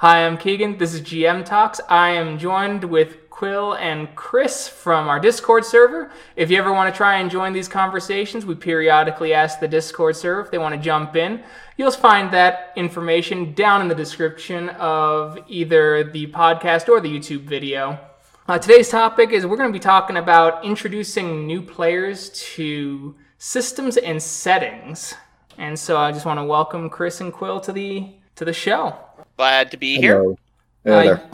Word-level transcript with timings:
Hi, 0.00 0.24
I'm 0.24 0.38
Keegan. 0.38 0.78
This 0.78 0.94
is 0.94 1.02
GM 1.02 1.44
Talks. 1.44 1.78
I 1.86 2.12
am 2.12 2.38
joined 2.38 2.84
with 2.84 3.28
Cwil 3.28 3.78
and 3.78 4.08
Chris 4.16 4.66
from 4.66 5.08
our 5.08 5.20
Discord 5.20 5.62
server. 5.62 6.10
If 6.36 6.50
you 6.50 6.56
ever 6.56 6.72
want 6.72 6.90
to 6.90 6.96
try 6.96 7.18
and 7.18 7.30
join 7.30 7.52
these 7.52 7.68
conversations, 7.68 8.46
we 8.46 8.54
periodically 8.54 9.34
ask 9.34 9.60
the 9.60 9.68
Discord 9.68 10.16
server 10.16 10.40
if 10.40 10.50
they 10.50 10.56
want 10.56 10.74
to 10.74 10.80
jump 10.80 11.16
in. 11.16 11.42
You'll 11.76 11.90
find 11.90 12.30
that 12.30 12.72
information 12.76 13.52
down 13.52 13.82
in 13.82 13.88
the 13.88 13.94
description 13.94 14.70
of 14.70 15.38
either 15.48 16.02
the 16.02 16.28
podcast 16.28 16.88
or 16.88 17.02
the 17.02 17.14
YouTube 17.14 17.42
video. 17.42 18.00
Uh, 18.48 18.58
today's 18.58 18.88
topic 18.88 19.32
is 19.32 19.44
we're 19.44 19.58
going 19.58 19.68
to 19.68 19.78
be 19.78 19.82
talking 19.82 20.16
about 20.16 20.64
introducing 20.64 21.46
new 21.46 21.60
players 21.60 22.30
to 22.54 23.14
systems 23.36 23.98
and 23.98 24.22
settings. 24.22 25.12
And 25.58 25.78
so 25.78 25.98
I 25.98 26.10
just 26.10 26.24
want 26.24 26.40
to 26.40 26.44
welcome 26.44 26.88
Chris 26.88 27.20
and 27.20 27.34
Cwil 27.34 27.60
to 27.64 27.72
the 27.72 28.14
to 28.36 28.46
the 28.46 28.54
show. 28.54 28.96
Glad 29.40 29.70
to 29.70 29.78
be 29.78 29.96
here. 29.96 30.18
Hello. 30.18 30.36
Hey 30.84 31.06
there. 31.06 31.30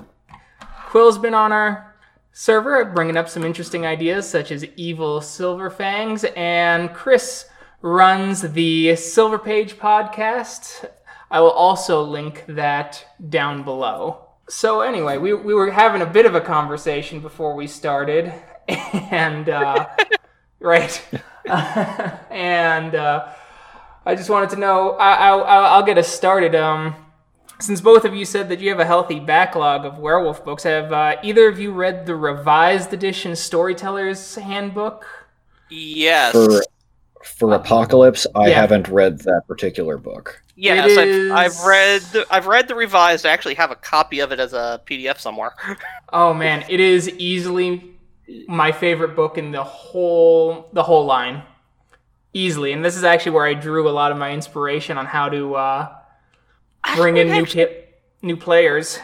Cwil's 0.91 1.19
been 1.19 1.35
on 1.35 1.51
our 1.51 1.97
server 2.31 2.85
bringing 2.85 3.17
up 3.17 3.29
some 3.29 3.43
interesting 3.43 3.85
ideas 3.85 4.29
such 4.29 4.53
as 4.53 4.65
evil 4.77 5.21
silver 5.21 5.71
fangs 5.71 6.25
and 6.37 6.95
Chris 6.95 7.47
runs 7.83 8.43
the 8.43 8.95
Silver 8.95 9.41
Page 9.41 9.77
podcast. 9.77 10.89
I 11.33 11.41
will 11.41 11.51
also 11.51 12.01
link 12.01 12.45
that 12.47 13.05
down 13.29 13.65
below. 13.65 14.29
So 14.49 14.83
anyway, 14.83 15.19
we, 15.19 15.35
we 15.35 15.53
were 15.53 15.73
having 15.73 16.01
a 16.01 16.07
bit 16.07 16.27
of 16.27 16.37
a 16.37 16.41
conversation 16.41 17.19
before 17.19 17.57
we 17.57 17.67
started, 17.67 18.33
and 18.69 19.49
uh, 19.49 19.89
right, 20.61 21.05
and 22.31 22.95
uh, 22.95 23.33
I 24.07 24.15
just 24.15 24.31
wanted 24.31 24.51
to 24.51 24.61
know. 24.61 24.91
I, 24.93 25.15
I, 25.15 25.39
I'll 25.75 25.83
get 25.83 25.99
us 25.99 26.07
started. 26.07 26.55
Um, 26.55 26.95
since 27.61 27.81
both 27.81 28.05
of 28.05 28.15
you 28.15 28.25
said 28.25 28.49
that 28.51 28.61
you 28.61 28.69
have 28.71 28.81
a 28.81 28.85
healthy 28.85 29.19
backlog 29.21 29.85
of 29.85 29.99
werewolf 29.99 30.45
books, 30.45 30.63
have 30.65 30.93
uh, 30.93 31.17
either 31.23 31.49
of 31.49 31.59
you 31.59 31.73
read 31.73 32.07
the 32.07 32.15
revised 32.15 32.93
edition 32.93 33.35
Storyteller's 33.37 34.35
Handbook? 34.37 35.07
Yes. 35.71 36.33
For 36.33 36.63
for 37.25 37.55
Apocalypse, 37.55 38.25
I 38.37 38.49
Yeah. 38.49 38.61
haven't 38.61 38.87
read 38.89 39.19
that 39.21 39.43
particular 39.49 39.97
book. 39.99 40.41
yes, 40.55 40.93
It 40.93 40.99
I've, 40.99 41.09
is- 41.09 41.33
I've 41.33 41.67
read 41.67 42.01
the, 42.13 42.27
I've 42.31 42.47
read 42.47 42.69
the 42.69 42.77
revised. 42.77 43.27
I 43.27 43.31
actually 43.31 43.55
have 43.57 43.73
a 43.73 43.75
copy 43.77 44.21
of 44.21 44.31
it 44.31 44.39
as 44.39 44.53
a 44.53 44.81
PDF 44.87 45.19
somewhere. 45.19 45.53
Oh 46.13 46.33
man, 46.33 46.65
it 46.69 46.79
is 46.79 47.09
easily 47.19 47.91
my 48.47 48.71
favorite 48.71 49.17
book 49.17 49.39
in 49.39 49.51
the 49.51 49.65
whole 49.65 50.69
the 50.73 50.85
whole 50.85 51.05
line. 51.05 51.43
Easily, 52.33 52.73
and 52.73 52.85
this 52.85 52.97
is 52.97 53.03
actually 53.03 53.33
where 53.33 53.45
I 53.47 53.55
drew 53.55 53.89
a 53.89 53.91
lot 53.91 54.13
of 54.13 54.19
my 54.19 54.31
inspiration 54.31 54.99
on 54.99 55.07
how 55.07 55.29
to 55.31 55.55
uh, 55.57 55.96
bring 56.95 57.17
in 57.17 57.29
new 57.29 57.43
Actually- 57.43 57.67
ki- 57.67 57.77
new 58.23 58.37
players. 58.37 58.99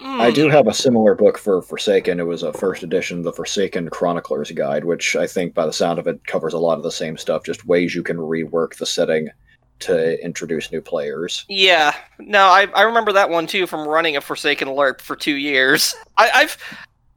I 0.00 0.30
do 0.32 0.50
have 0.50 0.66
a 0.66 0.74
similar 0.74 1.14
book 1.14 1.38
for 1.38 1.62
Forsaken. 1.62 2.18
It 2.20 2.24
was 2.24 2.42
a 2.42 2.52
first 2.52 2.82
edition, 2.82 3.22
the 3.22 3.32
Forsaken 3.32 3.88
Chronicler's 3.90 4.50
Guide, 4.50 4.84
which 4.84 5.16
I 5.16 5.26
think, 5.26 5.54
by 5.54 5.64
the 5.64 5.72
sound 5.72 5.98
of 5.98 6.06
it, 6.06 6.26
covers 6.26 6.52
a 6.52 6.58
lot 6.58 6.76
of 6.76 6.82
the 6.82 6.90
same 6.90 7.16
stuff. 7.16 7.44
Just 7.44 7.64
ways 7.64 7.94
you 7.94 8.02
can 8.02 8.18
rework 8.18 8.76
the 8.76 8.84
setting 8.86 9.28
to 9.78 10.22
introduce 10.22 10.70
new 10.72 10.80
players. 10.82 11.46
Yeah, 11.48 11.94
no, 12.18 12.40
I, 12.46 12.66
I 12.74 12.82
remember 12.82 13.12
that 13.12 13.30
one 13.30 13.46
too 13.46 13.66
from 13.66 13.86
running 13.88 14.16
a 14.16 14.20
Forsaken 14.20 14.68
LARP 14.68 15.00
for 15.00 15.16
two 15.16 15.36
years. 15.36 15.94
I, 16.18 16.30
I've 16.34 16.58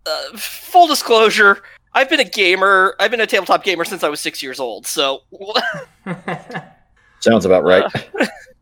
uh, 0.05 0.37
full 0.37 0.87
disclosure, 0.87 1.63
I've 1.93 2.09
been 2.09 2.19
a 2.19 2.29
gamer. 2.29 2.95
I've 2.99 3.11
been 3.11 3.21
a 3.21 3.27
tabletop 3.27 3.63
gamer 3.63 3.83
since 3.85 4.03
I 4.03 4.09
was 4.09 4.19
six 4.19 4.41
years 4.43 4.59
old. 4.59 4.85
So 4.85 5.23
Sounds 7.19 7.43
about 7.45 7.63
right. 7.63 7.91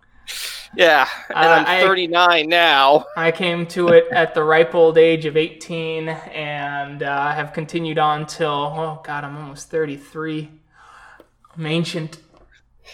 yeah, 0.76 1.08
and 1.30 1.38
Uh, 1.38 1.50
I'm 1.50 1.66
I- 1.66 1.82
39 1.82 2.50
now. 2.50 3.06
I 3.16 3.32
came 3.32 3.66
to 3.68 3.90
it 3.90 4.06
at 4.12 4.34
the 4.34 4.44
ripe 4.44 4.76
old 4.76 4.98
age 4.98 5.26
of 5.26 5.38
18 5.38 6.10
and 6.10 7.04
uh, 7.04 7.32
have 7.32 7.54
continued 7.54 7.98
on 7.98 8.26
till, 8.28 8.50
oh 8.50 9.02
god, 9.04 9.24
I'm 9.24 9.36
almost 9.38 9.70
33. 9.70 10.50
I'm 11.58 11.66
ancient. 11.66 12.18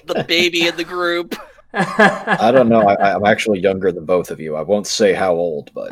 The 0.05 0.23
baby 0.27 0.67
in 0.67 0.77
the 0.77 0.83
group. 0.83 1.35
I 1.73 2.51
don't 2.53 2.69
know. 2.69 2.81
I, 2.81 3.13
I'm 3.15 3.25
actually 3.25 3.59
younger 3.59 3.91
than 3.91 4.05
both 4.05 4.29
of 4.31 4.39
you. 4.39 4.55
I 4.55 4.61
won't 4.61 4.87
say 4.87 5.13
how 5.13 5.33
old, 5.33 5.71
but 5.73 5.91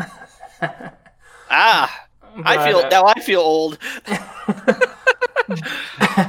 Ah, 1.51 2.05
I 2.43 2.69
feel 2.69 2.79
uh, 2.79 2.89
now. 2.89 3.05
I 3.05 3.19
feel 3.19 3.39
old. 3.41 3.77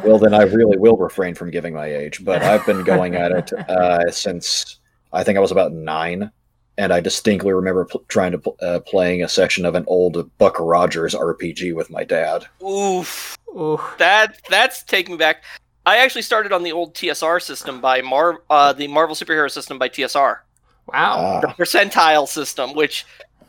well, 0.05 0.19
then 0.19 0.35
I 0.35 0.43
really 0.43 0.79
will 0.79 0.97
refrain 0.97 1.35
from 1.35 1.51
giving 1.51 1.75
my 1.75 1.87
age. 1.87 2.25
But 2.25 2.43
I've 2.43 2.65
been 2.67 2.83
going 2.85 3.15
at 3.17 3.33
it 3.33 3.53
uh, 3.71 4.11
since 4.11 4.80
I 5.13 5.25
think 5.25 5.37
I 5.37 5.41
was 5.41 5.51
about 5.51 5.73
nine, 5.73 6.31
and 6.79 6.93
I 6.93 7.01
distinctly 7.01 7.53
remember 7.53 7.85
pl- 7.85 8.05
trying 8.09 8.33
to 8.33 8.39
pl- 8.39 8.57
uh, 8.63 8.81
playing 8.81 9.23
a 9.23 9.29
section 9.29 9.65
of 9.65 9.75
an 9.75 9.85
old 9.87 10.31
Buck 10.39 10.57
Rogers 10.59 11.15
RPG 11.15 11.75
with 11.75 11.91
my 11.91 12.05
dad. 12.05 12.47
Oof. 12.63 13.37
Ooh. 13.49 13.81
That 13.99 14.41
that's 14.49 14.83
taking 14.85 15.15
me 15.15 15.19
back. 15.19 15.43
I 15.87 15.97
actually 15.97 16.23
started 16.23 16.53
on 16.53 16.63
the 16.63 16.73
old 16.73 16.95
TSR 16.95 17.41
system 17.43 17.81
by 17.81 18.01
Mar, 18.03 18.43
uh, 18.51 18.73
the 18.73 18.87
Marvel 18.87 19.17
superhero 19.17 19.51
system 19.51 19.79
by 19.79 19.89
TSR, 19.89 20.39
Wow. 20.87 21.41
the 21.41 21.49
Ah, 21.49 21.55
percentile 21.55 22.29
system. 22.29 22.75
Which, 22.75 23.05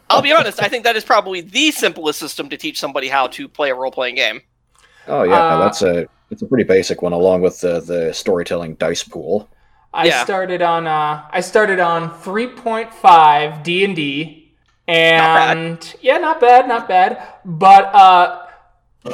I'll 0.10 0.22
be 0.22 0.32
honest, 0.32 0.62
I 0.62 0.68
think 0.68 0.84
that 0.86 0.96
is 0.96 1.04
probably 1.04 1.42
the 1.42 1.72
simplest 1.72 2.20
system 2.20 2.50
to 2.50 2.58
teach 2.58 2.80
somebody 2.80 3.10
how 3.10 3.28
to 3.28 3.48
play 3.48 3.70
a 3.70 3.76
role 3.76 3.92
playing 3.92 4.16
game. 4.16 4.42
oh 5.08 5.24
yeah, 5.24 5.36
Uh, 5.56 5.60
that's 5.60 5.82
a 5.84 6.08
it's 6.32 6.42
a 6.42 6.46
pretty 6.46 6.64
basic 6.64 7.02
one, 7.02 7.12
along 7.14 7.42
with 7.42 7.60
the 7.60 7.82
the 7.82 8.12
storytelling 8.14 8.76
dice 8.76 9.04
pool. 9.04 9.48
I 9.94 10.08
Yeah. 10.08 10.24
started 10.24 10.62
on 10.62 10.88
uh 10.88 11.24
I 11.32 11.42
started 11.42 11.80
on 11.80 12.10
3.5 12.10 13.64
D&D 13.64 14.54
and 14.88 15.96
yeah, 16.02 16.18
not 16.18 16.40
bad, 16.40 16.68
not 16.68 16.88
bad. 16.88 17.22
But 17.46 17.94
uh 17.94 18.46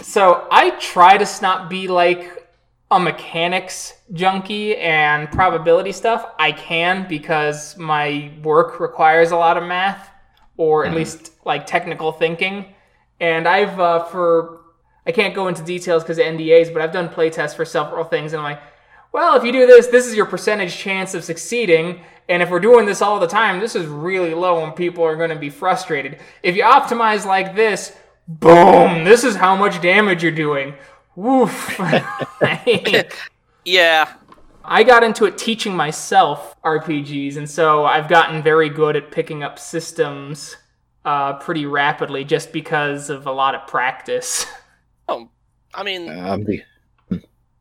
so 0.02 0.48
I 0.52 0.72
try 0.72 1.18
to 1.18 1.28
not 1.42 1.70
be 1.70 1.88
like 1.88 2.48
a 2.92 3.00
mechanics 3.00 3.94
junkie 4.14 4.78
and 4.78 5.30
probability 5.32 5.92
stuff. 5.92 6.26
I 6.40 6.52
can 6.54 7.08
because 7.08 7.78
my 7.78 8.32
work 8.44 8.80
requires 8.80 9.32
a 9.32 9.36
lot 9.36 9.58
of 9.58 9.64
math 9.64 10.10
or 10.58 10.86
at 10.86 10.92
Mhm. 10.92 10.96
least 10.96 11.32
like 11.46 11.66
technical 11.66 12.12
thinking. 12.12 12.66
And 13.20 13.48
I've 13.48 13.80
uh 13.80 14.04
for 14.06 14.62
I 15.06 15.12
can't 15.12 15.34
go 15.34 15.48
into 15.48 15.64
details 15.64 16.04
because 16.04 16.18
of 16.20 16.26
NDAs, 16.26 16.70
but 16.72 16.82
I've 16.82 16.92
done 16.92 17.10
playtests 17.10 17.56
for 17.56 17.66
several 17.66 18.04
things 18.04 18.34
and 18.34 18.42
I'm 18.42 18.44
like 18.54 18.62
well, 19.18 19.36
if 19.36 19.44
you 19.44 19.52
do 19.52 19.66
this, 19.66 19.88
this 19.88 20.06
is 20.06 20.14
your 20.14 20.28
percentage 20.28 20.78
chance 20.78 21.16
of 21.16 21.24
succeeding. 21.24 22.02
And 22.30 22.44
if 22.44 22.52
we're 22.52 22.60
doing 22.60 22.86
this 22.86 23.02
all 23.02 23.20
the 23.20 23.26
time, 23.26 23.60
this 23.60 23.76
is 23.76 23.88
really 23.88 24.36
low 24.36 24.64
and 24.64 24.76
people 24.76 25.04
are 25.04 25.16
going 25.16 25.32
to 25.32 25.36
be 25.36 25.50
frustrated. 25.50 26.20
If 26.44 26.56
you 26.56 26.62
optimize 26.62 27.26
like 27.26 27.56
this, 27.56 27.98
boom, 28.28 29.04
this 29.04 29.24
is 29.24 29.36
how 29.36 29.56
much 29.56 29.82
damage 29.82 30.22
you're 30.22 30.32
doing. 30.32 30.76
Woof. 31.16 31.80
Yeah, 33.66 34.14
I 34.64 34.84
got 34.84 35.04
into 35.04 35.26
it 35.26 35.38
teaching 35.38 35.76
myself 35.76 36.56
RPGs, 36.64 37.38
and 37.38 37.50
so 37.50 37.86
I've 37.86 38.08
gotten 38.08 38.44
very 38.44 38.70
good 38.70 38.96
at 38.96 39.12
picking 39.12 39.44
up 39.44 39.58
systems 39.60 40.56
uh, 41.04 41.34
pretty 41.34 41.66
rapidly 41.66 42.24
just 42.24 42.54
because 42.54 43.10
of 43.10 43.26
a 43.26 43.32
lot 43.32 43.56
of 43.56 43.68
practice. 43.68 44.46
oh, 45.10 45.30
I 45.74 45.84
mean, 45.84 46.08
Um, 46.08 46.44
the, 46.46 46.62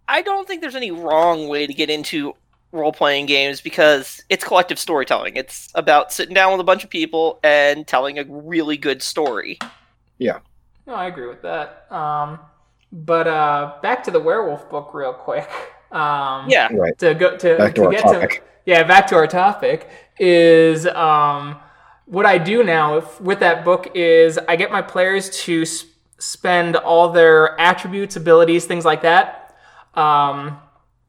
I 0.08 0.22
don't 0.22 0.46
think 0.46 0.60
there's 0.60 0.76
any 0.76 0.90
wrong 0.90 1.48
way 1.48 1.66
to 1.66 1.74
get 1.74 1.90
into 1.90 2.34
role 2.72 2.92
playing 2.92 3.26
games 3.26 3.60
because 3.60 4.22
it's 4.28 4.44
collective 4.44 4.78
storytelling. 4.78 5.36
It's 5.36 5.70
about 5.74 6.12
sitting 6.12 6.34
down 6.34 6.52
with 6.52 6.60
a 6.60 6.64
bunch 6.64 6.84
of 6.84 6.90
people 6.90 7.38
and 7.42 7.86
telling 7.86 8.18
a 8.18 8.24
really 8.28 8.76
good 8.76 9.02
story. 9.02 9.58
Yeah. 10.18 10.40
No, 10.86 10.94
I 10.94 11.06
agree 11.06 11.26
with 11.26 11.42
that. 11.42 11.90
Um, 11.90 12.38
but 12.92 13.26
uh, 13.26 13.74
back 13.82 14.04
to 14.04 14.10
the 14.10 14.20
werewolf 14.20 14.68
book, 14.70 14.94
real 14.94 15.12
quick. 15.12 15.48
Um, 15.92 16.48
Yeah, 16.48 16.68
right. 16.72 16.98
To 16.98 17.14
go 17.14 17.36
to, 17.36 17.56
Back 17.56 17.74
to 17.76 17.80
to 17.82 17.84
our 17.86 17.92
get 17.92 18.02
topic. 18.02 18.30
to 18.30 18.42
yeah, 18.66 18.82
back 18.82 19.06
to 19.08 19.14
our 19.14 19.26
topic 19.28 19.88
is 20.18 20.86
um, 20.88 21.56
what 22.06 22.26
I 22.26 22.38
do 22.38 22.64
now 22.64 22.96
if, 22.96 23.20
with 23.20 23.38
that 23.40 23.64
book 23.64 23.88
is 23.94 24.36
I 24.48 24.56
get 24.56 24.72
my 24.72 24.82
players 24.82 25.30
to 25.44 25.62
s- 25.62 25.84
spend 26.18 26.74
all 26.76 27.10
their 27.10 27.58
attributes, 27.60 28.16
abilities, 28.16 28.64
things 28.66 28.84
like 28.84 29.02
that. 29.02 29.45
Um, 29.96 30.58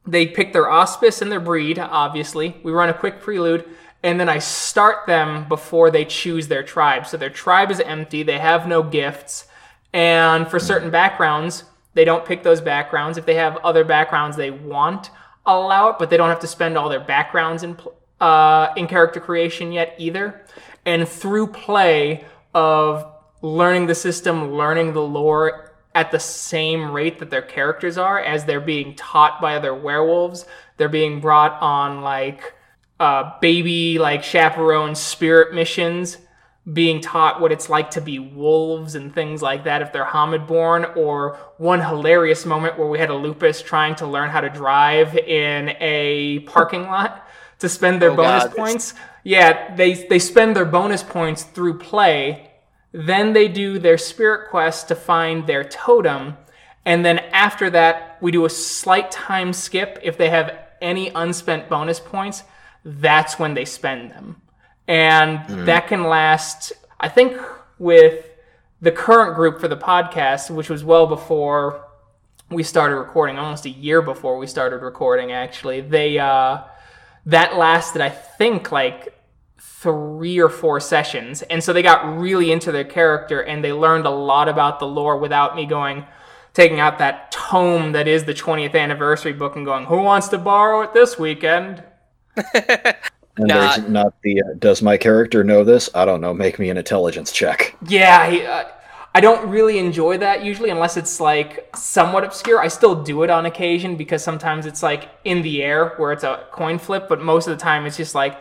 they 0.06 0.26
pick 0.26 0.52
their 0.52 0.70
auspice 0.70 1.20
and 1.20 1.30
their 1.30 1.40
breed, 1.40 1.78
obviously. 1.78 2.56
We 2.62 2.72
run 2.72 2.88
a 2.88 2.94
quick 2.94 3.20
prelude, 3.20 3.68
and 4.02 4.18
then 4.18 4.28
I 4.28 4.38
start 4.38 5.06
them 5.06 5.46
before 5.48 5.90
they 5.90 6.04
choose 6.04 6.48
their 6.48 6.62
tribe. 6.62 7.06
So 7.06 7.16
their 7.16 7.30
tribe 7.30 7.70
is 7.70 7.80
empty, 7.80 8.22
they 8.22 8.38
have 8.38 8.66
no 8.66 8.82
gifts, 8.82 9.46
and 9.92 10.48
for 10.48 10.58
certain 10.58 10.90
backgrounds, 10.90 11.64
they 11.94 12.04
don't 12.04 12.24
pick 12.24 12.42
those 12.42 12.60
backgrounds. 12.60 13.18
If 13.18 13.26
they 13.26 13.34
have 13.34 13.56
other 13.58 13.84
backgrounds 13.84 14.36
they 14.36 14.50
want, 14.50 15.10
I'll 15.44 15.62
allow 15.62 15.88
it, 15.90 15.96
but 15.98 16.10
they 16.10 16.16
don't 16.16 16.28
have 16.28 16.40
to 16.40 16.46
spend 16.46 16.76
all 16.76 16.88
their 16.88 17.00
backgrounds 17.00 17.62
in 17.62 17.76
uh, 18.20 18.72
in 18.76 18.86
character 18.86 19.20
creation 19.20 19.72
yet 19.72 19.94
either. 19.98 20.44
And 20.84 21.08
through 21.08 21.48
play 21.48 22.24
of 22.54 23.06
learning 23.42 23.86
the 23.86 23.94
system, 23.94 24.52
learning 24.52 24.92
the 24.92 25.02
lore 25.02 25.67
at 25.98 26.10
the 26.10 26.18
same 26.20 26.90
rate 26.92 27.18
that 27.18 27.30
their 27.30 27.42
characters 27.42 27.98
are, 27.98 28.18
as 28.20 28.44
they're 28.44 28.60
being 28.60 28.94
taught 28.94 29.40
by 29.40 29.56
other 29.56 29.74
werewolves, 29.74 30.46
they're 30.76 30.88
being 30.88 31.20
brought 31.20 31.60
on 31.60 32.02
like 32.02 32.54
uh, 33.00 33.38
baby 33.40 33.98
like 33.98 34.22
chaperone 34.22 34.94
spirit 34.94 35.54
missions 35.54 36.18
being 36.72 37.00
taught 37.00 37.40
what 37.40 37.50
it's 37.50 37.70
like 37.70 37.90
to 37.92 38.00
be 38.00 38.18
wolves 38.18 38.94
and 38.94 39.14
things 39.14 39.40
like 39.40 39.64
that 39.64 39.80
if 39.80 39.90
they're 39.92 40.04
Homid 40.04 40.46
born, 40.46 40.84
or 40.96 41.36
one 41.56 41.80
hilarious 41.80 42.44
moment 42.44 42.78
where 42.78 42.88
we 42.88 42.98
had 42.98 43.08
a 43.08 43.14
lupus 43.14 43.62
trying 43.62 43.94
to 43.96 44.06
learn 44.06 44.28
how 44.28 44.40
to 44.42 44.50
drive 44.50 45.16
in 45.16 45.70
a 45.80 46.40
parking 46.40 46.82
lot 46.94 47.26
to 47.60 47.68
spend 47.68 48.02
their 48.02 48.10
Oh, 48.10 48.16
bonus 48.16 48.44
God. 48.44 48.56
points. 48.56 48.94
Yeah, 49.24 49.74
they 49.76 49.94
they 49.94 50.18
spend 50.18 50.54
their 50.56 50.66
bonus 50.66 51.02
points 51.02 51.42
through 51.44 51.78
play. 51.78 52.47
Then 52.92 53.32
they 53.32 53.48
do 53.48 53.78
their 53.78 53.98
spirit 53.98 54.50
quest 54.50 54.88
to 54.88 54.94
find 54.94 55.46
their 55.46 55.64
totem, 55.64 56.36
and 56.84 57.04
then 57.04 57.18
after 57.32 57.68
that 57.70 58.18
we 58.20 58.30
do 58.30 58.44
a 58.44 58.50
slight 58.50 59.10
time 59.10 59.52
skip. 59.52 59.98
If 60.02 60.16
they 60.16 60.30
have 60.30 60.68
any 60.80 61.10
unspent 61.14 61.68
bonus 61.68 62.00
points. 62.00 62.42
That's 62.84 63.38
when 63.38 63.54
they 63.54 63.64
spend 63.64 64.10
them. 64.10 64.40
And 64.86 65.66
that 65.66 65.88
can 65.88 66.04
last 66.04 66.72
i 67.00 67.08
think 67.08 67.38
with 67.78 68.24
the 68.80 68.90
current 68.90 69.36
group 69.36 69.60
for 69.60 69.68
the 69.68 69.76
podcast 69.76 70.50
which 70.50 70.68
was 70.68 70.82
well 70.82 71.06
before 71.06 71.84
we 72.50 72.62
started 72.62 72.96
recording 72.96 73.38
almost 73.38 73.66
a 73.66 73.70
year 73.70 74.02
before 74.02 74.38
we 74.38 74.46
started 74.46 74.78
recording 74.78 75.30
actually. 75.32 75.80
They 75.82 76.18
uh 76.18 76.62
that 77.26 77.56
lasted 77.58 78.00
i 78.00 78.08
think 78.08 78.72
like 78.72 79.14
three 79.58 80.38
or 80.38 80.48
four 80.48 80.80
sessions 80.80 81.42
and 81.42 81.62
so 81.62 81.72
they 81.72 81.82
got 81.82 82.18
really 82.18 82.52
into 82.52 82.70
their 82.72 82.84
character 82.84 83.40
and 83.40 83.62
they 83.64 83.72
learned 83.72 84.06
a 84.06 84.10
lot 84.10 84.48
about 84.48 84.78
the 84.78 84.86
lore 84.86 85.18
without 85.18 85.56
me 85.56 85.66
going 85.66 86.04
taking 86.54 86.80
out 86.80 86.98
that 86.98 87.30
tome 87.32 87.92
that 87.92 88.08
is 88.08 88.24
the 88.24 88.34
20th 88.34 88.74
anniversary 88.74 89.32
book 89.32 89.56
and 89.56 89.64
going 89.64 89.84
who 89.86 90.02
wants 90.02 90.28
to 90.28 90.38
borrow 90.38 90.82
it 90.82 90.92
this 90.94 91.18
weekend 91.18 91.82
And 93.36 93.48
Nah. 93.48 93.76
there's 93.76 93.88
not 93.88 94.14
the 94.22 94.42
uh, 94.42 94.54
does 94.58 94.82
my 94.82 94.96
character 94.96 95.44
know 95.44 95.62
this? 95.64 95.88
I 95.94 96.04
don't 96.04 96.20
know. 96.20 96.34
Make 96.34 96.58
me 96.58 96.70
an 96.70 96.76
intelligence 96.76 97.30
check. 97.32 97.76
Yeah, 97.86 98.18
I, 98.20 98.44
uh, 98.44 98.68
I 99.14 99.20
don't 99.20 99.48
really 99.48 99.78
enjoy 99.78 100.18
that 100.18 100.44
usually 100.44 100.70
unless 100.70 100.96
it's 100.96 101.20
like 101.20 101.68
somewhat 101.76 102.24
obscure. 102.24 102.60
I 102.60 102.68
still 102.68 103.02
do 103.02 103.22
it 103.22 103.30
on 103.30 103.46
occasion 103.46 103.96
because 103.96 104.24
sometimes 104.24 104.66
it's 104.66 104.82
like 104.82 105.08
in 105.24 105.42
the 105.42 105.62
air 105.62 105.90
where 105.96 106.12
it's 106.12 106.24
a 106.24 106.46
coin 106.52 106.78
flip, 106.78 107.08
but 107.08 107.22
most 107.22 107.46
of 107.46 107.56
the 107.56 107.62
time 107.62 107.86
it's 107.86 107.96
just 107.96 108.14
like, 108.14 108.36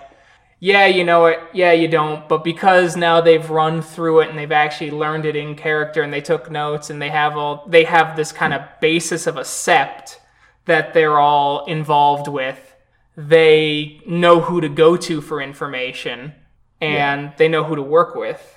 yeah, 0.59 0.85
you 0.87 1.03
know 1.03 1.27
it, 1.27 1.39
yeah, 1.53 1.71
you 1.71 1.87
don't. 1.87 2.27
But 2.27 2.43
because 2.43 2.97
now 2.97 3.21
they've 3.21 3.49
run 3.49 3.81
through 3.81 4.21
it 4.21 4.29
and 4.29 4.37
they've 4.37 4.51
actually 4.51 4.91
learned 4.91 5.25
it 5.25 5.35
in 5.35 5.55
character 5.55 6.01
and 6.01 6.11
they 6.11 6.21
took 6.21 6.49
notes 6.49 6.89
and 6.89 7.01
they 7.01 7.09
have 7.09 7.37
all, 7.37 7.65
they 7.67 7.83
have 7.83 8.15
this 8.15 8.31
kind 8.31 8.53
of 8.53 8.61
basis 8.81 9.27
of 9.27 9.37
a 9.37 9.41
sept 9.41 10.17
that 10.65 10.93
they're 10.93 11.19
all 11.19 11.65
involved 11.65 12.27
with. 12.27 12.75
They 13.15 14.01
know 14.05 14.41
who 14.41 14.61
to 14.61 14.69
go 14.69 14.97
to 14.97 15.21
for 15.21 15.41
information 15.41 16.33
and 16.81 17.33
they 17.37 17.47
know 17.47 17.63
who 17.63 17.75
to 17.75 17.81
work 17.81 18.15
with. 18.15 18.55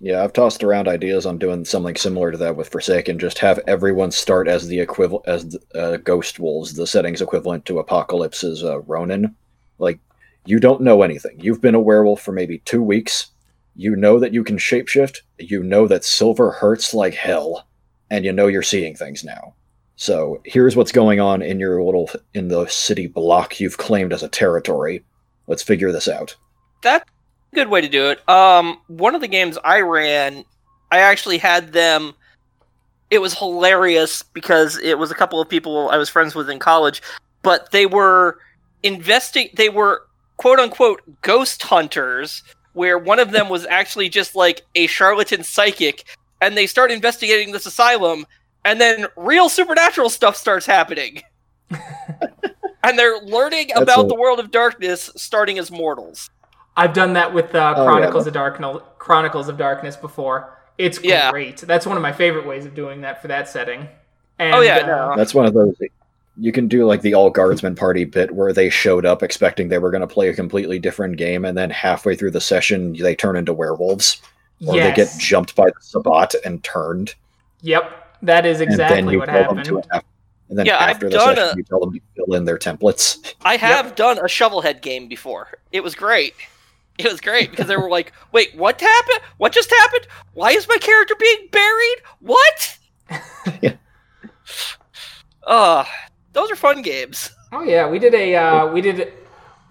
Yeah, 0.00 0.22
I've 0.22 0.34
tossed 0.34 0.62
around 0.62 0.86
ideas 0.88 1.24
on 1.24 1.38
doing 1.38 1.64
something 1.64 1.96
similar 1.96 2.30
to 2.30 2.38
that 2.38 2.56
with 2.56 2.68
Forsaken. 2.68 3.18
Just 3.18 3.38
have 3.38 3.60
everyone 3.66 4.10
start 4.10 4.48
as 4.48 4.66
the 4.66 4.80
equivalent 4.80 5.26
as 5.26 5.48
the, 5.48 5.60
uh, 5.74 5.96
Ghost 5.98 6.38
Wolves, 6.38 6.74
the 6.74 6.86
settings 6.86 7.22
equivalent 7.22 7.64
to 7.66 7.78
Apocalypse's 7.78 8.62
uh, 8.62 8.80
Ronin. 8.80 9.34
Like, 9.78 10.00
you 10.46 10.60
don't 10.60 10.82
know 10.82 11.02
anything. 11.02 11.40
You've 11.40 11.60
been 11.60 11.74
a 11.74 11.80
werewolf 11.80 12.20
for 12.20 12.32
maybe 12.32 12.58
two 12.58 12.82
weeks. 12.82 13.30
You 13.76 13.96
know 13.96 14.18
that 14.20 14.32
you 14.32 14.44
can 14.44 14.56
shapeshift. 14.56 15.18
You 15.38 15.62
know 15.62 15.86
that 15.88 16.04
silver 16.04 16.52
hurts 16.52 16.94
like 16.94 17.14
hell, 17.14 17.66
and 18.10 18.24
you 18.24 18.32
know 18.32 18.46
you're 18.46 18.62
seeing 18.62 18.94
things 18.94 19.24
now. 19.24 19.54
So 19.96 20.40
here's 20.44 20.76
what's 20.76 20.92
going 20.92 21.20
on 21.20 21.42
in 21.42 21.58
your 21.58 21.82
little 21.82 22.10
in 22.34 22.48
the 22.48 22.66
city 22.66 23.06
block 23.06 23.60
you've 23.60 23.78
claimed 23.78 24.12
as 24.12 24.22
a 24.22 24.28
territory. 24.28 25.04
Let's 25.46 25.62
figure 25.62 25.92
this 25.92 26.08
out. 26.08 26.36
That's 26.82 27.08
a 27.52 27.54
good 27.54 27.68
way 27.68 27.80
to 27.80 27.88
do 27.88 28.10
it. 28.10 28.28
Um, 28.28 28.80
one 28.88 29.14
of 29.14 29.20
the 29.20 29.28
games 29.28 29.58
I 29.64 29.80
ran, 29.80 30.44
I 30.90 30.98
actually 30.98 31.38
had 31.38 31.72
them. 31.72 32.14
It 33.10 33.20
was 33.20 33.38
hilarious 33.38 34.22
because 34.22 34.78
it 34.78 34.98
was 34.98 35.10
a 35.10 35.14
couple 35.14 35.40
of 35.40 35.48
people 35.48 35.88
I 35.90 35.96
was 35.96 36.08
friends 36.08 36.34
with 36.34 36.50
in 36.50 36.58
college, 36.58 37.02
but 37.42 37.70
they 37.70 37.86
were 37.86 38.38
investing. 38.82 39.50
They 39.54 39.68
were 39.68 40.02
quote 40.36 40.58
unquote 40.58 41.02
ghost 41.22 41.62
hunters, 41.62 42.42
where 42.72 42.98
one 42.98 43.18
of 43.18 43.30
them 43.30 43.48
was 43.48 43.66
actually 43.66 44.08
just 44.08 44.34
like 44.34 44.62
a 44.74 44.86
charlatan 44.86 45.42
psychic, 45.44 46.04
and 46.40 46.56
they 46.56 46.66
start 46.66 46.90
investigating 46.90 47.52
this 47.52 47.66
asylum, 47.66 48.26
and 48.64 48.80
then 48.80 49.06
real 49.16 49.48
supernatural 49.48 50.10
stuff 50.10 50.36
starts 50.36 50.66
happening. 50.66 51.22
and 52.82 52.98
they're 52.98 53.18
learning 53.22 53.68
That's 53.68 53.82
about 53.82 54.06
a- 54.06 54.08
the 54.08 54.14
world 54.14 54.38
of 54.40 54.50
darkness 54.50 55.10
starting 55.16 55.58
as 55.58 55.70
mortals. 55.70 56.30
I've 56.76 56.92
done 56.92 57.12
that 57.12 57.32
with 57.32 57.54
uh, 57.54 57.74
Oh, 57.76 57.82
yeah. 57.84 57.88
Chronicles 57.88 58.26
of 58.26 58.32
Darkness. 58.34 58.78
Chronicles 58.98 59.48
of 59.48 59.56
Darkness 59.56 59.96
before. 59.96 60.58
It's 60.76 61.00
Yeah. 61.02 61.30
great. 61.30 61.58
That's 61.58 61.86
one 61.86 61.96
of 61.96 62.02
my 62.02 62.12
favorite 62.12 62.46
ways 62.46 62.66
of 62.66 62.74
doing 62.74 63.02
that 63.02 63.22
for 63.22 63.28
that 63.28 63.48
setting. 63.48 63.88
And, 64.40 64.54
Oh, 64.56 64.60
yeah, 64.60 64.78
uh, 64.78 64.86
no. 64.86 65.14
That's 65.16 65.32
one 65.34 65.46
of 65.46 65.54
those. 65.54 65.76
You 66.36 66.50
can 66.52 66.66
do 66.66 66.84
like 66.84 67.02
the 67.02 67.14
all 67.14 67.30
guardsman 67.30 67.76
party 67.76 68.04
bit 68.04 68.34
where 68.34 68.52
they 68.52 68.68
showed 68.68 69.06
up 69.06 69.22
expecting 69.22 69.68
they 69.68 69.78
were 69.78 69.90
going 69.90 70.00
to 70.00 70.06
play 70.06 70.28
a 70.28 70.34
completely 70.34 70.78
different 70.78 71.16
game, 71.16 71.44
and 71.44 71.56
then 71.56 71.70
halfway 71.70 72.16
through 72.16 72.32
the 72.32 72.40
session 72.40 72.94
they 72.94 73.14
turn 73.14 73.36
into 73.36 73.52
werewolves, 73.52 74.20
or 74.66 74.74
yes. 74.74 74.88
they 74.96 75.04
get 75.04 75.20
jumped 75.20 75.54
by 75.54 75.66
the 75.66 75.74
Sabbat 75.80 76.34
and 76.44 76.62
turned. 76.64 77.14
Yep, 77.62 78.18
that 78.22 78.44
is 78.46 78.60
and 78.60 78.72
then 78.72 78.80
exactly 78.80 79.12
you 79.12 79.18
what 79.20 79.26
tell 79.26 79.42
happened. 79.42 79.58
them 79.66 79.82
to 79.82 79.96
af- 79.96 80.04
and 80.48 80.58
then 80.58 80.66
Yeah, 80.66 80.78
I've 80.84 80.98
the 81.00 81.10
done 81.10 81.36
session 81.36 81.54
a- 81.54 81.56
you 81.56 81.62
tell 81.62 81.80
them 81.80 81.92
to 81.92 82.00
fill 82.16 82.34
in 82.34 82.44
their 82.44 82.58
templates. 82.58 83.34
I 83.44 83.56
have 83.56 83.94
done 83.94 84.18
a 84.18 84.24
shovelhead 84.24 84.82
game 84.82 85.08
before. 85.08 85.48
It 85.72 85.82
was 85.82 85.94
great. 85.94 86.34
It 86.98 87.10
was 87.10 87.20
great 87.20 87.50
because 87.50 87.66
they 87.66 87.76
were 87.76 87.88
like, 87.90 88.12
"Wait, 88.32 88.54
what 88.54 88.80
happened? 88.80 89.20
What 89.38 89.52
just 89.52 89.70
happened? 89.70 90.06
Why 90.34 90.50
is 90.50 90.68
my 90.68 90.78
character 90.78 91.14
being 91.18 91.48
buried? 91.50 91.96
What?" 92.20 92.78
Yeah. 93.62 93.74
Uh, 95.46 95.84
those 96.34 96.50
are 96.50 96.56
fun 96.56 96.82
games. 96.82 97.30
Oh 97.56 97.62
yeah, 97.62 97.88
we 97.88 98.00
did 98.00 98.14
a 98.14 98.34
uh, 98.34 98.66
we 98.72 98.80
did. 98.80 99.12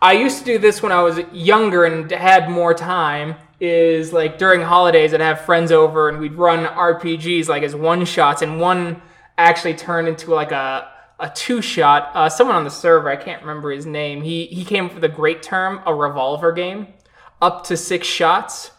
I 0.02 0.14
used 0.14 0.40
to 0.40 0.46
do 0.46 0.58
this 0.58 0.82
when 0.82 0.94
I 0.94 1.02
was 1.04 1.20
younger 1.34 1.84
and 1.84 2.10
had 2.10 2.50
more 2.50 2.74
time. 2.74 3.36
Is 3.60 4.14
like 4.14 4.38
during 4.38 4.62
holidays, 4.62 5.14
I'd 5.14 5.20
have 5.20 5.42
friends 5.42 5.70
over 5.70 6.08
and 6.08 6.18
we'd 6.18 6.36
run 6.36 6.66
RPGs 6.66 7.50
like 7.50 7.62
as 7.62 7.76
one 7.76 8.06
shots, 8.06 8.42
and 8.42 8.58
one 8.62 9.02
actually 9.38 9.74
turned 9.74 10.08
into 10.08 10.34
like 10.34 10.54
a 10.54 10.88
a 11.20 11.30
two 11.30 11.62
shot. 11.62 12.10
Uh, 12.14 12.30
someone 12.30 12.56
on 12.56 12.64
the 12.64 12.70
server, 12.70 13.10
I 13.10 13.18
can't 13.18 13.42
remember 13.42 13.70
his 13.72 13.86
name. 13.86 14.22
He 14.22 14.46
he 14.46 14.64
came 14.64 14.86
up 14.86 14.96
with 14.96 15.04
a 15.04 15.10
great 15.10 15.44
term, 15.44 15.82
a 15.86 15.94
revolver 15.94 16.54
game, 16.54 16.88
up 17.42 17.66
to 17.66 17.76
six 17.76 18.08
shots 18.08 18.72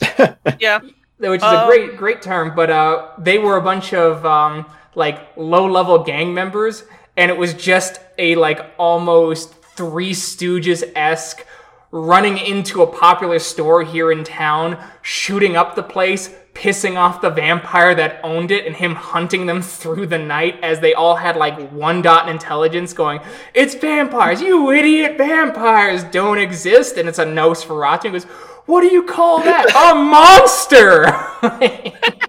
Yeah, 0.60 0.78
which 1.18 1.38
is 1.40 1.42
a 1.42 1.62
Um, 1.62 1.68
great 1.68 1.96
great 1.96 2.22
term 2.22 2.54
but 2.54 2.70
uh, 2.70 3.08
they 3.18 3.38
were 3.38 3.56
a 3.56 3.62
bunch 3.62 3.92
of 3.92 4.24
um, 4.24 4.66
like 4.94 5.18
low 5.36 5.66
level 5.66 5.98
gang 5.98 6.32
members 6.34 6.84
and 7.16 7.30
it 7.30 7.36
was 7.36 7.54
just 7.54 8.00
a 8.18 8.34
like 8.36 8.60
almost 8.78 9.54
three 9.54 10.12
stooges 10.12 10.82
esque 10.94 11.46
running 11.90 12.38
into 12.38 12.82
a 12.82 12.86
popular 12.86 13.38
store 13.38 13.82
here 13.82 14.10
in 14.10 14.24
town 14.24 14.82
shooting 15.02 15.56
up 15.56 15.74
the 15.74 15.82
place 15.82 16.34
pissing 16.54 16.96
off 16.96 17.20
the 17.22 17.30
vampire 17.30 17.94
that 17.94 18.20
owned 18.22 18.50
it 18.50 18.66
and 18.66 18.76
him 18.76 18.94
hunting 18.94 19.46
them 19.46 19.62
through 19.62 20.06
the 20.06 20.18
night 20.18 20.58
as 20.62 20.80
they 20.80 20.92
all 20.92 21.16
had 21.16 21.36
like 21.36 21.70
one 21.70 22.02
dot 22.02 22.28
in 22.28 22.34
intelligence 22.34 22.92
going 22.92 23.20
it's 23.54 23.74
vampires 23.74 24.40
you 24.40 24.70
idiot 24.70 25.16
vampires 25.16 26.04
don't 26.04 26.38
exist! 26.38 26.96
And 26.96 27.08
it's 27.08 27.18
a 27.18 27.24
nosferatu 27.24 28.04
and 28.04 28.12
goes 28.12 28.24
what 28.66 28.82
do 28.82 28.86
you 28.88 29.02
call 29.02 29.38
that? 29.40 29.68
A 29.70 29.94
monster! 31.42 32.12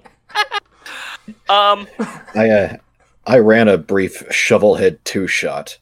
Um, 1.50 1.88
I 2.36 2.50
uh, 2.50 2.78
I 3.26 3.40
ran 3.40 3.68
a 3.68 3.78
brief 3.78 4.24
shovelhead 4.30 5.00
two 5.04 5.28
shot, 5.28 5.78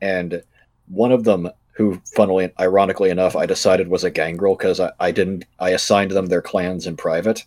and 0.00 0.42
one 0.88 1.12
of 1.12 1.24
them, 1.24 1.50
who 1.72 2.00
funnily 2.14 2.52
ironically 2.60 3.10
enough, 3.10 3.36
I 3.36 3.46
decided 3.46 3.88
was 3.88 4.04
a 4.04 4.10
gangrel 4.10 4.56
because 4.56 4.80
I, 4.80 4.92
I 5.00 5.10
didn't 5.10 5.44
I 5.58 5.70
assigned 5.70 6.12
them 6.12 6.26
their 6.26 6.42
clans 6.42 6.86
in 6.86 6.96
private. 6.96 7.44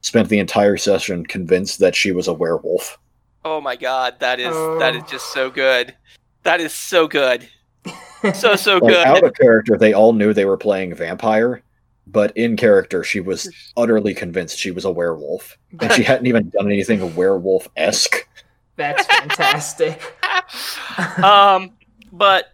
Spent 0.00 0.28
the 0.28 0.38
entire 0.38 0.76
session 0.76 1.24
convinced 1.24 1.78
that 1.78 1.96
she 1.96 2.12
was 2.12 2.28
a 2.28 2.32
werewolf. 2.32 2.98
oh 3.44 3.60
my 3.60 3.76
god, 3.76 4.18
that 4.20 4.40
is 4.40 4.54
that 4.80 4.94
is 4.94 5.02
oh. 5.04 5.10
just 5.10 5.32
so 5.32 5.50
good. 5.50 5.94
That 6.42 6.60
is 6.60 6.72
so 6.72 7.06
good. 7.08 7.48
So 8.34 8.56
so 8.56 8.78
Like 8.78 8.92
good. 8.92 9.06
out 9.06 9.24
of 9.24 9.34
character, 9.34 9.76
they 9.78 9.92
all 9.92 10.12
knew 10.12 10.32
they 10.32 10.44
were 10.44 10.56
playing 10.56 10.94
vampire, 10.94 11.62
but 12.06 12.36
in 12.36 12.56
character, 12.56 13.04
she 13.04 13.20
was 13.20 13.48
utterly 13.76 14.14
convinced 14.14 14.58
she 14.58 14.70
was 14.70 14.84
a 14.84 14.90
werewolf, 14.90 15.56
and 15.80 15.92
she 15.92 16.02
hadn't 16.02 16.26
even 16.26 16.50
done 16.50 16.66
anything 16.66 17.14
werewolf 17.14 17.68
esque. 17.76 18.26
That's 18.76 19.06
fantastic 19.06 20.02
um, 21.22 21.70
but 22.12 22.52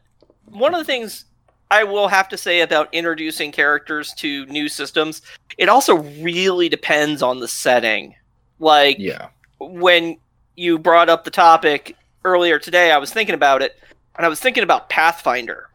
one 0.51 0.75
of 0.75 0.79
the 0.79 0.85
things 0.85 1.25
I 1.71 1.85
will 1.85 2.09
have 2.09 2.29
to 2.31 2.37
say 2.37 2.63
about 2.63 2.93
introducing 2.93 3.53
characters 3.53 4.13
to 4.15 4.45
new 4.47 4.69
systems, 4.69 5.23
it 5.57 5.69
also 5.69 5.99
really 5.99 6.69
depends 6.69 7.23
on 7.23 7.39
the 7.39 7.47
setting. 7.47 8.15
Like 8.59 8.97
Yeah, 8.99 9.29
when 9.59 10.19
you 10.57 10.79
brought 10.79 11.09
up 11.09 11.25
the 11.25 11.31
topic 11.31 11.97
earlier 12.25 12.59
today, 12.59 12.91
I 12.91 12.99
was 12.99 13.13
thinking 13.13 13.35
about 13.35 13.63
it, 13.63 13.79
and 14.17 14.27
I 14.27 14.29
was 14.29 14.41
thinking 14.41 14.65
about 14.65 14.89
Pathfinder. 14.89 15.69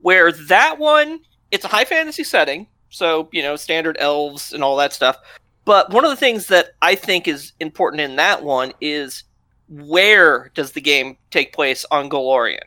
Where 0.00 0.30
that 0.30 0.78
one, 0.78 1.20
it's 1.50 1.64
a 1.64 1.68
high 1.68 1.84
fantasy 1.84 2.22
setting, 2.22 2.66
so 2.90 3.28
you 3.32 3.42
know 3.42 3.56
standard 3.56 3.96
elves 3.98 4.52
and 4.52 4.62
all 4.62 4.76
that 4.76 4.92
stuff. 4.92 5.16
But 5.64 5.90
one 5.90 6.04
of 6.04 6.10
the 6.10 6.16
things 6.16 6.46
that 6.48 6.74
I 6.82 6.94
think 6.94 7.26
is 7.26 7.52
important 7.58 8.02
in 8.02 8.16
that 8.16 8.44
one 8.44 8.72
is 8.80 9.24
where 9.68 10.50
does 10.54 10.72
the 10.72 10.80
game 10.80 11.16
take 11.30 11.52
place 11.52 11.84
on 11.90 12.10
Golarion? 12.10 12.60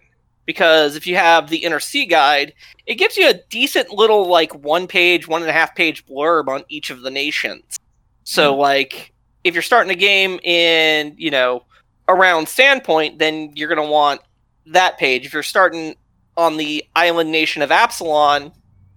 Because 0.45 0.95
if 0.95 1.05
you 1.05 1.15
have 1.15 1.49
the 1.49 1.57
Inner 1.57 1.79
Sea 1.79 2.05
Guide, 2.05 2.53
it 2.87 2.95
gives 2.95 3.17
you 3.17 3.29
a 3.29 3.39
decent 3.49 3.91
little 3.91 4.27
like 4.27 4.53
one 4.55 4.87
page, 4.87 5.27
one 5.27 5.41
and 5.41 5.49
a 5.49 5.53
half 5.53 5.75
page 5.75 6.05
blurb 6.05 6.47
on 6.47 6.63
each 6.69 6.89
of 6.89 7.01
the 7.01 7.11
nations. 7.11 7.77
So 8.23 8.53
mm 8.53 8.57
like 8.57 9.13
if 9.43 9.53
you're 9.53 9.63
starting 9.63 9.91
a 9.91 9.95
game 9.95 10.39
in, 10.43 11.15
you 11.17 11.31
know, 11.31 11.63
around 12.07 12.47
Sandpoint, 12.47 13.19
then 13.19 13.51
you're 13.55 13.69
gonna 13.69 13.89
want 13.89 14.21
that 14.65 14.97
page. 14.97 15.25
If 15.25 15.33
you're 15.33 15.43
starting 15.43 15.95
on 16.35 16.57
the 16.57 16.85
island 16.95 17.31
nation 17.31 17.61
of 17.61 17.71
Absalom, 17.71 18.51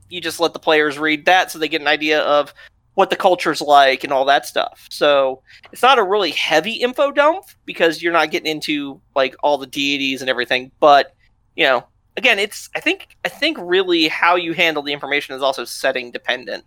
you 0.09 0.21
just 0.21 0.41
let 0.41 0.53
the 0.53 0.59
players 0.59 0.99
read 0.99 1.27
that 1.27 1.51
so 1.51 1.59
they 1.59 1.69
get 1.69 1.81
an 1.81 1.87
idea 1.87 2.21
of 2.21 2.53
what 2.95 3.11
the 3.11 3.17
culture's 3.17 3.61
like 3.61 4.05
and 4.05 4.13
all 4.13 4.25
that 4.27 4.47
stuff. 4.47 4.87
So 4.91 5.43
it's 5.73 5.83
not 5.83 5.99
a 5.99 6.03
really 6.03 6.31
heavy 6.31 6.73
info 6.73 7.11
dump 7.11 7.47
because 7.65 8.03
you're 8.03 8.13
not 8.13 8.31
getting 8.31 8.51
into 8.51 9.01
like 9.15 9.35
all 9.43 9.59
the 9.59 9.67
deities 9.67 10.21
and 10.21 10.29
everything. 10.29 10.71
But 10.79 11.15
you 11.57 11.65
know, 11.65 11.87
again, 12.17 12.39
it's 12.39 12.69
I 12.75 12.81
think 12.81 13.17
I 13.25 13.29
think 13.29 13.57
really 13.61 14.09
how 14.09 14.37
you 14.37 14.53
handle 14.53 14.83
the 14.83 14.93
information 14.93 15.35
is 15.35 15.43
also 15.43 15.65
setting 15.65 16.11
dependent. 16.11 16.65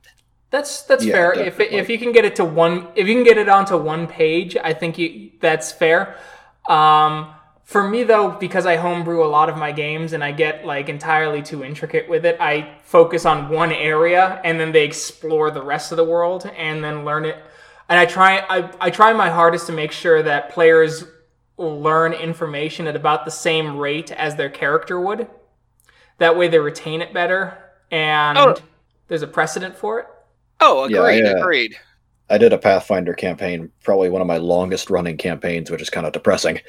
That's 0.49 0.83
that's 0.83 1.05
yeah, 1.05 1.13
fair. 1.13 1.33
If 1.33 1.59
if 1.59 1.89
you 1.89 1.97
can 1.97 2.11
get 2.11 2.25
it 2.25 2.35
to 2.37 2.45
one, 2.45 2.87
if 2.95 3.07
you 3.07 3.13
can 3.13 3.23
get 3.23 3.37
it 3.37 3.49
onto 3.49 3.77
one 3.77 4.07
page, 4.07 4.55
I 4.57 4.73
think 4.73 4.97
you 4.97 5.31
that's 5.41 5.71
fair. 5.71 6.17
Um, 6.69 7.33
for 7.65 7.89
me 7.89 8.03
though, 8.03 8.29
because 8.29 8.67
I 8.67 8.75
homebrew 8.75 9.25
a 9.25 9.27
lot 9.27 9.49
of 9.49 9.57
my 9.57 9.71
games 9.71 10.13
and 10.13 10.23
I 10.23 10.31
get 10.31 10.65
like 10.65 10.87
entirely 10.87 11.41
too 11.41 11.63
intricate 11.63 12.07
with 12.07 12.23
it, 12.23 12.37
I 12.39 12.77
focus 12.83 13.25
on 13.25 13.49
one 13.49 13.71
area 13.71 14.39
and 14.43 14.59
then 14.59 14.71
they 14.71 14.85
explore 14.85 15.49
the 15.49 15.63
rest 15.63 15.91
of 15.91 15.97
the 15.97 16.03
world 16.03 16.49
and 16.55 16.83
then 16.83 17.03
learn 17.03 17.25
it. 17.25 17.37
And 17.89 17.99
I 17.99 18.05
try 18.05 18.45
I, 18.47 18.71
I 18.79 18.89
try 18.91 19.13
my 19.13 19.31
hardest 19.31 19.65
to 19.65 19.73
make 19.73 19.91
sure 19.91 20.21
that 20.21 20.51
players 20.51 21.05
learn 21.57 22.13
information 22.13 22.85
at 22.85 22.95
about 22.95 23.25
the 23.25 23.31
same 23.31 23.77
rate 23.77 24.11
as 24.11 24.35
their 24.35 24.49
character 24.49 25.01
would. 25.01 25.27
That 26.19 26.37
way 26.37 26.47
they 26.47 26.59
retain 26.59 27.01
it 27.01 27.15
better 27.15 27.57
and 27.89 28.37
oh. 28.37 28.57
there's 29.07 29.23
a 29.23 29.27
precedent 29.27 29.75
for 29.75 29.99
it. 29.99 30.07
Oh, 30.61 30.83
agreed, 30.83 31.23
yeah, 31.23 31.31
I, 31.31 31.33
uh, 31.33 31.37
agreed. 31.37 31.75
I 32.29 32.37
did 32.37 32.53
a 32.53 32.57
Pathfinder 32.57 33.13
campaign, 33.13 33.71
probably 33.83 34.09
one 34.09 34.21
of 34.21 34.27
my 34.27 34.37
longest 34.37 34.89
running 34.89 35.17
campaigns, 35.17 35.69
which 35.69 35.81
is 35.81 35.89
kind 35.89 36.07
of 36.07 36.13
depressing. 36.13 36.59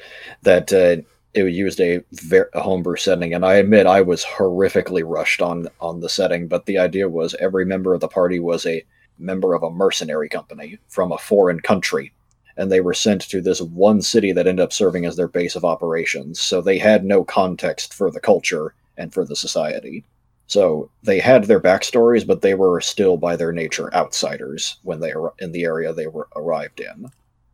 That 0.43 0.71
uh, 0.71 1.01
it 1.33 1.51
used 1.51 1.79
a, 1.79 2.03
ver- 2.11 2.49
a 2.53 2.61
homebrew 2.61 2.97
setting, 2.97 3.33
and 3.33 3.45
I 3.45 3.55
admit 3.55 3.87
I 3.87 4.01
was 4.01 4.23
horrifically 4.23 5.03
rushed 5.05 5.41
on 5.41 5.67
on 5.81 5.99
the 5.99 6.09
setting. 6.09 6.47
But 6.47 6.65
the 6.65 6.77
idea 6.77 7.09
was 7.09 7.35
every 7.35 7.65
member 7.65 7.93
of 7.93 8.01
the 8.01 8.07
party 8.07 8.39
was 8.39 8.65
a 8.65 8.83
member 9.17 9.55
of 9.55 9.63
a 9.63 9.71
mercenary 9.71 10.29
company 10.29 10.77
from 10.87 11.11
a 11.11 11.17
foreign 11.17 11.59
country, 11.59 12.13
and 12.55 12.71
they 12.71 12.81
were 12.81 12.93
sent 12.93 13.21
to 13.29 13.41
this 13.41 13.61
one 13.61 14.01
city 14.01 14.31
that 14.31 14.47
ended 14.47 14.63
up 14.63 14.73
serving 14.73 15.05
as 15.05 15.15
their 15.15 15.27
base 15.27 15.55
of 15.55 15.65
operations. 15.65 16.39
So 16.39 16.61
they 16.61 16.77
had 16.77 17.03
no 17.03 17.23
context 17.23 17.95
for 17.95 18.11
the 18.11 18.19
culture 18.19 18.75
and 18.95 19.11
for 19.11 19.25
the 19.25 19.35
society. 19.35 20.03
So 20.47 20.89
they 21.03 21.19
had 21.19 21.43
their 21.43 21.59
backstories, 21.59 22.25
but 22.25 22.41
they 22.41 22.53
were 22.53 22.79
still, 22.81 23.17
by 23.17 23.35
their 23.35 23.51
nature, 23.51 23.93
outsiders 23.93 24.77
when 24.83 25.01
they 25.01 25.13
were 25.13 25.33
in 25.39 25.51
the 25.51 25.65
area 25.65 25.93
they 25.93 26.07
were 26.07 26.29
arrived 26.35 26.79
in. 26.79 27.11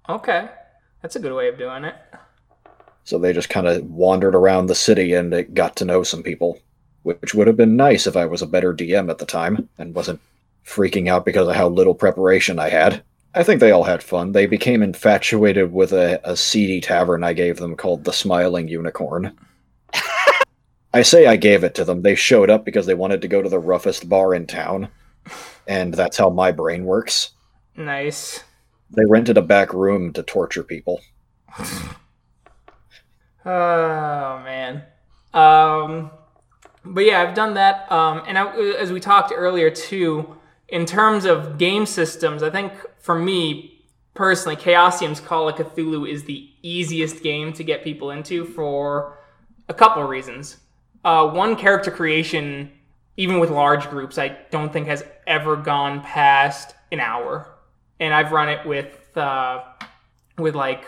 Okay, 0.07 0.49
that's 1.01 1.15
a 1.15 1.19
good 1.19 1.33
way 1.33 1.47
of 1.47 1.57
doing 1.57 1.83
it. 1.83 1.95
So 3.03 3.17
they 3.17 3.33
just 3.33 3.49
kind 3.49 3.67
of 3.67 3.83
wandered 3.83 4.35
around 4.35 4.67
the 4.67 4.75
city 4.75 5.13
and 5.13 5.53
got 5.53 5.75
to 5.77 5.85
know 5.85 6.03
some 6.03 6.23
people, 6.23 6.59
which 7.01 7.33
would 7.33 7.47
have 7.47 7.57
been 7.57 7.75
nice 7.75 8.07
if 8.07 8.15
I 8.15 8.25
was 8.25 8.41
a 8.41 8.47
better 8.47 8.73
DM 8.73 9.09
at 9.09 9.17
the 9.17 9.25
time 9.25 9.67
and 9.77 9.95
wasn't 9.95 10.21
freaking 10.65 11.09
out 11.09 11.25
because 11.25 11.47
of 11.47 11.55
how 11.55 11.67
little 11.67 11.95
preparation 11.95 12.59
I 12.59 12.69
had. 12.69 13.03
I 13.35 13.43
think 13.43 13.59
they 13.59 13.71
all 13.71 13.83
had 13.83 14.03
fun. 14.03 14.31
They 14.31 14.45
became 14.45 14.83
infatuated 14.83 15.73
with 15.73 15.91
a, 15.91 16.21
a 16.23 16.37
seedy 16.37 16.79
tavern 16.79 17.23
I 17.23 17.33
gave 17.33 17.57
them 17.57 17.75
called 17.75 18.03
the 18.03 18.13
Smiling 18.13 18.67
Unicorn. 18.67 19.35
I 20.93 21.01
say 21.01 21.25
I 21.25 21.37
gave 21.37 21.63
it 21.63 21.73
to 21.75 21.85
them. 21.85 22.01
They 22.01 22.15
showed 22.15 22.49
up 22.49 22.65
because 22.65 22.85
they 22.85 22.93
wanted 22.93 23.21
to 23.23 23.27
go 23.27 23.41
to 23.41 23.49
the 23.49 23.59
roughest 23.59 24.07
bar 24.07 24.35
in 24.35 24.45
town. 24.45 24.89
And 25.67 25.93
that's 25.93 26.17
how 26.17 26.29
my 26.29 26.51
brain 26.51 26.85
works. 26.85 27.31
Nice. 27.75 28.43
They 28.91 29.05
rented 29.05 29.37
a 29.37 29.41
back 29.41 29.73
room 29.73 30.13
to 30.13 30.21
torture 30.21 30.63
people. 30.63 31.01
oh 33.45 34.41
man. 34.43 34.83
Um 35.33 36.11
but 36.85 37.05
yeah, 37.05 37.21
I've 37.21 37.33
done 37.33 37.55
that. 37.55 37.91
Um 37.91 38.21
and 38.27 38.37
I, 38.37 38.55
as 38.79 38.91
we 38.91 38.99
talked 38.99 39.33
earlier 39.35 39.71
too, 39.71 40.35
in 40.67 40.85
terms 40.85 41.25
of 41.25 41.57
game 41.57 41.87
systems, 41.87 42.43
I 42.43 42.51
think 42.51 42.73
for 42.99 43.15
me 43.15 43.83
personally, 44.13 44.55
Chaosium's 44.55 45.19
Call 45.19 45.49
of 45.49 45.55
Cthulhu 45.55 46.07
is 46.07 46.25
the 46.25 46.51
easiest 46.61 47.23
game 47.23 47.51
to 47.53 47.63
get 47.63 47.83
people 47.83 48.11
into 48.11 48.45
for 48.45 49.17
a 49.69 49.73
couple 49.73 50.03
reasons. 50.03 50.57
Uh, 51.03 51.29
one 51.29 51.55
character 51.55 51.91
creation, 51.91 52.71
even 53.17 53.39
with 53.39 53.49
large 53.49 53.89
groups, 53.89 54.17
I 54.17 54.37
don't 54.51 54.71
think 54.71 54.87
has 54.87 55.03
ever 55.27 55.55
gone 55.55 56.01
past 56.01 56.75
an 56.91 56.99
hour, 56.99 57.47
and 57.99 58.13
I've 58.13 58.31
run 58.31 58.49
it 58.49 58.65
with 58.65 59.17
uh, 59.17 59.63
with 60.37 60.55
like 60.55 60.85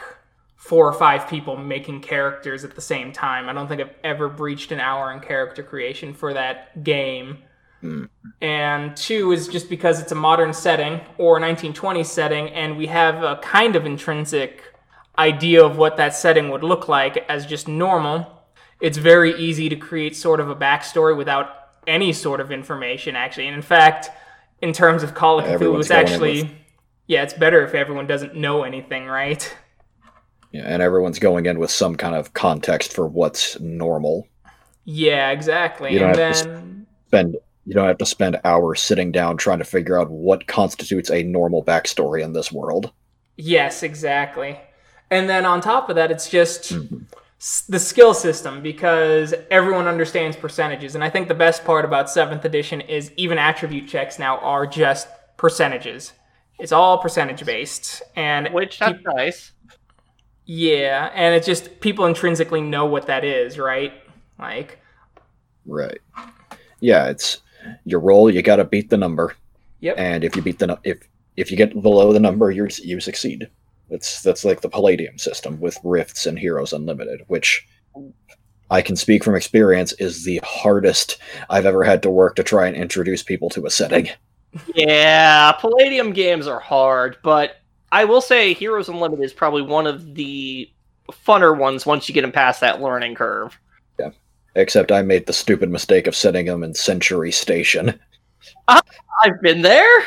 four 0.56 0.88
or 0.88 0.94
five 0.94 1.28
people 1.28 1.58
making 1.58 2.02
characters 2.02 2.64
at 2.64 2.76
the 2.76 2.82
same 2.82 3.12
time. 3.12 3.50
I 3.50 3.54
don't 3.54 3.68
think 3.68 3.82
I've 3.82 3.94
ever 4.04 4.28
breached 4.28 4.72
an 4.72 4.80
hour 4.80 5.12
in 5.12 5.20
character 5.20 5.62
creation 5.62 6.14
for 6.14 6.34
that 6.34 6.84
game. 6.84 7.38
Mm. 7.84 8.10
And 8.42 8.98
two 8.98 9.32
is 9.32 9.48
just 9.48 9.70
because 9.70 10.02
it's 10.02 10.12
a 10.12 10.16
modern 10.16 10.54
setting 10.54 11.02
or 11.20 11.38
a 11.38 11.42
1920s 11.42 12.08
setting, 12.08 12.50
and 12.50 12.78
we 12.78 12.88
have 12.88 13.22
a 13.22 13.36
kind 13.44 13.76
of 13.76 13.86
intrinsic 13.86 14.64
idea 15.18 15.64
of 15.64 15.78
what 15.78 15.98
that 15.98 16.16
setting 16.16 16.50
would 16.50 16.64
look 16.64 16.88
like 16.88 17.18
as 17.30 17.46
just 17.46 17.68
normal 17.68 18.35
it's 18.82 18.98
very 18.98 19.36
easy 19.36 19.70
to 19.70 19.75
create 19.75 20.15
sort 20.15 20.39
of 20.39 20.50
a 20.50 20.55
backstory 20.55 21.15
without 21.15 21.50
any 21.88 22.13
sort 22.13 22.39
of 22.39 22.51
information, 22.51 23.15
actually. 23.15 23.48
And 23.48 23.55
in 23.55 23.62
fact, 23.62 24.10
in 24.62 24.74
terms 24.74 25.03
of 25.03 25.13
Call 25.13 25.39
of 25.39 25.46
Cthulhu, 25.46 25.79
it's 25.79 25.91
actually, 25.91 26.51
yeah, 27.08 27.24
it's 27.24 27.34
better 27.34 27.63
if 27.63 27.74
everyone 27.74 28.08
doesn't 28.08 28.36
know 28.36 28.63
anything, 28.63 29.05
right? 29.05 29.55
Yeah, 30.51 30.63
and 30.63 30.82
everyone's 30.82 31.20
going 31.20 31.46
in 31.46 31.60
with 31.60 31.72
some 31.72 31.96
kind 31.96 32.15
of 32.15 32.34
context 32.34 32.94
for 32.94 33.08
what's 33.08 33.60
normal. 33.60 34.27
Yeah, 34.86 35.32
exactly. 35.32 35.94
You 35.94 36.00
don't 36.00 36.12
and 36.12 36.20
have 36.20 36.44
then... 36.44 36.86
to 37.03 37.08
spend 37.08 37.38
you 37.67 37.74
don't 37.74 37.88
have 37.88 37.98
to 37.98 38.05
spend 38.05 38.39
hours 38.44 38.79
sitting 38.79 39.12
down 39.12 39.38
trying 39.38 39.58
to 39.58 39.65
figure 39.65 40.00
out 40.00 40.12
what 40.12 40.46
constitutes 40.46 41.10
a 41.10 41.24
normal 41.24 41.63
backstory 41.63 42.24
in 42.24 42.34
this 42.34 42.51
world. 42.51 42.91
Yes, 43.38 43.82
exactly. 43.82 44.60
And 45.10 45.27
then 45.27 45.48
on 45.48 45.62
top 45.62 45.89
of 45.89 45.96
that, 45.96 46.12
it's 46.12 46.29
just 46.29 46.74
mm-hmm 46.74 47.05
the 47.68 47.80
skill 47.80 48.14
system 48.14 48.62
because 48.62 49.34
everyone 49.52 49.88
understands 49.88 50.36
percentages. 50.36 50.96
And 50.96 51.04
I 51.04 51.10
think 51.10 51.28
the 51.28 51.36
best 51.36 51.64
part 51.64 51.86
about 51.86 52.08
7th 52.08 52.44
edition 52.44 52.82
is 52.82 53.12
even 53.18 53.38
attribute 53.38 53.88
checks 53.88 54.18
now 54.18 54.40
are 54.40 54.66
just 54.66 55.08
percentages. 55.38 56.14
It's 56.58 56.72
all 56.72 56.98
percentage 56.98 57.46
based. 57.46 58.02
And 58.16 58.48
which 58.54 58.80
that's 58.80 58.98
pe- 58.98 59.14
nice. 59.14 59.52
Yeah, 60.46 61.12
and 61.14 61.36
it's 61.36 61.46
just 61.46 61.80
people 61.82 62.06
intrinsically 62.06 62.62
know 62.62 62.86
what 62.86 63.08
that 63.08 63.24
is, 63.24 63.58
right? 63.58 63.94
Like 64.40 64.80
Right. 65.66 66.00
Yeah, 66.80 67.08
it's 67.08 67.42
your 67.84 68.00
roll, 68.00 68.30
you 68.30 68.42
got 68.42 68.58
to 68.58 68.64
beat 68.64 68.90
the 68.90 68.98
number. 68.98 69.36
Yep. 69.80 69.96
And 69.98 70.24
if 70.24 70.36
you 70.36 70.42
beat 70.42 70.60
the 70.60 70.80
if 70.84 71.00
if 71.36 71.52
you 71.52 71.58
get 71.58 71.80
below 71.82 72.14
the 72.14 72.20
number, 72.20 72.52
you 72.52 72.68
you 72.82 73.00
succeed. 73.00 73.50
That's 73.89 74.22
that's 74.22 74.44
like 74.44 74.62
the 74.62 74.70
Palladium 74.70 75.18
system 75.18 75.60
with 75.60 75.77
Rifts 75.84 76.25
and 76.25 76.39
Heroes 76.39 76.74
Unlimited, 76.74 77.22
which 77.27 77.68
I 78.72 78.82
can 78.82 78.96
speak 78.96 79.24
from 79.24 79.36
experience 79.36 79.94
is 79.94 80.24
the 80.24 80.42
hardest 80.44 81.20
I've 81.50 81.65
ever 81.65 81.84
had 81.84 82.01
to 82.04 82.10
work 82.10 82.36
to 82.36 82.44
try 82.44 82.68
and 82.68 82.75
introduce 82.75 83.22
people 83.22 83.50
to 83.51 83.65
a 83.65 83.70
setting. 83.70 84.10
Yeah, 84.74 85.51
Palladium 85.54 86.13
games 86.13 86.48
are 86.48 86.60
hard, 86.60 87.18
but 87.24 87.58
I 87.92 88.06
will 88.06 88.22
say 88.22 88.54
Heroes 88.54 88.89
Unlimited 88.89 89.24
is 89.24 89.34
probably 89.34 89.62
one 89.62 89.86
of 89.86 90.15
the 90.15 90.72
funner 91.12 91.56
ones 91.56 91.86
once 91.86 92.10
you 92.10 92.15
get 92.15 92.22
them 92.22 92.32
past 92.32 92.62
that 92.62 92.82
learning 92.82 93.15
curve. 93.15 93.58
Yeah. 94.00 94.12
Except 94.56 94.92
I 94.92 95.01
made 95.01 95.27
the 95.27 95.34
stupid 95.34 95.70
mistake 95.70 96.08
of 96.08 96.15
setting 96.15 96.48
them 96.48 96.63
in 96.63 96.74
Century 96.74 97.32
Station. 97.32 98.00
I've 98.68 99.42
been 99.42 99.62
there 99.62 100.04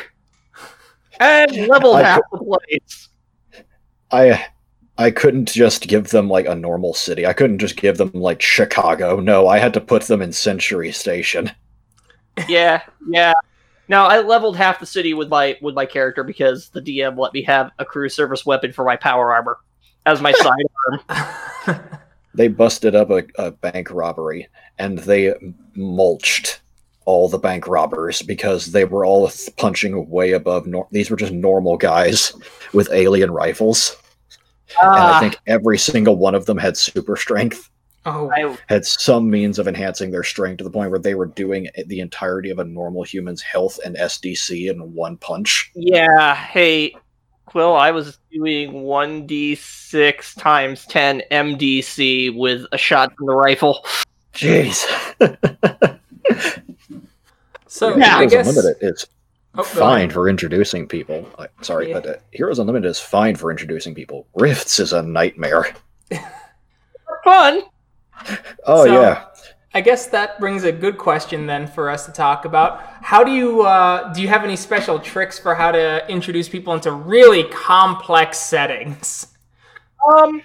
and 1.19 1.67
leveled 1.67 2.01
half 2.01 2.21
the 2.31 2.37
place. 2.39 2.98
I 4.11 4.45
I 4.97 5.11
couldn't 5.11 5.49
just 5.49 5.87
give 5.87 6.09
them 6.09 6.29
like 6.29 6.45
a 6.45 6.55
normal 6.55 6.93
city. 6.93 7.25
I 7.25 7.33
couldn't 7.33 7.59
just 7.59 7.77
give 7.77 7.97
them 7.97 8.11
like 8.13 8.41
Chicago. 8.41 9.19
No, 9.19 9.47
I 9.47 9.57
had 9.57 9.73
to 9.75 9.81
put 9.81 10.03
them 10.03 10.21
in 10.21 10.33
Century 10.33 10.91
Station. 10.91 11.51
Yeah, 12.47 12.83
yeah. 13.09 13.33
Now 13.89 14.05
I 14.05 14.21
leveled 14.21 14.55
half 14.55 14.79
the 14.79 14.85
city 14.85 15.13
with 15.13 15.27
my 15.27 15.57
with 15.61 15.75
my 15.75 15.85
character 15.85 16.23
because 16.23 16.69
the 16.69 16.81
DM 16.81 17.17
let 17.17 17.33
me 17.33 17.41
have 17.43 17.71
a 17.79 17.83
crew 17.83 18.07
service 18.07 18.45
weapon 18.45 18.71
for 18.71 18.85
my 18.85 18.95
power 18.95 19.33
armor 19.33 19.57
as 20.05 20.21
my 20.21 20.31
sidearm. 21.65 21.99
they 22.33 22.47
busted 22.47 22.95
up 22.95 23.09
a, 23.09 23.23
a 23.37 23.51
bank 23.51 23.91
robbery 23.91 24.47
and 24.77 24.99
they 24.99 25.33
mulched 25.75 26.61
all 27.09 27.27
the 27.27 27.39
bank 27.39 27.67
robbers 27.67 28.21
because 28.21 28.67
they 28.67 28.85
were 28.85 29.03
all 29.05 29.27
th- 29.29 29.49
punching 29.57 30.09
way 30.09 30.31
above. 30.33 30.67
Nor- 30.67 30.87
these 30.91 31.09
were 31.09 31.17
just 31.17 31.33
normal 31.33 31.75
guys 31.77 32.33
with 32.73 32.89
alien 32.93 33.31
rifles, 33.31 33.95
and 34.81 34.91
I 34.91 35.11
Ah, 35.15 35.19
think 35.19 35.37
every 35.47 35.77
single 35.79 36.15
one 36.17 36.35
of 36.35 36.45
them 36.45 36.57
had 36.57 36.77
super 36.77 37.15
strength, 37.15 37.69
Oh, 38.05 38.29
I, 38.31 38.55
had 38.69 38.85
some 38.85 39.29
means 39.29 39.59
of 39.59 39.67
enhancing 39.67 40.11
their 40.11 40.23
strength 40.23 40.59
to 40.59 40.63
the 40.63 40.69
point 40.69 40.89
where 40.91 40.99
they 40.99 41.15
were 41.15 41.25
doing 41.25 41.67
the 41.87 41.99
entirety 41.99 42.49
of 42.51 42.59
a 42.59 42.63
normal 42.63 43.03
human's 43.03 43.41
health 43.41 43.79
and 43.83 43.97
SDC 43.97 44.69
in 44.69 44.93
one 44.93 45.17
punch. 45.17 45.71
yeah. 45.75 46.33
Hey, 46.35 46.93
Cwil, 47.47 47.75
I 47.75 47.89
was 47.91 48.19
doing 48.31 48.71
1d6 48.83 50.39
times 50.39 50.85
10 50.85 51.23
MDC 51.31 52.37
with 52.37 52.65
a 52.71 52.77
shot 52.77 53.11
from 53.17 53.25
the 53.25 53.35
rifle. 53.35 53.83
Jeez. 54.33 54.85
so 57.69 57.95
Yeah. 57.95 58.17
I 58.17 58.25
Heroes 58.27 58.31
guess 58.31 58.47
Unlimited 58.49 58.77
is 58.83 59.07
Oh, 59.57 59.63
fine 59.63 60.09
for 60.11 60.29
introducing 60.29 60.87
people. 60.87 61.27
Like, 61.39 61.51
sorry, 61.61 61.89
Yeah. 61.89 61.99
but 62.01 62.05
uh, 62.07 62.13
Heroes 62.31 62.59
Unlimited 62.59 62.89
is 62.89 62.99
fine 62.99 63.35
for 63.35 63.49
introducing 63.49 63.95
people. 63.95 64.27
Rifts 64.35 64.79
is 64.79 64.93
a 64.93 65.01
nightmare. 65.01 65.65
Fun. 67.23 67.61
Oh 68.65 68.85
So- 68.85 69.01
yeah. 69.01 69.25
I 69.71 69.81
guess 69.81 70.07
that 70.07 70.39
brings 70.39 70.63
a 70.63 70.71
good 70.71 70.97
question 70.97 71.45
then 71.45 71.67
for 71.67 71.91
us 71.91 72.07
to 72.07 72.11
talk 72.11 72.45
about. 72.45 72.81
How 73.03 73.23
do 73.23 73.29
you 73.31 73.61
uh, 73.61 74.11
do? 74.13 74.21
You 74.23 74.27
have 74.27 74.43
any 74.43 74.55
special 74.55 74.97
tricks 74.99 75.37
for 75.37 75.53
how 75.53 75.71
to 75.71 76.03
introduce 76.09 76.49
people 76.49 76.73
into 76.73 76.91
really 76.91 77.43
complex 77.43 78.39
settings? 78.39 79.27
Um, 80.11 80.41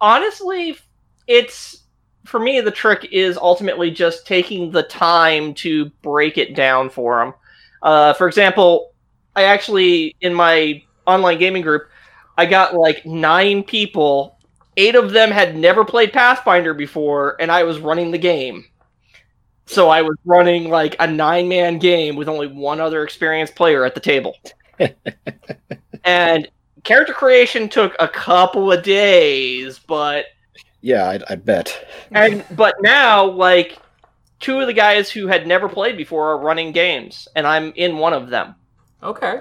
honestly, 0.00 0.78
it's 1.26 1.82
for 2.28 2.38
me. 2.38 2.60
The 2.60 2.70
trick 2.70 3.08
is 3.10 3.36
ultimately 3.36 3.90
just 3.90 4.26
taking 4.26 4.70
the 4.70 4.82
time 4.82 5.54
to 5.54 5.86
break 6.02 6.38
it 6.38 6.54
down 6.54 6.90
for 6.90 7.18
them. 7.18 7.34
Uh, 7.82 8.12
for 8.12 8.26
example, 8.26 8.92
I 9.34 9.44
actually 9.44 10.16
in 10.20 10.34
my 10.34 10.82
online 11.06 11.38
gaming 11.38 11.62
group, 11.62 11.88
I 12.36 12.46
got 12.46 12.74
like 12.74 13.04
nine 13.06 13.62
people. 13.62 14.38
Eight 14.76 14.94
of 14.94 15.12
them 15.12 15.30
had 15.30 15.56
never 15.56 15.84
played 15.84 16.12
Pathfinder 16.12 16.72
before, 16.72 17.36
and 17.40 17.50
I 17.50 17.64
was 17.64 17.80
running 17.80 18.10
the 18.12 18.18
game. 18.18 18.64
So 19.66 19.90
I 19.90 20.02
was 20.02 20.16
running 20.24 20.70
like 20.70 20.96
a 20.98 21.06
nine-man 21.06 21.78
game 21.78 22.16
with 22.16 22.28
only 22.28 22.46
one 22.46 22.80
other 22.80 23.02
experienced 23.02 23.54
player 23.54 23.84
at 23.84 23.94
the 23.94 24.00
table. 24.00 24.34
and 26.04 26.48
character 26.84 27.12
creation 27.12 27.68
took 27.68 27.94
a 27.98 28.08
couple 28.08 28.72
of 28.72 28.82
days, 28.82 29.78
but 29.78 30.26
Yeah, 30.80 31.08
I, 31.08 31.18
I 31.30 31.34
bet. 31.36 31.88
and 32.12 32.44
but 32.52 32.74
now 32.80 33.24
like 33.26 33.78
two 34.40 34.60
of 34.60 34.66
the 34.66 34.72
guys 34.72 35.10
who 35.10 35.26
had 35.26 35.46
never 35.46 35.68
played 35.68 35.96
before 35.96 36.30
are 36.32 36.38
running 36.38 36.72
games, 36.72 37.26
and 37.34 37.46
I'm 37.46 37.72
in 37.76 37.98
one 37.98 38.12
of 38.12 38.28
them. 38.30 38.54
Okay. 39.02 39.40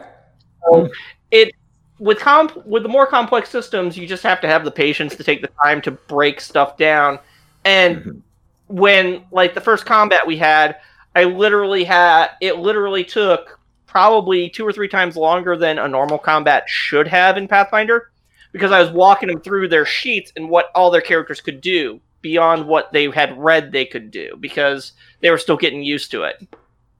It 1.31 1.53
with 1.99 2.19
comp 2.19 2.65
with 2.65 2.83
the 2.83 2.89
more 2.89 3.05
complex 3.07 3.49
systems, 3.49 3.97
you 3.97 4.07
just 4.07 4.23
have 4.23 4.41
to 4.41 4.47
have 4.47 4.65
the 4.65 4.71
patience 4.71 5.15
to 5.15 5.23
take 5.23 5.41
the 5.41 5.49
time 5.63 5.81
to 5.83 5.91
break 5.91 6.41
stuff 6.41 6.77
down. 6.77 7.19
And 7.65 7.97
Mhm. 7.97 8.21
when 8.67 9.23
like 9.31 9.53
the 9.53 9.61
first 9.61 9.85
combat 9.85 10.25
we 10.25 10.37
had, 10.37 10.77
I 11.15 11.23
literally 11.25 11.83
had 11.83 12.31
it 12.41 12.57
literally 12.57 13.03
took 13.03 13.59
probably 13.85 14.49
two 14.49 14.65
or 14.67 14.71
three 14.71 14.87
times 14.87 15.15
longer 15.15 15.55
than 15.57 15.79
a 15.79 15.87
normal 15.87 16.17
combat 16.17 16.63
should 16.67 17.07
have 17.07 17.37
in 17.37 17.47
Pathfinder 17.47 18.11
because 18.57 18.71
I 18.71 18.81
was 18.81 18.89
walking 18.89 19.29
them 19.29 19.39
through 19.39 19.67
their 19.67 19.85
sheets 19.85 20.33
and 20.35 20.49
what 20.49 20.71
all 20.73 20.89
their 20.89 21.01
characters 21.01 21.41
could 21.41 21.61
do 21.61 22.01
beyond 22.21 22.67
what 22.67 22.91
they 22.91 23.09
had 23.11 23.37
read 23.37 23.71
they 23.71 23.85
could 23.85 24.09
do 24.09 24.35
because 24.39 24.93
they 25.21 25.29
were 25.29 25.37
still 25.37 25.57
getting 25.57 25.83
used 25.83 26.09
to 26.11 26.23
it. 26.23 26.47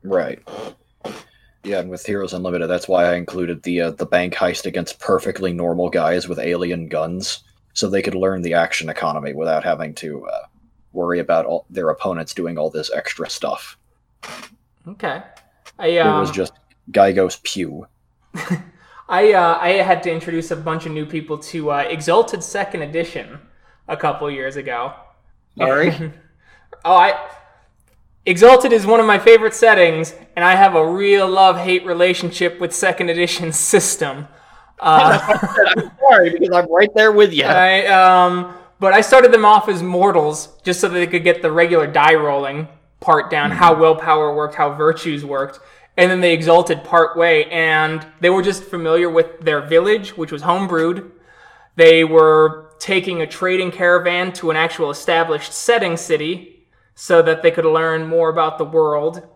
Right. 0.03 0.39
Yeah, 1.63 1.79
and 1.79 1.89
with 1.89 2.05
Heroes 2.05 2.33
Unlimited, 2.33 2.69
that's 2.69 2.87
why 2.87 3.05
I 3.05 3.15
included 3.15 3.63
the 3.63 3.81
uh, 3.81 3.91
the 3.91 4.05
bank 4.05 4.35
heist 4.35 4.65
against 4.65 4.99
perfectly 4.99 5.51
normal 5.51 5.89
guys 5.89 6.27
with 6.27 6.39
alien 6.39 6.87
guns, 6.87 7.43
so 7.73 7.89
they 7.89 8.01
could 8.01 8.15
learn 8.15 8.41
the 8.41 8.53
action 8.53 8.87
economy 8.87 9.33
without 9.33 9.63
having 9.63 9.93
to 9.95 10.25
uh, 10.27 10.45
worry 10.93 11.19
about 11.19 11.45
all, 11.45 11.65
their 11.69 11.89
opponents 11.89 12.33
doing 12.33 12.57
all 12.57 12.69
this 12.69 12.91
extra 12.93 13.29
stuff. 13.29 13.77
Okay. 14.87 15.23
I 15.79 15.87
it 15.87 16.05
um, 16.05 16.21
was 16.21 16.31
just 16.31 16.53
Gygo's 16.91 17.37
pew. 17.43 17.87
I 19.09 19.33
uh, 19.33 19.57
I 19.61 19.69
had 19.73 20.03
to 20.03 20.11
introduce 20.11 20.51
a 20.51 20.55
bunch 20.55 20.85
of 20.85 20.91
new 20.91 21.05
people 21.05 21.37
to 21.37 21.71
uh, 21.71 21.77
Exalted 21.89 22.43
Second 22.43 22.81
Edition 22.81 23.39
a 23.87 23.95
couple 23.95 24.29
years 24.29 24.55
ago. 24.55 24.93
Sorry. 25.57 25.91
oh, 26.85 26.95
I 26.95 27.29
Exalted 28.25 28.73
is 28.73 28.85
one 28.85 28.99
of 28.99 29.05
my 29.05 29.17
favorite 29.17 29.53
settings, 29.53 30.13
and 30.35 30.43
I 30.43 30.55
have 30.55 30.75
a 30.75 30.85
real 30.85 31.29
love 31.29 31.57
hate 31.57 31.85
relationship 31.85 32.59
with 32.59 32.73
Second 32.73 33.09
Edition 33.09 33.53
system. 33.53 34.27
Uh, 34.79 35.17
I'm 35.77 35.91
sorry 35.99 36.31
because 36.31 36.53
I'm 36.53 36.71
right 36.71 36.93
there 36.93 37.13
with 37.13 37.33
you. 37.33 37.45
I 37.45 37.85
um, 37.87 38.53
but 38.79 38.93
I 38.93 38.99
started 38.99 39.31
them 39.31 39.45
off 39.45 39.69
as 39.69 39.81
mortals 39.81 40.49
just 40.63 40.81
so 40.81 40.89
that 40.89 40.93
they 40.93 41.07
could 41.07 41.23
get 41.23 41.41
the 41.41 41.51
regular 41.51 41.87
die 41.87 42.15
rolling 42.15 42.67
part 42.99 43.31
down, 43.31 43.51
how 43.51 43.79
willpower 43.79 44.35
worked, 44.35 44.55
how 44.55 44.73
virtues 44.73 45.23
worked, 45.23 45.59
and 45.97 46.11
then 46.11 46.21
they 46.21 46.33
exalted 46.33 46.83
part 46.83 47.17
way, 47.17 47.45
and 47.45 48.05
they 48.19 48.29
were 48.29 48.43
just 48.43 48.63
familiar 48.63 49.09
with 49.09 49.41
their 49.41 49.61
village, 49.61 50.15
which 50.15 50.31
was 50.31 50.43
homebrewed. 50.43 51.09
They 51.75 52.03
were 52.03 52.71
taking 52.79 53.21
a 53.21 53.27
trading 53.27 53.71
caravan 53.71 54.31
to 54.33 54.51
an 54.51 54.57
actual 54.57 54.91
established 54.91 55.51
setting 55.51 55.97
city 55.97 56.65
so 56.93 57.21
that 57.23 57.41
they 57.41 57.51
could 57.51 57.65
learn 57.65 58.07
more 58.07 58.29
about 58.29 58.57
the 58.57 58.65
world. 58.65 59.27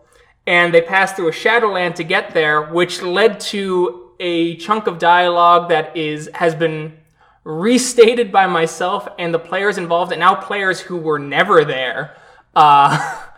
And 0.46 0.72
they 0.72 0.80
passed 0.80 1.16
through 1.16 1.28
a 1.28 1.32
Shadowland 1.32 1.96
to 1.96 2.04
get 2.04 2.32
there, 2.32 2.62
which 2.62 3.02
led 3.02 3.40
to 3.40 4.10
a 4.20 4.56
chunk 4.56 4.86
of 4.86 4.98
dialogue 4.98 5.68
that 5.68 5.96
is 5.96 6.30
has 6.34 6.54
been 6.54 6.96
restated 7.44 8.30
by 8.30 8.46
myself 8.46 9.08
and 9.18 9.34
the 9.34 9.38
players 9.38 9.78
involved, 9.78 10.12
and 10.12 10.20
now 10.20 10.34
players 10.34 10.80
who 10.80 10.96
were 10.96 11.18
never 11.18 11.64
there. 11.64 12.16
Uh, 12.54 13.24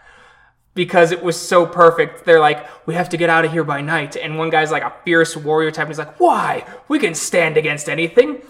because 0.74 1.12
it 1.12 1.22
was 1.22 1.40
so 1.40 1.66
perfect. 1.66 2.24
They're 2.24 2.40
like, 2.40 2.66
we 2.86 2.94
have 2.94 3.08
to 3.10 3.16
get 3.16 3.30
out 3.30 3.44
of 3.44 3.52
here 3.52 3.64
by 3.64 3.80
night. 3.80 4.16
And 4.16 4.36
one 4.36 4.50
guy's 4.50 4.70
like 4.70 4.82
a 4.82 4.92
fierce 5.04 5.36
warrior 5.36 5.70
type. 5.70 5.86
And 5.86 5.90
he's 5.90 5.98
like, 5.98 6.18
why? 6.20 6.66
We 6.88 6.98
can 6.98 7.14
stand 7.14 7.56
against 7.56 7.88
anything. 7.88 8.42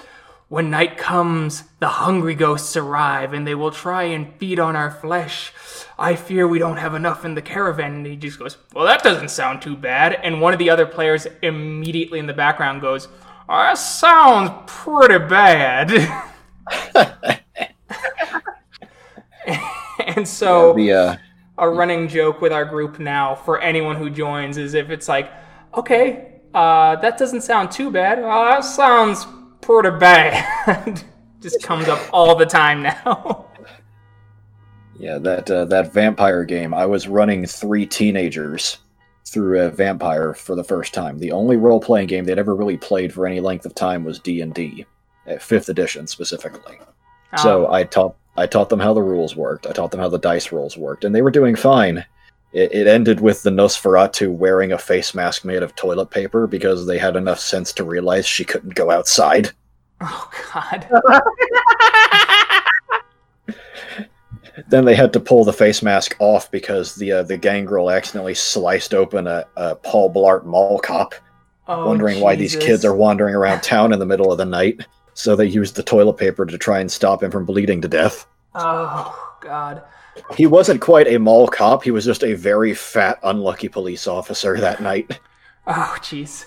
When 0.48 0.70
night 0.70 0.96
comes, 0.98 1.64
the 1.80 1.88
hungry 1.88 2.34
ghosts 2.34 2.76
arrive 2.76 3.32
and 3.32 3.46
they 3.46 3.54
will 3.54 3.70
try 3.70 4.04
and 4.04 4.34
feed 4.38 4.58
on 4.58 4.76
our 4.76 4.90
flesh. 4.90 5.52
I 5.98 6.16
fear 6.16 6.46
we 6.46 6.58
don't 6.58 6.76
have 6.76 6.94
enough 6.94 7.24
in 7.24 7.34
the 7.34 7.42
caravan. 7.42 7.94
And 7.94 8.06
he 8.06 8.16
just 8.16 8.38
goes, 8.38 8.56
well, 8.72 8.86
that 8.86 9.02
doesn't 9.02 9.30
sound 9.30 9.62
too 9.62 9.76
bad. 9.76 10.14
And 10.14 10.40
one 10.40 10.52
of 10.52 10.58
the 10.58 10.70
other 10.70 10.86
players 10.86 11.26
immediately 11.42 12.18
in 12.18 12.26
the 12.26 12.32
background 12.32 12.80
goes, 12.80 13.08
oh, 13.48 13.58
that 13.58 13.78
sounds 13.78 14.50
pretty 14.66 15.18
bad. 15.26 15.90
and 20.06 20.26
so 20.26 20.72
the 20.74 20.92
uh, 20.92 21.16
a 21.64 21.68
running 21.68 22.08
joke 22.08 22.40
with 22.40 22.52
our 22.52 22.64
group 22.64 22.98
now 22.98 23.34
for 23.34 23.60
anyone 23.60 23.96
who 23.96 24.10
joins 24.10 24.56
is 24.58 24.74
if 24.74 24.90
it's 24.90 25.08
like, 25.08 25.30
okay, 25.74 26.40
uh, 26.52 26.96
that 26.96 27.18
doesn't 27.18 27.40
sound 27.40 27.70
too 27.70 27.90
bad. 27.90 28.22
Well, 28.22 28.44
that 28.44 28.64
sounds 28.64 29.26
pretty 29.60 29.98
bad. 29.98 31.02
Just 31.40 31.62
comes 31.62 31.88
up 31.88 32.00
all 32.12 32.34
the 32.34 32.46
time 32.46 32.82
now. 32.82 33.46
yeah 34.98 35.18
that 35.18 35.50
uh, 35.50 35.64
that 35.66 35.92
vampire 35.92 36.44
game. 36.44 36.72
I 36.72 36.86
was 36.86 37.08
running 37.08 37.44
three 37.44 37.86
teenagers 37.86 38.78
through 39.26 39.60
a 39.60 39.70
vampire 39.70 40.32
for 40.34 40.54
the 40.54 40.64
first 40.64 40.94
time. 40.94 41.18
The 41.18 41.32
only 41.32 41.56
role 41.56 41.80
playing 41.80 42.06
game 42.06 42.24
they'd 42.24 42.38
ever 42.38 42.54
really 42.54 42.76
played 42.76 43.12
for 43.12 43.26
any 43.26 43.40
length 43.40 43.66
of 43.66 43.74
time 43.74 44.04
was 44.04 44.18
D 44.20 44.40
and 44.40 44.54
D, 44.54 44.86
fifth 45.40 45.68
edition 45.68 46.06
specifically. 46.06 46.78
So 47.36 47.72
I 47.72 47.82
taught 47.84 48.14
I 48.36 48.46
taught 48.46 48.68
them 48.68 48.80
how 48.80 48.92
the 48.94 49.02
rules 49.02 49.36
worked. 49.36 49.66
I 49.66 49.72
taught 49.72 49.90
them 49.90 50.00
how 50.00 50.08
the 50.08 50.18
dice 50.18 50.50
rolls 50.52 50.76
worked, 50.76 51.04
and 51.04 51.14
they 51.14 51.22
were 51.22 51.30
doing 51.30 51.54
fine. 51.56 52.04
It, 52.52 52.72
it 52.72 52.86
ended 52.86 53.20
with 53.20 53.42
the 53.42 53.50
Nosferatu 53.50 54.32
wearing 54.32 54.72
a 54.72 54.78
face 54.78 55.14
mask 55.14 55.44
made 55.44 55.62
of 55.62 55.74
toilet 55.76 56.10
paper 56.10 56.46
because 56.46 56.86
they 56.86 56.98
had 56.98 57.16
enough 57.16 57.40
sense 57.40 57.72
to 57.74 57.84
realize 57.84 58.26
she 58.26 58.44
couldn't 58.44 58.74
go 58.74 58.90
outside. 58.90 59.50
oh 60.00 60.30
God. 60.52 60.88
Then 64.68 64.84
they 64.84 64.94
had 64.94 65.12
to 65.14 65.20
pull 65.20 65.44
the 65.44 65.52
face 65.52 65.82
mask 65.82 66.14
off 66.20 66.48
because 66.50 66.94
the 66.94 67.10
uh, 67.10 67.22
the 67.24 67.36
gangrel 67.36 67.90
accidentally 67.90 68.34
sliced 68.34 68.94
open 68.94 69.26
a, 69.26 69.44
a 69.56 69.74
Paul 69.74 70.12
Blart 70.14 70.44
mall 70.44 70.78
cop, 70.78 71.14
Oh, 71.66 71.88
wondering 71.88 72.20
why 72.20 72.36
these 72.36 72.54
kids 72.56 72.84
are 72.84 72.94
wandering 72.94 73.34
around 73.34 73.62
town 73.62 73.92
in 73.92 73.98
the 73.98 74.06
middle 74.06 74.30
of 74.30 74.38
the 74.38 74.44
night. 74.44 74.86
So 75.14 75.36
they 75.36 75.46
used 75.46 75.76
the 75.76 75.82
toilet 75.82 76.14
paper 76.16 76.44
to 76.44 76.58
try 76.58 76.80
and 76.80 76.90
stop 76.90 77.22
him 77.22 77.30
from 77.30 77.44
bleeding 77.44 77.80
to 77.82 77.88
death. 77.88 78.26
Oh 78.54 79.36
God. 79.40 79.82
He 80.36 80.46
wasn't 80.46 80.80
quite 80.80 81.08
a 81.08 81.18
mall 81.18 81.48
cop. 81.48 81.82
He 81.82 81.90
was 81.90 82.04
just 82.04 82.22
a 82.24 82.34
very 82.34 82.74
fat, 82.74 83.18
unlucky 83.22 83.68
police 83.68 84.06
officer 84.06 84.58
that 84.60 84.80
night. 84.82 85.18
Oh 85.66 85.96
jeez. 86.00 86.44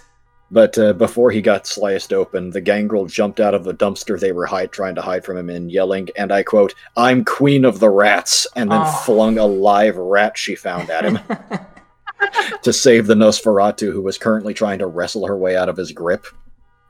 But 0.49 0.77
uh, 0.77 0.93
before 0.93 1.32
he 1.32 1.41
got 1.41 1.67
sliced 1.67 2.13
open, 2.13 2.51
the 2.51 2.62
gangrel 2.62 3.06
jumped 3.06 3.41
out 3.41 3.53
of 3.53 3.65
the 3.65 3.73
dumpster 3.73 4.17
they 4.17 4.32
were 4.32 4.45
hide- 4.45 4.71
trying 4.71 4.95
to 4.95 5.01
hide 5.01 5.25
from 5.25 5.36
him 5.36 5.49
and 5.49 5.69
yelling, 5.69 6.08
and 6.15 6.32
I 6.32 6.43
quote, 6.43 6.73
I'm 6.95 7.25
queen 7.25 7.65
of 7.65 7.80
the 7.82 7.89
rats, 7.89 8.47
and 8.56 8.71
then 8.71 8.82
Oh. 8.86 9.01
flung 9.03 9.38
a 9.38 9.45
live 9.45 9.97
rat 9.97 10.38
she 10.38 10.56
found 10.56 10.89
at 10.89 11.03
him 11.03 11.19
to 12.62 12.71
save 12.71 13.08
the 13.08 13.13
Nosferatu, 13.15 13.91
who 13.91 14.01
was 14.01 14.17
currently 14.17 14.53
trying 14.53 14.80
to 14.80 14.88
wrestle 14.88 15.27
her 15.27 15.38
way 15.38 15.58
out 15.58 15.67
of 15.67 15.75
his 15.75 15.91
grip, 15.91 16.25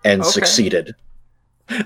and 0.06 0.22
Okay. 0.22 0.30
succeeded. 0.30 0.96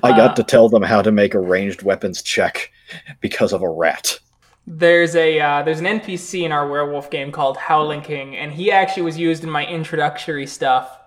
I 0.03 0.11
Uh, 0.11 0.15
got 0.17 0.35
to 0.35 0.43
tell 0.43 0.69
them 0.69 0.83
how 0.83 1.01
to 1.01 1.11
make 1.11 1.33
a 1.33 1.39
ranged 1.39 1.81
weapons 1.81 2.21
check 2.21 2.71
because 3.19 3.53
of 3.53 3.61
a 3.61 3.69
rat. 3.69 4.19
There's 4.67 5.15
a 5.15 5.39
uh, 5.39 5.63
there's 5.63 5.79
an 5.79 5.85
NPC 5.87 6.43
in 6.43 6.51
our 6.51 6.67
werewolf 6.69 7.09
game 7.09 7.31
called 7.31 7.57
Howling 7.57 8.01
King, 8.01 8.35
and 8.37 8.51
he 8.51 8.71
actually 8.71 9.03
was 9.03 9.17
used 9.17 9.43
in 9.43 9.49
my 9.49 9.65
introductory 9.65 10.45
stuff 10.45 10.99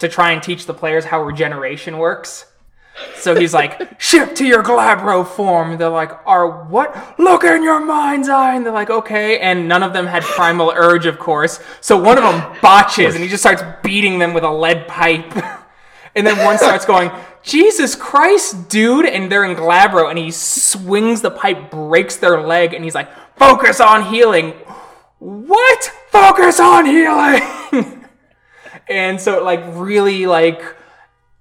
to 0.00 0.08
try 0.08 0.32
and 0.32 0.42
teach 0.42 0.66
the 0.66 0.74
players 0.74 1.04
how 1.06 1.22
regeneration 1.22 1.98
works. 1.98 2.46
So 3.14 3.36
he's 3.36 3.54
like, 3.54 4.00
"Ship 4.00 4.34
to 4.34 4.44
your 4.44 4.62
Glabro 4.64 5.24
form." 5.26 5.78
They're 5.78 5.88
like, 5.88 6.10
"Are 6.26 6.64
what? 6.64 7.14
Look 7.18 7.44
in 7.44 7.62
your 7.62 7.78
mind's 7.84 8.28
eye." 8.28 8.56
And 8.56 8.66
they're 8.66 8.72
like, 8.72 8.90
"Okay." 8.90 9.38
And 9.38 9.68
none 9.68 9.84
of 9.84 9.92
them 9.92 10.06
had 10.06 10.24
primal 10.24 10.72
urge, 10.74 11.06
of 11.06 11.18
course. 11.20 11.60
So 11.80 11.96
one 11.96 12.18
of 12.18 12.24
them 12.24 12.56
botches, 12.60 13.14
and 13.14 13.22
he 13.22 13.30
just 13.30 13.42
starts 13.42 13.62
beating 13.84 14.18
them 14.18 14.34
with 14.34 14.42
a 14.44 14.50
lead 14.50 14.88
pipe. 14.88 15.32
And 16.16 16.26
then 16.26 16.42
one 16.44 16.56
starts 16.58 16.84
going, 16.86 17.10
Jesus 17.42 17.94
Christ, 17.94 18.68
dude! 18.68 19.06
And 19.06 19.30
they're 19.30 19.44
in 19.44 19.54
Glabro, 19.54 20.08
and 20.08 20.18
he 20.18 20.30
swings 20.32 21.20
the 21.20 21.30
pipe, 21.30 21.70
breaks 21.70 22.16
their 22.16 22.40
leg, 22.40 22.74
and 22.74 22.82
he's 22.82 22.94
like, 22.94 23.08
Focus 23.36 23.80
on 23.80 24.06
healing. 24.06 24.54
What? 25.18 25.92
Focus 26.10 26.58
on 26.58 26.86
healing! 26.86 28.04
and 28.88 29.20
so 29.20 29.36
it 29.38 29.44
like 29.44 29.62
really 29.74 30.26
like 30.26 30.62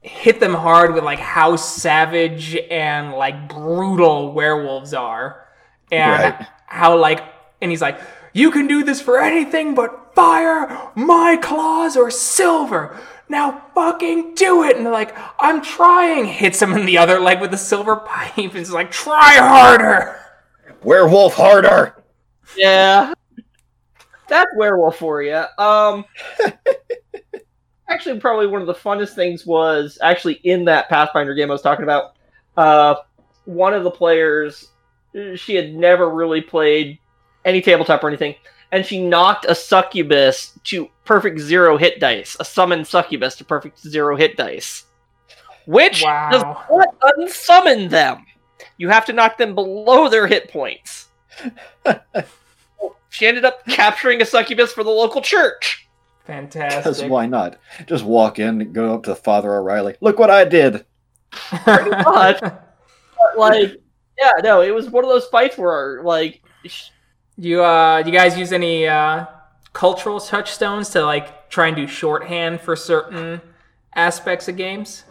hit 0.01 0.39
them 0.39 0.53
hard 0.53 0.93
with 0.93 1.03
like 1.03 1.19
how 1.19 1.55
savage 1.55 2.55
and 2.69 3.13
like 3.13 3.49
brutal 3.49 4.33
werewolves 4.33 4.93
are. 4.93 5.45
And 5.91 6.35
Right. 6.35 6.47
how 6.67 6.97
like 6.97 7.23
and 7.61 7.71
he's 7.71 7.81
like, 7.81 7.99
You 8.33 8.51
can 8.51 8.67
do 8.67 8.83
this 8.83 9.01
for 9.01 9.19
anything 9.19 9.73
but 9.73 10.13
fire, 10.15 10.91
my 10.95 11.37
claws, 11.41 11.95
or 11.97 12.11
silver. 12.11 12.97
Now 13.27 13.65
fucking 13.73 14.35
do 14.35 14.63
it. 14.63 14.77
And 14.77 14.85
they're 14.85 14.93
like, 14.93 15.15
I'm 15.39 15.61
trying. 15.61 16.25
Hits 16.25 16.61
him 16.61 16.73
in 16.73 16.85
the 16.85 16.97
other 16.97 17.19
leg 17.19 17.41
with 17.41 17.53
a 17.53 17.57
silver 17.57 17.97
pipe. 17.97 18.37
And 18.37 18.51
he's 18.51 18.71
like, 18.71 18.91
try 18.91 19.35
harder. 19.37 20.19
Werewolf 20.83 21.33
harder! 21.33 22.03
Yeah. 22.55 23.13
That's 24.27 24.51
werewolf 24.55 24.97
for 24.97 25.23
you. 25.23 25.43
Um 25.57 26.05
actually 27.89 28.19
probably 28.19 28.47
one 28.47 28.61
of 28.61 28.67
the 28.67 28.73
funnest 28.73 29.13
things 29.15 29.45
was 29.45 29.97
actually 30.01 30.35
in 30.43 30.65
that 30.65 30.89
Pathfinder 30.89 31.33
game 31.33 31.49
I 31.49 31.53
was 31.53 31.61
talking 31.61 31.83
about. 31.83 32.15
Uh 32.55 32.95
one 33.45 33.73
of 33.73 33.83
the 33.83 33.91
players 33.91 34.69
she 35.35 35.55
had 35.55 35.73
never 35.73 36.09
really 36.09 36.41
played 36.41 36.99
any 37.45 37.61
tabletop 37.61 38.03
or 38.03 38.07
anything 38.07 38.35
and 38.71 38.85
she 38.85 39.05
knocked 39.05 39.45
a 39.45 39.55
succubus 39.55 40.57
to 40.65 40.89
perfect 41.05 41.39
zero 41.39 41.77
hit 41.77 41.99
dice, 41.99 42.35
a 42.39 42.45
summoned 42.45 42.87
succubus 42.87 43.35
to 43.37 43.45
perfect 43.45 43.79
zero 43.79 44.15
hit 44.15 44.37
dice. 44.37 44.85
Which 45.65 46.01
does 46.01 46.43
not 46.43 46.95
unsummon 47.01 47.89
them. 47.89 48.25
You 48.77 48.89
have 48.89 49.05
to 49.05 49.13
knock 49.13 49.37
them 49.37 49.55
below 49.55 50.09
their 50.09 50.27
hit 50.27 50.51
points. 50.51 51.07
she 53.09 53.25
ended 53.25 53.45
up 53.45 53.65
capturing 53.65 54.21
a 54.21 54.25
succubus 54.25 54.73
for 54.73 54.83
the 54.83 54.89
local 54.89 55.21
church. 55.21 55.87
Because 56.25 56.51
Fantastic. 56.53 57.11
why 57.11 57.27
not? 57.27 57.59
Just 57.85 58.03
walk 58.03 58.39
in, 58.39 58.61
and 58.61 58.73
go 58.73 58.95
up 58.95 59.03
to 59.03 59.15
Father 59.15 59.53
O'Reilly. 59.55 59.95
Look 60.01 60.17
what 60.17 60.31
I 60.31 60.45
did! 60.45 60.85
much. 61.65 62.41
But, 63.17 63.39
like, 63.39 63.81
yeah, 64.19 64.31
no, 64.43 64.61
it 64.61 64.75
was 64.75 64.89
one 64.89 65.03
of 65.03 65.09
those 65.09 65.25
fights 65.27 65.57
where, 65.57 66.03
like, 66.03 66.41
sh- 66.65 66.89
You 67.37 67.63
uh 67.63 68.03
you 68.05 68.11
guys 68.11 68.37
use 68.37 68.53
any 68.53 68.87
uh 68.87 69.25
cultural 69.73 70.19
touchstones 70.19 70.89
to 70.89 71.03
like 71.03 71.49
try 71.49 71.67
and 71.67 71.75
do 71.75 71.87
shorthand 71.87 72.61
for 72.61 72.75
certain 72.75 73.41
aspects 73.93 74.47
of 74.47 74.55
games? 74.55 75.03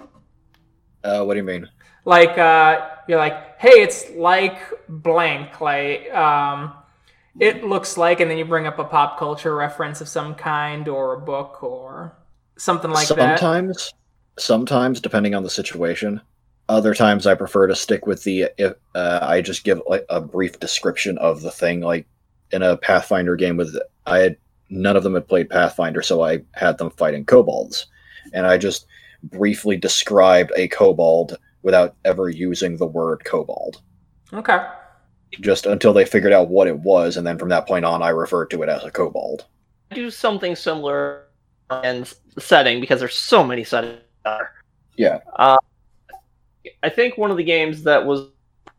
Uh, 1.03 1.23
what 1.25 1.35
do 1.35 1.39
you 1.39 1.45
mean? 1.45 1.69
Like 2.05 2.39
uh 2.39 2.89
you're 3.09 3.19
like, 3.19 3.59
"Hey, 3.59 3.83
it's 3.83 4.11
like 4.11 4.59
blank." 4.89 5.61
Like 5.61 6.13
um 6.15 6.73
it 7.39 7.65
looks 7.65 7.99
like 7.99 8.21
and 8.21 8.31
then 8.31 8.39
you 8.39 8.45
bring 8.45 8.67
up 8.67 8.79
a 8.79 8.85
pop 8.85 9.19
culture 9.19 9.55
reference 9.55 10.01
of 10.01 10.09
some 10.09 10.35
kind 10.35 10.89
or 10.89 11.15
a 11.15 11.21
book 11.21 11.63
or 11.63 12.17
something 12.57 12.91
like 12.91 13.09
that. 13.09 13.39
sometimes, 13.39 13.93
sometimes, 14.39 15.01
depending 15.01 15.35
on 15.35 15.43
the 15.43 15.51
situation. 15.51 16.21
Other 16.69 16.95
times, 16.95 17.27
I 17.27 17.35
prefer 17.35 17.67
to 17.67 17.77
stick 17.77 18.07
with 18.07 18.25
the. 18.25 18.49
If, 18.57 18.75
uh, 18.95 19.19
I 19.21 19.43
just 19.43 19.65
give 19.65 19.83
like 19.87 20.07
a 20.09 20.21
brief 20.21 20.59
description 20.61 21.19
of 21.19 21.43
the 21.43 21.51
thing. 21.51 21.81
Like 21.81 22.07
in 22.55 22.63
a 22.63 22.77
Pathfinder 22.77 23.35
game 23.37 23.57
with, 23.57 23.77
I 24.07 24.19
had 24.19 24.37
none 24.71 24.97
of 24.97 25.03
them 25.03 25.15
had 25.15 25.29
played 25.29 25.51
Pathfinder, 25.51 26.03
so 26.03 26.23
I 26.23 26.41
had 26.53 26.79
them 26.79 26.91
fighting 26.91 27.25
kobolds, 27.25 27.87
and 28.33 28.47
I 28.47 28.57
just 28.57 28.87
briefly 29.25 29.77
described 29.77 30.53
a 30.57 30.69
kobold 30.69 31.37
without 31.63 31.97
ever 32.05 32.29
using 32.29 32.77
the 32.77 32.87
word 32.87 33.25
kobold, 33.25 33.81
Okay. 34.33 34.59
just 35.41 35.67
until 35.67 35.93
they 35.93 36.05
figured 36.05 36.33
out 36.33 36.49
what 36.49 36.69
it 36.69 36.79
was, 36.79 37.17
and 37.17 37.27
then 37.27 37.39
from 37.39 37.49
that 37.49 37.67
point 37.67 37.85
on, 37.85 38.03
I 38.03 38.11
referred 38.11 38.51
to 38.51 38.63
it 38.63 38.69
as 38.69 38.85
a 38.85 38.91
kobold. 38.91 39.47
I 39.91 39.95
do 39.97 40.11
something 40.11 40.55
similar 40.55 41.25
in 41.83 42.07
setting 42.39 42.81
because 42.81 43.01
there's 43.01 43.19
so 43.19 43.43
many 43.43 43.65
settings. 43.65 44.01
there. 44.25 44.53
Yeah. 44.97 45.19
Uh, 45.37 45.57
I 46.83 46.89
think 46.89 47.19
one 47.19 47.31
of 47.31 47.37
the 47.37 47.45
games 47.45 47.83
that 47.83 48.05
was 48.07 48.29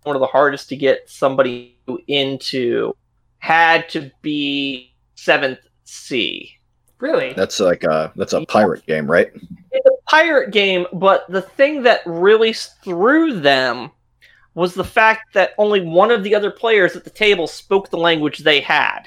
one 0.04 0.16
of 0.16 0.20
the 0.20 0.28
hardest 0.28 0.70
to 0.70 0.76
get 0.76 1.10
somebody 1.10 1.78
into 2.08 2.94
had 3.40 3.90
to 3.90 4.12
be 4.22 4.94
Seventh 5.16 5.60
Sea. 5.84 6.52
Really? 7.00 7.34
That's 7.34 7.60
like 7.60 7.84
a 7.84 8.12
that's 8.16 8.34
a 8.34 8.46
pirate 8.46 8.86
game, 8.86 9.10
right? 9.10 9.32
It's 9.72 9.86
a 9.86 10.10
pirate 10.10 10.52
game, 10.52 10.86
but 10.94 11.26
the 11.30 11.42
thing 11.42 11.84
that 11.84 12.02
really 12.06 12.54
threw 12.54 13.40
them 13.40 13.92
was 14.54 14.74
the 14.74 14.84
fact 14.84 15.34
that 15.34 15.52
only 15.58 15.82
one 15.82 16.12
of 16.12 16.24
the 16.24 16.34
other 16.34 16.50
players 16.50 16.96
at 16.96 17.04
the 17.04 17.10
table 17.10 17.46
spoke 17.48 17.90
the 17.90 17.98
language 17.98 18.40
they 18.40 18.62
had. 18.62 19.02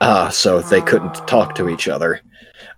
Ah, 0.00 0.28
so 0.28 0.60
they 0.60 0.80
couldn't 0.80 1.14
talk 1.26 1.54
to 1.56 1.68
each 1.68 1.88
other. 1.88 2.20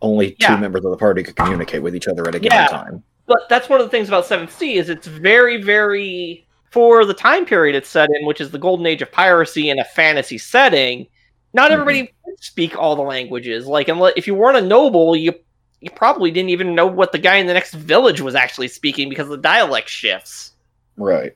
Only 0.02 0.32
two 0.32 0.56
members 0.56 0.84
of 0.84 0.90
the 0.90 0.96
party 0.96 1.22
could 1.22 1.36
communicate 1.36 1.82
with 1.82 1.94
each 1.94 2.08
other 2.08 2.26
at 2.26 2.34
a 2.34 2.40
given 2.40 2.56
Yeah. 2.56 2.66
time. 2.68 3.02
But 3.26 3.48
that's 3.50 3.68
one 3.68 3.80
of 3.80 3.86
the 3.86 3.90
things 3.90 4.08
about 4.08 4.26
Seventh 4.26 4.56
Sea 4.56 4.76
is 4.76 4.88
it's 4.88 5.06
very, 5.06 5.62
very 5.62 6.46
for 6.70 7.04
the 7.04 7.14
time 7.14 7.44
period 7.44 7.74
it's 7.76 7.88
set 7.88 8.10
in, 8.10 8.26
which 8.26 8.40
is 8.40 8.50
the 8.50 8.58
golden 8.58 8.86
age 8.86 9.02
of 9.02 9.12
piracy 9.12 9.70
in 9.70 9.78
a 9.78 9.84
fantasy 9.84 10.38
setting. 10.38 11.06
Not 11.52 11.72
everybody 11.72 12.06
could 12.24 12.42
speak 12.42 12.76
all 12.76 12.94
the 12.94 13.02
languages. 13.02 13.66
Like, 13.66 13.88
unless, 13.88 14.14
if 14.16 14.26
you 14.26 14.34
weren't 14.34 14.56
a 14.56 14.62
noble, 14.62 15.16
you 15.16 15.34
you 15.80 15.90
probably 15.90 16.30
didn't 16.30 16.50
even 16.50 16.74
know 16.74 16.86
what 16.86 17.10
the 17.12 17.18
guy 17.18 17.36
in 17.36 17.46
the 17.46 17.54
next 17.54 17.74
village 17.74 18.20
was 18.20 18.34
actually 18.34 18.68
speaking 18.68 19.08
because 19.08 19.28
the 19.28 19.36
dialect 19.36 19.88
shifts. 19.88 20.52
Right. 20.96 21.34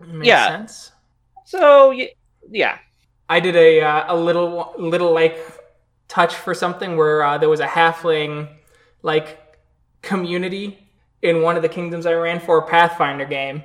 Makes 0.00 0.26
yeah. 0.26 0.48
sense. 0.48 0.92
So, 1.44 1.90
y- 1.90 2.10
yeah, 2.50 2.78
I 3.28 3.40
did 3.40 3.56
a 3.56 3.80
uh, 3.80 4.14
a 4.14 4.16
little 4.16 4.74
little 4.78 5.12
like 5.12 5.38
touch 6.08 6.34
for 6.34 6.54
something 6.54 6.96
where 6.96 7.22
uh, 7.22 7.38
there 7.38 7.48
was 7.48 7.60
a 7.60 7.66
halfling 7.66 8.48
like 9.02 9.38
community 10.02 10.78
in 11.22 11.42
one 11.42 11.56
of 11.56 11.62
the 11.62 11.68
kingdoms 11.68 12.06
I 12.06 12.12
ran 12.12 12.40
for 12.40 12.58
a 12.58 12.66
Pathfinder 12.66 13.24
game, 13.24 13.62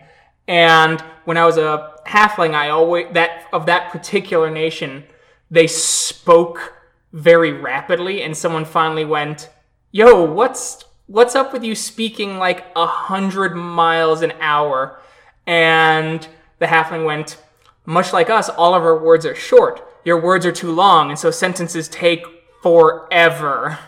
and 0.47 1.01
when 1.25 1.37
I 1.37 1.45
was 1.45 1.57
a 1.57 1.93
halfling, 2.05 2.53
I 2.53 2.69
always 2.69 3.07
that 3.13 3.47
of 3.53 3.65
that 3.67 3.91
particular 3.91 4.49
nation, 4.49 5.03
they 5.49 5.67
spoke 5.67 6.73
very 7.13 7.51
rapidly, 7.51 8.21
and 8.23 8.35
someone 8.35 8.65
finally 8.65 9.05
went, 9.05 9.49
"Yo, 9.91 10.23
what's 10.23 10.83
what's 11.07 11.35
up 11.35 11.53
with 11.53 11.63
you 11.63 11.75
speaking 11.75 12.37
like 12.37 12.65
a 12.75 12.85
hundred 12.85 13.55
miles 13.55 14.21
an 14.21 14.33
hour?" 14.39 14.99
And 15.47 16.27
the 16.59 16.67
halfling 16.67 17.05
went, 17.05 17.37
much 17.85 18.13
like 18.13 18.29
us, 18.29 18.49
all 18.49 18.75
of 18.75 18.83
our 18.83 18.97
words 18.97 19.25
are 19.25 19.35
short. 19.35 19.87
Your 20.05 20.21
words 20.21 20.45
are 20.45 20.51
too 20.51 20.71
long, 20.71 21.09
and 21.09 21.19
so 21.19 21.31
sentences 21.31 21.87
take 21.87 22.23
forever. 22.61 23.79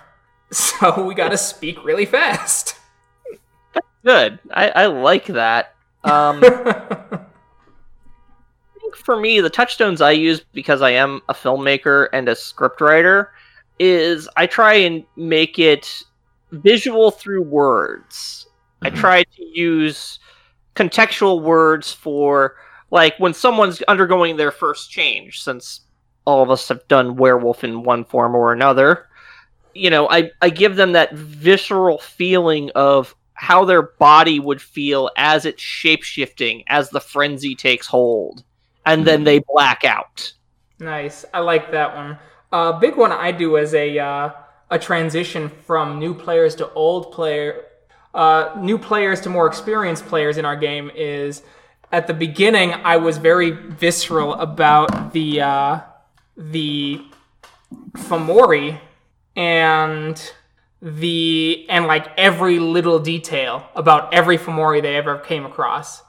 So 0.52 1.04
we 1.04 1.16
gotta 1.16 1.38
speak 1.38 1.84
really 1.84 2.06
fast. 2.06 2.76
good. 4.06 4.38
I, 4.52 4.70
I 4.70 4.86
like 4.86 5.26
that. 5.26 5.74
Um, 6.04 6.42
I 6.44 7.20
think 8.82 8.96
for 8.96 9.16
me, 9.20 9.40
the 9.42 9.50
touchstones 9.50 10.02
I 10.02 10.12
use 10.12 10.42
because 10.54 10.82
I 10.82 10.92
am 10.92 11.22
a 11.30 11.34
filmmaker 11.34 12.08
and 12.14 12.28
a 12.30 12.34
scriptwriter 12.36 13.28
is 13.80 14.28
I 14.36 14.46
try 14.48 14.74
and 14.76 15.04
make 15.16 15.60
it 15.60 16.04
visual 16.52 17.12
through 17.12 17.44
words. 17.44 18.48
I 18.82 18.90
Mhm. 18.92 18.96
try 18.96 19.24
to 19.24 19.44
use 19.60 20.20
contextual 20.76 21.42
words 21.42 21.92
for 21.92 22.56
like 22.92 23.16
when 23.18 23.34
someone's 23.34 23.82
undergoing 23.84 24.38
their 24.38 24.52
first 24.52 24.92
change, 24.92 25.42
since 25.42 25.82
all 26.26 26.42
of 26.44 26.50
us 26.52 26.68
have 26.70 26.88
done 26.88 27.16
werewolf 27.16 27.64
in 27.64 27.84
one 27.84 28.06
form 28.06 28.36
or 28.36 28.52
another. 28.54 29.08
you 29.76 29.90
know, 29.90 30.08
I, 30.08 30.30
I 30.40 30.52
give 30.52 30.76
them 30.76 30.92
that 30.92 31.14
visceral 31.16 31.98
feeling 31.98 32.70
of 32.76 33.16
how 33.34 33.66
their 33.66 33.82
body 33.82 34.40
would 34.40 34.62
feel 34.62 35.10
as 35.18 35.46
it's 35.46 35.62
shapeshifting 35.62 36.64
as 36.68 36.90
the 36.90 37.02
frenzy 37.02 37.56
takes 37.56 37.88
hold. 37.88 38.44
And 38.86 39.06
then 39.08 39.24
they 39.24 39.40
black 39.48 39.84
out. 39.86 40.34
Nice. 40.80 41.26
I 41.34 41.40
like 41.40 41.72
that 41.72 41.96
one. 41.96 42.18
A 42.52 42.56
uh, 42.56 42.80
big 42.80 42.98
one 42.98 43.12
I 43.12 43.32
do 43.32 43.58
as 43.58 43.74
a 43.74 43.98
uh, 43.98 44.32
a 44.70 44.78
transition 44.78 45.50
from 45.50 46.00
new 46.00 46.14
players 46.14 46.56
to 46.56 46.72
old 46.74 47.12
player, 47.12 47.66
uh, 48.14 48.56
new 48.60 48.78
players 48.78 49.22
to 49.22 49.30
more 49.30 49.48
experienced 49.48 50.06
players 50.06 50.38
in 50.38 50.46
our 50.46 50.56
game 50.56 50.92
is 50.96 51.42
at 51.92 52.08
the 52.08 52.14
beginning 52.14 52.74
I 52.74 52.98
was 52.98 53.18
very 53.18 53.52
visceral 53.52 54.34
about 54.34 55.14
the 55.14 55.42
uh, 55.42 55.80
the 56.36 57.06
Fomori 57.94 58.80
and 59.36 60.34
the 60.84 61.66
and 61.70 61.88
like 61.88 62.08
every 62.18 62.60
little 62.60 63.00
detail 63.00 63.66
about 63.74 64.14
every 64.14 64.38
Fomori 64.38 64.82
they 64.82 64.98
ever 64.98 65.18
came 65.18 65.46
across. 65.46 66.04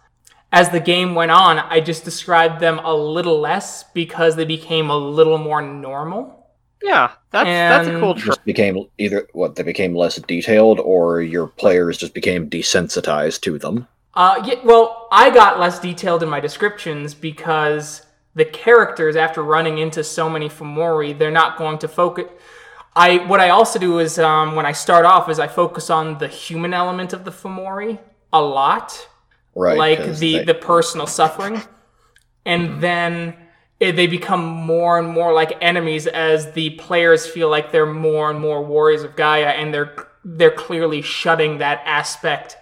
As 0.51 0.71
the 0.71 0.81
game 0.81 1.15
went 1.15 1.31
on, 1.31 1.59
I 1.59 1.81
just 1.81 2.05
described 2.05 2.61
them 2.61 2.81
a 2.81 2.95
little 2.95 3.41
less 3.41 3.85
because 3.93 4.37
they 4.37 4.45
became 4.45 4.91
a 4.91 4.97
little 4.97 5.39
more 5.39 5.63
normal. 5.63 6.49
Yeah, 6.83 7.13
that's 7.31 7.47
that's 7.47 7.89
a 7.89 8.01
cool 8.01 8.15
trick. 8.15 8.27
Just 8.27 8.45
became 8.45 8.85
either 8.99 9.29
what 9.33 9.55
they 9.55 9.63
became 9.63 9.95
less 9.95 10.17
detailed, 10.17 10.81
or 10.81 11.23
your 11.23 11.47
players 11.47 11.97
just 11.97 12.13
became 12.13 12.51
desensitized 12.51 13.41
to 13.43 13.59
them. 13.59 13.87
Uh, 14.15 14.43
yeah, 14.45 14.57
well, 14.65 15.09
I 15.11 15.31
got 15.31 15.59
less 15.59 15.79
detailed 15.79 16.23
in 16.23 16.29
my 16.29 16.41
descriptions 16.41 17.15
because 17.15 18.05
the 18.35 18.45
characters, 18.45 19.17
after 19.17 19.43
running 19.43 19.79
into 19.79 20.05
so 20.05 20.29
many 20.29 20.49
Fomori, 20.49 21.17
they're 21.17 21.31
not 21.31 21.57
going 21.57 21.79
to 21.79 21.89
focus. 21.89 22.27
I 22.97 23.19
what 23.27 23.41
I 23.41 23.51
also 23.51 23.79
do 23.79 23.99
is 23.99 24.19
um, 24.19 24.55
when 24.55 24.67
I 24.67 24.73
start 24.73 25.05
off 25.05 25.29
is 25.29 25.39
I 25.39 25.49
focus 25.49 25.91
on 25.91 26.19
the 26.19 26.29
human 26.29 26.73
element 26.73 27.13
of 27.13 27.25
the 27.25 27.33
Fomori 27.33 27.99
a 28.33 28.41
lot, 28.41 29.09
right? 29.55 29.77
Like 29.77 30.19
the 30.19 30.39
they... 30.39 30.45
the 30.45 30.55
personal 30.55 31.07
suffering, 31.07 31.61
and 32.45 32.81
then 32.81 33.37
it, 33.81 33.93
they 33.93 34.07
become 34.07 34.45
more 34.45 34.99
and 34.99 35.09
more 35.09 35.33
like 35.33 35.59
enemies 35.61 36.07
as 36.07 36.53
the 36.53 36.71
players 36.71 37.27
feel 37.27 37.49
like 37.49 37.73
they're 37.73 37.87
more 37.87 38.31
and 38.31 38.41
more 38.41 38.63
warriors 38.63 39.03
of 39.03 39.17
Gaia, 39.17 39.49
and 39.49 39.75
they're 39.75 39.95
they're 40.25 40.51
clearly 40.51 41.03
shutting 41.03 41.59
that 41.59 41.83
aspect 41.85 42.57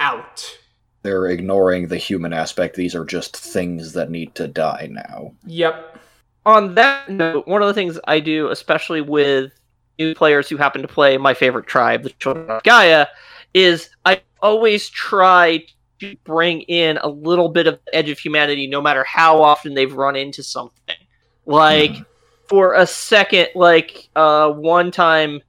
out. 0.00 0.58
They're 1.02 1.28
ignoring 1.28 1.86
the 1.86 1.96
human 1.96 2.32
aspect. 2.32 2.74
These 2.74 2.96
are 2.96 3.04
just 3.04 3.36
things 3.36 3.92
that 3.92 4.10
need 4.10 4.34
to 4.34 4.48
die 4.48 4.88
now. 4.90 5.34
Yep. 5.46 5.98
On 6.44 6.74
that 6.74 7.08
note, 7.08 7.46
one 7.46 7.62
of 7.62 7.68
the 7.68 7.74
things 7.74 7.98
I 8.04 8.18
do, 8.18 8.48
especially 8.48 9.00
with 9.00 9.52
new 9.98 10.14
players 10.14 10.48
who 10.48 10.56
happen 10.56 10.82
to 10.82 10.88
play 10.88 11.16
my 11.18 11.34
favorite 11.34 11.66
tribe, 11.66 12.02
the 12.02 12.10
Children 12.10 12.50
of 12.50 12.62
Gaia, 12.62 13.06
is 13.54 13.90
I 14.04 14.20
always 14.40 14.88
try 14.88 15.64
to 16.00 16.16
bring 16.24 16.62
in 16.62 16.98
a 16.98 17.08
little 17.08 17.48
bit 17.48 17.66
of 17.66 17.78
edge 17.92 18.10
of 18.10 18.18
humanity 18.18 18.66
no 18.66 18.82
matter 18.82 19.04
how 19.04 19.42
often 19.42 19.74
they've 19.74 19.92
run 19.92 20.16
into 20.16 20.42
something. 20.42 20.96
Like 21.46 21.92
mm. 21.92 22.06
for 22.48 22.74
a 22.74 22.86
second, 22.86 23.48
like 23.54 24.08
uh 24.14 24.50
one 24.50 24.90
time 24.90 25.40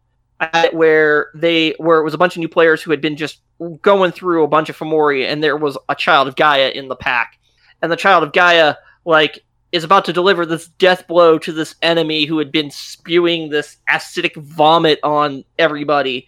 where 0.71 1.31
they 1.35 1.73
where 1.77 1.99
it 1.99 2.03
was 2.03 2.13
a 2.13 2.17
bunch 2.17 2.35
of 2.35 2.39
new 2.39 2.47
players 2.47 2.81
who 2.81 2.91
had 2.91 3.01
been 3.01 3.17
just 3.17 3.41
going 3.81 4.11
through 4.11 4.43
a 4.43 4.47
bunch 4.47 4.69
of 4.69 4.77
Fomori 4.77 5.27
and 5.27 5.43
there 5.43 5.57
was 5.57 5.77
a 5.89 5.95
child 5.95 6.27
of 6.27 6.35
Gaia 6.35 6.69
in 6.69 6.87
the 6.87 6.95
pack. 6.95 7.39
And 7.81 7.91
the 7.91 7.95
child 7.95 8.23
of 8.23 8.33
Gaia 8.33 8.75
like 9.05 9.43
is 9.77 9.83
about 9.83 10.03
to 10.05 10.13
deliver 10.13 10.45
this 10.45 10.67
death 10.67 11.07
blow 11.07 11.37
to 11.39 11.53
this 11.53 11.75
enemy 11.81 12.25
who 12.25 12.39
had 12.39 12.51
been 12.51 12.71
spewing 12.71 13.49
this 13.49 13.77
acidic 13.89 14.35
vomit 14.35 14.99
on 15.03 15.45
everybody. 15.57 16.27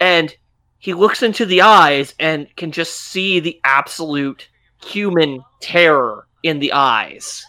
And 0.00 0.36
he 0.78 0.94
looks 0.94 1.22
into 1.22 1.46
the 1.46 1.62
eyes 1.62 2.14
and 2.20 2.54
can 2.56 2.72
just 2.72 2.94
see 3.00 3.40
the 3.40 3.58
absolute 3.64 4.48
human 4.84 5.40
terror 5.60 6.26
in 6.42 6.58
the 6.58 6.72
eyes. 6.72 7.44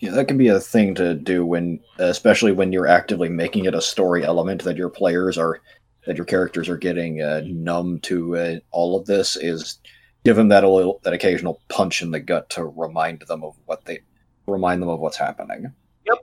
Yeah, 0.00 0.10
that 0.12 0.28
can 0.28 0.36
be 0.36 0.48
a 0.48 0.60
thing 0.60 0.94
to 0.96 1.14
do 1.14 1.46
when, 1.46 1.80
especially 1.98 2.52
when 2.52 2.72
you're 2.72 2.86
actively 2.86 3.28
making 3.28 3.64
it 3.64 3.74
a 3.74 3.80
story 3.80 4.24
element 4.24 4.64
that 4.64 4.76
your 4.76 4.90
players 4.90 5.38
are, 5.38 5.60
that 6.06 6.16
your 6.16 6.26
characters 6.26 6.68
are 6.68 6.76
getting 6.76 7.22
uh, 7.22 7.42
numb 7.46 8.00
to 8.00 8.36
uh, 8.36 8.56
all 8.70 8.98
of 8.98 9.06
this. 9.06 9.36
Is 9.36 9.78
give 10.24 10.36
them 10.36 10.48
that 10.48 10.64
little, 10.64 11.00
that 11.04 11.14
occasional 11.14 11.60
punch 11.68 12.02
in 12.02 12.10
the 12.10 12.20
gut 12.20 12.50
to 12.50 12.66
remind 12.66 13.22
them 13.22 13.44
of 13.44 13.54
what 13.64 13.84
they 13.86 14.00
remind 14.46 14.82
them 14.82 14.88
of 14.88 15.00
what's 15.00 15.16
happening. 15.16 15.72
Yep. 16.06 16.18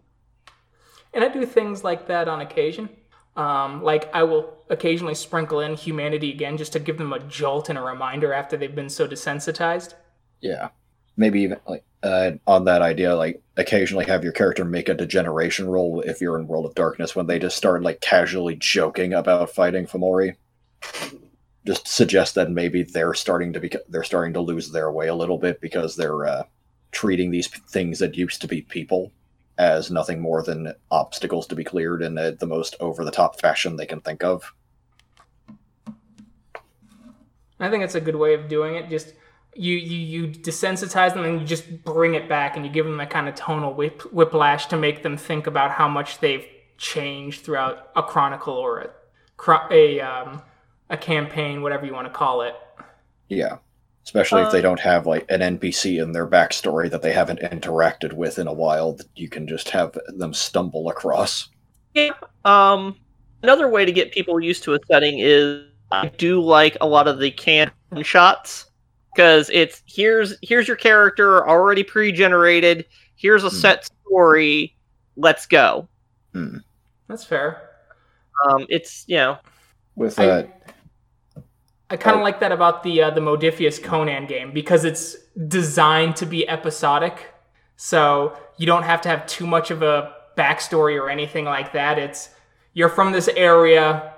And 1.14 1.24
I 1.24 1.30
do 1.30 1.46
things 1.46 1.84
like 1.84 2.08
that 2.08 2.28
on 2.28 2.42
occasion. 2.42 2.90
Um, 3.36 3.82
like 3.82 4.14
I 4.14 4.24
will 4.24 4.58
occasionally 4.70 5.16
sprinkle 5.16 5.62
in 5.62 5.76
humanity 5.76 6.32
again 6.32 6.58
just 6.58 6.74
to 6.74 6.80
give 6.80 6.98
them 6.98 7.14
a 7.14 7.20
jolt 7.20 7.70
and 7.70 7.78
a 7.78 7.82
reminder 7.82 8.34
after 8.34 8.58
they've 8.58 8.76
been 8.76 8.90
so 8.90 9.08
desensitized. 9.08 9.94
Yeah, 10.42 10.70
maybe 11.16 11.42
even 11.42 11.60
like 11.66 11.86
uh, 12.04 12.32
on 12.46 12.66
that 12.66 12.82
idea, 12.82 13.16
like 13.16 13.42
occasionally 13.58 14.06
have 14.06 14.24
your 14.24 14.34
character 14.34 14.66
make 14.66 14.90
a 14.90 14.94
degeneration 14.94 15.70
roll 15.70 16.02
if 16.02 16.20
you're 16.20 16.38
in 16.38 16.48
World 16.48 16.66
of 16.66 16.76
Darkness 16.76 17.16
when 17.16 17.28
they 17.28 17.40
just 17.40 17.56
start 17.56 17.84
like 17.84 18.02
casually 18.02 18.56
joking 18.56 19.14
about 19.14 19.52
fighting 19.52 19.86
Fomori. 19.86 20.36
Just 21.66 21.88
suggest 21.88 22.36
that 22.36 22.50
maybe 22.50 22.84
they're 22.84 23.14
starting 23.14 23.54
to 23.54 23.60
be 23.60 23.72
they're 23.88 24.04
starting 24.04 24.34
to 24.34 24.42
lose 24.42 24.72
their 24.72 24.92
way 24.92 25.08
a 25.08 25.16
little 25.16 25.38
bit 25.38 25.62
because 25.62 25.96
they're 25.96 26.26
uh, 26.26 26.44
treating 26.92 27.32
these 27.32 27.48
things 27.48 28.00
that 28.00 28.16
used 28.16 28.42
to 28.42 28.48
be 28.48 28.62
people 28.62 29.12
as 29.58 29.92
nothing 29.92 30.20
more 30.20 30.44
than 30.44 30.74
obstacles 30.90 31.48
to 31.48 31.56
be 31.56 31.64
cleared 31.64 32.02
in 32.02 32.16
the, 32.16 32.36
the 32.40 32.46
most 32.46 32.76
over 32.80 33.06
the 33.06 33.12
top 33.12 33.40
fashion 33.40 33.76
they 33.76 33.86
can 33.86 34.02
think 34.02 34.24
of. 34.24 34.54
I 37.60 37.70
think 37.70 37.84
it's 37.84 37.96
a 37.96 38.02
good 38.02 38.16
way 38.16 38.34
of 38.34 38.48
doing 38.48 38.76
it. 38.76 38.90
Just 38.90 39.14
you 39.54 39.76
you 39.76 40.24
you 40.24 40.28
desensitize 40.30 41.14
them 41.14 41.24
and 41.26 41.40
you 41.40 41.46
just 41.46 41.84
bring 41.84 42.16
it 42.16 42.28
back 42.28 42.56
and 42.56 42.66
you 42.66 42.72
give 42.72 42.86
them 42.86 42.98
that 42.98 43.12
kind 43.12 43.30
of 43.30 43.36
tonal 43.36 43.74
whip, 43.74 44.02
whiplash 44.12 44.66
to 44.68 44.78
make 44.78 45.04
them 45.04 45.16
think 45.16 45.46
about 45.46 45.72
how 45.72 45.88
much 45.88 46.20
they've 46.20 46.46
changed 46.78 47.42
throughout 47.42 47.90
a 47.96 48.02
chronicle 48.02 48.56
or 48.56 48.80
a 48.80 48.90
a 49.70 50.00
um, 50.00 50.42
a 50.90 50.98
campaign, 50.98 51.62
whatever 51.62 51.86
you 51.86 51.94
want 51.94 52.08
to 52.08 52.14
call 52.14 52.42
it. 52.42 52.56
Yeah 53.28 53.58
especially 54.06 54.42
uh, 54.42 54.46
if 54.46 54.52
they 54.52 54.60
uh, 54.60 54.64
don't 54.64 54.80
have 54.80 55.06
like 55.06 55.26
an 55.30 55.58
npc 55.58 56.02
in 56.02 56.12
their 56.12 56.28
backstory 56.28 56.90
that 56.90 57.02
they 57.02 57.14
haven't 57.14 57.40
interacted 57.40 58.14
with 58.14 58.40
in 58.40 58.48
a 58.48 58.54
while 58.54 58.94
that 58.94 59.08
you 59.16 59.30
can 59.30 59.48
just 59.48 59.70
have 59.70 59.98
them 60.08 60.34
stumble 60.34 60.90
across 60.90 61.50
yeah 61.94 62.12
um 62.46 62.96
another 63.44 63.70
way 63.70 63.86
to 63.86 63.92
get 63.92 64.12
people 64.12 64.40
used 64.40 64.64
to 64.64 64.74
a 64.74 64.80
setting 64.88 65.20
is 65.20 65.64
i 65.92 66.08
do 66.18 66.42
like 66.42 66.78
a 66.82 66.88
lot 66.88 67.08
of 67.08 67.20
the 67.20 67.32
can 67.32 67.72
shots 68.02 68.72
because 69.14 69.50
it's 69.54 69.84
here's 69.86 70.36
here's 70.42 70.68
your 70.68 70.78
character 70.78 71.48
already 71.48 71.84
pre-generated 71.84 72.86
here's 73.16 73.44
a 73.44 73.50
hmm. 73.50 73.56
set 73.56 73.90
story 74.08 74.76
let's 75.18 75.46
go 75.46 75.88
hmm. 76.34 76.58
that's 77.08 77.24
fair 77.24 77.70
um 78.48 78.66
it's 78.70 79.04
you 79.08 79.18
know 79.18 79.38
with 79.96 80.18
uh 80.20 80.44
I 80.48 80.74
kind 81.98 82.16
of 82.16 82.22
like 82.22 82.40
that 82.40 82.52
about 82.52 82.84
the 82.84 83.04
uh, 83.04 83.10
the 83.10 83.22
Modiphius 83.22 83.82
Conan 83.82 84.26
game 84.26 84.52
because 84.52 84.86
it's 84.86 85.16
designed 85.48 86.16
to 86.18 86.26
be 86.26 86.48
episodic, 86.48 87.34
so 87.76 88.38
you 88.58 88.66
don't 88.66 88.84
have 88.84 89.02
to 89.02 89.10
have 89.10 89.26
too 89.28 89.46
much 89.46 89.72
of 89.72 89.82
a 89.82 90.14
backstory 90.38 91.00
or 91.00 91.10
anything 91.10 91.46
like 91.46 91.74
that. 91.74 92.00
It's 92.00 92.30
you're 92.74 92.90
from 92.90 93.12
this 93.12 93.28
area, 93.30 94.14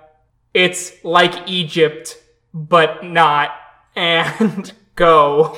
it's 0.54 1.04
like 1.04 1.50
Egypt, 1.50 2.22
but 2.54 3.04
not, 3.04 3.52
and 3.96 4.72
go. 4.96 5.58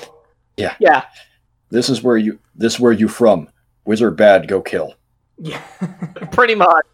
Yeah, 0.58 0.76
yeah. 0.80 1.06
This 1.70 1.90
is 1.90 2.02
where 2.02 2.18
you. 2.18 2.40
This 2.56 2.76
is 2.76 2.80
where 2.80 2.94
you 2.94 3.08
from. 3.08 3.50
Wizard 3.84 4.16
bad, 4.16 4.48
go 4.48 4.62
kill. 4.62 4.96
Yeah, 5.38 5.62
pretty 6.32 6.56
much. 6.56 6.86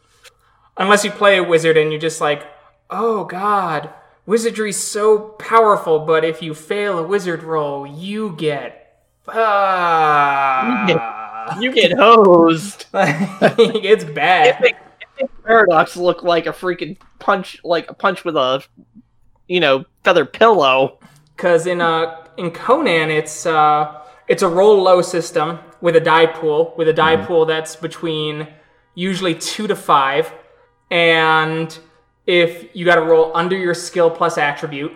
Unless 0.78 1.06
you 1.06 1.12
play 1.12 1.38
a 1.38 1.44
wizard 1.44 1.78
and 1.78 1.92
you're 1.92 2.02
just 2.02 2.22
like, 2.22 2.44
oh 2.90 3.26
god 3.26 3.94
wizardry's 4.26 4.78
so 4.78 5.20
powerful, 5.20 6.00
but 6.00 6.24
if 6.24 6.42
you 6.42 6.54
fail 6.54 7.00
a 7.00 7.04
wizard 7.04 7.44
roll, 7.44 7.86
you 7.86 8.36
get 8.38 8.82
uh, 9.28 10.86
you 10.88 10.94
get, 10.96 11.62
you 11.62 11.74
get 11.74 11.98
hosed. 11.98 12.86
it's 12.94 14.04
bad. 14.04 14.56
It 14.56 14.62
makes, 14.62 14.80
it 15.02 15.08
makes 15.22 15.34
Paradox 15.46 15.96
look 15.96 16.24
like 16.24 16.48
a 16.48 16.52
freaking 16.52 16.98
punch, 17.20 17.60
like 17.64 17.90
a 17.90 17.94
punch 17.94 18.26
with 18.26 18.36
a, 18.36 18.64
you 19.48 19.60
know, 19.60 19.86
feather 20.04 20.26
pillow. 20.26 21.00
Because 21.36 21.68
in 21.68 21.82
uh 21.82 22.26
in 22.38 22.52
Conan, 22.52 23.10
it's 23.10 23.46
uh 23.46 24.02
it's 24.28 24.44
a 24.44 24.48
roll 24.48 24.82
low 24.82 25.02
system 25.02 25.60
with 25.82 25.96
a 25.96 26.00
die 26.00 26.28
pool 26.28 26.74
with 26.78 26.88
a 26.88 26.94
die 26.94 27.18
mm. 27.18 27.26
pool 27.26 27.46
that's 27.46 27.76
between 27.76 28.48
usually 28.96 29.36
two 29.36 29.68
to 29.68 29.76
five, 29.76 30.32
and 30.90 31.78
if 32.28 32.76
you 32.76 32.86
got 32.86 32.96
to 32.96 33.02
roll 33.02 33.32
under 33.36 33.58
your 33.58 33.74
skill 33.74 34.10
plus 34.10 34.38
attribute. 34.38 34.92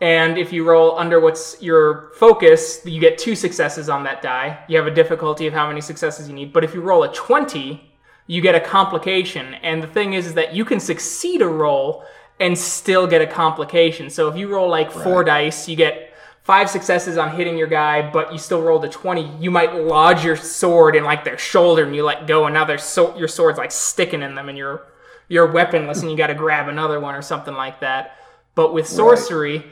And 0.00 0.36
if 0.36 0.52
you 0.52 0.64
roll 0.68 0.98
under 0.98 1.20
what's 1.20 1.60
your 1.62 2.10
focus, 2.16 2.80
you 2.84 3.00
get 3.00 3.16
two 3.16 3.34
successes 3.36 3.88
on 3.88 4.02
that 4.04 4.22
die. 4.22 4.58
You 4.68 4.76
have 4.76 4.86
a 4.86 4.90
difficulty 4.94 5.46
of 5.46 5.54
how 5.54 5.68
many 5.68 5.80
successes 5.80 6.28
you 6.28 6.34
need. 6.34 6.52
But 6.52 6.64
if 6.64 6.74
you 6.74 6.80
roll 6.80 7.04
a 7.04 7.12
20, 7.14 7.90
you 8.26 8.40
get 8.42 8.54
a 8.54 8.60
complication. 8.60 9.54
And 9.54 9.82
the 9.82 9.86
thing 9.86 10.14
is, 10.14 10.26
is 10.26 10.34
that 10.34 10.54
you 10.54 10.64
can 10.64 10.80
succeed 10.80 11.42
a 11.42 11.46
roll 11.48 12.04
and 12.40 12.58
still 12.58 13.06
get 13.06 13.22
a 13.22 13.26
complication. 13.26 14.10
So 14.10 14.28
if 14.28 14.36
you 14.36 14.48
roll 14.52 14.68
like 14.68 14.90
four 14.90 15.18
Right. 15.18 15.44
dice, 15.44 15.68
you 15.68 15.76
get 15.76 16.12
five 16.42 16.68
successes 16.68 17.16
on 17.16 17.30
hitting 17.36 17.56
your 17.56 17.68
guy, 17.68 18.10
but 18.10 18.32
you 18.32 18.38
still 18.38 18.60
rolled 18.60 18.84
a 18.84 18.88
20, 18.88 19.30
you 19.40 19.50
might 19.50 19.74
lodge 19.76 20.24
your 20.24 20.36
sword 20.36 20.96
in 20.96 21.04
like 21.04 21.24
their 21.24 21.38
shoulder 21.38 21.84
and 21.84 21.94
you 21.94 22.02
let 22.04 22.26
go, 22.26 22.44
and 22.46 22.52
now 22.54 22.64
their 22.64 22.76
so- 22.78 23.16
your 23.16 23.28
sword's 23.28 23.56
like 23.58 23.70
sticking 23.72 24.20
in 24.22 24.34
them 24.34 24.48
and 24.48 24.58
you're, 24.58 24.82
you're 25.28 25.50
weaponless 25.50 26.02
and 26.02 26.10
you 26.10 26.16
got 26.16 26.28
to 26.28 26.34
grab 26.34 26.68
another 26.68 27.00
one 27.00 27.14
or 27.14 27.22
something 27.22 27.54
like 27.54 27.80
that. 27.80 28.16
But 28.54 28.72
with 28.72 28.86
sorcery, 28.86 29.64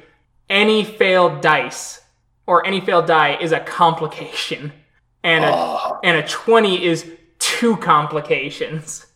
any 0.49 0.85
failed 0.85 1.41
dice 1.41 2.01
or 2.47 2.67
any 2.67 2.81
failed 2.81 3.07
die 3.07 3.37
is 3.41 3.53
a 3.53 3.61
complication. 3.61 4.73
And 5.25 5.45
a, 5.45 5.51
Oh, 5.53 6.01
and 6.03 6.17
a 6.17 6.27
20 6.27 6.85
is 6.85 7.11
two 7.39 7.77
complications. 7.77 9.07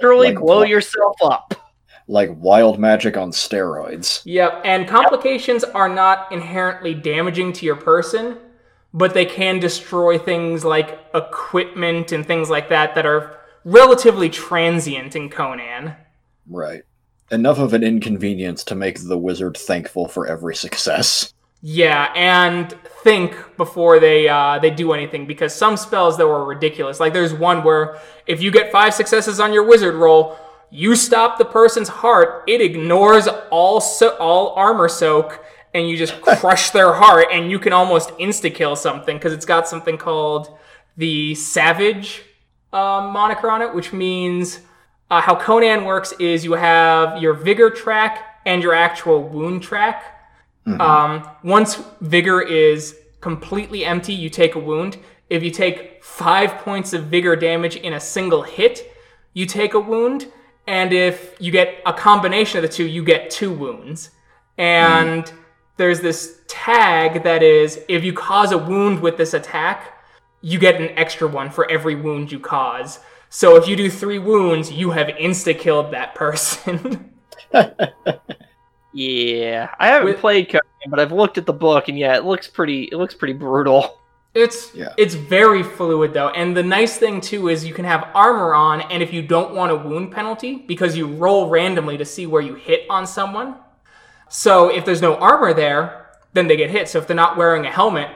Literally 0.00 0.28
Like 0.28 0.38
blow 0.38 0.62
yourself 0.64 1.16
up. 1.22 1.54
like 2.08 2.30
wild 2.36 2.78
magic 2.78 3.16
on 3.16 3.30
steroids. 3.30 4.22
Yep, 4.24 4.62
and 4.64 4.88
complications 4.88 5.62
are 5.62 5.88
not 5.88 6.32
inherently 6.32 6.94
damaging 6.94 7.52
to 7.54 7.66
your 7.66 7.76
person, 7.76 8.38
but 8.92 9.14
they 9.14 9.24
can 9.26 9.60
destroy 9.60 10.18
things 10.18 10.64
like 10.64 10.98
equipment 11.14 12.10
and 12.12 12.26
things 12.26 12.50
like 12.50 12.68
that 12.70 12.94
that 12.96 13.06
are 13.06 13.36
relatively 13.64 14.28
transient 14.28 15.16
in 15.16 15.28
Conan. 15.28 15.94
Right. 16.48 16.82
Enough 17.30 17.58
of 17.58 17.74
an 17.74 17.84
inconvenience 17.84 18.64
to 18.64 18.74
make 18.74 19.00
the 19.00 19.18
wizard 19.18 19.56
thankful 19.56 20.08
for 20.08 20.26
every 20.26 20.56
success. 20.56 21.32
Yeah, 21.62 22.10
and 22.16 22.72
think 23.04 23.36
before 23.56 24.00
they 24.00 24.28
uh, 24.28 24.58
they 24.58 24.70
do 24.70 24.92
anything 24.92 25.26
because 25.26 25.54
some 25.54 25.76
spells 25.76 26.16
that 26.16 26.26
were 26.26 26.44
ridiculous. 26.44 26.98
Like 26.98 27.12
there's 27.12 27.34
one 27.34 27.62
where 27.62 27.98
if 28.26 28.40
you 28.40 28.50
get 28.50 28.72
five 28.72 28.94
successes 28.94 29.38
on 29.40 29.52
your 29.52 29.64
wizard 29.64 29.94
roll, 29.94 30.38
you 30.70 30.96
stop 30.96 31.36
the 31.36 31.44
person's 31.44 31.88
heart. 31.88 32.44
It 32.48 32.62
ignores 32.62 33.28
all 33.50 33.80
so- 33.80 34.16
all 34.16 34.54
armor 34.54 34.88
soak, 34.88 35.44
and 35.74 35.86
you 35.88 35.98
just 35.98 36.18
crush 36.22 36.70
their 36.70 36.94
heart, 36.94 37.26
and 37.30 37.50
you 37.50 37.58
can 37.58 37.74
almost 37.74 38.08
insta 38.16 38.52
kill 38.52 38.74
something 38.74 39.18
because 39.18 39.34
it's 39.34 39.46
got 39.46 39.68
something 39.68 39.98
called 39.98 40.56
the 40.96 41.34
Savage 41.34 42.22
um, 42.72 43.12
moniker 43.12 43.50
on 43.50 43.62
it, 43.62 43.74
which 43.74 43.92
means 43.92 44.60
uh, 45.10 45.20
how 45.20 45.34
Conan 45.34 45.84
works 45.84 46.12
is 46.20 46.44
you 46.44 46.52
have 46.52 47.20
your 47.20 47.34
vigor 47.34 47.70
track 47.70 48.40
and 48.46 48.62
your 48.62 48.74
actual 48.74 49.22
wound 49.22 49.62
track. 49.62 50.20
Um, 50.78 51.28
once 51.42 51.82
vigor 52.00 52.40
is 52.40 52.96
completely 53.20 53.84
empty, 53.84 54.12
you 54.12 54.30
take 54.30 54.54
a 54.54 54.58
wound. 54.58 54.98
If 55.28 55.42
you 55.42 55.50
take 55.50 56.02
five 56.04 56.58
points 56.58 56.92
of 56.92 57.04
vigor 57.04 57.36
damage 57.36 57.76
in 57.76 57.92
a 57.92 58.00
single 58.00 58.42
hit, 58.42 58.92
you 59.32 59.46
take 59.46 59.74
a 59.74 59.80
wound. 59.80 60.26
And 60.66 60.92
if 60.92 61.34
you 61.40 61.50
get 61.50 61.82
a 61.86 61.92
combination 61.92 62.58
of 62.58 62.62
the 62.62 62.68
two, 62.68 62.86
you 62.86 63.04
get 63.04 63.30
two 63.30 63.52
wounds. 63.52 64.10
And 64.58 65.30
there's 65.76 66.00
this 66.00 66.40
tag 66.46 67.22
that 67.24 67.42
is 67.42 67.80
if 67.88 68.04
you 68.04 68.12
cause 68.12 68.52
a 68.52 68.58
wound 68.58 69.00
with 69.00 69.16
this 69.16 69.34
attack, 69.34 69.99
you 70.42 70.58
get 70.58 70.80
an 70.80 70.90
extra 70.98 71.26
one 71.28 71.50
for 71.50 71.70
every 71.70 71.94
wound 71.94 72.32
you 72.32 72.40
cause. 72.40 73.00
So 73.28 73.56
if 73.56 73.68
you 73.68 73.76
do 73.76 73.88
three 73.90 74.18
wounds, 74.18 74.72
you 74.72 74.90
have 74.90 75.06
insta 75.08 75.58
killed 75.58 75.92
that 75.92 76.14
person. 76.14 77.10
Yeah, 78.92 79.72
I 79.78 79.86
haven't 79.88 80.06
With- 80.08 80.18
played 80.18 80.48
Conan, 80.48 80.62
but 80.88 80.98
I've 80.98 81.12
looked 81.12 81.38
at 81.38 81.46
the 81.46 81.52
book, 81.52 81.88
and 81.88 81.96
yeah, 81.96 82.16
it 82.16 82.24
looks 82.24 82.48
pretty. 82.48 82.88
It 82.90 82.96
looks 82.96 83.14
pretty 83.14 83.34
brutal. 83.34 83.98
It's 84.34 84.72
Yeah. 84.74 84.92
it's 84.96 85.14
very 85.14 85.62
fluid 85.64 86.12
though, 86.12 86.28
and 86.28 86.56
the 86.56 86.62
nice 86.62 86.96
thing 86.96 87.20
too 87.20 87.48
is 87.48 87.64
you 87.64 87.74
can 87.74 87.84
have 87.84 88.08
armor 88.14 88.54
on, 88.54 88.80
and 88.82 89.02
if 89.02 89.12
you 89.12 89.22
don't 89.22 89.54
want 89.54 89.72
a 89.72 89.76
wound 89.76 90.12
penalty, 90.12 90.54
because 90.68 90.96
you 90.96 91.06
roll 91.08 91.48
randomly 91.48 91.96
to 91.98 92.04
see 92.04 92.26
where 92.26 92.40
you 92.42 92.54
hit 92.54 92.84
on 92.88 93.06
someone. 93.08 93.56
So 94.28 94.68
if 94.68 94.84
there's 94.84 95.02
no 95.02 95.16
armor 95.16 95.52
there, 95.52 96.10
then 96.32 96.46
they 96.46 96.56
get 96.56 96.70
hit. 96.70 96.88
So 96.88 96.98
if 96.98 97.08
they're 97.08 97.16
not 97.16 97.36
wearing 97.36 97.66
a 97.66 97.72
helmet, 97.72 98.08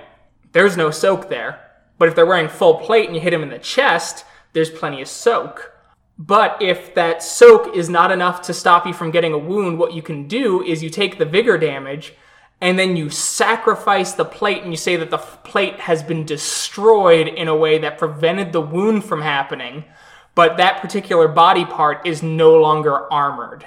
there's 0.52 0.76
no 0.76 0.90
soak 0.92 1.28
there. 1.28 1.63
But 1.98 2.08
if 2.08 2.14
they're 2.14 2.26
wearing 2.26 2.48
full 2.48 2.78
plate 2.78 3.06
and 3.06 3.14
you 3.14 3.20
hit 3.20 3.30
them 3.30 3.42
in 3.42 3.50
the 3.50 3.58
chest, 3.58 4.24
there's 4.52 4.70
plenty 4.70 5.02
of 5.02 5.08
soak. 5.08 5.72
But 6.18 6.62
if 6.62 6.94
that 6.94 7.22
soak 7.22 7.74
is 7.76 7.88
not 7.88 8.12
enough 8.12 8.42
to 8.42 8.54
stop 8.54 8.86
you 8.86 8.92
from 8.92 9.10
getting 9.10 9.32
a 9.32 9.38
wound, 9.38 9.78
what 9.78 9.94
you 9.94 10.02
can 10.02 10.28
do 10.28 10.62
is 10.62 10.82
you 10.82 10.90
take 10.90 11.18
the 11.18 11.24
vigor 11.24 11.58
damage 11.58 12.14
and 12.60 12.78
then 12.78 12.96
you 12.96 13.10
sacrifice 13.10 14.12
the 14.12 14.24
plate 14.24 14.62
and 14.62 14.72
you 14.72 14.76
say 14.76 14.96
that 14.96 15.10
the 15.10 15.18
plate 15.18 15.78
has 15.80 16.02
been 16.02 16.24
destroyed 16.24 17.28
in 17.28 17.48
a 17.48 17.56
way 17.56 17.78
that 17.78 17.98
prevented 17.98 18.52
the 18.52 18.60
wound 18.60 19.04
from 19.04 19.20
happening, 19.20 19.84
but 20.34 20.56
that 20.56 20.80
particular 20.80 21.28
body 21.28 21.64
part 21.64 22.06
is 22.06 22.22
no 22.22 22.54
longer 22.58 23.12
armored. 23.12 23.66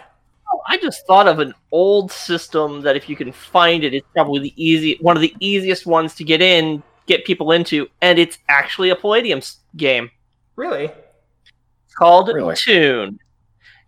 Oh, 0.52 0.62
I 0.68 0.78
just 0.78 1.06
thought 1.06 1.28
of 1.28 1.40
an 1.40 1.54
old 1.72 2.12
system 2.12 2.82
that 2.82 2.96
if 2.96 3.10
you 3.10 3.16
can 3.18 3.34
find 3.34 3.84
it, 3.84 3.94
it's 3.94 4.08
probably 4.14 4.40
the 4.40 4.54
easy 4.56 4.98
one 5.02 5.18
of 5.18 5.22
the 5.22 5.36
easiest 5.42 5.86
ones 5.86 6.16
to 6.16 6.24
get 6.24 6.42
in, 6.42 6.82
get 7.08 7.26
people 7.26 7.52
into, 7.52 7.88
and 8.02 8.20
it's 8.20 8.38
actually 8.50 8.90
a 8.92 8.96
Palladium 8.96 9.42
game. 9.76 10.12
Really? 10.56 10.86
It's 10.86 11.96
called 11.98 12.30
Really? 12.34 12.56
Toon. 12.56 13.20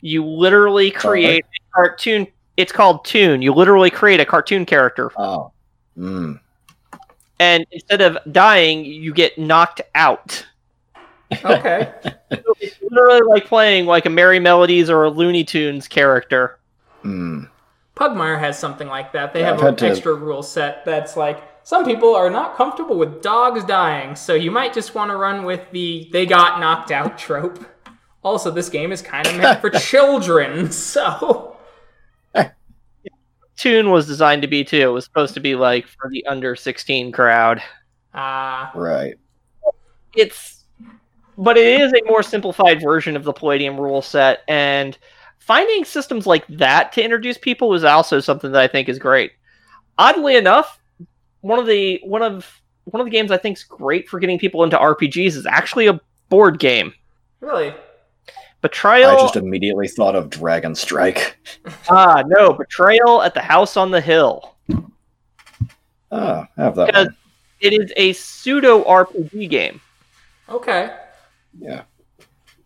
You 0.02 0.26
literally 0.26 0.90
create 0.92 1.44
a 1.46 1.74
cartoon. 1.76 2.28
It's 2.58 2.72
called 2.72 3.06
Toon. 3.06 3.42
You 3.42 3.54
literally 3.54 3.90
create 3.90 4.20
a 4.20 4.26
cartoon 4.26 4.66
character, 4.66 5.12
Oh. 5.18 5.52
Mm. 5.98 6.40
and 7.40 7.66
instead 7.72 8.02
of 8.02 8.18
dying, 8.32 8.86
you 8.86 9.14
get 9.14 9.38
knocked 9.38 9.82
out. 9.96 10.46
Okay. 11.46 11.92
It's 12.62 12.76
literally 12.82 13.22
like 13.28 13.46
playing 13.48 13.86
like 13.86 14.06
a 14.06 14.10
Merrie 14.10 14.42
Melodies 14.42 14.90
or 14.90 15.04
a 15.06 15.10
Looney 15.10 15.44
Tunes 15.44 15.88
character. 15.88 16.60
Mm. 17.06 17.50
Pugmire 17.96 18.38
has 18.40 18.60
something 18.60 18.88
like 18.88 19.14
that. 19.14 19.34
They 19.34 19.40
Yeah, 19.40 19.46
have 19.48 19.56
I've 19.56 19.62
an 19.62 19.66
had 19.68 19.78
to- 19.80 19.88
extra 19.88 20.14
rule 20.14 20.44
set 20.44 20.84
that's 20.86 21.16
like 21.18 21.59
some 21.70 21.86
people 21.86 22.16
are 22.16 22.32
not 22.32 22.56
comfortable 22.56 22.98
with 22.98 23.22
dogs 23.22 23.64
dying, 23.64 24.16
so 24.16 24.34
you 24.34 24.50
might 24.50 24.74
just 24.74 24.96
want 24.96 25.12
to 25.12 25.16
run 25.16 25.46
with 25.46 25.62
the 25.70 26.10
they 26.12 26.26
got 26.26 26.60
knocked 26.60 26.90
out 26.90 27.16
trope. 27.26 27.64
Also, 28.24 28.50
this 28.50 28.70
game 28.70 28.92
is 28.92 29.04
kind 29.04 29.28
of 29.28 29.36
meant 29.38 29.62
for 29.62 29.70
children, 29.80 30.72
so 30.72 31.58
Toon 33.56 33.92
was 33.92 34.08
designed 34.08 34.42
to 34.42 34.48
be 34.48 34.64
too. 34.64 34.82
It 34.82 34.88
was 34.88 35.06
supposed 35.06 35.36
to 35.36 35.40
be 35.40 35.54
like 35.54 35.86
for 35.86 36.10
the 36.10 36.26
under 36.26 36.56
sixteen 36.56 37.12
crowd. 37.12 37.62
uh 38.16 38.72
Right. 38.74 39.14
it's 40.16 40.66
but 41.38 41.56
it 41.56 41.82
is 41.82 41.94
a 41.94 42.04
more 42.08 42.24
simplified 42.24 42.82
version 42.82 43.16
of 43.16 43.24
the 43.26 43.32
palladium 43.32 43.80
rule 43.80 44.02
set 44.02 44.40
and 44.48 44.98
finding 45.38 45.86
systems 45.86 46.26
like 46.26 46.48
that 46.48 46.92
to 46.94 47.04
introduce 47.04 47.38
people 47.38 47.76
is 47.76 47.84
also 47.84 48.20
something 48.20 48.52
that 48.52 48.62
i 48.62 48.68
think 48.68 48.90
is 48.90 48.98
great 48.98 49.34
oddly 50.00 50.36
enough 50.36 50.79
one 51.42 51.60
of 51.60 51.66
the 51.68 52.00
one 52.04 52.22
of 52.22 52.62
one 52.86 53.02
of 53.02 53.06
the 53.06 53.12
games 53.12 53.32
i 53.32 53.38
think 53.38 53.58
is 53.58 53.64
great 53.64 54.08
for 54.10 54.20
getting 54.20 54.40
people 54.40 54.64
into 54.64 54.78
rpgs 54.78 55.36
is 55.36 55.46
actually 55.46 55.88
a 55.88 56.00
board 56.30 56.60
game 56.60 56.94
really. 57.40 57.74
betrayal 58.62 59.12
I 59.12 59.16
just 59.22 59.36
immediately 59.36 59.88
thought 59.88 60.16
of 60.16 60.30
Dragon 60.30 60.76
Strike. 60.76 61.38
ah 61.90 62.24
no 62.28 62.54
betrayal 62.54 63.22
at 63.22 63.34
the 63.34 63.42
house 63.42 63.78
on 63.78 63.92
the 63.92 64.02
hill 64.02 64.56
Ah, 66.12 66.48
I 66.58 66.64
have 66.64 66.76
that 66.76 66.88
Because- 66.88 67.08
one. 67.08 67.16
it 67.62 67.74
is 67.74 67.94
a 67.98 68.14
pseudo 68.14 68.84
rpg 68.84 69.50
game 69.50 69.80
Okay. 70.50 70.92
Yeah. 71.60 71.84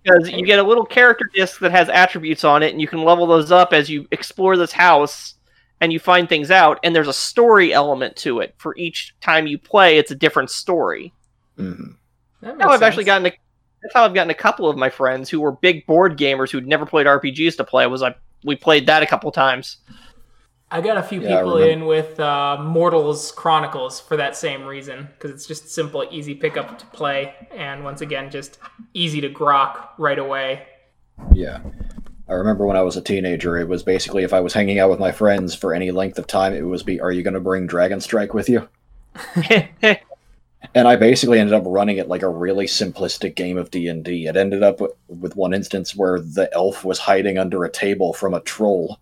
because 0.03 0.29
you 0.31 0.45
get 0.45 0.59
a 0.59 0.63
little 0.63 0.85
character 0.85 1.25
disc 1.33 1.59
that 1.59 1.71
has 1.71 1.89
attributes 1.89 2.45
on 2.45 2.63
it, 2.63 2.71
and 2.71 2.79
you 2.79 2.87
can 2.87 3.03
level 3.03 3.27
those 3.27 3.51
up 3.51 3.73
as 3.73 3.89
you 3.89 4.07
explore 4.11 4.55
this 4.55 4.71
house 4.71 5.35
and 5.83 5.93
you 5.93 5.99
find 5.99 6.29
things 6.29 6.49
out. 6.51 6.79
And 6.83 6.95
there's 6.95 7.09
a 7.09 7.13
story 7.13 7.73
element 7.73 8.15
to 8.17 8.39
it. 8.39 8.55
For 8.57 8.75
each 8.77 9.15
time 9.21 9.47
you 9.47 9.59
play, 9.59 9.97
it's 9.97 10.11
a 10.11 10.15
different 10.15 10.49
story. 10.49 11.13
hmm 11.57 11.93
Now 12.59 12.69
I've 12.69 12.83
actually 12.83 13.05
gotten 13.05 13.27
a, 13.27 13.31
that's 13.81 13.93
how 13.93 14.05
I've 14.05 14.13
gotten 14.13 14.29
a 14.31 14.35
couple 14.35 14.69
of 14.69 14.77
my 14.77 14.89
friends 14.89 15.29
who 15.29 15.41
were 15.41 15.51
big 15.53 15.85
board 15.87 16.17
gamers 16.17 16.51
who'd 16.51 16.67
never 16.67 16.85
played 16.85 17.07
RPGs 17.07 17.57
to 17.57 17.63
play. 17.63 17.87
Was 17.87 18.03
I 18.03 18.15
we 18.43 18.55
played 18.55 18.87
that 18.87 19.03
a 19.03 19.07
couple 19.07 19.31
times. 19.31 19.77
I 20.71 20.81
got 20.81 20.97
a 20.97 21.03
few 21.03 21.21
Yeah, 21.21 21.43
people 21.43 21.57
in 21.57 21.85
with 21.85 22.19
uh, 22.19 22.57
Mortals 22.59 23.31
Chronicles 23.31 23.99
for 23.99 24.17
that 24.17 24.35
same 24.35 24.65
reason, 24.65 25.07
because 25.13 25.29
it's 25.29 25.45
just 25.45 25.69
simple, 25.69 26.03
easy 26.09 26.33
pickup 26.33 26.79
to 26.79 26.85
play, 26.87 27.35
and 27.51 27.83
once 27.83 28.01
again, 28.01 28.31
just 28.31 28.57
easy 28.93 29.21
to 29.21 29.29
grok 29.29 29.89
right 29.99 30.17
away. 30.17 30.65
Yeah. 31.33 31.59
I 32.27 32.33
remember 32.33 32.65
when 32.65 32.77
I 32.77 32.81
was 32.81 32.95
a 32.95 33.01
teenager, 33.01 33.57
it 33.57 33.67
was 33.67 33.83
basically 33.83 34.23
if 34.23 34.33
I 34.33 34.39
was 34.39 34.53
hanging 34.53 34.79
out 34.79 34.89
with 34.89 34.99
my 34.99 35.11
friends 35.11 35.55
for 35.55 35.73
any 35.73 35.91
length 35.91 36.17
of 36.17 36.27
time, 36.27 36.53
it 36.53 36.61
was 36.61 36.83
be, 36.83 36.99
are 36.99 37.11
you 37.11 37.21
going 37.23 37.33
to 37.33 37.39
bring 37.39 37.67
Dragon 37.67 37.99
Strike 37.99 38.33
with 38.33 38.49
you? 38.49 38.67
And 40.75 40.87
I 40.87 40.95
basically 40.95 41.39
ended 41.39 41.53
up 41.53 41.63
running 41.65 41.97
it 41.97 42.07
like 42.07 42.23
a 42.23 42.29
really 42.29 42.65
simplistic 42.65 43.35
game 43.35 43.57
of 43.57 43.69
D&D. 43.69 44.25
It 44.25 44.37
ended 44.37 44.63
up 44.63 44.81
with, 44.81 44.91
with 45.07 45.35
one 45.35 45.53
instance 45.53 45.95
where 45.95 46.19
the 46.19 46.49
elf 46.53 46.83
was 46.83 46.99
hiding 46.99 47.37
under 47.37 47.63
a 47.63 47.71
table 47.71 48.13
from 48.13 48.33
a 48.33 48.39
troll 48.39 48.99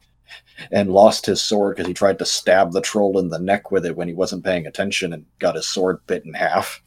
and 0.71 0.91
lost 0.91 1.25
his 1.25 1.41
sword 1.41 1.75
because 1.75 1.87
he 1.87 1.93
tried 1.93 2.19
to 2.19 2.25
stab 2.25 2.71
the 2.71 2.81
troll 2.81 3.17
in 3.19 3.29
the 3.29 3.39
neck 3.39 3.71
with 3.71 3.85
it 3.85 3.95
when 3.95 4.07
he 4.07 4.13
wasn't 4.13 4.43
paying 4.43 4.67
attention 4.67 5.13
and 5.13 5.25
got 5.39 5.55
his 5.55 5.67
sword 5.67 5.99
bit 6.07 6.25
in 6.25 6.33
half. 6.33 6.81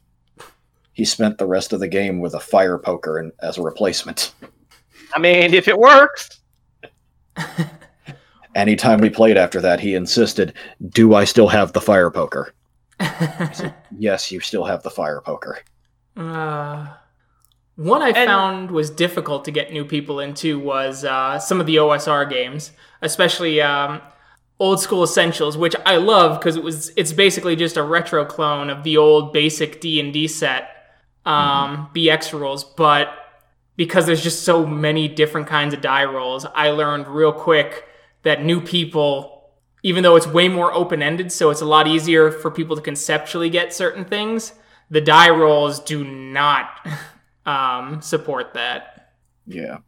he 0.93 1.05
spent 1.05 1.39
the 1.39 1.47
rest 1.47 1.73
of 1.73 1.81
the 1.81 1.89
game 1.89 2.21
with 2.21 2.35
a 2.35 2.41
fire 2.41 2.79
poker 2.79 3.19
and, 3.19 3.33
as 3.41 3.59
a 3.59 3.63
replacement. 3.63 4.33
I 5.15 5.19
mean, 5.19 5.55
if 5.55 5.69
it 5.69 5.79
works. 5.79 6.41
Anytime 8.55 9.01
we 9.01 9.11
played 9.11 9.37
after 9.37 9.61
that, 9.61 9.81
he 9.81 9.95
insisted, 9.95 10.55
"Do 10.91 11.15
I 11.15 11.25
still 11.25 11.49
have 11.49 11.73
the 11.73 11.81
fire 11.81 12.11
poker?" 12.11 12.55
said, 13.53 13.75
yes, 13.99 14.31
you 14.31 14.39
still 14.41 14.65
have 14.65 14.83
the 14.85 14.91
fire 14.91 15.21
poker. 15.21 15.59
Uh, 16.17 16.87
one 17.75 18.01
I 18.03 18.11
And- 18.11 18.29
found 18.29 18.71
was 18.71 18.91
difficult 18.91 19.45
to 19.47 19.51
get 19.51 19.73
new 19.73 19.85
people 19.85 20.21
into 20.21 20.61
was 20.61 21.05
uh, 21.05 21.41
some 21.41 21.61
of 21.61 21.67
the 21.67 21.77
OSR 21.77 22.31
games, 22.31 22.71
especially 23.03 23.61
um, 23.61 24.01
Old 24.61 24.79
School 24.81 25.03
Essentials, 25.03 25.57
which 25.59 25.75
I 25.85 25.97
love 25.97 26.39
because 26.39 26.55
it 26.55 26.63
was 26.63 26.93
it's 26.97 27.13
basically 27.13 27.57
just 27.57 27.77
a 27.77 27.83
retro 27.83 28.25
clone 28.25 28.71
of 28.71 28.85
the 28.85 28.97
old 28.99 29.33
basic 29.33 29.81
D 29.81 29.99
and 29.99 30.13
D 30.13 30.29
set 30.29 30.69
um, 31.27 31.89
BX 31.93 32.33
rules, 32.39 32.63
but 32.63 33.09
because 33.77 34.07
there's 34.07 34.23
just 34.23 34.45
so 34.45 34.67
many 34.67 35.09
different 35.09 35.47
kinds 35.47 35.75
of 35.75 35.81
die 35.81 36.05
rolls, 36.05 36.47
I 36.55 36.71
learned 36.71 37.09
real 37.09 37.33
quick 37.33 37.85
that 38.23 38.45
new 38.45 38.61
people, 38.61 39.51
even 39.83 40.03
though 40.03 40.17
it's 40.17 40.27
way 40.27 40.49
more 40.49 40.73
open 40.73 41.03
ended, 41.03 41.33
so 41.33 41.51
it's 41.51 41.61
a 41.61 41.67
lot 41.67 41.87
easier 41.87 42.31
for 42.31 42.51
people 42.51 42.77
to 42.77 42.83
conceptually 42.83 43.51
get 43.51 43.75
certain 43.75 44.05
things, 44.05 44.53
the 44.91 45.01
die 45.01 45.31
rolls 45.31 45.81
do 45.81 46.05
not 46.05 46.87
um, 47.47 48.01
support 48.01 48.55
that. 48.55 49.13
Yeah. 49.47 49.79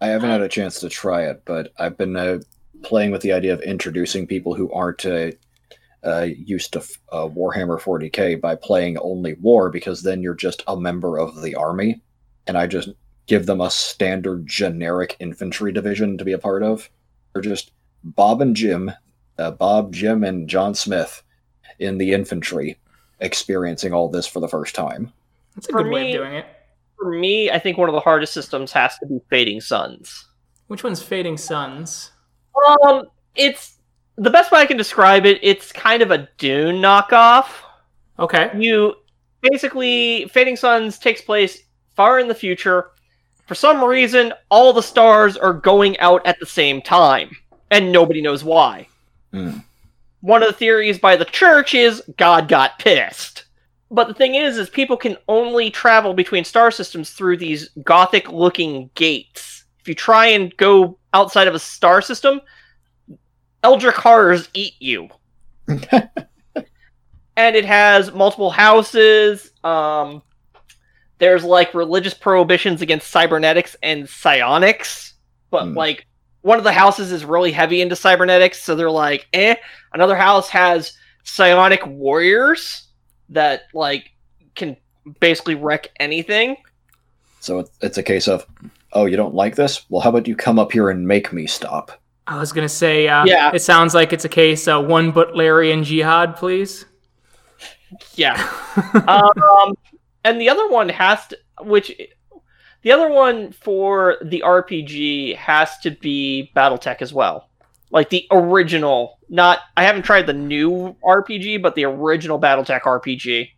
I 0.00 0.08
haven't 0.08 0.30
had 0.30 0.40
a 0.40 0.48
chance 0.48 0.80
to 0.80 0.88
try 0.88 1.26
it, 1.26 1.42
but 1.44 1.72
I've 1.78 1.96
been 1.96 2.16
uh, 2.16 2.40
playing 2.82 3.12
with 3.12 3.22
the 3.22 3.32
idea 3.32 3.52
of 3.52 3.62
introducing 3.62 4.26
people 4.26 4.54
who 4.54 4.70
aren't 4.72 5.06
uh, 5.06 5.30
uh, 6.04 6.26
used 6.36 6.72
to 6.72 6.80
uh, 7.12 7.28
Warhammer 7.28 7.80
40k 7.80 8.40
by 8.40 8.56
playing 8.56 8.98
only 8.98 9.34
War, 9.34 9.70
because 9.70 10.02
then 10.02 10.20
you're 10.20 10.34
just 10.34 10.64
a 10.66 10.76
member 10.76 11.18
of 11.18 11.40
the 11.40 11.54
army, 11.54 12.02
and 12.48 12.58
I 12.58 12.66
just 12.66 12.90
give 13.26 13.46
them 13.46 13.60
a 13.60 13.70
standard 13.70 14.46
generic 14.46 15.16
infantry 15.20 15.72
division 15.72 16.18
to 16.18 16.24
be 16.24 16.32
a 16.32 16.38
part 16.38 16.62
of. 16.62 16.90
They're 17.32 17.42
just 17.42 17.72
Bob 18.04 18.40
and 18.42 18.54
Jim, 18.56 18.90
uh, 19.38 19.52
Bob, 19.52 19.92
Jim, 19.92 20.24
and 20.24 20.48
John 20.48 20.74
Smith 20.74 21.22
in 21.78 21.98
the 21.98 22.12
infantry 22.12 22.78
experiencing 23.20 23.92
all 23.92 24.08
this 24.08 24.26
for 24.26 24.40
the 24.40 24.48
first 24.48 24.74
time. 24.74 25.12
That's 25.54 25.68
a 25.68 25.72
For 25.72 25.82
good 25.82 25.92
way 25.92 26.12
of 26.12 26.20
doing 26.20 26.34
it. 26.34 26.46
For 26.98 27.10
me, 27.10 27.50
I 27.50 27.58
think 27.58 27.78
one 27.78 27.88
of 27.88 27.94
the 27.94 28.00
hardest 28.00 28.32
systems 28.32 28.72
has 28.72 28.96
to 28.98 29.06
be 29.06 29.20
Fading 29.28 29.60
Suns. 29.60 30.28
Which 30.68 30.84
one's 30.84 31.02
Fading 31.02 31.36
Suns? 31.36 32.10
Um, 32.84 33.04
it's 33.34 33.78
the 34.16 34.30
best 34.30 34.52
way 34.52 34.60
I 34.60 34.66
can 34.66 34.76
describe 34.76 35.26
it. 35.26 35.38
It's 35.42 35.72
kind 35.72 36.02
of 36.02 36.10
a 36.10 36.28
Dune 36.38 36.76
knockoff. 36.76 37.46
Okay. 38.18 38.50
You 38.56 38.94
basically 39.40 40.26
Fading 40.26 40.56
Suns 40.56 40.98
takes 40.98 41.20
place 41.20 41.58
far 41.94 42.18
in 42.18 42.28
the 42.28 42.34
future. 42.34 42.91
For 43.52 43.56
some 43.56 43.84
reason, 43.84 44.32
all 44.48 44.72
the 44.72 44.82
stars 44.82 45.36
are 45.36 45.52
going 45.52 45.98
out 45.98 46.26
at 46.26 46.40
the 46.40 46.46
same 46.46 46.80
time, 46.80 47.36
and 47.70 47.92
nobody 47.92 48.22
knows 48.22 48.42
why. 48.42 48.88
Hmm. 49.30 49.58
One 50.22 50.42
of 50.42 50.48
the 50.48 50.54
theories 50.54 50.98
by 50.98 51.16
the 51.16 51.26
church 51.26 51.74
is 51.74 52.02
God 52.16 52.48
got 52.48 52.78
pissed. 52.78 53.44
But 53.90 54.08
the 54.08 54.14
thing 54.14 54.36
is, 54.36 54.56
is 54.56 54.70
people 54.70 54.96
can 54.96 55.18
only 55.28 55.70
travel 55.70 56.14
between 56.14 56.44
star 56.44 56.70
systems 56.70 57.10
through 57.10 57.36
these 57.36 57.68
gothic-looking 57.82 58.88
gates. 58.94 59.64
If 59.80 59.86
you 59.86 59.94
try 59.94 60.28
and 60.28 60.56
go 60.56 60.96
outside 61.12 61.46
of 61.46 61.54
a 61.54 61.58
star 61.58 62.00
system, 62.00 62.40
Eldritch 63.62 63.96
horrors 63.96 64.48
eat 64.54 64.76
you. 64.80 65.10
and 65.68 67.54
it 67.54 67.66
has 67.66 68.14
multiple 68.14 68.50
houses. 68.50 69.50
Um, 69.62 70.22
there's 71.22 71.44
like 71.44 71.72
religious 71.72 72.14
prohibitions 72.14 72.82
against 72.82 73.06
cybernetics 73.08 73.76
and 73.80 74.08
psionics, 74.08 75.14
but 75.52 75.66
Hmm. 75.66 75.74
like 75.74 76.04
one 76.40 76.58
of 76.58 76.64
the 76.64 76.72
houses 76.72 77.12
is 77.12 77.24
really 77.24 77.52
heavy 77.52 77.80
into 77.80 77.94
cybernetics, 77.94 78.60
so 78.60 78.74
they're 78.74 78.90
like, 78.90 79.28
eh. 79.32 79.54
Another 79.94 80.16
house 80.16 80.48
has 80.48 80.94
psionic 81.22 81.86
warriors 81.86 82.88
that 83.28 83.62
like 83.72 84.10
can 84.56 84.76
basically 85.20 85.54
wreck 85.54 85.90
anything. 86.00 86.56
So 87.38 87.68
it's 87.80 87.98
a 87.98 88.02
case 88.02 88.26
of, 88.26 88.44
oh, 88.92 89.06
you 89.06 89.16
don't 89.16 89.32
like 89.34 89.54
this? 89.54 89.88
Well, 89.88 90.00
how 90.02 90.10
about 90.10 90.26
you 90.26 90.34
come 90.34 90.58
up 90.58 90.72
here 90.72 90.90
and 90.90 91.06
make 91.06 91.32
me 91.32 91.46
stop? 91.46 91.92
I 92.26 92.36
was 92.36 92.52
gonna 92.52 92.68
say, 92.68 93.06
uh, 93.06 93.24
Yeah. 93.26 93.52
it 93.54 93.62
sounds 93.62 93.94
like 93.94 94.12
it's 94.12 94.24
a 94.24 94.28
case 94.28 94.66
uh, 94.66 94.82
one 94.82 95.12
Butlerian 95.12 95.84
jihad, 95.84 96.34
please. 96.34 96.84
Yeah. 98.16 98.34
um, 99.06 99.76
and 100.24 100.40
the 100.40 100.48
other 100.48 100.68
one 100.68 100.88
has 100.88 101.26
to, 101.28 101.38
which 101.60 101.92
the 102.82 102.92
other 102.92 103.08
one 103.08 103.52
for 103.52 104.18
the 104.22 104.42
RPG 104.44 105.36
has 105.36 105.78
to 105.78 105.90
be 105.92 106.50
BattleTech 106.54 107.00
as 107.00 107.12
well, 107.12 107.48
like 107.90 108.10
the 108.10 108.26
original. 108.30 109.18
Not 109.28 109.60
I 109.76 109.84
haven't 109.84 110.02
tried 110.02 110.26
the 110.26 110.32
new 110.32 110.96
RPG, 111.04 111.62
but 111.62 111.74
the 111.74 111.84
original 111.84 112.40
BattleTech 112.40 112.82
RPG 112.82 113.50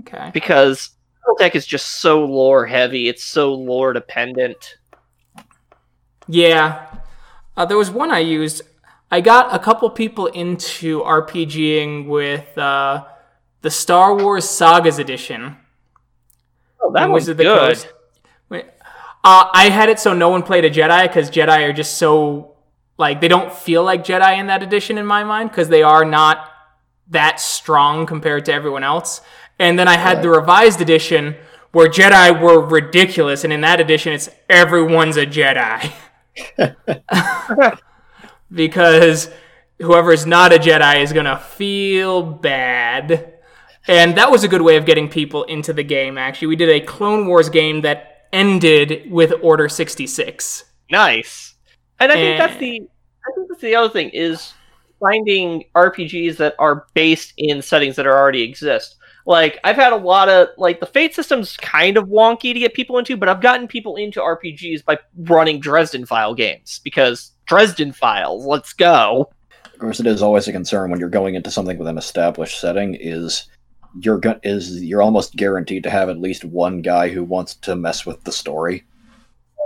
okay. 0.00 0.30
because 0.32 0.90
BattleTech 1.26 1.54
is 1.54 1.66
just 1.66 2.00
so 2.00 2.24
lore 2.24 2.66
heavy. 2.66 3.08
It's 3.08 3.24
so 3.24 3.54
lore 3.54 3.92
dependent. 3.92 4.78
Yeah. 6.26 6.86
Uh, 7.56 7.66
there 7.66 7.76
was 7.76 7.90
one 7.90 8.10
I 8.10 8.20
used. 8.20 8.62
I 9.10 9.20
got 9.20 9.54
a 9.54 9.58
couple 9.58 9.90
people 9.90 10.26
into 10.28 11.02
RPGing 11.02 12.06
with 12.06 12.56
uh, 12.56 13.04
the 13.60 13.70
Star 13.70 14.16
Wars 14.16 14.48
Sagas 14.48 14.98
edition. 14.98 15.56
Oh, 16.82 16.92
that 16.92 17.08
was 17.08 17.26
good. 17.26 17.38
Coast. 17.38 17.88
Wait, 18.48 18.66
Uh, 19.24 19.48
I 19.52 19.68
had 19.68 19.88
it 19.88 19.98
so 20.00 20.12
no 20.12 20.28
one 20.28 20.42
played 20.42 20.64
a 20.64 20.70
Jedi 20.70 21.02
because 21.04 21.30
Jedi 21.30 21.68
are 21.68 21.72
just 21.72 21.96
so 21.98 22.56
like 22.98 23.20
they 23.20 23.28
don't 23.28 23.52
feel 23.52 23.84
like 23.84 24.04
Jedi 24.04 24.38
in 24.38 24.46
that 24.48 24.62
edition 24.62 24.98
in 24.98 25.06
my 25.06 25.24
mind 25.24 25.50
because 25.50 25.68
they 25.68 25.82
are 25.82 26.04
not 26.04 26.48
that 27.08 27.40
strong 27.40 28.06
compared 28.06 28.44
to 28.46 28.52
everyone 28.52 28.84
else. 28.84 29.20
And 29.58 29.78
then 29.78 29.86
I 29.88 29.96
had 29.96 30.22
the 30.22 30.28
revised 30.30 30.80
edition 30.80 31.36
where 31.72 31.88
Jedi 31.88 32.40
were 32.40 32.60
ridiculous, 32.60 33.44
and 33.44 33.52
in 33.52 33.60
that 33.62 33.80
edition 33.80 34.12
it's 34.12 34.28
everyone's 34.48 35.16
a 35.16 35.26
Jedi 35.26 35.92
because 38.52 39.30
whoever's 39.80 40.26
not 40.26 40.52
a 40.52 40.58
Jedi 40.58 41.02
is 41.02 41.12
gonna 41.12 41.38
feel 41.38 42.22
bad. 42.22 43.31
And 43.88 44.16
that 44.16 44.30
was 44.30 44.44
a 44.44 44.48
good 44.48 44.62
way 44.62 44.76
of 44.76 44.86
getting 44.86 45.08
people 45.08 45.44
into 45.44 45.72
the 45.72 45.82
game, 45.82 46.16
actually. 46.16 46.48
We 46.48 46.56
did 46.56 46.68
a 46.68 46.80
Clone 46.80 47.26
Wars 47.26 47.48
game 47.48 47.80
that 47.80 48.28
ended 48.32 49.10
with 49.10 49.32
Order 49.42 49.68
66. 49.68 50.64
Nice. 50.90 51.54
And 51.98 52.12
I 52.12 52.14
think 52.14 52.38
that's 52.38 52.54
eh. 52.54 52.58
the 52.58 52.88
I 53.24 53.30
think 53.34 53.48
that's 53.48 53.60
the 53.60 53.74
other 53.74 53.88
thing 53.88 54.10
is 54.10 54.52
finding 55.00 55.64
RPGs 55.74 56.36
that 56.36 56.54
are 56.58 56.86
based 56.94 57.34
in 57.36 57.62
settings 57.62 57.96
that 57.96 58.06
are 58.06 58.16
already 58.16 58.42
exist. 58.42 58.96
Like 59.26 59.58
I've 59.62 59.76
had 59.76 59.92
a 59.92 59.96
lot 59.96 60.28
of 60.28 60.48
like 60.58 60.80
the 60.80 60.86
Fate 60.86 61.14
system's 61.14 61.56
kind 61.56 61.96
of 61.96 62.08
wonky 62.08 62.52
to 62.52 62.58
get 62.58 62.74
people 62.74 62.98
into, 62.98 63.16
but 63.16 63.28
I've 63.28 63.40
gotten 63.40 63.68
people 63.68 63.96
into 63.96 64.20
RPGs 64.20 64.84
by 64.84 64.98
running 65.16 65.60
Dresden 65.60 66.06
File 66.06 66.34
games 66.34 66.80
because 66.82 67.32
Dresden 67.46 67.92
Files, 67.92 68.44
let's 68.44 68.72
go. 68.72 69.30
Of 69.64 69.78
course, 69.78 70.00
it 70.00 70.06
is 70.06 70.22
always 70.22 70.48
a 70.48 70.52
concern 70.52 70.90
when 70.90 71.00
you're 71.00 71.08
going 71.08 71.34
into 71.34 71.50
something 71.50 71.78
with 71.78 71.88
an 71.88 71.98
established 71.98 72.60
setting. 72.60 72.96
Is 73.00 73.48
you're 74.00 74.18
go- 74.18 74.40
is 74.42 74.82
you're 74.82 75.02
almost 75.02 75.36
guaranteed 75.36 75.82
to 75.84 75.90
have 75.90 76.08
at 76.08 76.18
least 76.20 76.44
one 76.44 76.82
guy 76.82 77.08
who 77.08 77.24
wants 77.24 77.54
to 77.56 77.76
mess 77.76 78.06
with 78.06 78.22
the 78.24 78.32
story. 78.32 78.84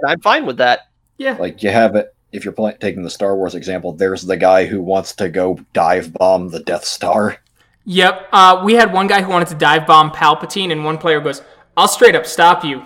And 0.01 0.11
I'm 0.11 0.21
fine 0.21 0.47
with 0.47 0.59
that. 0.59 0.89
Yeah. 1.19 1.37
Like 1.39 1.63
you 1.63 1.71
have 1.71 1.97
it. 1.97 2.15
If 2.33 2.45
you're 2.45 2.53
play- 2.53 2.77
taking 2.81 3.03
the 3.03 3.11
Star 3.11 3.37
Wars 3.37 3.55
example, 3.55 3.93
there's 3.93 4.23
the 4.23 4.37
guy 4.37 4.67
who 4.67 4.83
wants 4.83 5.15
to 5.17 5.29
go 5.29 5.59
dive 5.73 6.13
bomb 6.13 6.49
the 6.49 6.61
Death 6.61 6.85
Star. 6.85 7.39
Yep. 7.85 8.29
Uh, 8.33 8.63
we 8.65 8.75
had 8.75 8.93
one 8.93 9.07
guy 9.07 9.23
who 9.23 9.31
wanted 9.31 9.49
to 9.49 9.55
dive 9.55 9.87
bomb 9.87 10.11
Palpatine, 10.11 10.73
and 10.73 10.85
one 10.85 10.99
player 10.99 11.21
goes, 11.21 11.41
I'll 11.77 11.87
straight 11.89 12.17
up 12.17 12.27
stop 12.27 12.65
you. 12.65 12.83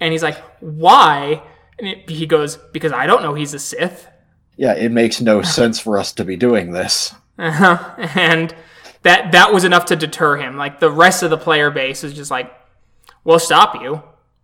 And 0.00 0.12
he's 0.12 0.22
like, 0.22 0.38
Why? 0.60 1.42
And 1.78 1.88
it, 1.88 2.10
he 2.10 2.26
goes, 2.26 2.56
Because 2.72 2.92
I 2.92 3.06
don't 3.06 3.22
know 3.22 3.34
he's 3.34 3.54
a 3.54 3.58
Sith. 3.58 4.06
Yeah, 4.56 4.74
it 4.74 4.92
makes 4.92 5.20
no 5.20 5.40
sense 5.58 5.80
for 5.80 5.98
us 5.98 6.12
to 6.12 6.24
be 6.24 6.36
doing 6.36 6.72
this. 6.72 7.14
Uh-huh. 7.38 7.94
and 8.14 8.54
that 9.02 9.32
that 9.32 9.52
was 9.52 9.64
enough 9.64 9.86
to 9.86 9.96
deter 9.96 10.36
him. 10.36 10.56
Like 10.56 10.80
the 10.80 10.90
rest 10.90 11.22
of 11.22 11.30
the 11.30 11.38
player 11.38 11.70
base 11.70 12.04
is 12.04 12.12
just 12.12 12.30
like, 12.30 12.52
we'll 13.24 13.38
stop 13.38 13.80
you. 13.80 14.02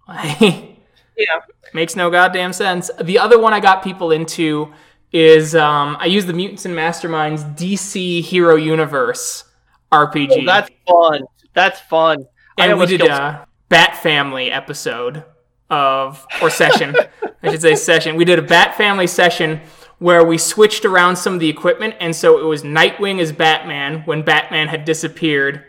Yeah. 1.17 1.41
Makes 1.73 1.97
no 1.97 2.11
goddamn 2.11 2.53
sense. 2.53 2.91
The 3.03 3.19
other 3.19 3.39
one 3.39 3.53
I 3.53 3.61
got 3.61 3.83
people 3.83 4.13
into 4.13 4.73
is 5.13 5.55
um, 5.55 5.97
I 5.99 6.07
use 6.07 6.27
the 6.27 6.33
Mutants 6.33 6.65
and 6.67 6.75
Masterminds 6.75 7.57
DC 7.57 8.23
Hero 8.23 8.57
Universe 8.57 9.45
RPG. 9.91 10.43
Oh, 10.43 10.45
that's 10.45 10.71
fun. 10.87 11.23
That's 11.55 11.81
fun. 11.81 12.27
I 12.59 12.67
and 12.67 12.79
we 12.79 12.87
did 12.87 13.01
a 13.03 13.47
Bat 13.69 13.97
Family 13.97 14.51
episode 14.51 15.25
of 15.71 16.27
or 16.43 16.51
session, 16.51 16.95
I 17.43 17.51
should 17.51 17.63
say 17.63 17.75
session. 17.75 18.17
We 18.17 18.25
did 18.25 18.39
a 18.39 18.43
Bat 18.43 18.77
Family 18.77 19.07
session 19.07 19.61
where 19.99 20.25
we 20.25 20.39
switched 20.39 20.85
around 20.85 21.17
some 21.17 21.35
of 21.35 21.41
the 21.41 21.49
equipment, 21.49 21.95
and 22.01 22.15
so 22.15 22.39
it 22.39 22.45
was 22.45 22.63
Nightwing 22.63 23.21
as 23.21 23.33
Batman 23.33 24.03
when 24.05 24.23
Batman 24.23 24.69
had 24.69 24.85
disappeared. 24.85 25.65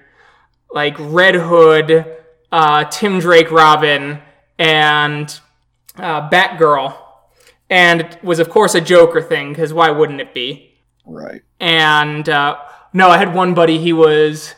like 0.71 0.95
Red 0.99 1.35
Hood, 1.35 2.05
uh, 2.51 2.83
Tim 2.85 3.19
Drake 3.19 3.51
Robin, 3.51 4.19
and 4.57 5.39
uh, 5.95 6.29
Batgirl. 6.29 6.97
And 7.69 8.01
it 8.01 8.23
was, 8.23 8.39
of 8.39 8.49
course, 8.49 8.75
a 8.75 8.81
Joker 8.81 9.21
thing, 9.21 9.49
because 9.49 9.73
why 9.73 9.89
wouldn't 9.89 10.21
it 10.21 10.33
be? 10.33 10.73
Right. 11.05 11.41
And 11.59 12.27
uh, 12.27 12.57
no, 12.93 13.09
I 13.09 13.17
had 13.17 13.33
one 13.33 13.53
buddy, 13.53 13.77
he 13.77 13.93
was 13.93 14.55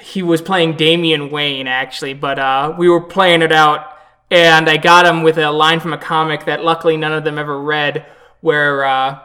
he 0.00 0.22
was 0.22 0.40
playing 0.40 0.76
Damian 0.76 1.28
Wayne 1.28 1.66
actually, 1.66 2.14
but 2.14 2.38
uh, 2.38 2.72
we 2.78 2.88
were 2.88 3.00
playing 3.00 3.42
it 3.42 3.50
out, 3.50 3.96
and 4.30 4.68
I 4.70 4.76
got 4.76 5.06
him 5.06 5.24
with 5.24 5.38
a 5.38 5.50
line 5.50 5.80
from 5.80 5.92
a 5.92 5.98
comic 5.98 6.44
that 6.44 6.62
luckily 6.64 6.96
none 6.96 7.12
of 7.12 7.24
them 7.24 7.36
ever 7.36 7.60
read, 7.60 8.06
where 8.40 8.84
uh, 8.84 9.18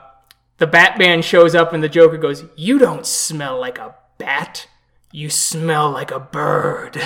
the 0.57 0.67
Batman 0.67 1.21
shows 1.21 1.55
up 1.55 1.73
and 1.73 1.83
the 1.83 1.89
Joker 1.89 2.17
goes, 2.17 2.43
"You 2.55 2.79
don't 2.79 3.05
smell 3.05 3.59
like 3.59 3.77
a 3.79 3.95
bat, 4.17 4.67
you 5.11 5.29
smell 5.29 5.91
like 5.91 6.11
a 6.11 6.19
bird." 6.19 7.01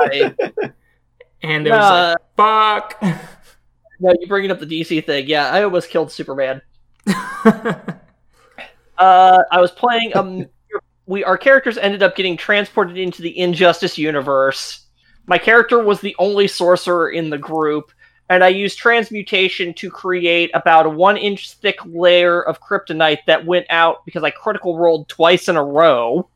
I- 0.00 0.34
And 1.42 1.66
it 1.66 1.70
was 1.70 1.90
like, 1.90 2.18
"Fuck." 2.36 3.02
no, 4.00 4.12
you 4.20 4.26
bringing 4.26 4.50
up 4.50 4.60
the 4.60 4.66
DC 4.66 5.04
thing. 5.06 5.26
Yeah, 5.26 5.46
I 5.48 5.62
almost 5.62 5.88
killed 5.88 6.12
Superman. 6.12 6.60
Uh, 8.98 9.42
I 9.50 9.60
was 9.60 9.70
playing. 9.70 10.14
Um, 10.14 10.46
we 11.06 11.24
our 11.24 11.38
characters 11.38 11.78
ended 11.78 12.02
up 12.02 12.16
getting 12.16 12.36
transported 12.36 12.98
into 12.98 13.22
the 13.22 13.38
Injustice 13.38 13.96
universe. 13.96 14.86
My 15.26 15.38
character 15.38 15.82
was 15.82 16.00
the 16.00 16.14
only 16.18 16.46
sorcerer 16.46 17.08
in 17.10 17.30
the 17.30 17.38
group, 17.38 17.92
and 18.30 18.44
I 18.44 18.48
used 18.48 18.78
transmutation 18.78 19.74
to 19.74 19.90
create 19.90 20.52
about 20.54 20.86
a 20.86 20.88
one-inch 20.88 21.54
thick 21.54 21.78
layer 21.84 22.40
of 22.40 22.60
kryptonite 22.60 23.18
that 23.26 23.44
went 23.44 23.66
out 23.70 24.04
because 24.04 24.22
I 24.22 24.30
critical 24.30 24.78
rolled 24.78 25.08
twice 25.08 25.48
in 25.48 25.56
a 25.56 25.64
row, 25.64 26.30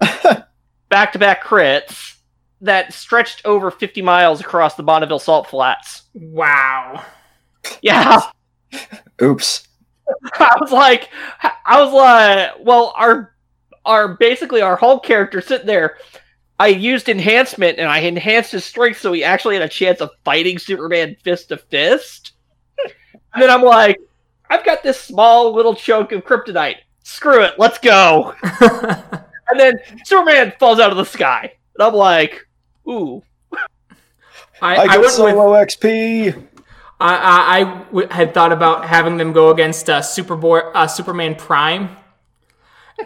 back-to-back 0.88 1.42
crits 1.42 2.18
that 2.60 2.92
stretched 2.92 3.44
over 3.44 3.72
50 3.72 4.00
miles 4.00 4.40
across 4.40 4.76
the 4.76 4.84
Bonneville 4.84 5.18
Salt 5.18 5.48
Flats. 5.48 6.02
wow. 6.14 7.04
Yeah. 7.82 8.20
Oops. 9.20 9.66
I 10.34 10.56
was 10.60 10.70
like, 10.70 11.08
I 11.42 11.82
was 11.82 11.92
like, 11.92 12.64
well, 12.64 12.94
our, 12.96 13.34
our 13.84 14.16
basically 14.16 14.60
our 14.60 14.76
whole 14.76 15.00
character 15.00 15.40
sitting 15.40 15.66
there. 15.66 15.96
I 16.60 16.68
used 16.68 17.08
enhancement 17.08 17.78
and 17.78 17.88
I 17.88 18.00
enhanced 18.00 18.52
his 18.52 18.66
strength 18.66 19.00
so 19.00 19.12
he 19.12 19.24
actually 19.24 19.54
had 19.54 19.64
a 19.64 19.68
chance 19.68 20.00
of 20.00 20.10
fighting 20.24 20.58
Superman 20.58 21.16
fist 21.22 21.48
to 21.48 21.56
fist. 21.56 22.32
And 23.32 23.40
then 23.40 23.48
I'm 23.50 23.62
like, 23.62 23.96
I've 24.50 24.64
got 24.64 24.82
this 24.82 25.00
small 25.00 25.54
little 25.54 25.76
chunk 25.76 26.10
of 26.10 26.24
kryptonite. 26.24 26.78
Screw 27.04 27.44
it, 27.44 27.54
let's 27.58 27.78
go. 27.78 28.34
And 29.50 29.58
then 29.58 29.74
Superman 30.04 30.52
falls 30.60 30.78
out 30.78 30.90
of 30.90 30.96
the 30.96 31.04
sky. 31.04 31.52
And 31.74 31.88
I'm 31.88 31.94
like, 31.94 32.46
ooh. 32.88 33.22
I, 34.62 34.76
I 34.76 34.82
I 34.82 34.86
get 34.86 34.90
went 34.90 35.02
with 35.02 35.12
solo 35.12 35.52
XP. 35.54 36.46
I, 37.00 37.16
I, 37.16 37.58
I 37.58 37.64
w- 37.86 38.08
had 38.10 38.34
thought 38.34 38.52
about 38.52 38.84
having 38.84 39.16
them 39.16 39.32
go 39.32 39.50
against 39.50 39.88
uh, 39.90 40.00
Superboy, 40.00 40.70
uh, 40.74 40.86
Superman 40.86 41.34
Prime, 41.34 41.96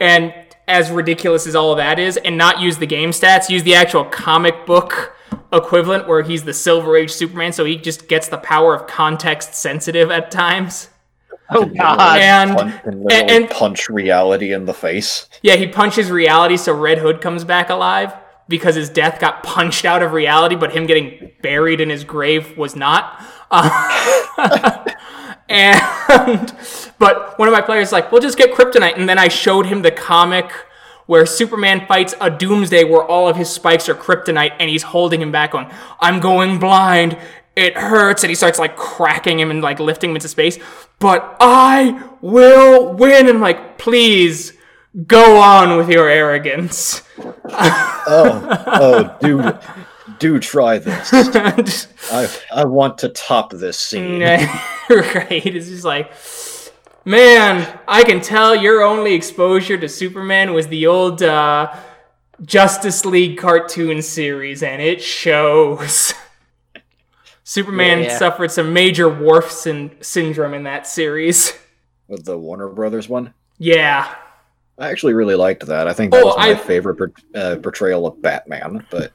and 0.00 0.34
as 0.68 0.90
ridiculous 0.90 1.46
as 1.46 1.54
all 1.54 1.72
of 1.72 1.78
that 1.78 1.98
is, 1.98 2.16
and 2.18 2.36
not 2.38 2.60
use 2.60 2.78
the 2.78 2.86
game 2.86 3.10
stats, 3.10 3.48
use 3.48 3.62
the 3.62 3.74
actual 3.74 4.04
comic 4.04 4.64
book 4.66 5.14
equivalent 5.52 6.08
where 6.08 6.22
he's 6.22 6.44
the 6.44 6.52
Silver 6.54 6.96
Age 6.96 7.12
Superman, 7.12 7.52
so 7.52 7.64
he 7.64 7.76
just 7.76 8.08
gets 8.08 8.28
the 8.28 8.38
power 8.38 8.74
of 8.74 8.86
context 8.86 9.54
sensitive 9.54 10.10
at 10.10 10.30
times. 10.30 10.88
Oh 11.50 11.66
god. 11.66 12.18
And 12.20 12.56
Punch, 12.56 12.74
and- 13.12 13.30
and- 13.30 13.50
punch 13.50 13.88
reality 13.90 14.52
in 14.52 14.64
the 14.64 14.74
face. 14.74 15.28
yeah, 15.42 15.56
he 15.56 15.66
punches 15.66 16.10
reality, 16.10 16.56
so 16.56 16.72
Red 16.72 16.98
Hood 16.98 17.20
comes 17.20 17.44
back 17.44 17.68
alive 17.70 18.14
because 18.48 18.74
his 18.74 18.88
death 18.90 19.20
got 19.20 19.42
punched 19.42 19.84
out 19.84 20.02
of 20.02 20.12
reality, 20.12 20.54
but 20.56 20.72
him 20.72 20.86
getting 20.86 21.30
buried 21.42 21.80
in 21.80 21.90
his 21.90 22.02
grave 22.04 22.56
was 22.56 22.74
not. 22.74 23.22
Uh, 23.50 24.84
and 25.48 26.54
but 27.04 27.38
one 27.38 27.48
of 27.48 27.52
my 27.52 27.60
players 27.60 27.88
is 27.88 27.92
like, 27.92 28.10
we'll 28.10 28.22
just 28.22 28.38
get 28.38 28.50
kryptonite, 28.50 28.96
and 28.96 29.06
then 29.06 29.18
I 29.18 29.28
showed 29.28 29.66
him 29.66 29.82
the 29.82 29.90
comic 29.90 30.50
where 31.04 31.26
Superman 31.26 31.86
fights 31.86 32.14
a 32.18 32.30
Doomsday 32.30 32.84
where 32.84 33.04
all 33.04 33.28
of 33.28 33.36
his 33.36 33.50
spikes 33.50 33.90
are 33.90 33.94
kryptonite, 33.94 34.52
and 34.58 34.70
he's 34.70 34.84
holding 34.84 35.20
him 35.20 35.30
back 35.30 35.54
on, 35.54 35.70
I'm 36.00 36.18
going 36.18 36.58
blind. 36.58 37.18
It 37.56 37.76
hurts, 37.76 38.22
and 38.22 38.30
he 38.30 38.34
starts 38.34 38.58
like 38.58 38.74
cracking 38.76 39.38
him 39.38 39.50
and 39.50 39.60
like 39.60 39.80
lifting 39.80 40.10
him 40.10 40.16
into 40.16 40.28
space. 40.28 40.58
But 40.98 41.36
I 41.40 42.02
will 42.22 42.94
win. 42.94 43.28
And 43.28 43.36
I'm 43.36 43.42
like, 43.42 43.76
please 43.76 44.54
go 45.06 45.42
on 45.42 45.76
with 45.76 45.90
your 45.90 46.08
arrogance. 46.08 47.02
Oh, 47.18 48.64
oh, 48.66 49.16
dude, 49.20 49.58
do 50.18 50.38
try 50.38 50.78
this. 50.78 51.86
I, 52.10 52.34
I 52.50 52.64
want 52.64 52.96
to 52.98 53.10
top 53.10 53.52
this 53.52 53.78
scene. 53.78 54.22
right? 54.22 54.56
It's 54.88 55.68
just 55.68 55.84
like, 55.84 56.10
man, 57.04 57.78
I 57.86 58.02
can 58.04 58.20
tell 58.20 58.54
your 58.54 58.82
only 58.82 59.14
exposure 59.14 59.76
to 59.78 59.88
Superman 59.88 60.52
was 60.54 60.68
the 60.68 60.86
old 60.86 61.22
uh, 61.22 61.74
Justice 62.44 63.04
League 63.04 63.38
cartoon 63.38 64.02
series, 64.02 64.62
and 64.62 64.80
it 64.82 65.02
shows. 65.02 66.14
Superman 67.44 68.04
Yeah. 68.04 68.18
suffered 68.18 68.50
some 68.50 68.72
major 68.72 69.08
Worf 69.08 69.50
syn- 69.52 69.96
syndrome 70.00 70.54
in 70.54 70.62
that 70.64 70.86
series. 70.86 71.52
With 72.08 72.24
the 72.24 72.38
Warner 72.38 72.68
Brothers 72.68 73.08
one. 73.08 73.34
Yeah. 73.58 74.14
I 74.78 74.88
actually 74.90 75.12
really 75.14 75.34
liked 75.36 75.66
that. 75.66 75.86
I 75.86 75.92
think 75.92 76.12
that 76.12 76.22
Oh, 76.22 76.26
was 76.28 76.36
my 76.36 76.50
I- 76.50 76.54
favorite 76.54 76.96
per- 76.96 77.12
uh, 77.34 77.56
portrayal 77.62 78.06
of 78.06 78.20
Batman, 78.20 78.86
but 78.90 79.12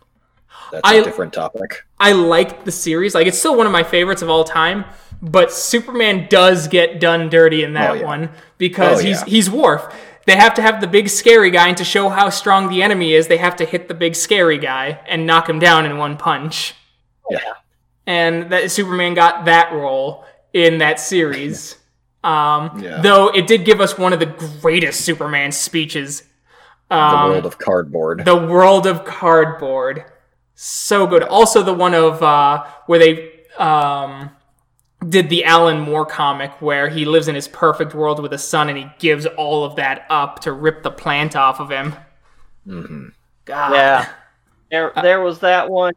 that's 0.72 0.82
I- 0.84 0.96
a 0.96 1.04
different 1.04 1.34
topic. 1.34 1.84
I 2.00 2.14
liked 2.14 2.66
the 2.66 2.72
series. 2.72 3.14
Like, 3.16 3.28
it's 3.28 3.38
still 3.40 3.56
one 3.58 3.66
of 3.66 3.72
my 3.74 3.84
favorites 3.84 4.22
of 4.22 4.30
all 4.30 4.44
time. 4.44 4.86
But 5.22 5.52
Superman 5.52 6.28
does 6.30 6.68
get 6.68 7.00
done 7.00 7.30
dirty 7.30 7.64
in 7.64 7.74
that 7.74 7.92
Oh, 7.92 7.94
yeah. 7.96 8.06
one 8.06 8.30
because 8.58 9.00
Oh, 9.00 9.04
he's 9.04 9.20
yeah. 9.20 9.26
he's 9.26 9.50
Worf. 9.50 9.94
They 10.26 10.36
have 10.36 10.54
to 10.56 10.62
have 10.62 10.80
the 10.80 10.88
big 10.88 11.10
scary 11.10 11.50
guy, 11.50 11.68
and 11.70 11.78
to 11.78 11.84
show 11.84 12.08
how 12.10 12.30
strong 12.30 12.70
the 12.70 12.84
enemy 12.84 13.14
is, 13.14 13.28
they 13.28 13.38
have 13.38 13.56
to 13.58 13.66
hit 13.66 13.88
the 13.88 13.94
big 13.96 14.16
scary 14.16 14.58
guy 14.60 15.00
and 15.08 15.26
knock 15.26 15.50
him 15.50 15.58
down 15.60 15.86
in 15.86 15.98
one 15.98 16.18
punch. 16.18 16.76
Yeah. 17.30 17.40
And 18.06 18.52
that 18.52 18.72
Superman 18.72 19.14
got 19.14 19.46
that 19.46 19.74
role 19.74 20.26
in 20.54 20.78
that 20.80 21.00
series. 21.00 21.76
Um, 22.22 22.82
Yeah. 22.84 23.00
Though 23.02 23.30
it 23.30 23.48
did 23.48 23.64
give 23.64 23.80
us 23.80 23.98
one 23.98 24.12
of 24.12 24.20
the 24.20 24.26
greatest 24.62 25.06
Superman 25.06 25.54
speeches. 25.54 26.24
The 26.90 26.98
Um, 26.98 27.30
world 27.30 27.46
of 27.46 27.58
cardboard. 27.58 28.26
the 28.26 28.36
World 28.36 28.86
of 28.86 29.06
Cardboard. 29.06 30.04
So 30.54 31.08
good. 31.08 31.24
Also, 31.24 31.64
the 31.64 31.72
one 31.74 31.94
of 31.94 32.22
uh, 32.22 32.66
where 32.88 33.00
they 33.00 33.32
um, 33.58 34.32
did 35.08 35.30
the 35.30 35.46
Alan 35.46 35.80
Moore 35.80 36.06
comic 36.06 36.52
where 36.62 36.90
he 36.90 37.06
lives 37.06 37.28
in 37.30 37.36
his 37.36 37.48
perfect 37.48 37.94
world 37.96 38.22
with 38.22 38.34
a 38.34 38.38
son 38.38 38.68
and 38.68 38.78
he 38.78 38.88
gives 39.00 39.26
all 39.26 39.64
of 39.64 39.76
that 39.78 40.06
up 40.10 40.40
to 40.42 40.52
rip 40.52 40.84
the 40.84 40.92
plant 40.92 41.36
off 41.38 41.60
of 41.62 41.70
him. 41.70 41.96
hmm 42.66 43.08
God. 43.46 43.74
Yeah. 43.74 44.10
There, 44.70 44.92
there 45.02 45.22
was 45.22 45.40
that 45.40 45.70
one. 45.70 45.94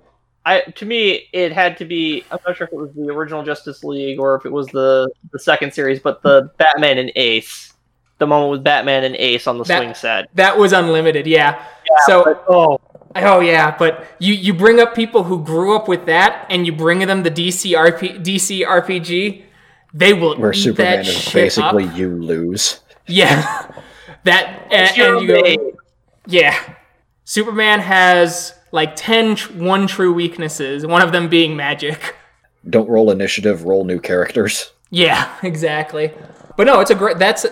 I 0.47 0.61
to 0.63 0.87
me, 0.87 1.29
it 1.33 1.53
had 1.53 1.77
to 1.79 1.85
be. 1.85 2.25
I'm 2.31 2.39
not 2.47 2.57
sure 2.57 2.67
if 2.67 2.73
it 2.73 2.77
was 2.77 2.91
the 2.95 3.09
original 3.11 3.43
Justice 3.45 3.85
League 3.85 4.19
or 4.19 4.35
if 4.37 4.45
it 4.47 4.51
was 4.51 4.67
the 4.69 5.11
the 5.33 5.39
second 5.39 5.73
series, 5.75 6.01
but 6.01 6.23
the 6.23 6.51
Batman 6.57 6.99
and 6.99 7.13
Ace, 7.15 7.75
the 8.19 8.27
moment 8.27 8.51
with 8.51 8.65
Batman 8.65 9.05
and 9.05 9.15
Ace 9.17 9.47
on 9.47 9.59
the 9.59 9.65
That- 9.65 9.79
swing 9.79 9.95
set. 9.95 10.29
That 10.35 10.57
was 10.59 10.73
unlimited, 10.73 11.27
yeah. 11.27 11.65
so, 12.07 12.25
But, 12.25 12.45
oh, 12.49 12.81
oh 13.17 13.41
yeah, 13.41 13.77
but 13.77 14.07
you 14.19 14.35
you 14.35 14.55
bring 14.55 14.81
up 14.81 14.95
people 14.95 15.25
who 15.25 15.43
grew 15.45 15.77
up 15.77 15.89
with 15.89 16.07
that, 16.07 16.47
and 16.51 16.67
you 16.67 16.73
bring 16.73 17.01
them 17.01 17.23
the 17.23 17.31
DC 17.31 17.73
RP, 17.73 18.25
DC 18.25 18.67
RPG, 18.67 19.45
they 19.95 20.13
will 20.13 20.39
Where 20.39 20.53
eat 20.53 20.57
Superman 20.63 20.99
that 20.99 21.09
is 21.09 21.15
shit 21.15 21.33
basically 21.35 21.85
up. 21.85 21.97
you 21.97 22.11
lose. 22.11 22.81
Yeah, 23.07 23.71
that 24.25 24.67
uh, 24.71 24.75
and, 24.75 24.97
You're 24.97 25.17
and 25.17 25.29
you 25.29 25.57
go, 25.57 25.79
yeah. 26.27 26.75
Superman 27.25 27.81
has 27.81 28.55
like 28.73 28.97
10 28.97 29.37
tr- 29.37 29.53
one 29.53 29.87
true 29.87 30.13
weaknesses, 30.13 30.87
one 30.87 31.03
of 31.03 31.13
them 31.13 31.29
being 31.29 31.57
magic. 31.57 32.17
Don't 32.69 32.89
roll 32.89 33.11
initiative, 33.11 33.65
roll 33.65 33.85
new 33.85 34.01
characters. 34.01 34.73
Yeah, 34.91 35.33
exactly. 35.43 36.13
But 36.57 36.67
no, 36.67 36.81
it's 36.81 36.91
a 36.91 36.95
great 36.95 37.19
that's 37.19 37.47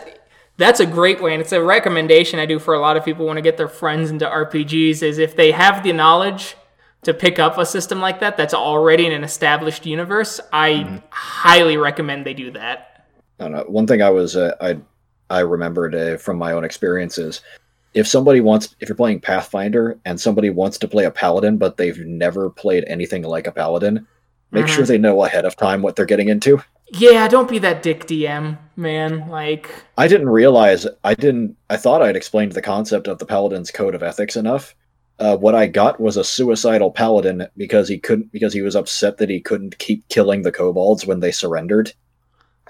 that's 0.65 0.81
a 0.81 0.87
great 0.87 1.21
way 1.23 1.33
and 1.33 1.41
it's 1.41 1.53
a 1.53 1.63
recommendation 1.63 2.39
I 2.39 2.47
do 2.47 2.59
for 2.59 2.75
a 2.75 2.81
lot 2.81 2.97
of 2.97 3.05
people 3.05 3.27
want 3.27 3.39
to 3.39 3.43
get 3.43 3.57
their 3.57 3.69
friends 3.69 4.11
into 4.11 4.27
RPGs 4.27 5.03
is 5.03 5.19
if 5.19 5.35
they 5.35 5.53
have 5.53 5.83
the 5.83 5.93
knowledge 5.93 6.55
to 7.03 7.15
pick 7.15 7.39
up 7.39 7.57
a 7.57 7.65
system 7.65 8.01
like 8.01 8.21
that 8.21 8.37
that's 8.37 8.53
already 8.55 9.07
in 9.07 9.13
an 9.13 9.25
established 9.25 9.87
universe, 9.87 10.39
I 10.53 11.01
highly 11.11 11.77
recommend 11.79 12.27
they 12.27 12.35
do 12.35 12.51
that. 12.53 13.07
I 13.39 13.45
don't 13.45 13.53
know. 13.53 13.65
One 13.69 13.87
thing 13.87 14.03
I 14.03 14.11
was 14.11 14.37
uh, 14.37 14.55
I 14.61 14.79
I 15.31 15.41
remembered 15.41 15.95
uh, 15.95 16.17
from 16.19 16.37
my 16.37 16.53
own 16.53 16.65
experiences. 16.65 17.41
If 17.95 18.07
somebody 18.07 18.41
wants, 18.41 18.77
if 18.81 18.89
you're 18.89 18.97
playing 18.97 19.21
Pathfinder 19.21 19.99
and 20.05 20.21
somebody 20.21 20.51
wants 20.51 20.77
to 20.79 20.89
play 20.89 21.07
a 21.07 21.11
paladin, 21.11 21.57
but 21.57 21.77
they've 21.77 21.99
never 21.99 22.51
played 22.51 22.85
anything 22.87 23.23
like 23.23 23.47
a 23.47 23.53
paladin, 23.53 24.07
make 24.53 24.67
Mhm. 24.67 24.69
sure 24.69 24.85
they 24.85 24.99
know 24.99 25.25
ahead 25.25 25.45
of 25.45 25.57
time 25.57 25.83
what 25.83 25.97
they're 25.97 26.05
getting 26.05 26.29
into. 26.29 26.63
Yeah, 26.93 27.27
don't 27.29 27.49
be 27.49 27.59
that 27.61 27.83
dick 27.83 28.07
DM, 28.07 28.59
man. 28.81 29.29
Like, 29.29 29.71
I 29.97 30.09
didn't 30.09 30.31
realize 30.31 30.87
I 31.05 31.15
didn't. 31.15 31.57
I 31.69 31.77
thought 31.77 32.03
I'd 32.03 32.17
explained 32.17 32.53
the 32.53 32.63
concept 32.63 33.07
of 33.07 33.19
the 33.19 33.27
paladin's 33.27 33.71
code 33.71 33.95
of 33.95 34.03
ethics 34.03 34.37
enough. 34.37 34.75
Uh, 35.19 35.37
what 35.37 35.55
I 35.55 35.67
got 35.67 36.01
was 36.01 36.17
a 36.17 36.25
suicidal 36.25 36.91
paladin 36.91 37.47
because 37.57 37.89
he 37.89 37.99
couldn't 37.99 38.33
because 38.33 38.53
he 38.55 38.63
was 38.63 38.75
upset 38.75 39.19
that 39.19 39.29
he 39.29 39.41
couldn't 39.41 39.79
keep 39.79 40.09
killing 40.09 40.43
the 40.43 40.51
kobolds 40.53 41.07
when 41.07 41.21
they 41.21 41.31
surrendered. 41.31 41.93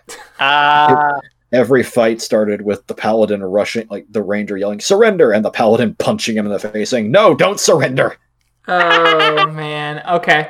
Ah, 0.40 1.20
Every 1.52 1.82
fight 1.82 2.20
started 2.20 2.62
with 2.62 2.86
the 2.86 2.94
paladin 2.94 3.42
rushing, 3.42 3.86
like 3.90 4.06
the 4.10 4.22
ranger 4.22 4.56
yelling 4.56 4.80
"surrender" 4.80 5.32
and 5.32 5.44
the 5.44 5.50
paladin 5.50 5.94
punching 5.98 6.36
him 6.36 6.46
in 6.46 6.52
the 6.52 6.58
face, 6.58 6.90
saying 6.90 7.10
"No, 7.10 7.34
don't 7.34 7.60
surrender." 7.60 8.16
oh 8.68 9.46
man. 9.52 10.02
Okay. 10.08 10.48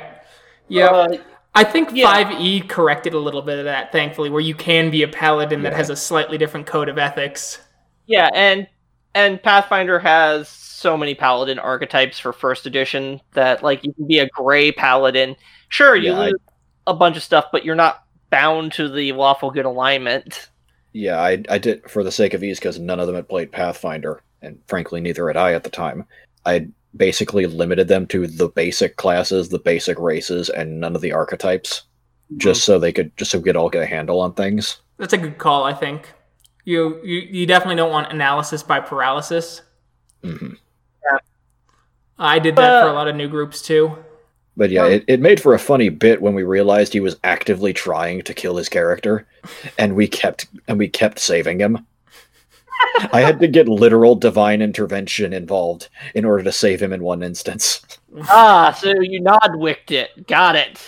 Yeah. 0.67 0.85
uh, 0.85 1.17
I 1.53 1.63
think 1.65 1.89
yeah. 1.93 2.07
5e 2.23 2.69
corrected 2.69 3.13
a 3.13 3.19
little 3.19 3.41
bit 3.41 3.59
of 3.59 3.65
that, 3.65 3.91
thankfully, 3.91 4.29
where 4.29 4.41
you 4.41 4.55
can 4.55 4.89
be 4.89 5.03
a 5.03 5.07
paladin 5.07 5.63
that 5.63 5.73
has 5.73 5.89
a 5.89 5.95
slightly 5.95 6.37
different 6.37 6.65
code 6.67 6.87
of 6.89 6.97
ethics. 6.97 7.59
yeah, 8.07 8.29
and 8.33 8.67
and 9.13 9.41
Pathfinder 9.43 9.99
has 9.99 10.47
so 10.47 10.95
many 10.97 11.13
paladin 11.15 11.59
archetypes 11.59 12.17
for 12.19 12.31
first 12.33 12.65
edition 12.65 13.19
that 13.33 13.61
like 13.63 13.83
you 13.83 13.93
can 13.93 14.07
be 14.07 14.19
a 14.19 14.29
gray 14.29 14.71
paladin. 14.71 15.35
Sure, 15.69 15.95
you 15.95 16.11
Yeah, 16.11 16.17
lose 16.17 16.39
a 16.87 16.93
bunch 16.93 17.17
of 17.17 17.23
stuff, 17.23 17.45
but 17.51 17.65
you're 17.65 17.75
not 17.75 18.03
bound 18.29 18.71
to 18.73 18.87
the 18.89 19.11
lawful 19.13 19.51
good 19.51 19.65
alignment. 19.65 20.49
Yeah, 20.93 21.19
I, 21.21 21.43
I 21.49 21.57
did 21.57 21.89
for 21.89 22.03
the 22.03 22.11
sake 22.11 22.33
of 22.33 22.43
ease 22.43 22.59
because 22.59 22.79
none 22.79 22.99
of 22.99 23.07
them 23.07 23.15
had 23.15 23.29
played 23.29 23.51
Pathfinder, 23.51 24.21
and 24.41 24.59
frankly, 24.67 24.99
neither 25.01 25.27
had 25.27 25.37
I 25.37 25.53
at 25.53 25.63
the 25.63 25.69
time. 25.69 26.05
I 26.45 26.67
basically 26.95 27.45
limited 27.45 27.87
them 27.87 28.07
to 28.07 28.27
the 28.27 28.49
basic 28.49 28.97
classes, 28.97 29.49
the 29.49 29.59
basic 29.59 29.97
races, 29.99 30.49
and 30.49 30.79
none 30.79 30.95
of 30.95 31.01
the 31.01 31.11
archetypes, 31.11 31.83
just 32.37 32.63
so 32.63 32.79
they 32.79 32.91
could 32.91 33.15
just 33.17 33.31
so 33.31 33.39
we 33.39 33.45
could 33.45 33.55
all 33.55 33.69
get 33.69 33.83
a 33.83 33.85
handle 33.85 34.19
on 34.19 34.33
things. 34.33 34.77
That's 34.97 35.13
a 35.13 35.17
good 35.17 35.37
call, 35.37 35.63
I 35.63 35.73
think. 35.73 36.13
You 36.65 36.99
you, 37.03 37.19
you 37.19 37.45
definitely 37.45 37.77
don't 37.77 37.91
want 37.91 38.11
analysis 38.11 38.63
by 38.63 38.79
paralysis. 38.79 39.61
hmm 40.23 40.53
I 42.21 42.37
did 42.37 42.55
that 42.55 42.83
for 42.83 42.89
a 42.89 42.93
lot 42.93 43.07
of 43.07 43.15
new 43.15 43.27
groups 43.27 43.63
too. 43.63 43.97
But 44.55 44.69
yeah, 44.69 44.85
it, 44.85 45.05
it 45.07 45.19
made 45.19 45.41
for 45.41 45.55
a 45.55 45.59
funny 45.59 45.89
bit 45.89 46.21
when 46.21 46.35
we 46.35 46.43
realized 46.43 46.93
he 46.93 46.99
was 46.99 47.17
actively 47.23 47.73
trying 47.73 48.21
to 48.23 48.33
kill 48.33 48.57
his 48.57 48.69
character, 48.69 49.25
and 49.79 49.95
we 49.95 50.07
kept 50.07 50.45
and 50.67 50.77
we 50.77 50.87
kept 50.87 51.19
saving 51.19 51.59
him. 51.59 51.85
I 53.13 53.21
had 53.21 53.39
to 53.39 53.47
get 53.47 53.67
literal 53.67 54.15
divine 54.15 54.61
intervention 54.61 55.33
involved 55.33 55.89
in 56.13 56.25
order 56.25 56.43
to 56.43 56.51
save 56.51 56.81
him 56.81 56.93
in 56.93 57.03
one 57.03 57.23
instance. 57.23 57.81
ah, 58.23 58.77
so 58.79 58.99
you 58.99 59.19
nodwicked 59.21 59.91
it. 59.91 60.27
Got 60.27 60.55
it. 60.55 60.79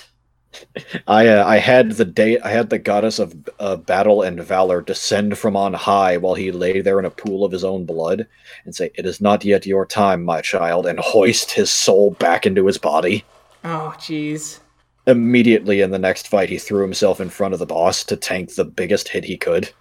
I 1.07 1.27
uh, 1.27 1.45
I 1.45 1.57
had 1.57 1.91
the 1.93 2.05
day 2.05 2.39
I 2.39 2.49
had 2.49 2.69
the 2.69 2.77
goddess 2.77 3.19
of 3.19 3.35
uh, 3.59 3.75
battle 3.75 4.21
and 4.21 4.39
valor 4.41 4.81
descend 4.81 5.37
from 5.37 5.55
on 5.55 5.73
high 5.73 6.17
while 6.17 6.35
he 6.35 6.51
lay 6.51 6.81
there 6.81 6.99
in 6.99 7.05
a 7.05 7.11
pool 7.11 7.43
of 7.43 7.51
his 7.51 7.63
own 7.63 7.85
blood 7.85 8.27
and 8.65 8.75
say, 8.75 8.91
"It 8.95 9.05
is 9.05 9.19
not 9.19 9.43
yet 9.43 9.65
your 9.65 9.85
time, 9.85 10.23
my 10.23 10.41
child," 10.41 10.85
and 10.85 10.99
hoist 10.99 11.51
his 11.51 11.71
soul 11.71 12.11
back 12.11 12.45
into 12.45 12.67
his 12.67 12.77
body. 12.77 13.25
Oh, 13.63 13.95
jeez. 13.97 14.59
Immediately 15.07 15.81
in 15.81 15.91
the 15.91 15.99
next 15.99 16.27
fight, 16.27 16.49
he 16.49 16.57
threw 16.57 16.81
himself 16.81 17.19
in 17.19 17.29
front 17.29 17.53
of 17.53 17.59
the 17.59 17.65
boss 17.65 18.03
to 18.05 18.15
tank 18.15 18.55
the 18.55 18.65
biggest 18.65 19.09
hit 19.09 19.25
he 19.25 19.37
could, 19.37 19.71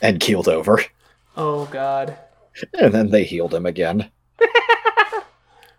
and 0.00 0.20
keeled 0.20 0.48
over. 0.48 0.82
Oh, 1.36 1.66
God. 1.66 2.16
And 2.74 2.92
then 2.92 3.10
they 3.10 3.24
healed 3.24 3.54
him 3.54 3.66
again. 3.66 4.10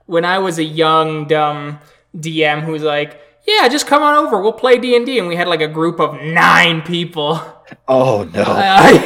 When 0.05 0.25
I 0.25 0.39
was 0.39 0.59
a 0.59 0.63
young, 0.63 1.27
dumb 1.27 1.79
DM 2.15 2.61
who 2.61 2.73
was 2.73 2.83
like, 2.83 3.21
yeah, 3.47 3.67
just 3.69 3.87
come 3.87 4.03
on 4.03 4.15
over. 4.15 4.41
We'll 4.41 4.51
play 4.53 4.77
D&D. 4.77 5.17
And 5.17 5.27
we 5.27 5.35
had 5.35 5.47
like 5.47 5.61
a 5.61 5.67
group 5.67 5.99
of 5.99 6.21
nine 6.21 6.81
people. 6.81 7.39
Oh 7.87 8.29
no! 8.33 8.43
Uh, 8.47 9.01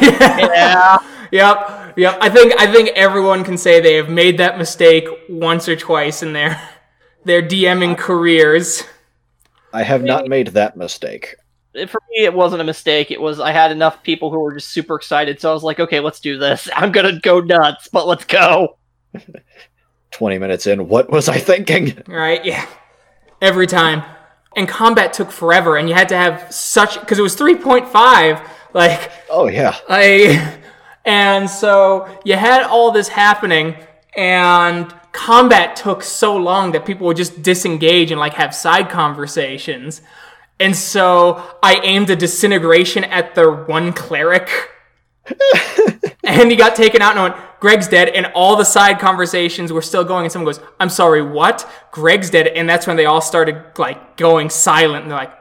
Yeah. 0.52 0.98
Yep. 1.30 1.94
Yep. 1.96 2.18
I 2.20 2.28
think 2.28 2.54
I 2.58 2.72
think 2.72 2.90
everyone 2.90 3.44
can 3.44 3.56
say 3.58 3.80
they 3.80 3.94
have 3.94 4.08
made 4.10 4.38
that 4.38 4.58
mistake 4.58 5.06
once 5.28 5.68
or 5.68 5.76
twice 5.76 6.22
in 6.22 6.32
their 6.32 6.60
their 7.24 7.42
DMing 7.42 7.96
careers. 7.96 8.82
I 9.72 9.82
have 9.82 10.02
not 10.02 10.26
made 10.26 10.48
that 10.48 10.76
mistake. 10.76 11.36
For 11.74 12.00
me, 12.10 12.24
it 12.24 12.32
wasn't 12.32 12.62
a 12.62 12.64
mistake. 12.64 13.10
It 13.10 13.20
was 13.20 13.40
I 13.40 13.52
had 13.52 13.70
enough 13.70 14.02
people 14.02 14.30
who 14.30 14.40
were 14.40 14.54
just 14.54 14.70
super 14.70 14.96
excited, 14.96 15.40
so 15.40 15.50
I 15.50 15.54
was 15.54 15.62
like, 15.62 15.80
okay, 15.80 16.00
let's 16.00 16.20
do 16.20 16.38
this. 16.38 16.68
I'm 16.76 16.92
gonna 16.92 17.20
go 17.20 17.40
nuts, 17.40 17.88
but 17.88 18.06
let's 18.06 18.24
go. 18.24 18.78
Twenty 20.10 20.38
minutes 20.38 20.66
in, 20.66 20.88
what 20.88 21.10
was 21.10 21.28
I 21.28 21.38
thinking? 21.38 22.02
Right? 22.06 22.44
Yeah. 22.44 22.66
Every 23.40 23.66
time. 23.66 24.02
And 24.56 24.66
combat 24.66 25.12
took 25.12 25.30
forever 25.30 25.76
and 25.76 25.88
you 25.88 25.94
had 25.94 26.08
to 26.08 26.16
have 26.16 26.52
such 26.52 26.96
cuz 27.06 27.18
it 27.18 27.22
was 27.22 27.36
3.5 27.36 28.44
like 28.72 29.12
Oh 29.30 29.46
yeah, 29.46 29.76
I 29.88 30.56
and 31.04 31.48
so 31.48 32.08
you 32.24 32.34
had 32.34 32.64
all 32.64 32.90
this 32.90 33.08
happening 33.08 33.76
and 34.16 34.92
combat 35.12 35.76
took 35.76 36.02
so 36.02 36.36
long 36.36 36.72
that 36.72 36.84
people 36.84 37.06
would 37.06 37.16
just 37.16 37.42
disengage 37.42 38.10
and 38.10 38.18
like 38.18 38.34
have 38.34 38.54
side 38.54 38.88
conversations. 38.88 40.00
And 40.60 40.74
so 40.74 41.42
I 41.62 41.80
aimed 41.82 42.10
a 42.10 42.16
disintegration 42.16 43.04
at 43.04 43.34
the 43.34 43.50
one 43.50 43.92
cleric. 43.92 44.50
and 46.24 46.50
he 46.50 46.56
got 46.56 46.74
taken 46.74 47.02
out 47.02 47.12
and 47.12 47.20
I 47.20 47.28
went, 47.28 47.36
Greg's 47.60 47.88
dead. 47.88 48.08
And 48.08 48.26
all 48.34 48.56
the 48.56 48.64
side 48.64 48.98
conversations 48.98 49.72
were 49.72 49.82
still 49.82 50.04
going. 50.04 50.24
And 50.24 50.32
someone 50.32 50.52
goes, 50.52 50.64
I'm 50.80 50.90
sorry, 50.90 51.22
what? 51.22 51.68
Greg's 51.92 52.30
dead. 52.30 52.48
And 52.48 52.68
that's 52.68 52.86
when 52.86 52.96
they 52.96 53.06
all 53.06 53.20
started 53.20 53.62
like 53.76 54.16
going 54.16 54.50
silent. 54.50 55.02
And 55.02 55.10
they're 55.10 55.18
like, 55.18 55.34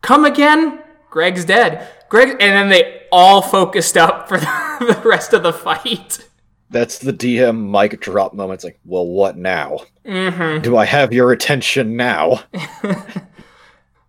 come 0.00 0.24
again? 0.24 0.82
Greg's 1.10 1.44
dead. 1.44 1.88
Greg, 2.08 2.28
and 2.28 2.40
then 2.40 2.68
they 2.68 3.02
all 3.10 3.40
focused 3.40 3.96
up 3.96 4.28
for 4.28 4.38
the, 4.38 4.96
the 5.02 5.08
rest 5.08 5.32
of 5.32 5.42
the 5.42 5.52
fight. 5.52 6.26
that's 6.70 6.98
the 6.98 7.12
DM 7.12 7.70
mic 7.70 8.00
drop 8.00 8.34
moment. 8.34 8.58
It's 8.58 8.64
like, 8.64 8.80
well, 8.84 9.06
what 9.06 9.36
now? 9.36 9.80
Mm-hmm. 10.04 10.62
Do 10.62 10.76
I 10.76 10.84
have 10.84 11.12
your 11.12 11.32
attention 11.32 11.96
now? 11.96 12.42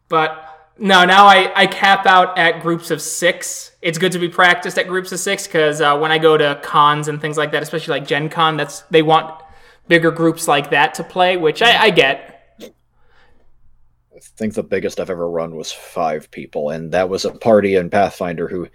But 0.09 0.53
no, 0.77 1.05
now 1.05 1.25
I, 1.25 1.51
I 1.55 1.67
cap 1.67 2.05
out 2.05 2.37
at 2.37 2.61
groups 2.61 2.91
of 2.91 3.01
six. 3.01 3.71
It's 3.81 3.97
good 3.97 4.11
to 4.13 4.19
be 4.19 4.29
practiced 4.29 4.77
at 4.77 4.87
groups 4.87 5.11
of 5.11 5.19
six 5.19 5.45
because 5.45 5.81
uh, 5.81 5.97
when 5.97 6.11
I 6.11 6.17
go 6.17 6.37
to 6.37 6.59
cons 6.63 7.07
and 7.07 7.21
things 7.21 7.37
like 7.37 7.51
that, 7.51 7.61
especially 7.63 7.99
like 7.99 8.07
Gen 8.07 8.29
Con, 8.29 8.57
that's 8.57 8.81
they 8.89 9.01
want 9.01 9.41
bigger 9.87 10.11
groups 10.11 10.47
like 10.47 10.71
that 10.71 10.93
to 10.95 11.03
play, 11.03 11.37
which 11.37 11.61
I, 11.61 11.83
I 11.83 11.89
get. 11.89 12.29
I 12.61 14.19
think 14.37 14.53
the 14.53 14.63
biggest 14.63 14.99
I've 14.99 15.09
ever 15.09 15.29
run 15.29 15.55
was 15.55 15.71
five 15.71 16.31
people, 16.31 16.69
and 16.69 16.91
that 16.91 17.09
was 17.09 17.25
a 17.25 17.31
party 17.31 17.75
in 17.75 17.89
Pathfinder 17.89 18.47
who 18.47 18.67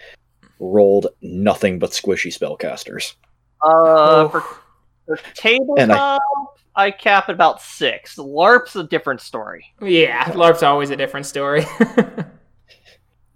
rolled 0.60 1.08
nothing 1.22 1.78
but 1.78 1.90
squishy 1.90 2.32
spellcasters. 2.32 3.14
Uh, 3.62 4.28
for, 4.28 4.40
for 4.40 4.60
tabletop, 5.34 5.78
And 5.78 5.92
I... 5.92 6.18
I- 6.76 6.90
cap 6.92 7.28
at 7.28 7.34
about 7.34 7.60
six. 7.60 8.16
LARP's 8.16 8.76
a 8.76 8.84
different 8.84 9.20
story. 9.20 9.64
Yeah, 9.80 10.24
LARP's 10.26 10.62
always 10.62 10.90
a 10.90 10.96
different 10.96 11.26
story. 11.26 11.64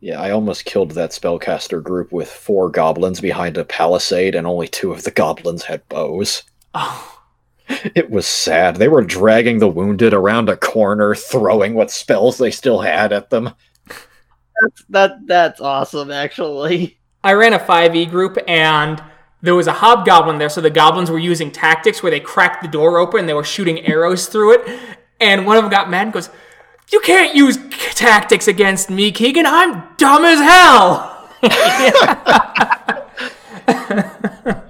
Yeah, 0.04 0.20
I 0.20 0.32
almost 0.32 0.64
killed 0.64 0.90
that 0.92 1.10
spellcaster 1.12 1.80
group 1.80 2.10
with 2.10 2.28
four 2.28 2.68
goblins 2.68 3.20
behind 3.20 3.56
a 3.56 3.64
palisade, 3.64 4.34
and 4.34 4.48
only 4.48 4.66
two 4.66 4.90
of 4.90 5.04
the 5.04 5.12
goblins 5.12 5.62
had 5.62 5.88
bows. 5.88 6.42
oh, 6.74 7.20
It 7.68 8.10
was 8.10 8.26
sad. 8.26 8.74
They 8.76 8.88
were 8.88 9.04
dragging 9.04 9.60
the 9.60 9.68
wounded 9.68 10.12
around 10.12 10.48
a 10.48 10.56
corner, 10.56 11.14
throwing 11.14 11.74
what 11.74 11.92
spells 11.92 12.36
they 12.36 12.50
still 12.50 12.80
had 12.80 13.12
at 13.12 13.30
them. 13.30 13.50
That's 13.86 14.84
that. 14.88 15.26
That's 15.26 15.60
awesome, 15.60 16.10
actually. 16.10 16.98
I 17.22 17.34
ran 17.34 17.52
a 17.52 17.60
5e 17.60 18.10
group 18.10 18.36
and 18.48 19.00
there 19.42 19.56
was 19.56 19.66
a 19.66 19.72
hobgoblin 19.72 20.38
there, 20.38 20.48
so 20.48 20.60
the 20.60 20.70
goblins 20.70 21.10
were 21.10 21.18
using 21.18 21.50
tactics 21.50 22.02
where 22.02 22.10
they 22.10 22.20
cracked 22.20 22.62
the 22.62 22.68
door 22.68 22.98
open 22.98 23.20
and 23.20 23.28
they 23.28 23.34
were 23.34 23.44
shooting 23.44 23.84
arrows 23.84 24.28
through 24.28 24.54
it. 24.54 24.80
And 25.20 25.46
one 25.46 25.56
of 25.56 25.64
them 25.64 25.70
got 25.70 25.90
mad 25.90 26.04
and 26.04 26.12
goes, 26.12 26.30
You 26.92 27.00
can't 27.00 27.34
use 27.34 27.58
tactics 27.94 28.46
against 28.46 28.88
me, 28.88 29.10
Keegan. 29.10 29.46
I'm 29.46 29.82
dumb 29.96 30.24
as 30.24 30.38
hell. 30.38 31.08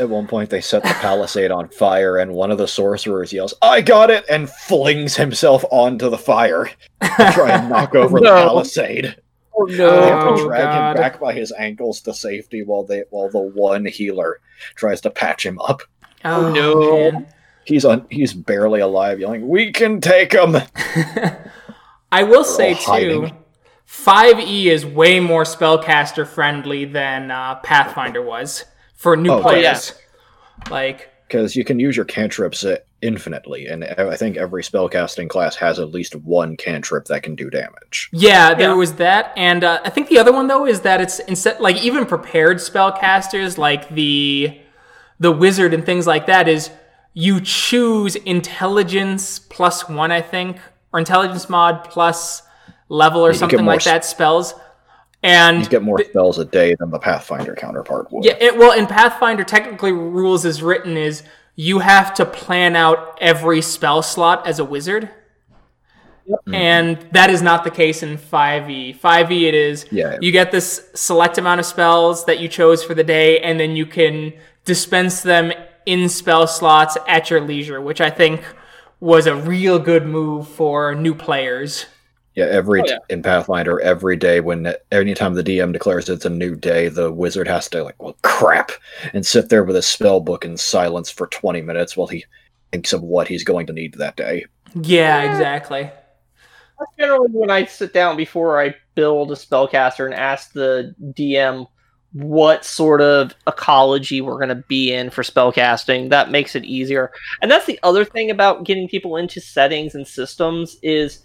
At 0.00 0.08
one 0.08 0.28
point, 0.28 0.50
they 0.50 0.60
set 0.60 0.84
the 0.84 0.94
palisade 1.00 1.50
on 1.50 1.70
fire, 1.70 2.18
and 2.18 2.32
one 2.32 2.52
of 2.52 2.58
the 2.58 2.68
sorcerers 2.68 3.32
yells, 3.32 3.52
I 3.60 3.80
got 3.80 4.10
it! 4.10 4.24
and 4.30 4.48
flings 4.48 5.16
himself 5.16 5.64
onto 5.72 6.08
the 6.08 6.18
fire 6.18 6.70
to 7.02 7.30
try 7.32 7.50
and 7.50 7.68
knock 7.68 7.96
over 7.96 8.20
the 8.20 8.26
palisade. 8.26 9.16
Oh 9.60 9.66
They 9.66 9.76
have 10.08 10.26
Oh, 10.26 10.36
to 10.36 10.42
drag 10.44 10.62
God. 10.62 10.96
him 10.96 11.02
back 11.02 11.20
by 11.20 11.32
his 11.32 11.52
ankles 11.52 12.00
to 12.02 12.14
safety 12.14 12.62
while 12.62 12.84
they 12.84 13.04
while 13.10 13.28
the 13.30 13.38
one 13.40 13.84
healer 13.86 14.40
tries 14.74 15.00
to 15.02 15.10
patch 15.10 15.44
him 15.44 15.58
up. 15.60 15.82
Oh, 16.24 16.52
no. 16.52 17.12
man. 17.12 17.26
He's 17.64 17.84
on 17.84 18.06
he's 18.10 18.32
barely 18.32 18.80
alive, 18.80 19.20
yelling, 19.20 19.46
"We 19.48 19.72
can 19.72 20.00
take 20.00 20.32
him!" 20.32 20.56
I 22.12 22.22
will 22.22 22.44
say, 22.44 22.70
all 22.70 22.74
hiding. 22.80 23.28
too, 23.28 23.34
5e 23.86 24.66
is 24.66 24.86
way 24.86 25.20
more 25.20 25.44
spellcaster 25.44 26.26
friendly 26.26 26.84
than 26.86 27.30
uh, 27.30 27.56
Pathfinder 27.56 28.22
was 28.22 28.64
for 28.94 29.16
new 29.16 29.30
Oh, 29.32 29.42
players. 29.42 29.92
yeah. 30.64 30.70
Like, 30.72 31.10
Because 31.26 31.54
you 31.56 31.64
can 31.64 31.78
use 31.78 31.94
your 31.96 32.06
cantrips 32.06 32.64
infinitely, 33.00 33.66
and 33.66 33.84
I 33.84 34.16
think 34.16 34.36
every 34.36 34.62
spellcasting 34.62 35.28
class 35.28 35.54
has 35.56 35.78
at 35.78 35.90
least 35.90 36.14
one 36.16 36.56
cantrip 36.56 37.04
that 37.06 37.22
can 37.22 37.34
do 37.34 37.48
damage. 37.50 38.08
Yeah, 38.12 38.54
there 38.54 38.70
Yeah. 38.70 38.74
was 38.74 38.94
that, 38.94 39.32
and 39.36 39.62
uh, 39.64 39.80
I 39.84 39.90
think 39.90 40.08
the 40.08 40.18
other 40.18 40.32
one 40.32 40.48
though 40.48 40.66
is 40.66 40.80
that 40.82 41.00
it's 41.00 41.18
instead 41.20 41.60
like 41.60 41.76
even 41.82 42.06
prepared 42.06 42.58
spellcasters 42.58 43.56
like 43.58 43.88
the 43.90 44.58
the 45.20 45.32
wizard 45.32 45.74
and 45.74 45.84
things 45.84 46.06
like 46.06 46.26
that 46.26 46.48
is 46.48 46.70
you 47.14 47.40
choose 47.40 48.14
intelligence 48.16 49.38
plus 49.38 49.88
one, 49.88 50.10
I 50.12 50.20
think, 50.20 50.58
or 50.92 50.98
intelligence 50.98 51.48
mod 51.48 51.84
plus 51.84 52.42
level 52.88 53.24
or 53.24 53.32
get 53.32 53.38
something 53.38 53.64
like 53.64 53.80
s- 53.80 53.84
that 53.84 54.04
spells, 54.04 54.54
and 55.22 55.62
You 55.62 55.68
get 55.68 55.82
more 55.82 55.98
spells 56.04 56.38
a 56.38 56.44
day 56.44 56.74
than 56.78 56.90
the 56.90 56.98
Pathfinder 56.98 57.54
counterpart 57.54 58.10
would. 58.12 58.24
yeah, 58.24 58.36
it, 58.40 58.56
well, 58.56 58.72
in 58.72 58.86
Pathfinder, 58.86 59.44
technically, 59.44 59.92
rules 59.92 60.44
is 60.44 60.62
written 60.62 60.96
is 60.96 61.22
you 61.60 61.80
have 61.80 62.14
to 62.14 62.24
plan 62.24 62.76
out 62.76 63.18
every 63.20 63.60
spell 63.60 64.00
slot 64.00 64.46
as 64.46 64.60
a 64.60 64.64
wizard. 64.64 65.10
Mm-hmm. 66.30 66.54
And 66.54 67.08
that 67.10 67.30
is 67.30 67.42
not 67.42 67.64
the 67.64 67.70
case 67.72 68.04
in 68.04 68.16
5e. 68.16 69.00
5e, 69.00 69.42
it 69.48 69.54
is 69.54 69.84
Yeah. 69.90 70.18
you 70.20 70.30
get 70.30 70.52
this 70.52 70.88
select 70.94 71.36
amount 71.36 71.58
of 71.58 71.66
spells 71.66 72.26
that 72.26 72.38
you 72.38 72.46
chose 72.46 72.84
for 72.84 72.94
the 72.94 73.02
day, 73.02 73.40
and 73.40 73.58
then 73.58 73.74
you 73.74 73.86
can 73.86 74.34
dispense 74.64 75.22
them 75.22 75.52
in 75.84 76.08
spell 76.08 76.46
slots 76.46 76.96
at 77.08 77.28
your 77.28 77.40
leisure, 77.40 77.80
which 77.80 78.00
I 78.00 78.10
think 78.10 78.44
was 79.00 79.26
a 79.26 79.34
real 79.34 79.80
good 79.80 80.06
move 80.06 80.46
for 80.46 80.94
new 80.94 81.14
players. 81.14 81.86
Yeah, 82.38 82.44
every 82.46 82.82
Oh, 82.82 82.84
yeah. 82.86 82.98
in 83.10 83.20
Pathfinder, 83.20 83.80
every 83.80 84.16
day 84.16 84.38
when 84.38 84.72
anytime 84.92 85.34
the 85.34 85.42
DM 85.42 85.72
declares 85.72 86.08
it's 86.08 86.24
a 86.24 86.30
new 86.30 86.54
day, 86.54 86.86
the 86.88 87.10
wizard 87.10 87.48
has 87.48 87.68
to 87.70 87.82
like, 87.82 88.00
well, 88.00 88.16
crap, 88.22 88.70
and 89.12 89.26
sit 89.26 89.48
there 89.48 89.64
with 89.64 89.74
a 89.74 89.82
spell 89.82 90.20
book 90.20 90.44
in 90.44 90.56
silence 90.56 91.10
for 91.10 91.26
twenty 91.26 91.62
minutes 91.62 91.96
while 91.96 92.06
he 92.06 92.24
thinks 92.70 92.92
of 92.92 93.02
what 93.02 93.26
he's 93.26 93.42
going 93.42 93.66
to 93.66 93.72
need 93.72 93.94
that 93.94 94.14
day. 94.16 94.46
Yeah, 94.74 95.32
exactly. 95.32 95.90
That's 96.78 96.92
generally 96.96 97.30
when 97.32 97.50
I 97.50 97.64
sit 97.64 97.92
down 97.92 98.16
before 98.16 98.62
I 98.62 98.76
build 98.94 99.32
a 99.32 99.34
spellcaster 99.34 100.04
and 100.04 100.14
ask 100.14 100.52
the 100.52 100.94
DM 101.02 101.66
what 102.12 102.64
sort 102.64 103.00
of 103.00 103.34
ecology 103.48 104.20
we're 104.20 104.36
going 104.38 104.48
to 104.48 104.64
be 104.68 104.94
in 104.94 105.10
for 105.10 105.24
spellcasting. 105.24 106.10
That 106.10 106.30
makes 106.30 106.54
it 106.54 106.64
easier. 106.64 107.10
And 107.42 107.50
that's 107.50 107.66
the 107.66 107.80
other 107.82 108.04
thing 108.04 108.30
about 108.30 108.64
getting 108.64 108.86
people 108.86 109.16
into 109.16 109.40
settings 109.40 109.96
and 109.96 110.06
systems 110.06 110.76
is 110.84 111.24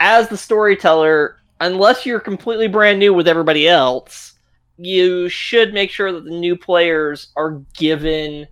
as 0.00 0.28
the 0.28 0.36
storyteller, 0.36 1.36
unless 1.60 2.06
you're 2.06 2.20
completely 2.20 2.68
brand 2.68 2.98
new 2.98 3.14
with 3.14 3.28
everybody 3.28 3.68
else, 3.68 4.34
you 4.78 5.28
should 5.28 5.72
make 5.72 5.90
sure 5.90 6.12
that 6.12 6.24
the 6.24 6.30
new 6.30 6.56
players 6.56 7.28
are 7.36 7.62
given 7.74 8.46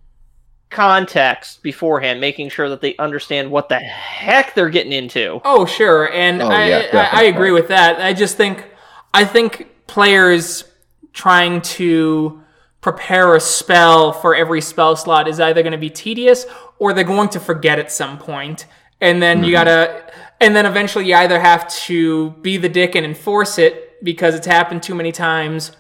context 0.71 1.63
beforehand, 1.63 2.21
making 2.21 2.49
sure 2.49 2.69
that 2.69 2.81
they 2.81 2.97
understand 2.97 3.51
what 3.51 3.69
the 3.69 3.79
heck 3.79 4.55
they're 4.55 4.71
getting 4.71 4.93
into. 4.93 5.41
Oh, 5.45 5.65
sure, 5.65 6.13
and 6.13 6.43
Oh, 6.43 6.49
I, 6.49 6.69
yeah, 6.69 7.11
I, 7.13 7.21
I 7.21 7.23
agree 7.25 7.53
with 7.53 7.69
that. 7.69 8.01
I 8.01 8.13
just 8.13 8.37
think 8.37 8.65
I 9.13 9.25
think 9.25 9.69
players 9.87 10.65
trying 11.13 11.63
to 11.63 12.43
prepare 12.81 13.37
a 13.37 13.41
spell 13.41 14.13
for 14.13 14.35
every 14.35 14.61
spell 14.61 14.97
slot 14.97 15.29
is 15.29 15.41
either 15.41 15.63
going 15.63 15.73
to 15.73 15.79
be 15.79 15.89
tedious 15.89 16.45
or 16.79 16.93
they're 16.93 17.05
going 17.05 17.29
to 17.31 17.41
forget 17.41 17.79
at 17.79 17.93
some 17.93 18.19
point, 18.19 18.67
and 19.01 19.23
then 19.23 19.39
you 19.39 19.55
mm-hmm. 19.55 19.65
gotta, 19.65 20.13
and 20.45 20.55
then 20.55 20.67
eventually 20.67 21.07
you 21.07 21.15
either 21.15 21.41
have 21.41 21.67
to 21.69 22.31
be 22.43 22.59
the 22.59 22.69
dick 22.69 22.95
and 22.95 23.07
enforce 23.07 23.59
it 23.59 24.05
because 24.05 24.35
it's 24.35 24.47
happened 24.47 24.83
too 24.83 24.95
many 24.95 25.11
times, 25.11 25.73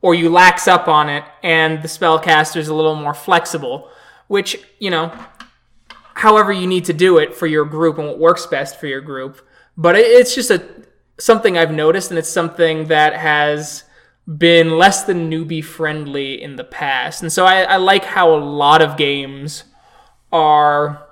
or 0.00 0.14
you 0.14 0.30
lax 0.30 0.68
up 0.68 0.86
on 0.86 1.08
it 1.08 1.24
and 1.42 1.82
the 1.82 1.88
spellcaster's 1.88 2.68
a 2.68 2.74
little 2.74 2.94
more 2.94 3.14
flexible, 3.14 3.90
which 4.28 4.56
you 4.78 4.90
know 4.90 5.12
however 6.14 6.52
you 6.52 6.68
need 6.68 6.84
to 6.84 6.92
do 6.92 7.18
it 7.18 7.34
for 7.34 7.48
your 7.48 7.64
group 7.64 7.98
and 7.98 8.06
what 8.06 8.18
works 8.20 8.46
best 8.46 8.78
for 8.78 8.86
your 8.86 9.00
group. 9.00 9.44
But 9.76 9.96
it's 9.96 10.36
just 10.36 10.52
a 10.52 10.62
something 11.18 11.58
I've 11.58 11.72
noticed, 11.72 12.10
and 12.10 12.18
it's 12.18 12.28
something 12.28 12.86
that 12.86 13.14
has 13.14 13.82
been 14.38 14.78
less 14.78 15.02
than 15.02 15.28
newbie 15.28 15.64
friendly 15.64 16.40
in 16.40 16.54
the 16.54 16.64
past. 16.64 17.22
And 17.22 17.32
so 17.32 17.44
I, 17.44 17.62
I 17.62 17.76
like 17.76 18.04
how 18.04 18.32
a 18.32 18.38
lot 18.38 18.80
of 18.80 18.96
games 18.96 19.64
are 20.30 21.08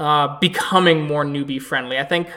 uh, 0.00 0.38
becoming 0.40 1.02
more 1.02 1.24
newbie 1.24 1.60
friendly. 1.60 1.98
I 1.98 2.04
think 2.04 2.28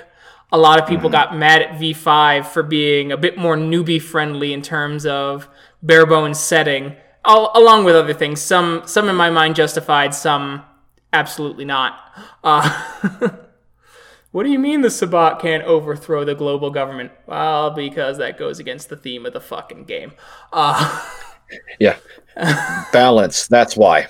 a 0.51 0.57
lot 0.57 0.79
of 0.79 0.87
people 0.87 1.09
got 1.09 1.35
mad 1.35 1.61
at 1.61 1.79
V5 1.79 2.43
for 2.43 2.61
being 2.61 3.11
a 3.11 3.17
bit 3.17 3.37
more 3.37 3.55
newbie 3.55 4.01
friendly 4.01 4.53
in 4.53 4.61
terms 4.61 5.05
of 5.05 5.49
bare 5.81 6.05
bones 6.05 6.39
setting, 6.39 6.95
al- 7.25 7.51
along 7.55 7.85
with 7.85 7.95
other 7.95 8.13
things. 8.13 8.41
Some, 8.41 8.83
some 8.85 9.09
in 9.09 9.15
my 9.15 9.29
mind 9.29 9.55
justified, 9.55 10.13
some 10.13 10.63
absolutely 11.13 11.65
not. 11.65 11.97
Uh, 12.43 12.69
what 14.31 14.43
do 14.43 14.49
you 14.51 14.59
mean 14.59 14.81
the 14.81 14.91
Sabbat 14.91 15.39
can't 15.39 15.63
overthrow 15.63 16.25
the 16.25 16.35
global 16.35 16.69
government? 16.69 17.11
Well, 17.25 17.71
because 17.71 18.17
that 18.19 18.37
goes 18.37 18.59
against 18.59 18.89
the 18.89 18.97
theme 18.97 19.25
of 19.25 19.33
the 19.33 19.41
fucking 19.41 19.85
game. 19.85 20.13
Uh, 20.51 21.09
Yeah, 21.79 21.97
balance. 22.91 23.47
That's 23.47 23.77
why. 23.77 24.07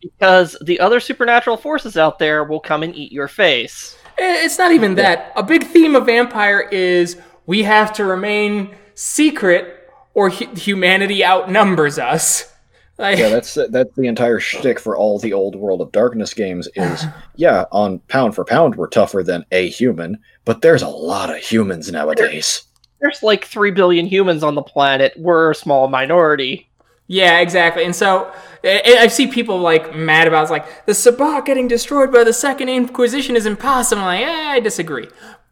Because 0.00 0.56
the 0.64 0.80
other 0.80 1.00
supernatural 1.00 1.56
forces 1.56 1.96
out 1.96 2.18
there 2.18 2.44
will 2.44 2.60
come 2.60 2.82
and 2.82 2.94
eat 2.94 3.12
your 3.12 3.28
face. 3.28 3.96
Eh, 4.18 4.44
It's 4.44 4.58
not 4.58 4.72
even 4.72 4.94
that. 4.96 5.32
A 5.36 5.42
big 5.42 5.64
theme 5.64 5.94
of 5.96 6.06
Vampire 6.06 6.60
is 6.72 7.16
we 7.46 7.62
have 7.62 7.92
to 7.94 8.04
remain 8.04 8.74
secret 8.94 9.74
or 10.14 10.30
hu- 10.30 10.54
humanity 10.54 11.24
outnumbers 11.24 11.98
us. 11.98 12.52
Like, 12.98 13.18
Yeah, 13.18 13.28
that's 13.28 13.56
that's 13.70 13.94
the 13.96 14.08
entire 14.08 14.40
shtick 14.40 14.80
for 14.80 14.96
all 14.96 15.20
the 15.20 15.32
old 15.32 15.54
World 15.54 15.80
of 15.80 15.92
Darkness 15.92 16.34
games. 16.34 16.68
Is 16.74 17.04
yeah, 17.36 17.64
on 17.70 18.00
pound 18.08 18.34
for 18.34 18.44
pound, 18.44 18.74
we're 18.74 18.88
tougher 18.88 19.22
than 19.22 19.44
a 19.52 19.68
human, 19.68 20.18
but 20.44 20.62
there's 20.62 20.82
a 20.82 20.88
lot 20.88 21.30
of 21.30 21.36
humans 21.36 21.92
nowadays. 21.92 22.64
There's 23.00 23.22
like 23.22 23.44
3 23.44 23.70
billion 23.70 24.06
humans 24.06 24.42
on 24.42 24.56
the 24.56 24.62
planet. 24.62 25.12
We're 25.16 25.52
a 25.52 25.54
small 25.54 25.86
minority. 25.86 26.67
Yeah, 27.08 27.40
exactly. 27.40 27.84
And 27.84 27.94
so 27.96 28.30
I, 28.62 28.98
I 29.00 29.06
see 29.08 29.26
people 29.26 29.58
like 29.58 29.94
mad 29.96 30.28
about 30.28 30.42
it's 30.42 30.50
like 30.50 30.86
the 30.86 30.94
Sabbat 30.94 31.44
getting 31.44 31.66
destroyed 31.66 32.12
by 32.12 32.22
the 32.22 32.32
Second 32.32 32.68
Inquisition 32.68 33.34
is 33.34 33.46
impossible. 33.46 34.02
I'm 34.02 34.20
like, 34.20 34.26
eh, 34.28 34.48
I 34.50 34.60
disagree. 34.60 35.08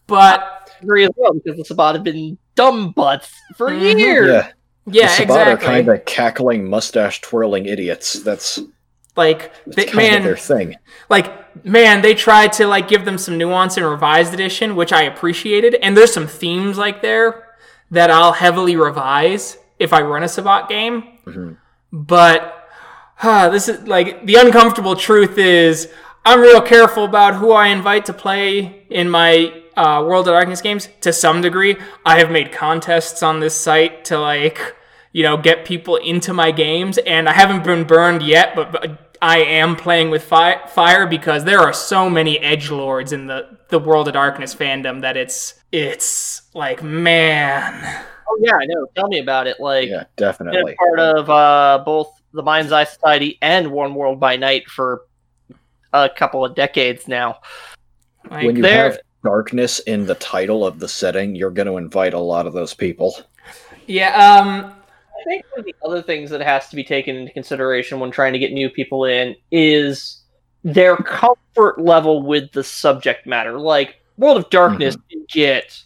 But 0.07 0.41
I 0.41 0.83
agree 0.83 1.05
as 1.05 1.11
well 1.17 1.35
because 1.35 1.57
the 1.59 1.65
Sabbat 1.65 1.95
have 1.97 2.05
been 2.05 2.39
dumb 2.55 2.93
butts 2.93 3.33
for 3.57 3.71
Mhm. 3.71 3.99
years. 3.99 4.29
Yeah, 4.29 4.49
yeah, 4.87 5.03
the 5.07 5.09
Sabbat 5.09 5.49
exactly. 5.49 5.53
are 5.69 5.71
kind 5.73 5.89
of 5.89 6.05
cackling, 6.05 6.69
mustache 6.71 7.21
twirling 7.23 7.67
idiots. 7.67 8.13
That's, 8.23 8.61
like, 9.17 9.51
that's 9.65 9.77
they, 9.77 9.85
kind 9.87 9.97
man, 9.97 10.17
of 10.19 10.25
their 10.25 10.37
thing. 10.37 10.77
like 11.09 11.65
man 11.65 12.03
they 12.03 12.13
tried 12.15 12.53
to 12.53 12.67
like 12.67 12.87
give 12.87 13.07
them 13.07 13.17
some 13.17 13.39
nuance 13.39 13.79
in 13.79 13.83
revised 13.85 14.35
edition 14.35 14.77
which 14.77 14.93
i 14.93 15.05
appreciated 15.05 15.75
and 15.77 15.97
there's 15.97 16.13
some 16.13 16.27
themes 16.27 16.77
like 16.77 17.01
there 17.01 17.45
that 17.91 18.11
i'll 18.11 18.33
heavily 18.33 18.77
revise 18.77 19.57
if 19.79 19.95
i 19.95 20.03
run 20.03 20.23
a 20.23 20.29
sabbat 20.29 20.69
game 20.69 21.16
Mhm. 21.27 21.57
but 21.93 22.69
huh, 23.17 23.49
this 23.49 23.69
is 23.69 23.87
like 23.89 24.25
the 24.27 24.37
uncomfortable 24.37 24.95
truth 24.95 25.39
is 25.39 25.89
i'm 26.25 26.41
real 26.41 26.61
careful 26.61 27.05
about 27.05 27.35
who 27.35 27.53
i 27.53 27.69
invite 27.69 28.05
to 28.07 28.13
play 28.13 28.85
in 28.91 29.09
my 29.09 29.53
uh, 29.77 30.03
world 30.07 30.27
of 30.29 30.33
darkness 30.33 30.61
games 30.61 30.89
to 31.01 31.13
some 31.13 31.41
degree 31.41 31.77
i 32.05 32.19
have 32.19 32.31
made 32.31 32.53
contests 32.53 33.23
on 33.23 33.41
this 33.41 33.55
site 33.55 34.05
to 34.05 34.19
like 34.19 34.75
you 35.13 35.23
know 35.23 35.37
get 35.37 35.65
people 35.65 35.97
into 35.97 36.33
my 36.33 36.51
games 36.51 36.99
and 36.99 37.29
i 37.29 37.33
haven't 37.33 37.65
been 37.65 37.85
burned 37.85 38.23
yet 38.23 38.55
but, 38.55 38.71
but 38.73 39.17
i 39.23 39.39
am 39.39 39.75
playing 39.77 40.11
with 40.11 40.23
fi- 40.23 40.61
fire 40.69 41.07
because 41.07 41.45
there 41.45 41.61
are 41.61 41.73
so 41.73 42.09
many 42.11 42.39
edge 42.41 42.71
lords 42.71 43.13
in 43.13 43.27
the 43.27 43.59
the 43.69 43.79
world 43.79 44.07
of 44.09 44.15
darkness 44.15 44.55
fandom 44.55 45.01
that 45.01 45.17
it's 45.17 45.55
it's 45.73 46.43
like 46.55 46.83
man 46.83 48.05
Oh 48.29 48.39
yeah, 48.41 48.57
I 48.57 48.67
know. 48.67 48.87
Tell 48.97 49.09
me 49.09 49.19
about 49.19 49.47
it. 49.47 49.61
Like 49.61 49.89
Yeah, 49.89 50.01
been 50.01 50.07
definitely. 50.17 50.73
a 50.73 50.77
part 50.77 50.99
of 50.99 51.31
uh, 51.31 51.83
both 51.85 52.11
the 52.33 52.43
Mind's 52.43 52.73
Eye 52.73 52.85
Society 52.85 53.39
and 53.41 53.71
One 53.71 53.95
World 53.95 54.21
by 54.21 54.37
Night 54.37 54.69
for 54.69 55.03
a 55.93 56.09
couple 56.09 56.45
of 56.45 56.55
decades 56.55 57.09
now. 57.09 57.39
like 58.31 58.47
When 58.47 58.57
you 58.57 58.65
have 58.65 58.99
darkness 59.25 59.79
in 59.81 60.07
the 60.07 60.15
title 60.17 60.67
of 60.67 60.79
the 60.79 60.89
setting, 60.89 61.35
you're 61.35 61.51
going 61.51 61.67
to 61.67 61.77
invite 61.77 62.15
a 62.15 62.19
lot 62.19 62.47
of 62.47 62.53
those 62.53 62.75
people. 62.75 63.17
yeah 63.87 64.39
um 64.39 64.73
I 65.19 65.25
think 65.29 65.45
one 65.51 65.61
of 65.61 65.65
the 65.65 65.75
other 65.85 66.03
things 66.03 66.31
that 66.31 66.41
has 66.43 66.69
to 66.69 66.77
be 66.77 66.85
taken 66.85 67.17
into 67.17 67.33
consideration 67.33 67.99
when 68.01 68.11
trying 68.11 68.33
to 68.35 68.39
get 68.39 68.53
new 68.53 68.69
people 68.69 69.05
in 69.07 69.35
is 69.51 70.23
their 70.63 70.97
comfort 70.97 71.81
level 71.81 72.23
with 72.23 72.53
the 72.53 72.63
subject 72.63 73.27
matter. 73.27 73.59
Like 73.59 73.97
World 74.19 74.37
of 74.37 74.51
Darkness 74.51 74.97
can 75.11 75.25
get 75.31 75.83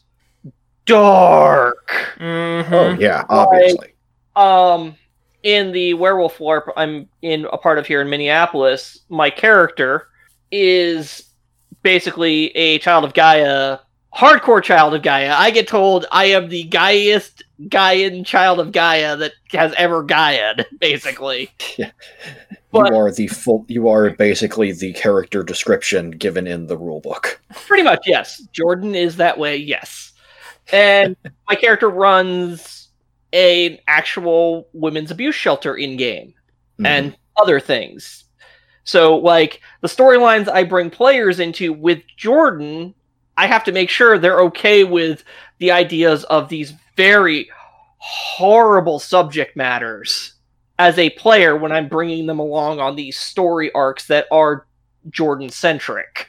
dark. 0.91 1.91
mhm. 2.19 2.73
Oh 2.73 2.91
yeah, 2.99 3.25
obviously. 3.29 3.95
Um, 4.37 4.97
in 5.43 5.73
the 5.73 5.95
Werewolf 5.95 6.39
LARP 6.39 6.73
I'm 6.77 7.09
in 7.23 7.47
a 7.53 7.59
part 7.59 7.79
of 7.79 7.87
here 7.87 8.01
in 8.01 8.11
Minneapolis, 8.11 9.01
my 9.09 9.31
character 9.31 10.09
is 10.51 11.23
basically 11.83 12.49
a 12.57 12.79
child 12.79 13.05
of 13.05 13.15
Gaia, 13.15 13.79
hardcore 14.15 14.63
child 14.63 14.95
of 14.95 15.03
Gaia. 15.03 15.33
I 15.33 15.51
get 15.51 15.67
told 15.69 16.07
I 16.13 16.27
am 16.27 16.49
the 16.49 16.65
guyest 16.65 17.43
Gaian 17.69 18.25
child 18.27 18.61
of 18.61 18.73
Gaia 18.73 19.17
that 19.17 19.33
has 19.53 19.73
ever 19.77 20.03
Gaia'd, 20.05 20.67
basically. 20.81 21.51
But- 22.73 22.91
you 22.93 22.97
are 22.99 23.11
the 23.11 23.27
full. 23.27 23.65
You 23.67 23.89
are 23.89 24.11
basically 24.11 24.71
the 24.71 24.93
character 24.93 25.43
description 25.43 26.13
given 26.13 26.47
in 26.47 26.69
the 26.69 26.79
rule 26.79 27.01
book. 27.01 27.41
Pretty 27.67 27.83
much, 27.83 28.05
yes. 28.07 28.41
Jordan 28.53 28.95
is 28.95 29.17
that 29.17 29.39
way, 29.39 29.57
yes. 29.57 30.10
And 30.73 31.17
my 31.49 31.55
character 31.55 31.89
runs 31.91 32.89
an 33.33 33.79
actual 33.87 34.69
women's 34.73 35.11
abuse 35.11 35.35
shelter 35.35 35.77
in 35.77 35.97
game 35.97 36.35
Mhm. 36.81 36.87
and 36.87 37.17
other 37.37 37.61
things. 37.61 38.25
So, 38.85 39.17
like 39.17 39.61
the 39.83 39.89
storylines 39.89 40.49
I 40.49 40.65
bring 40.65 40.91
players 40.91 41.39
into 41.39 41.73
with 41.73 42.01
Jordan, 42.17 42.95
I 43.37 43.47
have 43.47 43.63
to 43.65 43.73
make 43.73 43.89
sure 43.91 44.19
they're 44.19 44.41
okay 44.43 44.85
with 44.85 45.23
the 45.59 45.71
ideas 45.71 46.25
of 46.25 46.49
these 46.49 46.73
very 46.97 47.49
horrible 47.99 48.99
subject 48.99 49.57
matters 49.57 50.35
as 50.79 50.99
a 50.99 51.11
player 51.11 51.55
when 51.57 51.71
I'm 51.73 51.89
bringing 51.89 52.27
them 52.27 52.39
along 52.39 52.81
on 52.81 52.97
these 52.97 53.19
story 53.19 53.71
arcs 53.73 54.07
that 54.07 54.27
are 54.33 54.67
Jordan 55.11 55.51
centric. 55.51 56.29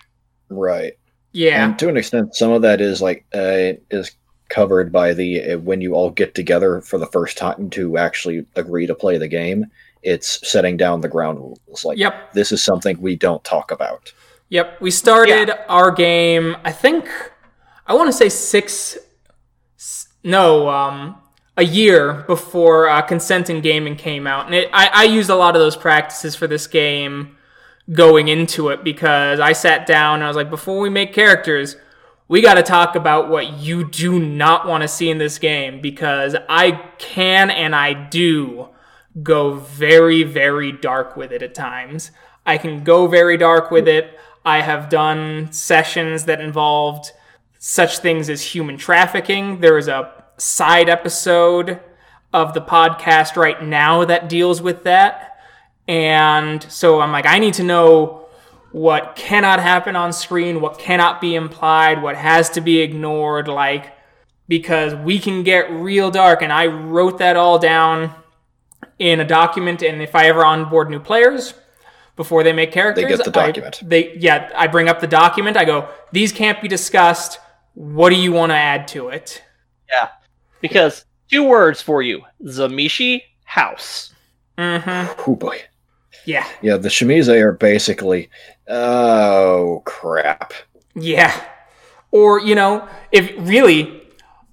right. 0.50 0.94
Yeah. 1.34 1.64
And 1.64 1.80
to 1.80 1.88
an 1.88 1.96
extent, 1.96 2.36
some 2.36 2.52
of 2.52 2.62
that 2.64 2.82
is 2.82 3.02
like 3.02 3.26
uh, 3.34 3.80
is 3.90 4.12
covered 4.52 4.92
by 4.92 5.14
the 5.14 5.54
uh, 5.54 5.58
when 5.60 5.82
you 5.82 5.96
all 5.96 6.12
get 6.12 6.36
together 6.36 6.82
for 6.82 7.00
the 7.00 7.08
first 7.08 7.38
time 7.38 7.70
to 7.72 7.98
actually 7.98 8.46
agree 8.56 8.86
to 8.86 8.94
play 8.94 9.18
the 9.18 9.28
game. 9.28 9.66
It's 10.04 10.48
setting 10.48 10.78
down 10.78 11.02
the 11.02 11.08
ground 11.08 11.40
rules. 11.40 11.86
Like 11.86 11.98
Yep. 11.98 12.34
this 12.34 12.52
is 12.52 12.64
something 12.64 13.00
we 13.00 13.16
don't 13.16 13.44
talk 13.44 13.72
about. 13.72 14.14
Yep, 14.50 14.82
we 14.82 14.92
started 14.92 15.52
our 15.70 15.92
game. 15.92 16.58
I 16.64 16.72
think 16.72 17.08
I 17.88 17.94
want 17.94 18.10
to 18.10 18.14
say 18.14 18.30
six. 18.30 18.98
No, 20.24 20.70
um, 20.70 21.18
a 21.58 21.64
year 21.64 22.24
before 22.28 22.88
uh, 22.90 23.02
Consent 23.02 23.50
in 23.50 23.62
Gaming 23.62 23.96
came 23.96 24.28
out, 24.28 24.46
and 24.46 24.54
it, 24.54 24.70
I, 24.74 24.90
I 24.94 25.04
used 25.06 25.30
a 25.30 25.36
lot 25.36 25.56
of 25.56 25.62
those 25.62 25.76
practices 25.76 26.36
for 26.36 26.48
this 26.48 26.68
game 26.68 27.38
going 27.92 28.28
into 28.28 28.70
it 28.70 28.84
because 28.84 29.40
I 29.40 29.54
sat 29.54 29.86
down 29.86 30.16
and 30.16 30.24
I 30.24 30.28
was 30.28 30.38
like, 30.38 30.50
before 30.50 30.80
we 30.80 30.90
make 30.90 31.14
characters, 31.14 31.76
we 32.32 32.40
got 32.42 32.54
to 32.54 32.64
talk 32.64 32.96
about 32.96 33.28
what 33.28 33.60
you 33.60 33.84
do 33.84 34.18
not 34.18 34.66
want 34.66 34.84
to 34.84 34.88
see 34.88 35.10
in 35.10 35.18
this 35.18 35.38
game 35.38 35.82
because 35.82 36.34
I 36.48 36.82
can 36.98 37.50
and 37.52 37.76
I 37.76 37.92
do 37.92 38.70
go 39.22 39.56
very, 39.56 40.24
very 40.24 40.72
dark 40.72 41.18
with 41.18 41.34
it 41.34 41.44
at 41.44 41.54
times. 41.54 42.12
I 42.46 42.58
can 42.58 42.86
go 42.86 43.08
very 43.08 43.36
dark 43.36 43.70
with 43.70 43.86
it. 43.86 44.18
I 44.46 44.62
have 44.62 44.88
done 44.88 45.52
sessions 45.52 46.24
that 46.24 46.40
involved 46.40 47.12
such 47.60 47.98
things 47.98 48.30
as 48.30 48.42
human 48.42 48.78
trafficking. 48.78 49.60
There 49.60 49.78
is 49.78 49.90
a 49.90 50.24
side 50.38 50.88
episode 50.88 51.82
of 52.32 52.54
the 52.54 52.62
podcast 52.62 53.36
right 53.36 53.62
now 53.62 54.06
that 54.06 54.30
deals 54.30 54.62
with 54.62 54.84
that. 54.84 55.38
And 55.86 56.64
so 56.72 57.02
I'm 57.02 57.12
like, 57.12 57.26
I 57.26 57.40
need 57.40 57.56
to 57.56 57.64
know 57.64 58.21
what 58.72 59.16
cannot 59.16 59.60
happen 59.60 59.96
on 59.96 60.14
screen, 60.14 60.62
what 60.62 60.80
cannot 60.80 61.20
be 61.22 61.36
implied, 61.36 62.02
what 62.02 62.16
has 62.16 62.50
to 62.52 62.62
be 62.62 62.80
ignored, 62.80 63.48
like, 63.48 63.94
because 64.48 64.96
we 64.96 65.20
can 65.20 65.44
get 65.44 65.70
real 65.72 66.12
dark. 66.12 66.42
And 66.42 66.52
I 66.54 66.68
wrote 66.68 67.18
that 67.20 67.36
all 67.36 67.60
down 67.60 68.14
in 69.00 69.20
a 69.20 69.26
document. 69.26 69.82
And 69.82 70.02
if 70.02 70.16
I 70.16 70.28
ever 70.28 70.46
onboard 70.46 70.90
new 70.90 71.00
players, 71.00 71.54
before 72.16 72.44
they 72.44 72.54
make 72.54 72.72
characters, 72.72 73.04
they 73.04 73.10
get 73.10 73.26
the 73.34 73.40
I- 73.40 73.48
document. 73.48 73.82
they 73.84 74.16
yeah, 74.18 74.52
I 74.56 74.68
bring 74.68 74.90
up 74.90 75.00
the 75.00 75.08
document. 75.08 75.58
I 75.58 75.66
go, 75.66 75.90
these 76.12 76.32
can't 76.32 76.62
be 76.62 76.68
discussed. 76.68 77.40
What 77.74 78.10
do 78.10 78.16
you 78.16 78.32
want 78.34 78.52
to 78.52 78.56
add 78.58 78.88
to 78.90 79.10
it? 79.10 79.42
Yeah, 79.90 80.10
because 80.60 81.06
two 81.30 81.44
words 81.46 81.82
for 81.82 82.02
you 82.02 82.22
Zamishi 82.44 83.22
House. 83.46 84.14
Mm-hmm. 84.58 85.22
Oh 85.30 85.36
boy. 85.36 85.62
Yeah, 86.26 86.46
Yeah, 86.62 86.78
the 86.78 86.90
Shimize 86.90 87.28
are 87.30 87.54
basically. 87.54 88.30
Oh 88.72 89.82
crap. 89.86 90.54
yeah. 90.96 91.46
Or 92.10 92.40
you 92.40 92.56
know, 92.56 92.88
if 93.12 93.34
really 93.38 94.02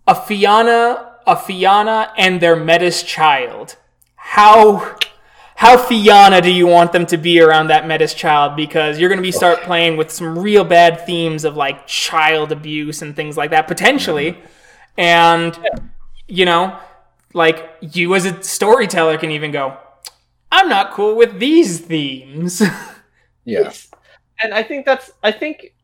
a 0.08 0.14
Fianna, 0.14 1.12
a 1.24 1.36
Fianna, 1.36 2.12
and 2.18 2.40
their 2.40 2.56
Metis 2.56 3.04
child, 3.04 3.76
how 4.16 4.96
how 5.54 5.76
Fianna 5.76 6.40
do 6.40 6.50
you 6.50 6.66
want 6.66 6.92
them 6.92 7.06
to 7.06 7.16
be 7.16 7.40
around 7.40 7.68
that 7.68 7.86
Metis 7.86 8.12
child? 8.12 8.56
Because 8.56 8.98
you're 8.98 9.08
going 9.08 9.18
to 9.18 9.22
be 9.22 9.30
start 9.30 9.60
oh. 9.62 9.66
playing 9.66 9.96
with 9.96 10.10
some 10.10 10.36
real 10.36 10.64
bad 10.64 11.06
themes 11.06 11.44
of 11.44 11.56
like 11.56 11.86
child 11.86 12.50
abuse 12.50 13.02
and 13.02 13.14
things 13.14 13.36
like 13.36 13.50
that 13.50 13.68
potentially, 13.68 14.36
and 14.96 15.56
you 16.26 16.44
know, 16.44 16.76
like 17.34 17.70
you 17.80 18.16
as 18.16 18.24
a 18.24 18.42
storyteller 18.42 19.16
can 19.16 19.30
even 19.30 19.52
go, 19.52 19.76
I'm 20.50 20.68
not 20.68 20.90
cool 20.92 21.14
with 21.14 21.38
these 21.38 21.78
themes. 21.78 22.60
Yeah. 23.48 23.72
And 24.43 24.55
I 24.55 24.62
think 24.62 24.86
that's 24.86 25.11
I 25.22 25.32
think 25.32 25.74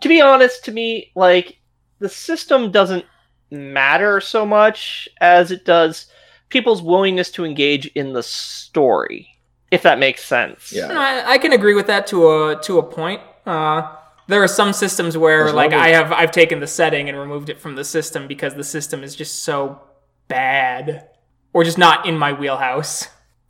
to 0.00 0.08
be 0.08 0.20
honest 0.20 0.64
to 0.66 0.72
me 0.72 1.10
like 1.14 1.58
the 1.98 2.08
system 2.08 2.70
doesn't 2.70 3.04
matter 3.50 4.20
so 4.20 4.44
much 4.44 5.08
as 5.20 5.50
it 5.50 5.64
does 5.64 6.06
people's 6.48 6.82
willingness 6.82 7.30
to 7.32 7.44
engage 7.44 7.86
in 7.88 8.12
the 8.12 8.22
story 8.22 9.38
if 9.70 9.82
that 9.82 9.98
makes 9.98 10.24
sense. 10.24 10.72
Yeah. 10.72 10.88
I, 10.88 11.32
I 11.32 11.38
can 11.38 11.52
agree 11.52 11.74
with 11.74 11.86
that 11.88 12.06
to 12.08 12.30
a 12.30 12.60
to 12.62 12.78
a 12.78 12.82
point. 12.82 13.20
Uh, 13.46 13.96
there 14.26 14.42
are 14.42 14.48
some 14.48 14.72
systems 14.72 15.16
where 15.16 15.48
As 15.48 15.54
like 15.54 15.72
long 15.72 15.80
I 15.80 15.88
have 15.88 16.12
I've 16.12 16.30
taken 16.30 16.60
the 16.60 16.66
setting 16.66 17.08
and 17.08 17.18
removed 17.18 17.48
it 17.48 17.60
from 17.60 17.74
the 17.74 17.84
system 17.84 18.26
because 18.26 18.54
the 18.54 18.64
system 18.64 19.02
is 19.02 19.14
just 19.14 19.42
so 19.42 19.80
bad 20.28 21.08
or 21.52 21.64
just 21.64 21.78
not 21.78 22.06
in 22.06 22.18
my 22.18 22.32
wheelhouse. 22.32 23.08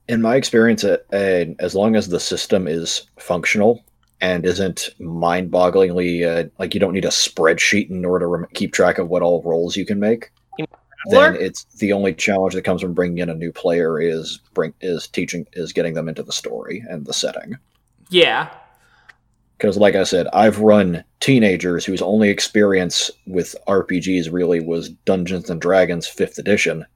In 0.09 0.23
my 0.23 0.37
experience, 0.37 0.85
uh, 0.85 0.97
uh, 1.13 1.53
as 1.59 1.75
long 1.75 1.95
as 1.95 2.09
the 2.09 2.21
system 2.21 2.67
is 2.67 3.03
functional 3.19 3.85
and 4.21 4.45
isn't 4.45 4.91
mind-bogglingly 4.99 6.27
uh, 6.27 6.49
like 6.59 6.75
you 6.75 6.81
don't 6.81 6.93
need 6.93 7.05
a 7.05 7.09
spreadsheet 7.09 7.91
in 7.91 8.05
order 8.05 8.25
to 8.25 8.29
rem- 8.29 8.47
keep 8.55 8.73
track 8.73 8.99
of 8.99 9.09
what 9.09 9.23
all 9.23 9.43
roles 9.45 9.77
you 9.77 9.87
can 9.87 10.01
make, 10.01 10.31
then 11.07 11.37
it's 11.37 11.64
the 11.77 11.93
only 11.93 12.12
challenge 12.12 12.55
that 12.55 12.64
comes 12.64 12.83
from 12.83 12.95
bringing 12.95 13.19
in 13.19 13.31
a 13.31 13.35
new 13.35 13.53
player 13.53 14.01
is 14.01 14.41
bring 14.55 14.75
is 14.81 15.07
teaching 15.07 15.47
is 15.53 15.73
getting 15.73 15.95
them 15.95 16.09
into 16.09 16.23
the 16.23 16.33
story 16.33 16.83
and 16.89 17.07
the 17.07 17.12
setting. 17.12 17.57
Yeah. 18.11 18.51
Because, 19.57 19.77
like 19.77 19.97
I 19.97 20.05
said, 20.05 20.29
I've 20.33 20.61
run 20.61 21.03
teenagers 21.19 21.85
whose 21.85 22.01
only 22.01 22.29
experience 22.29 23.11
with 23.27 23.57
RPGs 23.66 24.33
really 24.33 24.61
was 24.61 24.91
Dungeons 24.91 25.51
and 25.51 25.61
Dragons 25.61 26.07
Fifth 26.07 26.39
Edition 26.39 26.87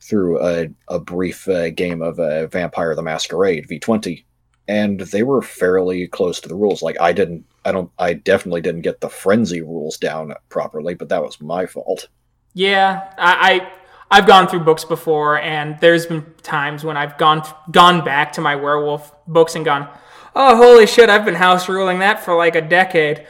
through 0.00 0.40
a, 0.40 0.68
a 0.88 1.00
brief 1.00 1.48
uh, 1.48 1.70
game 1.70 2.02
of 2.02 2.20
uh, 2.20 2.46
Vampire 2.46 2.94
the 2.94 3.02
Masquerade 3.02 3.66
V20, 3.68 4.24
and 4.68 5.00
they 5.00 5.22
were 5.22 5.42
fairly 5.42 6.06
close 6.08 6.40
to 6.40 6.48
the 6.48 6.54
rules. 6.54 6.82
Like 6.82 7.00
I 7.00 7.12
didn't, 7.12 7.44
I 7.64 7.72
don't, 7.72 7.90
I 7.98 8.14
definitely 8.14 8.60
didn't 8.60 8.82
get 8.82 9.00
the 9.00 9.08
frenzy 9.08 9.60
rules 9.60 9.96
down 9.98 10.34
properly, 10.48 10.94
but 10.94 11.08
that 11.08 11.22
was 11.22 11.40
my 11.40 11.66
fault. 11.66 12.08
Yeah, 12.54 13.12
I, 13.18 13.52
I 13.52 13.72
I've 14.10 14.26
gone 14.26 14.46
through 14.46 14.60
books 14.60 14.84
before, 14.84 15.40
and 15.40 15.78
there's 15.80 16.06
been 16.06 16.24
times 16.42 16.84
when 16.84 16.96
I've 16.96 17.18
gone 17.18 17.42
gone 17.70 18.04
back 18.04 18.32
to 18.34 18.40
my 18.40 18.56
werewolf 18.56 19.12
books 19.26 19.56
and 19.56 19.64
gone, 19.64 19.88
oh 20.34 20.56
holy 20.56 20.86
shit, 20.86 21.10
I've 21.10 21.24
been 21.24 21.34
house 21.34 21.68
ruling 21.68 21.98
that 21.98 22.24
for 22.24 22.36
like 22.36 22.54
a 22.54 22.62
decade. 22.62 23.26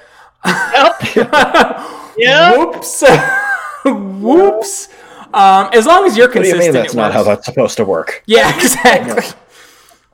Yeah. 2.18 2.56
Whoops. 2.56 3.04
Whoops. 3.84 4.88
Um, 5.34 5.68
as 5.72 5.86
long 5.86 6.06
as 6.06 6.16
you're 6.16 6.28
consistent, 6.28 6.32
What 6.32 6.32
do 6.32 6.38
consistent, 6.38 6.54
you 6.54 6.60
mean 6.60 6.72
that's 6.72 6.94
it 6.94 6.96
not 6.96 7.12
how 7.12 7.22
that's 7.22 7.46
supposed 7.46 7.76
to 7.76 7.84
work? 7.84 8.22
Yeah, 8.26 8.54
exactly. 8.62 9.24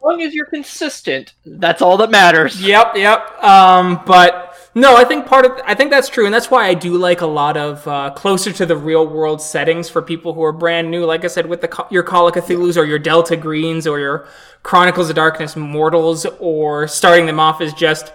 Long 0.02 0.20
as 0.22 0.34
you're 0.34 0.46
consistent, 0.46 1.34
that's 1.46 1.80
all 1.80 1.96
that 1.98 2.10
matters. 2.10 2.60
Yep, 2.60 2.96
yep. 2.96 3.42
Um, 3.42 4.02
but 4.04 4.52
no, 4.74 4.96
I 4.96 5.04
think 5.04 5.26
part 5.26 5.44
of 5.44 5.60
I 5.64 5.74
think 5.74 5.90
that's 5.90 6.08
true, 6.08 6.24
and 6.24 6.34
that's 6.34 6.50
why 6.50 6.66
I 6.66 6.74
do 6.74 6.96
like 6.96 7.20
a 7.20 7.26
lot 7.26 7.56
of 7.56 7.86
uh, 7.86 8.10
closer 8.10 8.52
to 8.52 8.66
the 8.66 8.76
real 8.76 9.06
world 9.06 9.40
settings 9.40 9.88
for 9.88 10.02
people 10.02 10.32
who 10.34 10.42
are 10.42 10.52
brand 10.52 10.90
new. 10.90 11.04
Like 11.04 11.24
I 11.24 11.28
said, 11.28 11.46
with 11.46 11.60
the 11.60 11.86
your 11.90 12.02
Call 12.02 12.26
of 12.26 12.34
Cthulhu's 12.34 12.78
or 12.78 12.84
your 12.84 12.98
Delta 12.98 13.36
Greens 13.36 13.86
or 13.86 14.00
your 14.00 14.26
Chronicles 14.62 15.10
of 15.10 15.16
Darkness 15.16 15.56
Mortals, 15.56 16.26
or 16.40 16.88
starting 16.88 17.26
them 17.26 17.38
off 17.38 17.60
as 17.60 17.72
just 17.74 18.12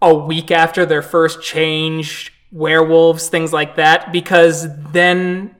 a 0.00 0.14
week 0.14 0.50
after 0.50 0.84
their 0.84 1.02
first 1.02 1.42
change, 1.42 2.32
werewolves, 2.50 3.28
things 3.28 3.52
like 3.52 3.76
that, 3.76 4.12
because 4.12 4.66
then 4.92 5.54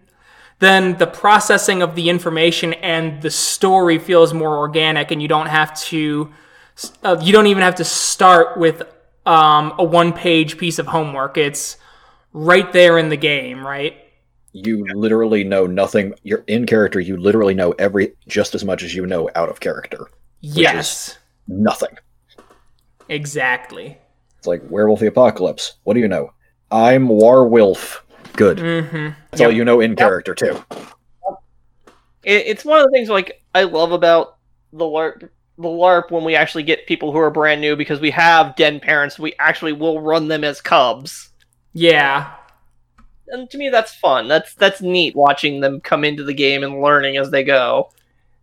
then 0.62 0.96
the 0.98 1.06
processing 1.06 1.82
of 1.82 1.94
the 1.94 2.08
information 2.08 2.72
and 2.74 3.20
the 3.22 3.30
story 3.30 3.98
feels 3.98 4.32
more 4.32 4.56
organic 4.56 5.10
and 5.10 5.20
you 5.20 5.28
don't 5.28 5.48
have 5.48 5.74
to 5.80 6.32
uh, 7.04 7.16
you 7.20 7.32
don't 7.32 7.46
even 7.48 7.62
have 7.62 7.74
to 7.74 7.84
start 7.84 8.56
with 8.56 8.82
um, 9.26 9.72
a 9.78 9.84
one 9.84 10.12
page 10.12 10.56
piece 10.58 10.78
of 10.78 10.86
homework 10.86 11.36
it's 11.36 11.76
right 12.32 12.72
there 12.72 12.96
in 12.98 13.08
the 13.08 13.16
game 13.16 13.66
right 13.66 13.94
You 14.54 14.84
literally 14.94 15.44
know 15.44 15.66
nothing. 15.66 16.12
You're 16.22 16.44
in 16.46 16.66
character. 16.66 17.00
You 17.00 17.16
literally 17.16 17.54
know 17.54 17.72
every 17.78 18.12
just 18.28 18.54
as 18.54 18.64
much 18.64 18.82
as 18.82 18.94
you 18.94 19.06
know 19.06 19.30
out 19.34 19.48
of 19.48 19.60
character. 19.60 20.08
yes 20.40 21.18
Nothing. 21.48 21.96
exactly 23.08 23.98
It's 24.38 24.46
like 24.46 24.62
Werewolf 24.70 25.00
the 25.00 25.06
Apocalypse. 25.06 25.74
What 25.84 25.94
do 25.94 26.00
you 26.00 26.08
know? 26.08 26.32
I'm 26.70 27.08
Warwolf. 27.08 28.00
Good. 28.34 28.58
Mm-hmm. 28.58 29.08
That's 29.30 29.40
all 29.42 29.50
you 29.52 29.64
know 29.64 29.80
in 29.80 29.96
character 29.96 30.34
too. 30.34 30.62
It, 32.24 32.46
it's 32.46 32.64
one 32.64 32.80
of 32.80 32.86
the 32.86 32.90
things 32.92 33.08
like 33.08 33.42
I 33.54 33.64
love 33.64 33.92
about 33.92 34.36
the 34.72 34.84
LARP, 34.84 35.28
the 35.58 35.68
LARP 35.68 36.10
when 36.10 36.24
we 36.24 36.34
actually 36.34 36.62
get 36.62 36.86
people 36.86 37.12
who 37.12 37.18
are 37.18 37.30
brand 37.30 37.60
new 37.60 37.76
because 37.76 38.00
we 38.00 38.10
have 38.10 38.56
den 38.56 38.80
parents. 38.80 39.18
We 39.18 39.34
actually 39.38 39.72
will 39.72 40.00
run 40.00 40.28
them 40.28 40.44
as 40.44 40.60
cubs, 40.60 41.30
Yeah. 41.72 42.32
and 43.28 43.50
to 43.50 43.58
me 43.58 43.68
that's 43.68 43.94
fun. 43.94 44.28
That's 44.28 44.54
that's 44.54 44.80
neat 44.80 45.14
watching 45.16 45.60
them 45.60 45.80
come 45.80 46.04
into 46.04 46.24
the 46.24 46.34
game 46.34 46.62
and 46.62 46.80
learning 46.80 47.16
as 47.16 47.30
they 47.30 47.44
go. 47.44 47.90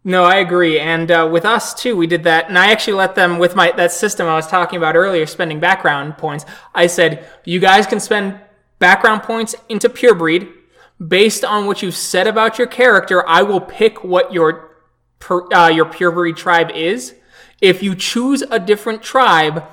No, 0.05 0.23
I 0.23 0.37
agree. 0.37 0.79
And 0.79 1.11
uh, 1.11 1.27
with 1.31 1.45
us 1.45 1.73
too, 1.73 1.95
we 1.95 2.07
did 2.07 2.23
that. 2.23 2.47
And 2.47 2.57
I 2.57 2.71
actually 2.71 2.93
let 2.93 3.15
them 3.15 3.37
with 3.37 3.55
my 3.55 3.71
that 3.71 3.91
system 3.91 4.27
I 4.27 4.35
was 4.35 4.47
talking 4.47 4.77
about 4.77 4.95
earlier, 4.95 5.25
spending 5.25 5.59
background 5.59 6.17
points. 6.17 6.45
I 6.75 6.87
said 6.87 7.27
you 7.43 7.59
guys 7.59 7.85
can 7.87 7.99
spend 7.99 8.39
background 8.79 9.23
points 9.23 9.55
into 9.67 9.89
pure 9.89 10.15
breed 10.15 10.49
based 11.05 11.45
on 11.45 11.65
what 11.65 11.81
you've 11.81 11.95
said 11.95 12.27
about 12.27 12.57
your 12.57 12.67
character. 12.67 13.27
I 13.27 13.43
will 13.43 13.61
pick 13.61 14.03
what 14.03 14.33
your 14.33 14.77
uh, 15.29 15.71
your 15.73 15.85
pure 15.85 16.11
breed 16.11 16.37
tribe 16.37 16.71
is. 16.71 17.15
If 17.61 17.83
you 17.83 17.93
choose 17.93 18.41
a 18.41 18.59
different 18.59 19.03
tribe, 19.03 19.63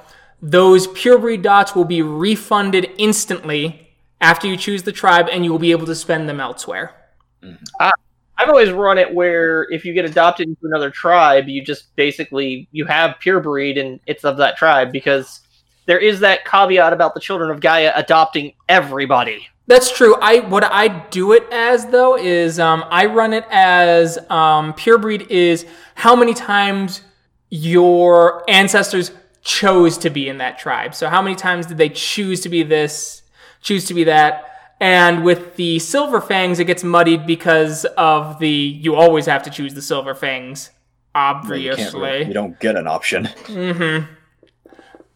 those 0.42 0.86
pure 0.88 1.18
breed 1.18 1.42
dots 1.42 1.74
will 1.74 1.84
be 1.84 2.02
refunded 2.02 2.90
instantly 2.98 3.94
after 4.20 4.46
you 4.48 4.56
choose 4.56 4.82
the 4.82 4.92
tribe, 4.92 5.28
and 5.30 5.44
you 5.44 5.52
will 5.52 5.58
be 5.58 5.70
able 5.70 5.86
to 5.86 5.94
spend 5.94 6.28
them 6.28 6.40
elsewhere. 6.40 6.92
I've 8.38 8.48
always 8.48 8.70
run 8.70 8.98
it 8.98 9.12
where 9.14 9.66
if 9.70 9.84
you 9.84 9.94
get 9.94 10.04
adopted 10.04 10.48
into 10.48 10.60
another 10.64 10.90
tribe, 10.90 11.48
you 11.48 11.62
just 11.62 11.94
basically 11.96 12.68
you 12.70 12.84
have 12.84 13.16
pure 13.20 13.40
breed 13.40 13.78
and 13.78 13.98
it's 14.06 14.24
of 14.24 14.36
that 14.38 14.56
tribe 14.56 14.92
because 14.92 15.40
there 15.86 15.98
is 15.98 16.20
that 16.20 16.44
caveat 16.44 16.92
about 16.92 17.14
the 17.14 17.20
children 17.20 17.50
of 17.50 17.60
Gaia 17.60 17.92
adopting 17.96 18.52
everybody. 18.68 19.48
That's 19.68 19.90
true. 19.90 20.14
I 20.20 20.40
what 20.40 20.62
I 20.62 20.88
do 21.08 21.32
it 21.32 21.44
as 21.50 21.86
though 21.86 22.16
is 22.16 22.60
um, 22.60 22.84
I 22.88 23.06
run 23.06 23.32
it 23.32 23.44
as 23.50 24.16
um, 24.30 24.74
pure 24.74 24.98
breed 24.98 25.22
is 25.30 25.66
how 25.96 26.14
many 26.14 26.34
times 26.34 27.00
your 27.50 28.44
ancestors 28.48 29.10
chose 29.42 29.98
to 29.98 30.10
be 30.10 30.28
in 30.28 30.38
that 30.38 30.58
tribe. 30.58 30.94
So 30.94 31.08
how 31.08 31.22
many 31.22 31.34
times 31.36 31.66
did 31.66 31.78
they 31.78 31.88
choose 31.88 32.40
to 32.42 32.48
be 32.48 32.62
this, 32.62 33.22
choose 33.60 33.86
to 33.86 33.94
be 33.94 34.04
that? 34.04 34.44
And 34.80 35.24
with 35.24 35.56
the 35.56 35.78
silver 35.78 36.20
fangs, 36.20 36.58
it 36.60 36.66
gets 36.66 36.84
muddied 36.84 37.26
because 37.26 37.84
of 37.96 38.38
the 38.38 38.48
you 38.48 38.94
always 38.94 39.26
have 39.26 39.42
to 39.44 39.50
choose 39.50 39.74
the 39.74 39.82
silver 39.82 40.14
fangs, 40.14 40.70
You, 40.70 40.80
obviously. 41.14 41.76
can't 41.82 41.94
really- 41.94 42.24
you 42.26 42.34
don't 42.34 42.60
get 42.60 42.76
an 42.76 42.86
option. 42.86 43.24
Mm-hmm. 43.46 44.12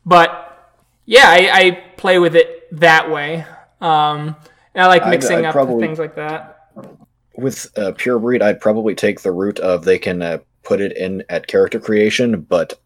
But 0.06 0.49
yeah, 1.10 1.24
I, 1.26 1.50
I 1.52 1.70
play 1.96 2.18
with 2.20 2.36
it 2.36 2.68
that 2.78 3.10
way. 3.10 3.44
Um, 3.80 4.36
and 4.74 4.84
I 4.84 4.86
like 4.86 5.02
I'd- 5.02 5.10
mixing 5.10 5.38
I'd 5.38 5.46
up 5.46 5.52
probably- 5.52 5.84
things 5.86 5.98
like 5.98 6.14
that. 6.14 6.56
With 7.36 7.70
uh, 7.78 7.92
pure 7.96 8.18
breed, 8.18 8.42
I'd 8.42 8.60
probably 8.60 8.94
take 8.94 9.20
the 9.22 9.32
route 9.32 9.58
of 9.60 9.84
they 9.84 9.98
can 9.98 10.20
uh, 10.20 10.38
put 10.62 10.80
it 10.80 10.96
in 10.96 11.24
at 11.30 11.46
character 11.46 11.80
creation, 11.80 12.42
but 12.42 12.78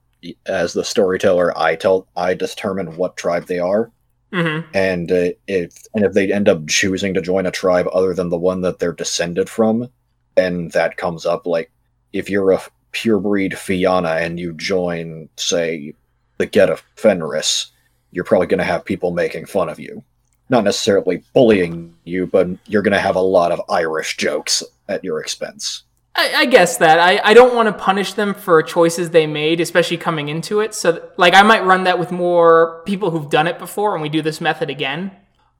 as 0.46 0.72
the 0.72 0.84
storyteller, 0.84 1.52
I 1.58 1.74
tell 1.76 2.06
I 2.16 2.34
determine 2.34 2.96
what 2.96 3.16
tribe 3.16 3.46
they 3.46 3.58
are, 3.58 3.90
hmm 4.32 4.60
and 4.72 5.10
uh, 5.10 5.30
if 5.48 5.74
and 5.94 6.04
if 6.04 6.12
they 6.12 6.32
end 6.32 6.48
up 6.48 6.66
choosing 6.68 7.14
to 7.14 7.20
join 7.20 7.46
a 7.46 7.50
tribe 7.50 7.88
other 7.92 8.14
than 8.14 8.28
the 8.28 8.36
one 8.38 8.60
that 8.60 8.78
they're 8.78 8.92
descended 8.92 9.48
from, 9.50 9.88
then 10.36 10.68
that 10.68 10.96
comes 10.96 11.26
up. 11.26 11.46
Like 11.46 11.72
if 12.12 12.30
you're 12.30 12.52
a 12.52 12.62
pure 12.92 13.18
breed 13.18 13.58
Fianna 13.58 14.10
and 14.10 14.38
you 14.38 14.52
join, 14.52 15.28
say, 15.36 15.94
the 16.38 16.46
Get 16.46 16.70
of 16.70 16.82
Fenris, 16.96 17.72
you're 18.14 18.24
probably 18.24 18.46
going 18.46 18.58
to 18.58 18.64
have 18.64 18.84
people 18.84 19.10
making 19.10 19.46
fun 19.46 19.68
of 19.68 19.78
you. 19.78 20.02
Not 20.48 20.64
necessarily 20.64 21.22
bullying 21.32 21.94
you, 22.04 22.26
but 22.26 22.48
you're 22.66 22.82
going 22.82 22.92
to 22.92 23.00
have 23.00 23.16
a 23.16 23.20
lot 23.20 23.50
of 23.50 23.60
Irish 23.68 24.16
jokes 24.16 24.62
at 24.88 25.02
your 25.02 25.20
expense. 25.20 25.82
I, 26.14 26.32
I 26.36 26.44
guess 26.44 26.76
that 26.76 27.00
I, 27.00 27.20
I 27.24 27.34
don't 27.34 27.54
want 27.54 27.66
to 27.66 27.72
punish 27.72 28.12
them 28.12 28.34
for 28.34 28.62
choices 28.62 29.10
they 29.10 29.26
made, 29.26 29.60
especially 29.60 29.96
coming 29.96 30.28
into 30.28 30.60
it. 30.60 30.72
So, 30.74 31.10
like, 31.16 31.34
I 31.34 31.42
might 31.42 31.64
run 31.64 31.84
that 31.84 31.98
with 31.98 32.12
more 32.12 32.82
people 32.86 33.10
who've 33.10 33.28
done 33.28 33.48
it 33.48 33.58
before, 33.58 33.94
and 33.94 34.02
we 34.02 34.08
do 34.08 34.22
this 34.22 34.40
method 34.40 34.70
again. 34.70 35.10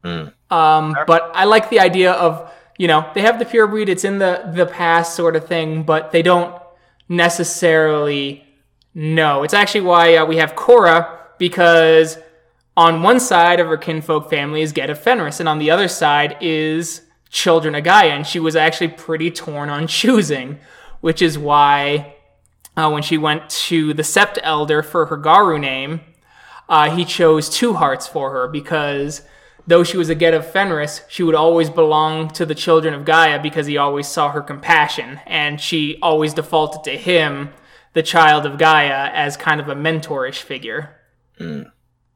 Mm. 0.05 0.33
Um, 0.51 0.97
but 1.07 1.33
I 1.35 1.45
like 1.45 1.71
the 1.71 1.81
idea 1.81 2.13
of 2.13 2.53
you 2.79 2.87
know 2.87 3.09
they 3.15 3.23
have 3.23 3.39
the 3.39 3.47
pure 3.47 3.67
breed; 3.67 3.89
it's 3.89 4.05
in 4.05 4.19
the 4.19 4.53
the 4.55 4.67
past 4.67 5.17
sort 5.17 5.35
of 5.35 5.47
thing, 5.49 5.83
but 5.83 6.13
they 6.13 6.23
don't 6.23 6.55
necessarily 7.09 8.45
know. 8.95 9.43
It's 9.43 9.55
actually 9.55 9.81
why 9.81 10.17
uh, 10.17 10.27
we 10.27 10.37
have 10.37 10.55
Cora 10.55 11.21
because 11.39 12.19
on 12.77 13.03
one 13.03 13.21
side 13.21 13.61
of 13.61 13.69
her 13.69 13.77
kinfolk 13.77 14.29
family 14.29 14.63
is 14.63 14.73
Get 14.73 14.91
of 14.91 14.99
Fenris, 14.99 15.41
and 15.41 15.49
on 15.49 15.59
the 15.59 15.71
other 15.71 15.89
side 15.89 16.37
is 16.41 17.03
Children 17.31 17.75
of 17.75 17.85
Gaia, 17.85 18.11
and 18.11 18.27
she 18.27 18.41
was 18.41 18.57
actually 18.57 18.89
pretty 18.89 19.31
torn 19.31 19.69
on 19.71 19.87
choosing, 19.89 20.59
which 21.01 21.23
is 21.23 21.39
why 21.39 22.17
uh, 22.77 22.91
when 22.91 23.03
she 23.03 23.19
went 23.19 23.49
to 23.49 23.95
the 23.95 24.03
Sept 24.03 24.39
Elder 24.43 24.83
for 24.83 25.07
her 25.07 25.17
Garou 25.17 25.59
name, 25.59 26.01
uh, 26.69 26.91
he 26.91 27.05
chose 27.05 27.49
two 27.49 27.75
hearts 27.75 28.07
for 28.07 28.31
her 28.31 28.49
because 28.49 29.23
though 29.67 29.85
she 29.85 29.97
was 29.97 30.09
a 30.09 30.15
Get 30.15 30.35
of 30.35 30.51
Fenris, 30.51 31.03
she 31.09 31.23
would 31.23 31.35
always 31.35 31.71
belong 31.71 32.29
to 32.31 32.45
the 32.45 32.55
Children 32.55 32.95
of 32.95 33.05
Gaia 33.05 33.41
because 33.41 33.67
he 33.67 33.77
always 33.77 34.09
saw 34.09 34.31
her 34.31 34.43
compassion, 34.43 35.21
and 35.27 35.61
she 35.61 35.99
always 36.03 36.35
defaulted 36.35 36.85
to 36.85 36.99
him, 36.99 37.51
the 37.93 38.03
Child 38.03 38.47
of 38.47 38.59
Gaia, 38.59 39.11
as 39.13 39.37
kind 39.37 39.61
of 39.61 39.69
a 39.69 39.75
mentorish 39.75 40.43
figure. 40.43 40.97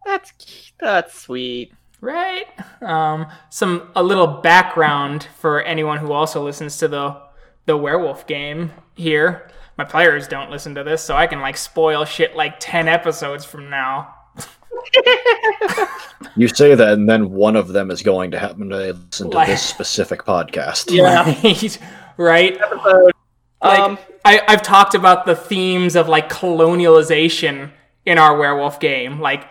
That's 0.08 0.72
that's 0.80 1.20
sweet. 1.20 1.72
Right. 2.00 2.46
Um, 2.80 3.26
some 3.50 3.90
a 3.94 4.02
little 4.02 4.26
background 4.26 5.28
for 5.38 5.60
anyone 5.62 5.98
who 5.98 6.12
also 6.12 6.42
listens 6.44 6.78
to 6.78 6.88
the 6.88 7.20
the 7.66 7.76
werewolf 7.76 8.26
game 8.26 8.70
here. 8.94 9.50
My 9.76 9.84
players 9.84 10.26
don't 10.26 10.50
listen 10.50 10.74
to 10.76 10.82
this, 10.84 11.02
so 11.02 11.14
I 11.14 11.26
can 11.26 11.40
like 11.40 11.56
spoil 11.56 12.04
shit 12.04 12.34
like 12.34 12.56
ten 12.58 12.88
episodes 12.88 13.44
from 13.44 13.68
now. 13.70 14.14
You 16.36 16.48
say 16.48 16.74
that, 16.74 16.92
and 16.92 17.08
then 17.08 17.30
one 17.30 17.56
of 17.56 17.68
them 17.68 17.90
is 17.90 18.02
going 18.02 18.30
to 18.30 18.38
happen 18.38 18.68
to 18.70 18.76
listen 18.92 19.30
to 19.30 19.36
Like- 19.36 19.48
this 19.48 19.62
specific 19.62 20.24
podcast. 20.24 20.90
Yeah. 20.92 21.24
Right. 21.42 21.78
right. 22.16 22.60
Episode. 22.60 23.12
Like, 23.62 23.78
um, 23.80 23.98
I, 24.24 24.40
I've 24.46 24.62
talked 24.62 24.94
about 24.94 25.26
the 25.26 25.34
themes 25.34 25.96
of 25.96 26.08
like 26.08 26.28
colonialization 26.28 27.70
in 28.06 28.18
our 28.18 28.36
werewolf 28.36 28.78
game, 28.78 29.20
like, 29.20 29.48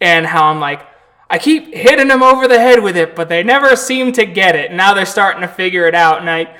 and 0.00 0.26
how 0.26 0.46
I'm 0.46 0.60
like, 0.60 0.86
I 1.28 1.38
keep 1.38 1.74
hitting 1.74 2.08
them 2.08 2.22
over 2.22 2.46
the 2.46 2.58
head 2.58 2.82
with 2.82 2.96
it, 2.96 3.16
but 3.16 3.28
they 3.28 3.42
never 3.42 3.74
seem 3.74 4.12
to 4.12 4.24
get 4.24 4.54
it. 4.54 4.72
Now 4.72 4.94
they're 4.94 5.06
starting 5.06 5.42
to 5.42 5.48
figure 5.48 5.86
it 5.86 5.94
out, 5.94 6.20
and 6.20 6.30
I, 6.30 6.56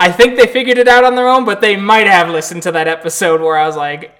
I 0.00 0.10
think 0.10 0.36
they 0.36 0.46
figured 0.46 0.78
it 0.78 0.88
out 0.88 1.04
on 1.04 1.14
their 1.14 1.28
own, 1.28 1.44
but 1.44 1.60
they 1.60 1.76
might 1.76 2.08
have 2.08 2.28
listened 2.28 2.64
to 2.64 2.72
that 2.72 2.88
episode 2.88 3.40
where 3.40 3.56
I 3.56 3.66
was 3.66 3.76
like, 3.76 4.16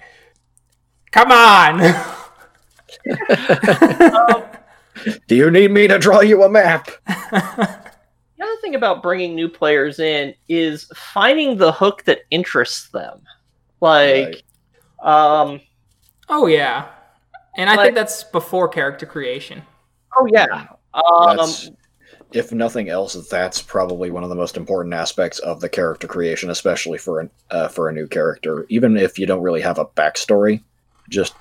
"Come 1.11 1.31
on." 1.31 1.79
Do 5.27 5.35
you 5.35 5.51
need 5.51 5.71
me 5.71 5.87
to 5.87 5.97
draw 5.97 6.21
you 6.21 6.43
a 6.43 6.49
map? 6.49 6.89
the 7.07 8.41
other 8.41 8.55
thing 8.61 8.75
about 8.75 9.01
bringing 9.01 9.35
new 9.35 9.49
players 9.49 9.99
in 9.99 10.33
is 10.47 10.89
finding 10.95 11.57
the 11.57 11.71
hook 11.71 12.03
that 12.05 12.19
interests 12.29 12.89
them. 12.89 13.21
Like, 13.79 14.43
um, 15.01 15.61
oh 16.29 16.47
yeah, 16.47 16.89
and 17.55 17.69
I 17.69 17.75
Like- 17.75 17.85
think 17.87 17.95
that's 17.95 18.23
before 18.23 18.67
character 18.67 19.05
creation. 19.05 19.63
oh 20.17 20.27
yeah, 20.31 20.67
um, 20.93 21.37
That's, 21.37 21.69
if 22.33 22.51
nothing 22.51 22.89
else, 22.89 23.13
that's 23.29 23.61
probably 23.61 24.09
one 24.09 24.23
of 24.23 24.29
the 24.29 24.35
most 24.35 24.55
important 24.57 24.93
aspects 24.93 25.39
of 25.39 25.59
the 25.61 25.69
character 25.69 26.07
creation, 26.07 26.49
especially 26.49 26.97
for 26.97 27.19
an, 27.19 27.29
uh, 27.49 27.67
for 27.67 27.89
a 27.89 27.93
new 27.93 28.07
character. 28.07 28.65
Even 28.69 28.97
if 28.97 29.19
you 29.19 29.25
don't 29.25 29.41
really 29.41 29.61
have 29.61 29.77
a 29.79 29.85
backstory, 29.85 30.61
just 31.09 31.33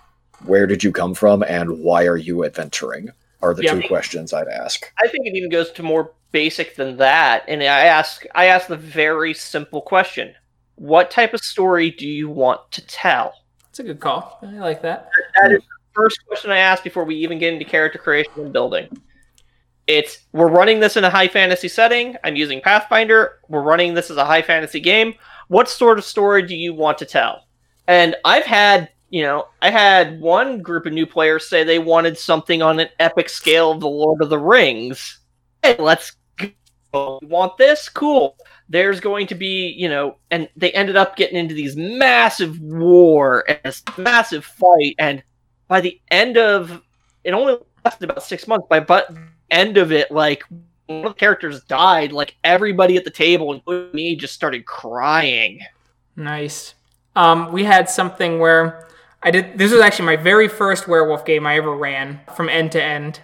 where 0.46 0.66
did 0.66 0.82
you 0.82 0.90
come 0.92 1.14
from 1.14 1.42
and 1.42 1.78
why 1.80 2.06
are 2.06 2.16
you 2.16 2.44
adventuring 2.44 3.10
are 3.42 3.54
the 3.54 3.62
Yeah. 3.64 3.74
two 3.80 3.88
questions 3.88 4.32
I'd 4.32 4.48
ask. 4.48 4.92
I 5.02 5.06
think 5.08 5.26
it 5.26 5.34
even 5.36 5.48
goes 5.50 5.70
to 5.72 5.82
more 5.82 6.12
basic 6.32 6.76
than 6.76 6.96
that. 6.98 7.44
And 7.48 7.62
I 7.62 7.66
ask, 7.86 8.24
I 8.34 8.46
ask 8.46 8.66
the 8.68 8.76
very 8.76 9.32
simple 9.34 9.80
question: 9.80 10.34
What 10.76 11.10
type 11.10 11.34
of 11.34 11.40
story 11.40 11.90
do 11.90 12.06
you 12.08 12.28
want 12.28 12.60
to 12.72 12.86
tell? 12.86 13.34
It's 13.68 13.78
a 13.78 13.82
good 13.82 14.00
call. 14.00 14.38
I 14.42 14.46
like 14.58 14.82
that. 14.82 15.08
That 15.40 15.52
is 15.52 15.60
the 15.60 15.69
first 15.94 16.24
question 16.26 16.50
I 16.50 16.58
ask 16.58 16.82
before 16.82 17.04
we 17.04 17.16
even 17.16 17.38
get 17.38 17.52
into 17.52 17.64
character 17.64 17.98
creation 17.98 18.32
and 18.36 18.52
building. 18.52 18.88
It's 19.86 20.18
we're 20.32 20.48
running 20.48 20.80
this 20.80 20.96
in 20.96 21.04
a 21.04 21.10
high 21.10 21.28
fantasy 21.28 21.68
setting. 21.68 22.16
I'm 22.22 22.36
using 22.36 22.60
Pathfinder. 22.60 23.40
We're 23.48 23.62
running 23.62 23.94
this 23.94 24.10
as 24.10 24.16
a 24.16 24.24
high 24.24 24.42
fantasy 24.42 24.80
game. 24.80 25.14
What 25.48 25.68
sort 25.68 25.98
of 25.98 26.04
story 26.04 26.46
do 26.46 26.54
you 26.54 26.72
want 26.72 26.98
to 26.98 27.04
tell? 27.04 27.46
And 27.88 28.14
I've 28.24 28.44
had, 28.44 28.88
you 29.08 29.22
know, 29.22 29.48
I 29.62 29.70
had 29.70 30.20
one 30.20 30.62
group 30.62 30.86
of 30.86 30.92
new 30.92 31.06
players 31.06 31.48
say 31.48 31.64
they 31.64 31.80
wanted 31.80 32.16
something 32.16 32.62
on 32.62 32.78
an 32.78 32.88
epic 33.00 33.28
scale 33.28 33.72
of 33.72 33.80
the 33.80 33.88
Lord 33.88 34.22
of 34.22 34.30
the 34.30 34.38
Rings. 34.38 35.18
Hey, 35.64 35.74
let's 35.76 36.12
go. 36.36 37.18
You 37.20 37.28
want 37.28 37.58
this? 37.58 37.88
Cool. 37.88 38.36
There's 38.68 39.00
going 39.00 39.26
to 39.26 39.34
be, 39.34 39.74
you 39.76 39.88
know, 39.88 40.18
and 40.30 40.48
they 40.54 40.70
ended 40.70 40.94
up 40.94 41.16
getting 41.16 41.36
into 41.36 41.54
these 41.54 41.74
massive 41.74 42.60
war 42.60 43.44
and 43.48 43.58
this 43.64 43.82
massive 43.98 44.44
fight. 44.44 44.94
And 45.00 45.20
by 45.70 45.80
the 45.80 46.00
end 46.10 46.36
of 46.36 46.82
it, 47.22 47.30
only 47.30 47.56
lasted 47.84 48.10
about 48.10 48.24
six 48.24 48.48
months. 48.48 48.66
By 48.68 48.80
but 48.80 49.14
end 49.52 49.78
of 49.78 49.92
it, 49.92 50.10
like 50.10 50.42
one 50.86 51.06
of 51.06 51.12
the 51.12 51.18
characters 51.18 51.62
died. 51.62 52.10
Like 52.10 52.34
everybody 52.42 52.96
at 52.96 53.04
the 53.04 53.10
table, 53.10 53.52
including 53.52 53.94
me, 53.94 54.16
just 54.16 54.34
started 54.34 54.66
crying. 54.66 55.60
Nice. 56.16 56.74
um, 57.14 57.52
we 57.52 57.62
had 57.64 57.88
something 57.88 58.40
where 58.40 58.88
I 59.22 59.30
did. 59.30 59.56
This 59.56 59.70
was 59.72 59.80
actually 59.80 60.06
my 60.06 60.16
very 60.16 60.48
first 60.48 60.88
werewolf 60.88 61.24
game 61.24 61.46
I 61.46 61.56
ever 61.56 61.74
ran 61.74 62.20
from 62.34 62.48
end 62.48 62.72
to 62.72 62.82
end, 62.82 63.20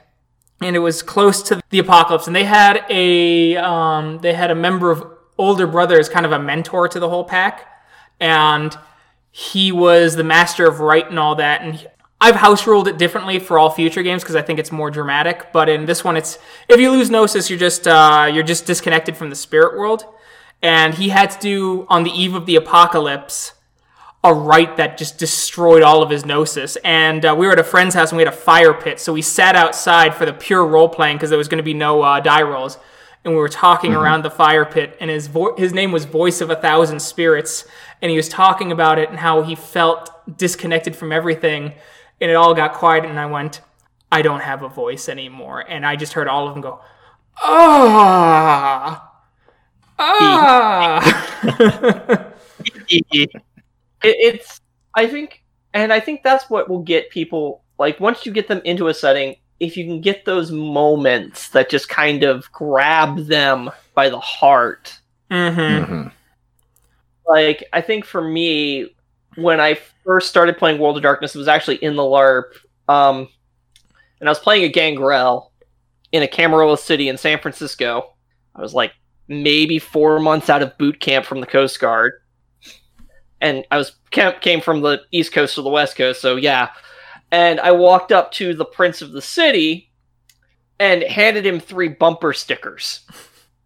and 0.60 0.76
it 0.76 0.80
was 0.80 1.02
close 1.02 1.42
to 1.42 1.60
the 1.70 1.80
apocalypse. 1.80 2.28
And 2.28 2.36
they 2.36 2.44
had 2.44 2.84
a 2.88 3.56
um, 3.56 4.18
they 4.18 4.34
had 4.34 4.52
a 4.52 4.54
member 4.54 4.92
of 4.92 5.04
older 5.36 5.66
brother 5.66 5.98
as 5.98 6.08
kind 6.08 6.24
of 6.24 6.32
a 6.32 6.38
mentor 6.38 6.86
to 6.88 7.00
the 7.00 7.08
whole 7.08 7.24
pack, 7.24 7.66
and 8.20 8.78
he 9.32 9.72
was 9.72 10.14
the 10.14 10.24
master 10.24 10.66
of 10.66 10.78
rite 10.80 11.10
and 11.10 11.18
all 11.18 11.34
that. 11.34 11.62
And 11.62 11.88
I've 12.20 12.36
house 12.36 12.66
ruled 12.66 12.88
it 12.88 12.96
differently 12.96 13.38
for 13.38 13.58
all 13.58 13.68
future 13.68 14.02
games 14.02 14.22
because 14.22 14.36
I 14.36 14.42
think 14.42 14.58
it's 14.58 14.72
more 14.72 14.90
dramatic. 14.90 15.52
But 15.52 15.68
in 15.68 15.86
this 15.86 16.02
one, 16.02 16.16
it's 16.16 16.38
if 16.68 16.80
you 16.80 16.90
lose 16.90 17.10
gnosis, 17.10 17.50
you're 17.50 17.58
just 17.58 17.86
uh, 17.86 18.30
you're 18.32 18.42
just 18.42 18.66
disconnected 18.66 19.16
from 19.16 19.30
the 19.30 19.36
spirit 19.36 19.78
world. 19.78 20.04
And 20.62 20.94
he 20.94 21.10
had 21.10 21.30
to 21.32 21.38
do 21.38 21.86
on 21.88 22.02
the 22.02 22.10
eve 22.10 22.34
of 22.34 22.46
the 22.46 22.56
apocalypse 22.56 23.52
a 24.26 24.34
rite 24.34 24.76
that 24.76 24.98
just 24.98 25.18
destroyed 25.18 25.82
all 25.82 26.02
of 26.02 26.10
his 26.10 26.26
gnosis. 26.26 26.76
And 26.84 27.24
uh, 27.24 27.34
we 27.38 27.46
were 27.46 27.52
at 27.52 27.58
a 27.60 27.64
friend's 27.64 27.94
house 27.94 28.10
and 28.10 28.16
we 28.16 28.24
had 28.24 28.32
a 28.32 28.36
fire 28.36 28.74
pit, 28.74 28.98
so 28.98 29.12
we 29.12 29.22
sat 29.22 29.54
outside 29.54 30.14
for 30.14 30.26
the 30.26 30.32
pure 30.32 30.66
role 30.66 30.88
playing 30.88 31.16
because 31.16 31.30
there 31.30 31.38
was 31.38 31.48
going 31.48 31.58
to 31.58 31.64
be 31.64 31.74
no 31.74 32.02
uh, 32.02 32.20
die 32.20 32.42
rolls. 32.42 32.78
And 33.24 33.34
we 33.34 33.40
were 33.40 33.48
talking 33.48 33.92
around 33.92 34.22
the 34.22 34.30
fire 34.30 34.64
pit, 34.64 34.96
and 35.00 35.10
his 35.10 35.26
vo- 35.26 35.56
his 35.56 35.72
name 35.72 35.90
was 35.90 36.04
Voice 36.04 36.40
of 36.40 36.48
a 36.48 36.54
Thousand 36.54 37.00
Spirits, 37.00 37.66
and 38.00 38.08
he 38.10 38.16
was 38.16 38.28
talking 38.28 38.70
about 38.70 39.00
it 39.00 39.08
and 39.08 39.18
how 39.18 39.42
he 39.42 39.56
felt 39.56 40.38
disconnected 40.38 40.94
from 40.94 41.10
everything, 41.10 41.72
and 42.20 42.30
it 42.30 42.34
all 42.34 42.54
got 42.54 42.74
quiet. 42.74 43.04
And 43.04 43.18
I 43.18 43.26
went, 43.26 43.60
I 44.10 44.22
don't 44.22 44.40
have 44.40 44.62
a 44.62 44.68
voice 44.68 45.08
anymore, 45.08 45.60
and 45.60 45.84
I 45.84 45.96
just 45.96 46.12
heard 46.12 46.28
all 46.28 46.48
of 46.48 46.54
them 46.54 46.62
go, 46.62 46.80
ah, 47.42 49.12
ah. 49.98 51.02
it, 52.88 53.28
it's 54.02 54.60
I 54.94 55.06
think 55.06 55.42
and 55.74 55.92
I 55.92 56.00
think 56.00 56.22
that's 56.22 56.48
what 56.48 56.68
will 56.68 56.82
get 56.82 57.10
people 57.10 57.62
like 57.78 58.00
once 58.00 58.24
you 58.26 58.32
get 58.32 58.48
them 58.48 58.62
into 58.64 58.88
a 58.88 58.94
setting 58.94 59.36
if 59.60 59.76
you 59.76 59.84
can 59.84 60.00
get 60.00 60.24
those 60.24 60.50
moments 60.50 61.48
that 61.50 61.70
just 61.70 61.88
kind 61.88 62.22
of 62.22 62.50
grab 62.52 63.18
them 63.26 63.70
by 63.94 64.08
the 64.08 64.20
heart 64.20 64.98
mm-hmm. 65.30 65.92
Mhm. 65.92 66.12
like 67.28 67.64
I 67.72 67.80
think 67.80 68.04
for 68.04 68.22
me 68.22 68.94
when 69.36 69.60
I 69.60 69.78
first 70.04 70.28
started 70.28 70.58
playing 70.58 70.80
World 70.80 70.96
of 70.96 71.02
Darkness 71.02 71.34
it 71.34 71.38
was 71.38 71.48
actually 71.48 71.76
in 71.76 71.96
the 71.96 72.02
LARP 72.02 72.54
um 72.88 73.28
and 74.20 74.28
I 74.28 74.30
was 74.30 74.38
playing 74.38 74.64
a 74.64 74.68
Gangrel 74.68 75.52
in 76.12 76.22
a 76.22 76.28
Camarilla 76.28 76.78
city 76.78 77.08
in 77.10 77.18
San 77.18 77.38
Francisco. 77.38 78.14
I 78.54 78.62
was 78.62 78.72
like 78.72 78.92
maybe 79.28 79.78
4 79.78 80.18
months 80.20 80.48
out 80.48 80.62
of 80.62 80.78
boot 80.78 81.00
camp 81.00 81.26
from 81.26 81.40
the 81.40 81.46
Coast 81.46 81.78
Guard. 81.80 82.14
And 83.40 83.66
I 83.70 83.76
was 83.76 83.96
came 84.10 84.60
from 84.60 84.80
the 84.80 85.02
East 85.12 85.32
Coast 85.32 85.56
to 85.56 85.62
the 85.62 85.68
West 85.68 85.96
Coast 85.96 86.20
so 86.20 86.36
yeah. 86.36 86.70
And 87.30 87.60
I 87.60 87.72
walked 87.72 88.12
up 88.12 88.32
to 88.32 88.54
the 88.54 88.64
Prince 88.64 89.02
of 89.02 89.12
the 89.12 89.20
City 89.20 89.90
and 90.78 91.02
handed 91.02 91.44
him 91.44 91.60
three 91.60 91.88
bumper 91.88 92.32
stickers. 92.32 93.00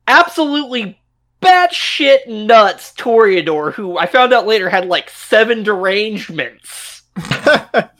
Absolutely 0.06 1.00
batshit 1.40 2.26
nuts 2.28 2.92
Toreador, 2.92 3.72
who 3.72 3.98
I 3.98 4.06
found 4.06 4.32
out 4.32 4.46
later 4.46 4.68
had 4.68 4.86
like 4.86 5.10
seven 5.10 5.62
derangements. 5.62 7.02
and 7.16 7.90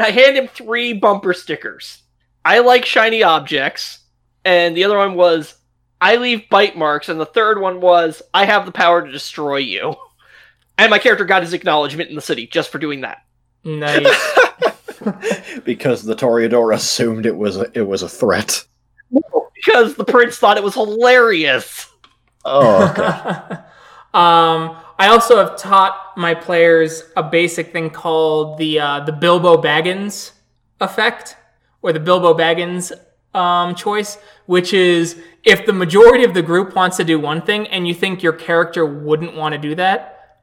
I 0.00 0.10
hand 0.10 0.36
him 0.36 0.48
three 0.48 0.92
bumper 0.92 1.32
stickers. 1.32 2.02
I 2.44 2.58
like 2.60 2.84
shiny 2.84 3.22
objects, 3.22 4.00
and 4.44 4.76
the 4.76 4.84
other 4.84 4.98
one 4.98 5.14
was 5.14 5.54
I 6.00 6.16
leave 6.16 6.48
bite 6.48 6.76
marks, 6.76 7.08
and 7.08 7.20
the 7.20 7.26
third 7.26 7.60
one 7.60 7.80
was 7.80 8.22
I 8.34 8.44
have 8.44 8.66
the 8.66 8.72
power 8.72 9.04
to 9.04 9.12
destroy 9.12 9.58
you. 9.58 9.94
And 10.78 10.90
my 10.90 10.98
character 10.98 11.24
got 11.24 11.42
his 11.42 11.52
acknowledgement 11.52 12.08
in 12.10 12.16
the 12.16 12.22
city 12.22 12.46
just 12.46 12.70
for 12.70 12.78
doing 12.78 13.02
that. 13.02 13.18
Nice. 13.62 14.06
because 15.64 16.02
the 16.02 16.16
Toreador 16.16 16.74
assumed 16.74 17.26
it 17.26 17.36
was 17.36 17.56
a, 17.56 17.70
it 17.74 17.86
was 17.86 18.02
a 18.02 18.08
threat. 18.08 18.64
Because 19.54 19.94
the 19.94 20.04
prince 20.04 20.38
thought 20.38 20.56
it 20.56 20.62
was 20.62 20.74
hilarious. 20.74 21.88
Oh, 22.44 22.90
okay. 22.90 23.02
um, 24.14 24.76
I 24.98 25.08
also 25.08 25.36
have 25.36 25.56
taught 25.56 26.16
my 26.16 26.34
players 26.34 27.04
a 27.16 27.22
basic 27.22 27.72
thing 27.72 27.90
called 27.90 28.58
the 28.58 28.80
uh, 28.80 29.00
the 29.00 29.12
Bilbo 29.12 29.60
Baggins 29.60 30.32
effect, 30.80 31.36
or 31.82 31.92
the 31.92 32.00
Bilbo 32.00 32.34
Baggins 32.34 32.92
um, 33.34 33.74
choice, 33.74 34.18
which 34.46 34.72
is 34.72 35.20
if 35.44 35.66
the 35.66 35.72
majority 35.72 36.24
of 36.24 36.34
the 36.34 36.42
group 36.42 36.74
wants 36.74 36.96
to 36.98 37.04
do 37.04 37.18
one 37.18 37.42
thing 37.42 37.66
and 37.68 37.88
you 37.88 37.94
think 37.94 38.22
your 38.22 38.32
character 38.32 38.84
wouldn't 38.84 39.34
want 39.34 39.54
to 39.54 39.58
do 39.58 39.74
that, 39.74 40.40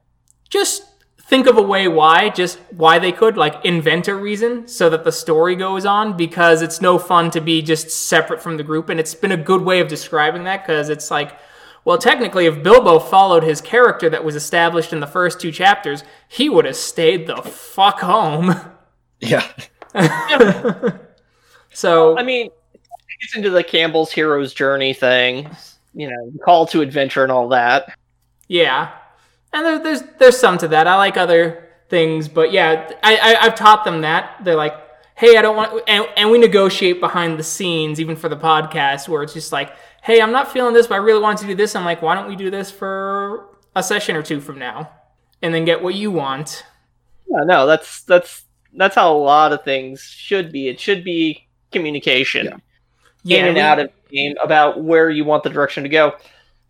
just 0.49 0.83
think 1.29 1.45
of 1.45 1.57
a 1.57 1.61
way 1.61 1.87
why, 1.87 2.29
just 2.29 2.57
why 2.71 2.97
they 2.97 3.11
could, 3.11 3.37
like 3.37 3.63
invent 3.63 4.07
a 4.07 4.15
reason 4.15 4.67
so 4.67 4.89
that 4.89 5.03
the 5.03 5.11
story 5.11 5.55
goes 5.55 5.85
on 5.85 6.17
because 6.17 6.63
it's 6.63 6.81
no 6.81 6.97
fun 6.97 7.29
to 7.29 7.39
be 7.39 7.61
just 7.61 7.91
separate 7.91 8.41
from 8.41 8.57
the 8.57 8.63
group. 8.63 8.89
And 8.89 8.99
it's 8.99 9.13
been 9.13 9.31
a 9.31 9.37
good 9.37 9.61
way 9.61 9.79
of 9.79 9.87
describing 9.87 10.45
that 10.45 10.65
because 10.65 10.89
it's 10.89 11.11
like, 11.11 11.37
well, 11.85 11.99
technically, 11.99 12.47
if 12.47 12.63
Bilbo 12.63 12.97
followed 12.97 13.43
his 13.43 13.61
character 13.61 14.09
that 14.09 14.23
was 14.23 14.35
established 14.35 14.91
in 14.91 15.01
the 15.01 15.07
first 15.07 15.39
two 15.39 15.51
chapters, 15.51 16.03
he 16.27 16.49
would 16.49 16.65
have 16.65 16.75
stayed 16.75 17.27
the 17.27 17.37
fuck 17.43 17.99
home. 17.99 18.55
yeah. 19.19 19.47
so, 21.69 22.17
I 22.17 22.23
mean, 22.23 22.49
it's 23.21 23.35
into 23.35 23.51
the 23.51 23.63
Campbell's 23.63 24.11
hero's 24.11 24.51
journey 24.51 24.93
thing, 24.93 25.47
you 25.93 26.09
know, 26.09 26.31
call 26.43 26.65
to 26.67 26.81
adventure 26.81 27.21
and 27.21 27.31
all 27.31 27.49
that. 27.49 27.95
Yeah, 28.47 28.91
and 29.53 29.65
there, 29.65 29.79
there's 29.83 30.03
there's 30.19 30.37
some 30.37 30.57
to 30.59 30.67
that. 30.69 30.87
I 30.87 30.95
like 30.97 31.17
other 31.17 31.69
things, 31.89 32.27
but 32.27 32.51
yeah, 32.51 32.91
I, 33.03 33.17
I 33.17 33.45
I've 33.45 33.55
taught 33.55 33.83
them 33.83 34.01
that. 34.01 34.43
They're 34.43 34.55
like, 34.55 34.73
hey, 35.15 35.37
I 35.37 35.41
don't 35.41 35.55
want, 35.55 35.81
and, 35.87 36.07
and 36.15 36.31
we 36.31 36.37
negotiate 36.37 36.99
behind 36.99 37.37
the 37.39 37.43
scenes, 37.43 37.99
even 37.99 38.15
for 38.15 38.29
the 38.29 38.37
podcast, 38.37 39.07
where 39.09 39.23
it's 39.23 39.33
just 39.33 39.51
like, 39.51 39.73
hey, 40.03 40.21
I'm 40.21 40.31
not 40.31 40.51
feeling 40.51 40.73
this, 40.73 40.87
but 40.87 40.95
I 40.95 40.97
really 40.97 41.21
want 41.21 41.39
to 41.39 41.45
do 41.47 41.55
this. 41.55 41.75
I'm 41.75 41.83
like, 41.85 42.01
why 42.01 42.15
don't 42.15 42.27
we 42.29 42.35
do 42.35 42.49
this 42.49 42.71
for 42.71 43.47
a 43.75 43.83
session 43.83 44.15
or 44.15 44.21
two 44.23 44.39
from 44.39 44.59
now, 44.59 44.91
and 45.41 45.53
then 45.53 45.65
get 45.65 45.81
what 45.81 45.95
you 45.95 46.11
want. 46.11 46.63
Yeah, 47.27 47.43
no, 47.43 47.65
that's 47.67 48.03
that's 48.03 48.43
that's 48.73 48.95
how 48.95 49.11
a 49.15 49.17
lot 49.17 49.51
of 49.51 49.63
things 49.63 50.01
should 50.01 50.51
be. 50.51 50.67
It 50.67 50.79
should 50.79 51.03
be 51.03 51.47
communication 51.71 52.45
Yeah. 52.45 52.57
Yeah, 53.23 53.37
in 53.39 53.45
and 53.47 53.55
we- 53.55 53.61
out 53.61 53.79
of 53.79 53.89
the 54.09 54.15
game 54.15 54.35
about 54.43 54.83
where 54.83 55.09
you 55.09 55.25
want 55.25 55.43
the 55.43 55.49
direction 55.49 55.83
to 55.83 55.89
go. 55.89 56.13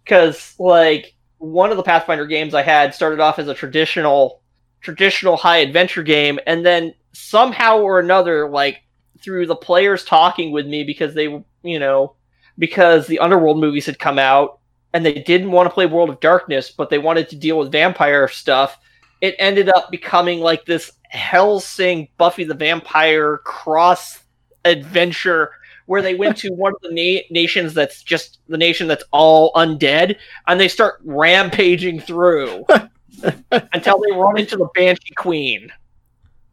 Because 0.03 0.55
like 0.57 1.13
one 1.39 1.71
of 1.71 1.77
the 1.77 1.83
Pathfinder 1.83 2.27
games 2.27 2.53
I 2.53 2.61
had 2.61 2.93
started 2.93 3.19
off 3.19 3.39
as 3.39 3.47
a 3.47 3.53
traditional 3.53 4.41
traditional 4.81 5.35
high 5.35 5.57
adventure 5.57 6.03
game, 6.03 6.39
and 6.45 6.65
then 6.65 6.93
somehow 7.13 7.79
or 7.79 7.99
another, 7.99 8.47
like 8.47 8.83
through 9.21 9.47
the 9.47 9.55
players 9.55 10.05
talking 10.05 10.51
with 10.51 10.67
me 10.67 10.83
because 10.83 11.13
they 11.13 11.43
you 11.63 11.79
know, 11.79 12.15
because 12.57 13.07
the 13.07 13.19
Underworld 13.19 13.59
movies 13.59 13.85
had 13.85 13.99
come 13.99 14.19
out 14.19 14.59
and 14.93 15.05
they 15.05 15.13
didn't 15.13 15.51
want 15.51 15.67
to 15.67 15.73
play 15.73 15.85
World 15.85 16.09
of 16.09 16.19
Darkness, 16.19 16.69
but 16.71 16.89
they 16.89 16.97
wanted 16.97 17.29
to 17.29 17.35
deal 17.35 17.57
with 17.57 17.71
vampire 17.71 18.27
stuff. 18.27 18.77
It 19.21 19.35
ended 19.39 19.69
up 19.69 19.91
becoming 19.91 20.39
like 20.39 20.65
this 20.65 20.91
Hellsing 21.09 22.09
Buffy 22.17 22.43
the 22.43 22.53
Vampire 22.53 23.37
cross 23.39 24.19
adventure 24.65 25.51
where 25.89 26.03
they 26.03 26.13
went 26.13 26.37
to 26.37 26.53
one 26.53 26.71
of 26.71 26.81
the 26.83 26.91
na- 26.91 27.23
nations 27.31 27.73
that's 27.73 28.03
just 28.03 28.37
the 28.47 28.59
nation 28.59 28.87
that's 28.87 29.03
all 29.09 29.51
undead, 29.53 30.17
and 30.45 30.59
they 30.59 30.67
start 30.67 31.01
rampaging 31.03 31.99
through 31.99 32.63
until 33.73 33.99
they 33.99 34.15
run 34.15 34.37
into 34.37 34.55
the 34.55 34.69
Banshee 34.75 35.15
Queen. 35.15 35.71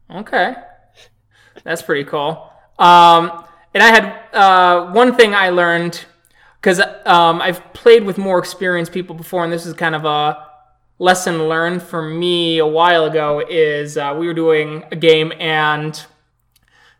Okay. 0.09 0.55
That's 1.63 1.83
pretty 1.83 2.05
cool. 2.05 2.51
Um, 2.79 3.45
and 3.75 3.83
I 3.83 3.89
had 3.89 4.19
uh, 4.33 4.91
one 4.91 5.15
thing 5.15 5.35
I 5.35 5.49
learned 5.49 6.03
because 6.59 6.79
um, 7.05 7.39
I've 7.39 7.61
played 7.73 8.05
with 8.05 8.17
more 8.17 8.39
experienced 8.39 8.91
people 8.91 9.15
before, 9.15 9.43
and 9.43 9.53
this 9.53 9.67
is 9.67 9.75
kind 9.75 9.93
of 9.93 10.03
a 10.03 10.47
lesson 10.97 11.47
learned 11.47 11.83
for 11.83 12.01
me 12.01 12.57
a 12.57 12.65
while 12.65 13.05
ago. 13.05 13.43
Is 13.47 13.97
uh, 13.97 14.15
we 14.17 14.25
were 14.25 14.33
doing 14.33 14.83
a 14.91 14.95
game 14.95 15.31
and 15.39 16.03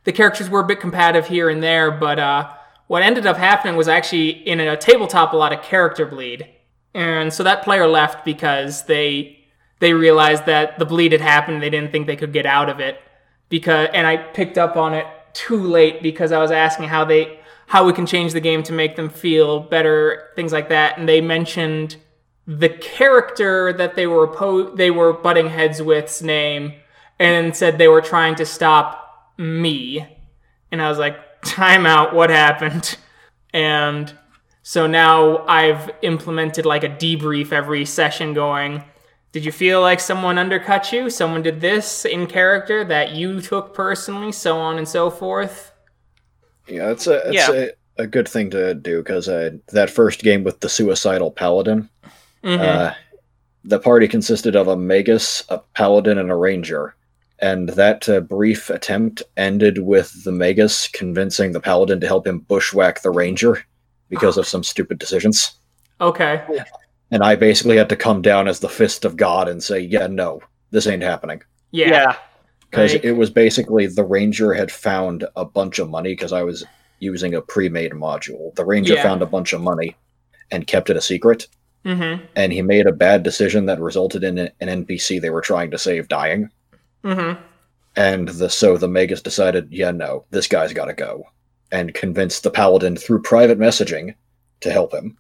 the 0.07 0.13
characters 0.13 0.49
were 0.49 0.61
a 0.61 0.65
bit 0.65 0.79
combative 0.79 1.27
here 1.27 1.49
and 1.49 1.61
there, 1.61 1.91
but 1.91 2.17
uh, 2.17 2.49
what 2.88 3.03
ended 3.03 3.27
up 3.27 3.35
happening 3.35 3.75
was 3.75 3.89
actually 3.89 4.29
in 4.29 4.61
a 4.61 4.77
tabletop 4.77 5.34
a 5.34 5.35
lot 5.35 5.51
of 5.51 5.61
character 5.61 6.05
bleed, 6.05 6.47
and 6.93 7.34
so 7.34 7.43
that 7.43 7.61
player 7.61 7.85
left 7.85 8.23
because 8.23 8.85
they 8.85 9.38
they 9.79 9.91
realized 9.91 10.45
that 10.45 10.79
the 10.79 10.85
bleed 10.85 11.11
had 11.11 11.19
happened. 11.19 11.55
And 11.55 11.63
They 11.63 11.69
didn't 11.69 11.91
think 11.91 12.07
they 12.07 12.15
could 12.15 12.31
get 12.31 12.45
out 12.45 12.69
of 12.69 12.79
it 12.79 13.01
because, 13.49 13.89
and 13.93 14.07
I 14.07 14.15
picked 14.15 14.57
up 14.57 14.77
on 14.77 14.93
it 14.93 15.05
too 15.34 15.61
late 15.61 16.01
because 16.01 16.31
I 16.31 16.39
was 16.39 16.51
asking 16.51 16.88
how 16.88 17.03
they 17.03 17.41
how 17.65 17.85
we 17.85 17.91
can 17.91 18.05
change 18.05 18.31
the 18.31 18.39
game 18.39 18.63
to 18.63 18.71
make 18.71 18.95
them 18.95 19.09
feel 19.09 19.59
better, 19.59 20.29
things 20.38 20.53
like 20.53 20.69
that, 20.69 20.97
and 20.97 21.09
they 21.09 21.19
mentioned 21.19 21.97
the 22.45 22.69
character 22.69 23.73
that 23.73 23.95
they 23.95 24.07
were 24.07 24.25
oppo- 24.25 24.73
they 24.73 24.89
were 24.89 25.11
butting 25.11 25.49
heads 25.49 25.81
with's 25.81 26.21
name, 26.21 26.75
and 27.19 27.53
said 27.57 27.77
they 27.77 27.89
were 27.89 27.99
trying 27.99 28.35
to 28.35 28.45
stop 28.45 29.03
me, 29.38 30.05
and 30.72 30.81
I 30.81 30.89
was 30.89 30.97
like, 30.97 31.18
time 31.43 31.85
out, 31.85 32.14
what 32.14 32.30
happened? 32.30 32.97
And 33.53 34.14
so 34.61 34.85
now 34.88 35.45
I've 35.47 35.89
implemented 36.01 36.65
like 36.65 36.84
a 36.84 36.89
debrief 36.89 37.51
every 37.51 37.85
session 37.85 38.34
going, 38.34 38.84
Did 39.31 39.45
you 39.45 39.51
feel 39.51 39.81
like 39.81 39.99
someone 39.99 40.38
undercut 40.38 40.91
you? 40.91 41.09
Someone 41.09 41.41
did 41.43 41.61
this 41.61 42.05
in 42.05 42.27
character 42.27 42.84
that 42.85 43.11
you 43.11 43.39
took 43.41 43.73
personally, 43.73 44.31
so 44.31 44.57
on 44.57 44.77
and 44.77 44.88
so 44.88 45.09
forth? 45.09 45.72
Yeah, 46.68 46.91
it's 46.91 47.07
a 47.07 47.30
it's 47.30 47.35
Yeah. 47.35 47.51
a, 47.97 48.03
a 48.03 48.07
good 48.07 48.27
thing 48.27 48.49
to 48.51 48.73
do 48.73 48.97
because 49.01 49.30
uh, 49.30 49.51
that 49.69 49.89
first 49.89 50.22
game 50.22 50.43
with 50.43 50.59
the 50.59 50.69
suicidal 50.69 51.31
paladin, 51.31 51.89
Mhm. 52.43 52.59
uh, 52.59 52.93
the 53.64 53.80
party 53.80 54.07
consisted 54.07 54.55
of 54.55 54.68
a 54.68 54.76
magus, 54.77 55.43
a 55.49 55.59
paladin, 55.73 56.18
and 56.18 56.30
a 56.31 56.35
ranger. 56.35 56.95
And 57.39 57.69
that 57.69 58.09
uh, 58.09 58.19
brief 58.22 58.69
attempt 58.69 59.22
ended 59.38 59.80
with 59.80 60.23
the 60.23 60.31
magus 60.31 60.88
convincing 60.88 61.51
the 61.51 61.59
paladin 61.59 61.99
to 62.01 62.07
help 62.07 62.26
him 62.26 62.39
bushwhack 62.39 63.01
the 63.03 63.11
ranger 63.11 63.64
because 64.09 64.38
of 64.38 64.47
some 64.47 64.64
stupid 64.64 64.97
decisions. 64.99 65.59
okay. 66.01 66.41
And 67.09 67.23
I 67.23 67.35
basically 67.35 67.77
had 67.77 67.88
to 67.89 67.95
come 67.95 68.22
down 68.22 68.49
as 68.49 68.59
the 68.59 68.68
fist 68.68 69.05
of 69.05 69.15
God 69.15 69.47
and 69.47 69.64
say, 69.64 69.80
"Yeah, 69.80 70.07
no, 70.07 70.41
this 70.72 70.88
ain't 70.88 71.03
happening." 71.03 71.41
Yeah. 71.72 71.89
yeah. 71.89 72.15
because 72.69 72.93
Like- 72.93 73.05
it 73.05 73.14
was 73.14 73.30
basically 73.30 73.88
the 73.88 74.03
ranger 74.03 74.53
had 74.53 74.72
found 74.72 75.26
a 75.38 75.45
bunch 75.45 75.80
of 75.80 75.89
money 75.89 76.11
because 76.14 76.34
I 76.34 76.43
was 76.43 76.65
using 76.99 77.34
a 77.34 77.41
pre-made 77.41 77.91
module. 77.93 78.53
The 78.55 78.65
ranger 78.65 78.95
Yeah. 78.95 79.03
found 79.03 79.22
a 79.22 79.26
bunch 79.26 79.53
of 79.53 79.61
money 79.61 79.95
and 80.51 80.68
kept 80.68 80.89
it 80.89 80.97
a 80.97 81.01
secret, 81.01 81.47
Mm-hmm. 81.85 82.26
and 82.35 82.51
he 82.51 82.61
made 82.61 82.88
a 82.88 82.91
bad 82.91 83.23
decision 83.23 83.68
that 83.68 83.80
resulted 83.80 84.23
in 84.26 84.38
an 84.38 84.51
NPC 84.59 85.19
they 85.22 85.30
were 85.30 85.39
trying 85.41 85.72
to 85.72 85.77
save 85.77 86.09
dying. 86.09 86.49
Mm-hmm. 87.07 87.41
And 87.95 88.27
the 88.29 88.49
so 88.49 88.77
the 88.77 88.88
magus 88.88 89.21
decided, 89.21 89.69
yeah, 89.71 89.91
no, 89.91 90.25
this 90.29 90.47
guy's 90.47 90.73
got 90.73 90.85
to 90.85 90.93
go, 90.93 91.23
and 91.71 91.93
convinced 91.93 92.43
the 92.43 92.51
paladin 92.51 92.95
through 92.95 93.21
private 93.21 93.57
messaging 93.57 94.13
to 94.59 94.71
help 94.71 94.93
him. 94.93 95.17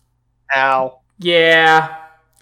Ow. 0.55 0.99
Yeah. 1.17 1.95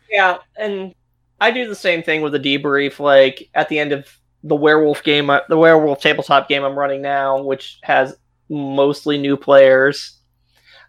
Yeah, 0.09 0.37
and 0.57 0.93
I 1.39 1.51
do 1.51 1.67
the 1.67 1.75
same 1.75 2.03
thing 2.03 2.21
with 2.21 2.33
the 2.33 2.39
debrief. 2.39 2.99
Like 2.99 3.49
at 3.53 3.69
the 3.69 3.79
end 3.79 3.91
of 3.91 4.07
the 4.43 4.55
werewolf 4.55 5.03
game, 5.03 5.29
uh, 5.29 5.39
the 5.49 5.57
werewolf 5.57 6.01
tabletop 6.01 6.49
game 6.49 6.63
I'm 6.63 6.77
running 6.77 7.01
now, 7.01 7.41
which 7.41 7.79
has 7.83 8.15
mostly 8.49 9.17
new 9.17 9.37
players. 9.37 10.19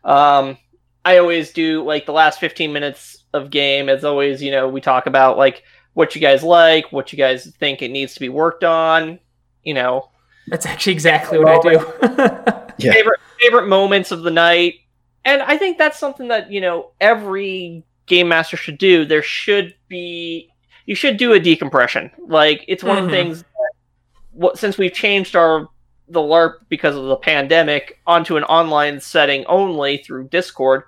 Um, 0.04 0.58
I 1.04 1.18
always 1.18 1.52
do 1.52 1.84
like 1.84 2.06
the 2.06 2.12
last 2.12 2.40
15 2.40 2.72
minutes 2.72 3.24
of 3.32 3.50
game. 3.50 3.88
As 3.88 4.04
always, 4.04 4.42
you 4.42 4.50
know, 4.50 4.68
we 4.68 4.80
talk 4.80 5.06
about 5.06 5.38
like 5.38 5.62
what 5.96 6.14
you 6.14 6.20
guys 6.20 6.42
like, 6.42 6.92
what 6.92 7.10
you 7.10 7.16
guys 7.16 7.46
think 7.58 7.80
it 7.80 7.90
needs 7.90 8.12
to 8.12 8.20
be 8.20 8.28
worked 8.28 8.62
on. 8.64 9.18
You 9.64 9.72
know, 9.72 10.10
That's 10.48 10.66
actually 10.66 10.92
exactly 10.92 11.38
what 11.38 11.66
I 11.66 11.70
do. 11.72 12.62
Yeah. 12.78 12.92
favorite 12.92 13.20
favorite 13.40 13.68
moments 13.68 14.10
of 14.12 14.22
the 14.22 14.30
night 14.30 14.74
and 15.24 15.40
i 15.40 15.56
think 15.56 15.78
that's 15.78 15.98
something 15.98 16.28
that 16.28 16.50
you 16.50 16.60
know 16.60 16.90
every 17.00 17.82
game 18.04 18.28
master 18.28 18.58
should 18.58 18.76
do 18.76 19.06
there 19.06 19.22
should 19.22 19.74
be 19.88 20.50
you 20.84 20.94
should 20.94 21.16
do 21.16 21.32
a 21.32 21.40
decompression 21.40 22.10
like 22.28 22.66
it's 22.68 22.84
one 22.84 22.98
of 22.98 23.04
Mhm. 23.04 23.06
the 23.06 23.12
things 23.16 23.38
that, 23.40 23.70
what 24.32 24.58
since 24.58 24.76
we've 24.76 24.92
changed 24.92 25.34
our 25.36 25.68
the 26.08 26.20
larp 26.20 26.56
because 26.68 26.94
of 26.96 27.06
the 27.06 27.16
pandemic 27.16 27.98
onto 28.06 28.36
an 28.36 28.44
online 28.44 29.00
setting 29.00 29.46
only 29.46 29.96
through 29.96 30.28
discord 30.28 30.82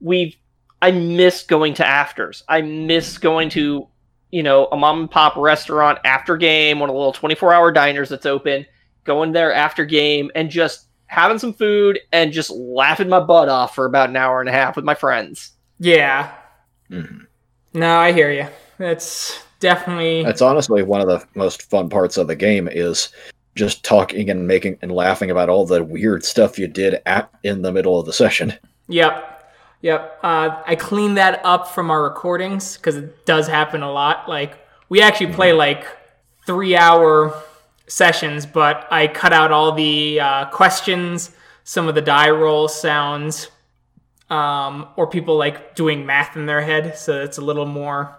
we've 0.00 0.36
i 0.82 0.92
miss 0.92 1.42
going 1.42 1.74
to 1.74 1.84
afters 1.84 2.44
i 2.48 2.62
miss 2.62 3.18
going 3.18 3.48
to 3.48 3.88
you 4.34 4.42
know 4.42 4.66
a 4.72 4.76
mom 4.76 5.00
and 5.02 5.10
pop 5.10 5.36
restaurant 5.36 5.98
after 6.04 6.36
game 6.36 6.80
one 6.80 6.90
of 6.90 6.94
the 6.94 6.98
little 6.98 7.12
24 7.12 7.54
hour 7.54 7.70
diners 7.70 8.08
that's 8.08 8.26
open 8.26 8.66
going 9.04 9.30
there 9.30 9.54
after 9.54 9.84
game 9.84 10.28
and 10.34 10.50
just 10.50 10.88
having 11.06 11.38
some 11.38 11.52
food 11.52 12.00
and 12.12 12.32
just 12.32 12.50
laughing 12.50 13.08
my 13.08 13.20
butt 13.20 13.48
off 13.48 13.76
for 13.76 13.86
about 13.86 14.08
an 14.08 14.16
hour 14.16 14.40
and 14.40 14.48
a 14.48 14.52
half 14.52 14.74
with 14.74 14.84
my 14.84 14.94
friends. 14.94 15.52
yeah. 15.78 16.32
Mhm. 16.90 17.26
No, 17.74 17.98
I 17.98 18.10
hear 18.12 18.32
you. 18.32 18.46
That's 18.78 19.40
definitely. 19.60 20.24
That's 20.24 20.42
honestly 20.42 20.82
one 20.82 21.00
of 21.00 21.06
the 21.06 21.24
most 21.34 21.62
fun 21.70 21.88
parts 21.88 22.16
of 22.16 22.26
the 22.26 22.36
game 22.36 22.68
is 22.70 23.10
just 23.54 23.84
talking 23.84 24.30
and 24.30 24.48
making 24.48 24.78
and 24.82 24.90
laughing 24.90 25.30
about 25.30 25.48
all 25.48 25.64
the 25.64 25.84
weird 25.84 26.24
stuff 26.24 26.58
you 26.58 26.66
did 26.66 27.00
at 27.06 27.30
in 27.44 27.62
the 27.62 27.72
middle 27.72 28.00
of 28.00 28.06
the 28.06 28.12
session. 28.12 28.52
Yep. 28.88 29.33
Yep. 29.84 30.20
Uh, 30.22 30.62
I 30.66 30.76
cleaned 30.76 31.18
that 31.18 31.42
up 31.44 31.68
from 31.68 31.90
our 31.90 32.04
recordings 32.04 32.78
because 32.78 32.96
it 32.96 33.26
does 33.26 33.46
happen 33.46 33.82
a 33.82 33.92
lot. 33.92 34.30
Like, 34.30 34.58
we 34.88 35.02
actually 35.02 35.34
play 35.34 35.52
like 35.52 35.84
three 36.46 36.74
hour 36.74 37.38
sessions, 37.86 38.46
but 38.46 38.88
I 38.90 39.08
cut 39.08 39.34
out 39.34 39.52
all 39.52 39.72
the 39.72 40.20
uh, 40.20 40.44
questions, 40.46 41.32
some 41.64 41.86
of 41.86 41.94
the 41.94 42.00
die 42.00 42.30
roll 42.30 42.66
sounds, 42.66 43.50
um, 44.30 44.88
or 44.96 45.06
people 45.06 45.36
like 45.36 45.74
doing 45.74 46.06
math 46.06 46.34
in 46.34 46.46
their 46.46 46.62
head. 46.62 46.96
So 46.96 47.20
it's 47.20 47.36
a 47.36 47.42
little 47.42 47.66
more 47.66 48.18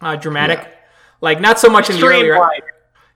uh, 0.00 0.16
dramatic. 0.16 0.66
Like, 1.20 1.40
not 1.40 1.60
so 1.60 1.68
much 1.68 1.90
in 1.90 2.00
the 2.00 2.06
earlier. 2.06 2.40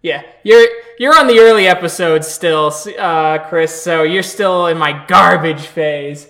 Yeah, 0.03 0.23
you're 0.45 0.69
you're 1.01 1.19
on 1.19 1.27
the 1.27 1.41
early 1.41 1.67
episodes 1.67 2.29
still, 2.29 2.73
uh, 2.97 3.39
Chris. 3.49 3.83
So 3.83 4.05
you're 4.05 4.23
still 4.23 4.69
in 4.69 4.79
my 4.79 5.05
garbage 5.07 5.67
phase. 5.67 6.29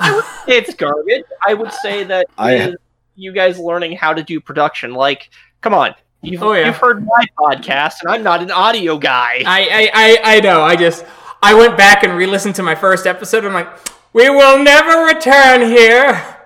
It's 0.46 0.74
garbage. 0.74 1.24
I 1.46 1.54
would 1.54 1.72
say 1.72 2.04
that 2.04 2.26
I- 2.38 2.74
you 3.16 3.32
guys 3.32 3.58
learning 3.58 3.92
how 3.96 4.12
to 4.14 4.22
do 4.22 4.40
production. 4.40 4.94
Like, 4.94 5.30
come 5.60 5.74
on. 5.74 5.94
You've, 6.22 6.42
Oh, 6.42 6.52
yeah. 6.52 6.66
you've 6.66 6.76
heard 6.76 7.04
my 7.04 7.24
podcast, 7.38 7.94
and 8.02 8.10
I'm 8.10 8.22
not 8.22 8.42
an 8.42 8.50
audio 8.50 8.98
guy. 8.98 9.42
I, 9.46 9.60
I, 9.72 9.90
I, 9.94 10.36
I 10.36 10.40
know. 10.40 10.62
I 10.62 10.76
just 10.76 11.04
I 11.42 11.54
went 11.54 11.76
back 11.78 12.02
and 12.02 12.14
re-listened 12.16 12.54
to 12.56 12.62
my 12.62 12.74
first 12.74 13.06
episode. 13.06 13.44
I'm 13.44 13.54
like, 13.54 13.68
we 14.12 14.28
will 14.28 14.62
never 14.62 15.04
return 15.04 15.62
here. 15.62 16.36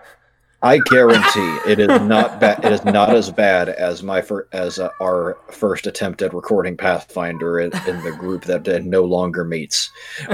I 0.64 0.78
guarantee 0.90 1.58
it 1.70 1.78
is 1.78 1.88
not 2.02 2.40
bad. 2.40 2.64
It 2.64 2.72
is 2.72 2.84
not 2.84 3.14
as 3.14 3.30
bad 3.30 3.68
as 3.68 4.02
my 4.02 4.22
fir- 4.22 4.48
as 4.52 4.78
uh, 4.78 4.88
our 5.00 5.36
first 5.50 5.86
attempt 5.86 6.22
at 6.22 6.32
recording 6.32 6.76
Pathfinder 6.76 7.60
in, 7.60 7.70
in 7.86 8.02
the 8.02 8.12
group 8.18 8.44
that 8.44 8.66
uh, 8.66 8.78
no 8.82 9.02
longer 9.04 9.44
meets. 9.44 9.90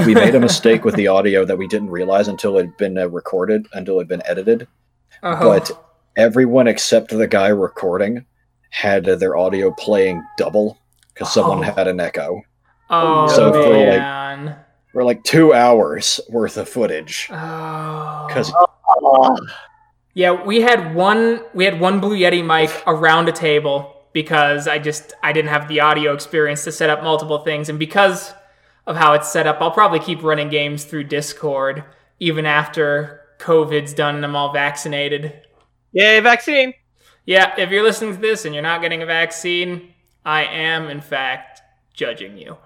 We 0.07 0.15
made 0.15 0.35
a 0.37 0.41
mistake 0.41 0.85
with 0.85 0.95
the 0.95 1.09
audio 1.09 1.45
that 1.45 1.59
we 1.59 1.67
didn't 1.67 1.91
realize 1.91 2.29
until 2.29 2.57
it 2.59 2.67
had 2.67 2.77
been 2.77 2.97
uh, 2.97 3.09
recorded, 3.09 3.67
until 3.73 3.97
it 3.99 4.03
had 4.03 4.09
been 4.09 4.23
edited. 4.27 4.69
Oh, 5.23 5.37
But 5.41 5.71
everyone 6.17 6.69
except 6.69 7.11
the 7.11 7.27
guy 7.27 7.49
recording 7.49 8.25
had 8.71 9.09
uh, 9.09 9.17
their 9.17 9.37
audio 9.37 9.73
playing 9.73 10.23
double 10.39 10.79
because 11.13 11.33
someone 11.33 11.59
Oh. 11.59 11.63
had 11.63 11.89
an 11.89 11.99
echo. 11.99 12.41
oh 12.89 13.27
So 13.35 13.53
for, 13.53 13.69
like- 13.69 14.57
For 14.93 15.05
like 15.05 15.25
two 15.25 15.53
hours 15.55 16.21
worth 16.29 16.57
of 16.57 16.69
footage. 16.69 17.29
Oh. 17.33 18.25
Because 18.29 18.53
Oh, 19.03 19.37
Yeah, 20.15 20.45
we 20.45 20.61
had 20.61 20.95
one 20.95 21.41
we 21.55 21.65
had 21.65 21.81
one 21.81 22.01
Blue 22.01 22.17
Yeti 22.17 22.45
mic 22.45 22.71
around 22.87 23.29
a 23.29 23.33
table 23.33 23.97
because 24.13 24.67
I 24.67 24.79
just 24.79 25.13
I 25.23 25.33
didn't 25.33 25.51
have 25.51 25.69
the 25.69 25.81
audio 25.81 26.13
experience 26.13 26.65
to 26.65 26.73
set 26.73 26.91
up 26.91 27.03
multiple 27.03 27.39
things 27.39 27.69
and 27.69 27.79
because 27.79 28.33
of 28.87 28.97
how 28.97 29.13
it's 29.13 29.31
set 29.31 29.47
up, 29.47 29.59
I'll 29.61 29.71
probably 29.71 30.01
keep 30.01 30.23
running 30.23 30.49
games 30.49 30.85
through 30.85 31.05
Discord 31.05 31.85
even 32.19 32.45
after 32.45 33.21
COVID's 33.39 33.95
done 33.95 34.17
and 34.17 34.25
I'm 34.25 34.35
all 34.35 34.53
vaccinated. 34.53 35.47
yay, 35.93 36.21
vaccine. 36.21 36.75
Yeah, 37.25 37.55
if 37.59 37.71
you're 37.71 37.85
listening 37.85 38.15
to 38.15 38.21
this 38.21 38.45
and 38.45 38.55
you're 38.55 38.63
not 38.63 38.83
getting 38.83 39.03
a 39.03 39.07
vaccine, 39.07 39.95
I 40.25 40.45
am 40.45 40.89
in 40.89 41.01
fact 41.01 41.63
judging 41.95 42.37
you. 42.37 42.57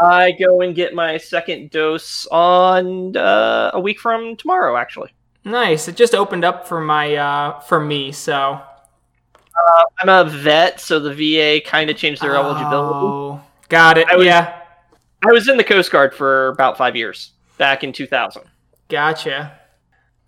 I 0.00 0.32
go 0.32 0.60
and 0.60 0.74
get 0.74 0.94
my 0.94 1.18
second 1.18 1.70
dose 1.70 2.26
on 2.30 3.16
uh, 3.16 3.72
a 3.74 3.80
week 3.80 3.98
from 3.98 4.36
tomorrow, 4.36 4.76
actually. 4.76 5.12
Nice. 5.44 5.88
It 5.88 5.96
just 5.96 6.14
opened 6.14 6.44
up 6.44 6.68
for 6.68 6.80
my 6.80 7.14
uh 7.16 7.60
for 7.60 7.80
me, 7.80 8.12
so 8.12 8.60
I'm 10.00 10.08
a 10.08 10.24
vet, 10.24 10.80
so 10.80 10.98
the 10.98 11.12
VA 11.14 11.60
kind 11.64 11.90
of 11.90 11.96
changed 11.96 12.22
their 12.22 12.34
eligibility. 12.34 12.94
Oh, 13.06 13.40
got 13.68 13.98
it. 13.98 14.08
I 14.08 14.16
was- 14.16 14.26
yeah. 14.26 14.58
I 15.24 15.30
was 15.30 15.48
in 15.48 15.56
the 15.56 15.62
Coast 15.64 15.92
Guard 15.92 16.14
for 16.14 16.48
about 16.48 16.76
five 16.76 16.96
years, 16.96 17.30
back 17.56 17.84
in 17.84 17.92
2000. 17.92 18.42
Gotcha. 18.88 19.56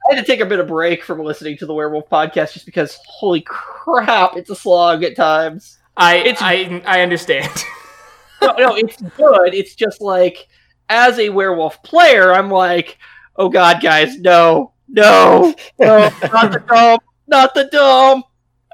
I 0.08 0.14
had 0.14 0.20
to 0.24 0.26
take 0.26 0.38
a 0.40 0.46
bit 0.46 0.60
of 0.60 0.68
break 0.68 1.02
from 1.02 1.18
listening 1.20 1.56
to 1.58 1.66
the 1.66 1.74
Werewolf 1.74 2.08
podcast 2.08 2.52
just 2.52 2.64
because, 2.66 2.96
holy 3.06 3.40
crap, 3.40 4.36
it's 4.36 4.50
a 4.50 4.54
slog 4.54 5.02
at 5.02 5.16
times. 5.16 5.78
I 5.96 6.16
It's- 6.18 6.38
I 6.42 6.82
I 6.86 7.00
understand. 7.02 7.50
No, 8.42 8.52
no, 8.58 8.74
it's 8.76 9.00
good. 9.00 9.54
It's 9.54 9.74
just 9.74 10.02
like, 10.02 10.48
as 10.90 11.18
a 11.18 11.30
werewolf 11.30 11.82
player, 11.82 12.30
I'm 12.34 12.50
like, 12.50 12.98
oh 13.36 13.48
god, 13.48 13.80
guys, 13.80 14.18
no, 14.20 14.73
no, 14.94 15.54
no, 15.78 15.98
not 16.32 16.52
the 16.52 16.62
dome, 16.66 16.98
not 17.26 17.54
the 17.54 17.64
dome. 17.64 18.22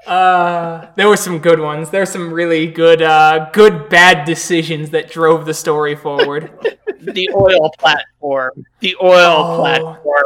Uh, 0.07 0.87
there 0.95 1.07
were 1.07 1.17
some 1.17 1.37
good 1.39 1.59
ones. 1.59 1.89
There 1.91 2.01
were 2.01 2.05
some 2.07 2.33
really 2.33 2.65
good, 2.67 3.01
uh, 3.03 3.49
good 3.53 3.87
bad 3.89 4.25
decisions 4.25 4.89
that 4.91 5.11
drove 5.11 5.45
the 5.45 5.53
story 5.53 5.95
forward. 5.95 6.51
The 7.03 7.27
oil 7.33 7.71
platform, 7.79 8.63
the 8.79 8.95
oil 9.01 9.35
Oh. 9.39 9.57
platform. 9.59 10.23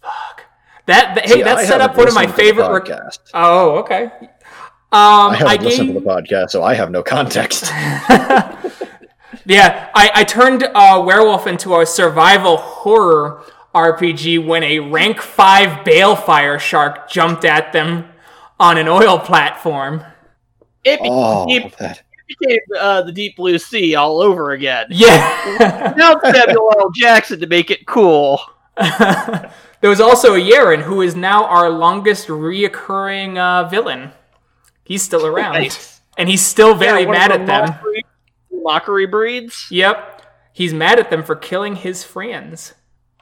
Fuck. 0.00 0.44
That, 0.86 1.16
that 1.16 1.26
hey, 1.26 1.32
See, 1.34 1.42
that 1.42 1.56
I 1.58 1.64
set 1.64 1.80
up 1.80 1.96
one 1.96 2.06
of 2.06 2.14
my 2.14 2.20
listened 2.22 2.36
to 2.38 2.42
favorite. 2.44 2.68
Rec- 2.70 2.84
podcast. 2.84 3.18
oh, 3.34 3.78
okay. 3.78 4.04
Um, 4.04 5.32
I 5.32 5.36
haven't 5.38 5.60
I 5.60 5.64
listened 5.64 5.88
gave. 5.88 5.94
to 5.96 6.00
the 6.00 6.06
podcast, 6.06 6.50
so 6.50 6.62
I 6.62 6.74
have 6.74 6.92
no 6.92 7.02
context. 7.02 7.64
yeah, 9.46 9.90
I, 9.92 10.10
I 10.14 10.24
turned 10.24 10.62
uh, 10.62 11.02
werewolf 11.04 11.48
into 11.48 11.80
a 11.80 11.84
survival 11.86 12.58
horror 12.58 13.42
RPG 13.74 14.44
when 14.46 14.62
a 14.62 14.78
rank 14.78 15.20
five 15.20 15.84
balefire 15.84 16.58
shark 16.60 17.08
jumped 17.10 17.44
at 17.44 17.72
them 17.72 18.08
on 18.60 18.78
an 18.78 18.88
oil 18.88 19.18
platform. 19.18 20.04
It, 20.84 21.00
be- 21.02 21.08
Oh, 21.10 21.46
it 21.48 21.74
became 22.28 22.58
uh, 22.78 23.02
the 23.02 23.12
Deep 23.12 23.36
Blue 23.36 23.58
Sea 23.58 23.94
all 23.96 24.20
over 24.20 24.52
again. 24.52 24.86
Yeah. 24.90 25.94
Now 25.96 26.18
Samuel 26.20 26.72
L. 26.78 26.90
Jackson 26.94 27.40
to 27.40 27.46
make 27.46 27.70
it 27.70 27.86
cool. 27.86 28.40
there 28.76 29.50
was 29.90 30.00
also 30.00 30.34
a 30.34 30.38
Yaren 30.40 30.82
who 30.82 31.00
is 31.02 31.14
now 31.14 31.44
our 31.44 31.70
longest 31.70 32.28
reoccurring 32.28 33.36
uh, 33.38 33.68
villain. 33.68 34.12
He's 34.84 35.02
still 35.02 35.26
around. 35.26 35.54
Nice. 35.54 36.00
And 36.16 36.28
he's 36.28 36.44
still 36.44 36.74
very 36.74 37.02
Yeah, 37.04 37.10
mad 37.10 37.32
at 37.32 37.40
the 37.40 37.46
them. 37.46 37.66
Mockery, 37.68 38.04
mockery 38.52 39.06
breeds. 39.06 39.66
Yep. 39.70 40.22
He's 40.52 40.72
mad 40.74 40.98
at 41.00 41.10
them 41.10 41.22
for 41.24 41.34
killing 41.36 41.76
his 41.76 42.04
friends. 42.04 42.74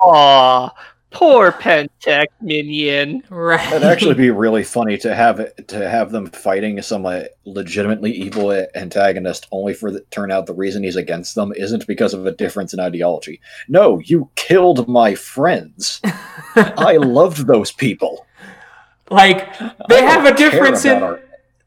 Aw, 0.03 0.71
poor 1.11 1.53
Pentex 1.53 2.27
minion. 2.41 3.23
Right. 3.31 3.67
It'd 3.73 3.85
actually 3.85 4.15
be 4.15 4.31
really 4.31 4.63
funny 4.65 4.97
to 4.99 5.15
have 5.15 5.41
it, 5.41 5.69
to 5.69 5.89
have 5.89 6.11
them 6.11 6.27
fighting 6.27 6.81
some 6.83 7.07
uh, 7.07 7.25
legitimately 7.45 8.11
evil 8.13 8.51
antagonist, 8.75 9.47
only 9.53 9.75
for 9.75 9.91
the 9.91 10.01
turn 10.11 10.31
out 10.33 10.47
the 10.47 10.55
reason 10.55 10.83
he's 10.83 10.97
against 10.97 11.35
them 11.35 11.53
isn't 11.57 11.87
because 11.87 12.15
of 12.15 12.27
a 12.27 12.33
difference 12.33 12.73
in 12.75 12.81
ideology. 12.81 13.41
No, 13.69 13.99
you 14.01 14.31
killed 14.35 14.89
my 14.89 15.15
friends. 15.15 16.01
I 16.57 16.97
loved 16.97 17.47
those 17.47 17.71
people. 17.73 18.27
like 19.11 19.57
they 19.89 20.03
have 20.03 20.25
a 20.25 20.35
difference 20.35 20.85
in 20.85 21.03
our- 21.03 21.21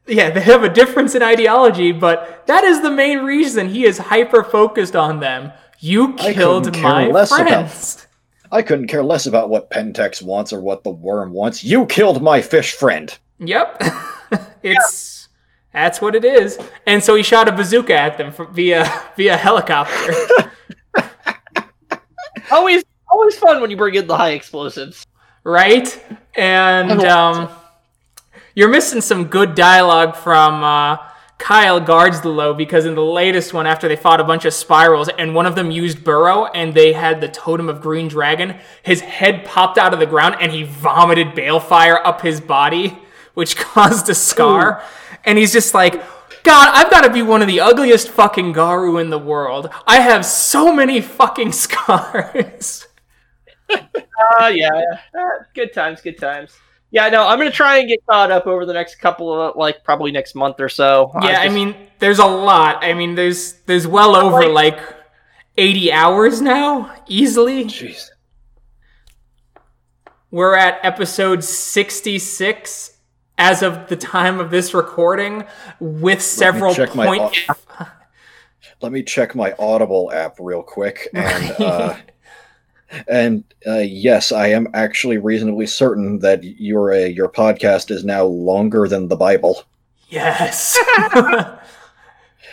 yeah, 0.08 0.30
they 0.30 0.40
have 0.40 0.62
a 0.62 0.68
difference 0.68 1.14
in 1.16 1.22
ideology, 1.22 1.90
but 1.90 2.46
that 2.46 2.62
is 2.62 2.80
the 2.82 2.90
main 2.92 3.20
reason 3.24 3.68
he 3.70 3.84
is 3.84 3.98
hyper 3.98 4.44
focused 4.44 4.94
on 4.94 5.18
them. 5.20 5.52
You 5.80 6.14
I 6.18 6.32
killed 6.32 6.64
couldn't 6.66 6.80
care 6.80 6.90
my 6.90 7.06
less 7.08 7.32
about- 7.32 7.48
friends. 7.48 8.05
I 8.56 8.62
couldn't 8.62 8.86
care 8.86 9.04
less 9.04 9.26
about 9.26 9.50
what 9.50 9.70
Pentex 9.70 10.22
wants 10.22 10.50
or 10.50 10.62
what 10.62 10.82
the 10.82 10.90
worm 10.90 11.32
wants. 11.32 11.62
You 11.62 11.84
killed 11.84 12.22
my 12.22 12.40
fish 12.40 12.72
friend. 12.72 13.16
Yep. 13.38 13.82
it's 14.62 15.28
that's 15.74 16.00
what 16.00 16.14
it 16.14 16.24
is. 16.24 16.58
And 16.86 17.04
so 17.04 17.16
he 17.16 17.22
shot 17.22 17.48
a 17.48 17.52
bazooka 17.52 17.92
at 17.92 18.16
them 18.16 18.32
from, 18.32 18.54
via 18.54 18.90
via 19.16 19.36
helicopter. 19.36 20.14
Always, 22.50 22.84
always 23.10 23.36
fun 23.36 23.60
when 23.60 23.72
you 23.72 23.76
bring 23.76 23.96
in 23.96 24.06
the 24.06 24.16
high 24.16 24.30
explosives. 24.30 25.04
right? 25.42 26.04
And 26.36 27.02
um, 27.02 27.48
you're 28.54 28.68
missing 28.68 29.00
some 29.00 29.24
good 29.24 29.56
dialogue 29.56 30.14
from 30.14 30.62
uh, 30.62 30.96
Kyle 31.38 31.80
guards 31.80 32.22
the 32.22 32.28
low 32.28 32.54
because 32.54 32.86
in 32.86 32.94
the 32.94 33.04
latest 33.04 33.52
one, 33.52 33.66
after 33.66 33.88
they 33.88 33.96
fought 33.96 34.20
a 34.20 34.24
bunch 34.24 34.44
of 34.44 34.54
spirals 34.54 35.08
and 35.08 35.34
one 35.34 35.46
of 35.46 35.54
them 35.54 35.70
used 35.70 36.02
Burrow 36.02 36.46
and 36.46 36.74
they 36.74 36.92
had 36.92 37.20
the 37.20 37.28
totem 37.28 37.68
of 37.68 37.80
Green 37.80 38.08
Dragon, 38.08 38.58
his 38.82 39.00
head 39.00 39.44
popped 39.44 39.78
out 39.78 39.92
of 39.92 40.00
the 40.00 40.06
ground 40.06 40.36
and 40.40 40.50
he 40.50 40.62
vomited 40.62 41.28
balefire 41.28 42.00
up 42.04 42.22
his 42.22 42.40
body, 42.40 42.98
which 43.34 43.56
caused 43.56 44.08
a 44.08 44.14
scar. 44.14 44.82
And 45.24 45.36
he's 45.38 45.52
just 45.52 45.74
like, 45.74 46.02
God, 46.42 46.68
I've 46.72 46.90
got 46.90 47.02
to 47.02 47.12
be 47.12 47.22
one 47.22 47.42
of 47.42 47.48
the 47.48 47.60
ugliest 47.60 48.08
fucking 48.08 48.52
Garou 48.52 48.98
in 48.98 49.10
the 49.10 49.18
world. 49.18 49.68
I 49.86 50.00
have 50.00 50.24
so 50.24 50.72
many 50.72 51.00
fucking 51.00 51.52
scars. 51.64 52.86
Uh, 54.40 54.46
yeah, 54.46 54.70
uh, 55.14 55.44
good 55.54 55.72
times, 55.72 56.00
good 56.00 56.16
times. 56.18 56.56
Yeah, 56.90 57.08
no, 57.08 57.26
I'm 57.26 57.38
gonna 57.38 57.50
try 57.50 57.78
and 57.78 57.88
get 57.88 58.04
caught 58.06 58.30
up 58.30 58.46
over 58.46 58.64
the 58.64 58.72
next 58.72 58.96
couple 58.96 59.32
of 59.32 59.56
like 59.56 59.82
probably 59.84 60.12
next 60.12 60.34
month 60.34 60.60
or 60.60 60.68
so. 60.68 61.10
Yeah, 61.22 61.40
I 61.40 61.44
just- 61.44 61.54
mean, 61.54 61.74
there's 61.98 62.18
a 62.18 62.26
lot. 62.26 62.82
I 62.84 62.94
mean, 62.94 63.14
there's 63.14 63.54
there's 63.66 63.86
well 63.86 64.14
over 64.16 64.46
like 64.48 64.78
80 65.58 65.92
hours 65.92 66.40
now, 66.40 66.94
easily. 67.08 67.64
Jeez. 67.64 68.10
We're 70.30 70.56
at 70.56 70.78
episode 70.84 71.42
66 71.44 72.92
as 73.38 73.62
of 73.62 73.88
the 73.88 73.96
time 73.96 74.40
of 74.40 74.50
this 74.50 74.74
recording, 74.74 75.44
with 75.80 76.22
several 76.22 76.74
check 76.74 76.94
my 76.94 77.06
point. 77.06 77.46
Let 78.82 78.92
me 78.92 79.02
check 79.02 79.34
my 79.34 79.54
Audible 79.58 80.10
app 80.12 80.36
real 80.38 80.62
quick, 80.62 81.08
and 81.14 81.50
uh, 81.60 81.96
and 83.08 83.44
uh, 83.66 83.78
yes, 83.78 84.32
I 84.32 84.48
am 84.48 84.68
actually 84.74 85.18
reasonably 85.18 85.66
certain 85.66 86.18
that 86.20 86.42
your 86.44 86.92
uh, 86.92 86.98
your 86.98 87.28
podcast 87.28 87.90
is 87.90 88.04
now 88.04 88.24
longer 88.24 88.88
than 88.88 89.08
the 89.08 89.16
Bible. 89.16 89.62
yes. 90.08 90.78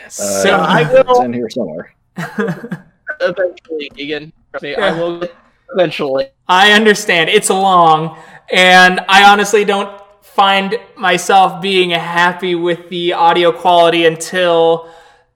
Uh, 0.05 0.09
so 0.09 0.57
I 0.57 0.85
it's 0.87 1.19
in 1.21 1.33
here 1.33 1.49
somewhere. 1.49 1.95
eventually, 3.21 3.89
Egan. 3.95 4.33
Trust 4.51 4.63
me, 4.63 4.75
I 4.75 4.91
will 4.91 5.23
eventually. 5.71 6.27
I 6.47 6.73
understand. 6.73 7.29
It's 7.29 7.49
long, 7.49 8.17
and 8.51 8.99
I 9.07 9.31
honestly 9.31 9.65
don't 9.65 9.99
find 10.21 10.77
myself 10.97 11.61
being 11.61 11.91
happy 11.91 12.55
with 12.55 12.89
the 12.89 13.13
audio 13.13 13.51
quality 13.51 14.05
until 14.05 14.89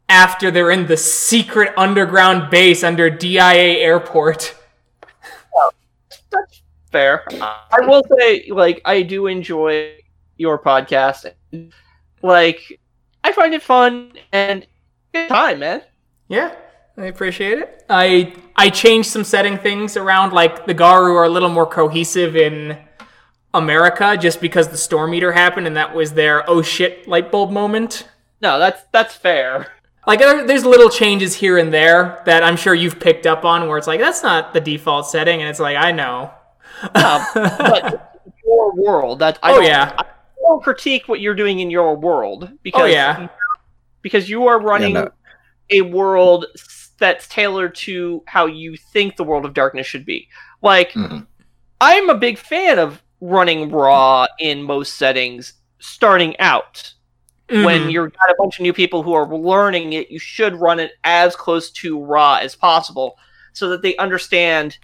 after 0.09 0.51
they're 0.51 0.71
in 0.71 0.87
the 0.87 0.97
secret 0.97 1.73
underground 1.77 2.49
base 2.49 2.83
under 2.83 3.09
DIA 3.09 3.79
Airport. 3.79 4.55
That's 6.97 7.31
fair. 7.31 7.61
I 7.71 7.81
will 7.85 8.03
say, 8.17 8.49
like, 8.49 8.81
I 8.85 9.01
do 9.01 9.27
enjoy 9.27 9.97
your 10.37 10.57
podcast. 10.59 11.31
Like, 12.21 12.79
I 13.23 13.31
find 13.31 13.53
it 13.53 13.61
fun 13.61 14.13
and 14.31 14.65
good 15.13 15.29
time, 15.29 15.59
man. 15.59 15.81
Yeah, 16.27 16.55
I 16.97 17.05
appreciate 17.05 17.59
it. 17.59 17.85
I 17.89 18.33
I 18.55 18.69
changed 18.69 19.09
some 19.09 19.23
setting 19.23 19.57
things 19.57 19.97
around, 19.97 20.33
like 20.33 20.65
the 20.65 20.73
Garou 20.73 21.15
are 21.15 21.25
a 21.25 21.29
little 21.29 21.49
more 21.49 21.65
cohesive 21.65 22.35
in 22.35 22.77
America, 23.53 24.17
just 24.17 24.41
because 24.41 24.69
the 24.69 24.77
storm 24.77 25.13
eater 25.13 25.31
happened, 25.31 25.67
and 25.67 25.77
that 25.77 25.95
was 25.95 26.13
their 26.13 26.49
oh 26.49 26.61
shit 26.61 27.07
light 27.07 27.31
bulb 27.31 27.51
moment. 27.51 28.07
No, 28.41 28.59
that's 28.59 28.83
that's 28.91 29.15
fair. 29.15 29.73
Like 30.05 30.19
there's 30.19 30.65
little 30.65 30.89
changes 30.89 31.35
here 31.35 31.57
and 31.57 31.73
there 31.73 32.21
that 32.25 32.43
I'm 32.43 32.55
sure 32.55 32.73
you've 32.73 32.99
picked 32.99 33.25
up 33.25 33.45
on, 33.45 33.67
where 33.67 33.77
it's 33.77 33.87
like 33.87 33.99
that's 33.99 34.23
not 34.23 34.53
the 34.53 34.61
default 34.61 35.07
setting, 35.07 35.41
and 35.41 35.49
it's 35.49 35.59
like 35.59 35.77
I 35.77 35.91
know. 35.91 36.31
Um, 36.83 37.25
but 37.33 38.21
your 38.45 38.73
world, 38.75 39.19
that 39.19 39.39
I 39.43 39.51
oh 39.51 39.55
don't, 39.55 39.65
yeah, 39.65 39.93
I 39.97 40.05
don't 40.41 40.63
critique 40.63 41.07
what 41.07 41.19
you're 41.19 41.35
doing 41.35 41.59
in 41.59 41.69
your 41.69 41.95
world 41.95 42.51
because 42.63 42.81
oh 42.81 42.85
yeah, 42.85 43.27
because 44.01 44.29
you 44.29 44.47
are 44.47 44.59
running 44.59 44.93
no. 44.93 45.09
a 45.71 45.81
world 45.81 46.45
that's 46.99 47.27
tailored 47.27 47.75
to 47.75 48.23
how 48.27 48.45
you 48.45 48.75
think 48.75 49.15
the 49.15 49.23
world 49.23 49.45
of 49.45 49.53
darkness 49.53 49.85
should 49.87 50.05
be. 50.05 50.27
Like 50.61 50.91
Mhm. 50.93 51.27
I'm 51.79 52.09
a 52.09 52.15
big 52.15 52.37
fan 52.37 52.79
of 52.79 53.03
running 53.21 53.69
raw 53.69 54.27
in 54.39 54.63
most 54.63 54.95
settings 54.95 55.53
starting 55.79 56.39
out. 56.39 56.93
When 57.49 57.83
Mhm. 57.87 57.91
you've 57.91 58.13
got 58.13 58.29
a 58.29 58.35
bunch 58.37 58.59
of 58.59 58.63
new 58.63 58.73
people 58.73 59.03
who 59.03 59.13
are 59.13 59.25
learning 59.25 59.93
it, 59.93 60.11
you 60.11 60.19
should 60.19 60.55
run 60.59 60.79
it 60.79 60.91
as 61.03 61.35
close 61.35 61.71
to 61.71 62.03
raw 62.03 62.35
as 62.41 62.55
possible 62.55 63.17
so 63.53 63.69
that 63.69 63.81
they 63.81 63.95
understand 63.97 64.77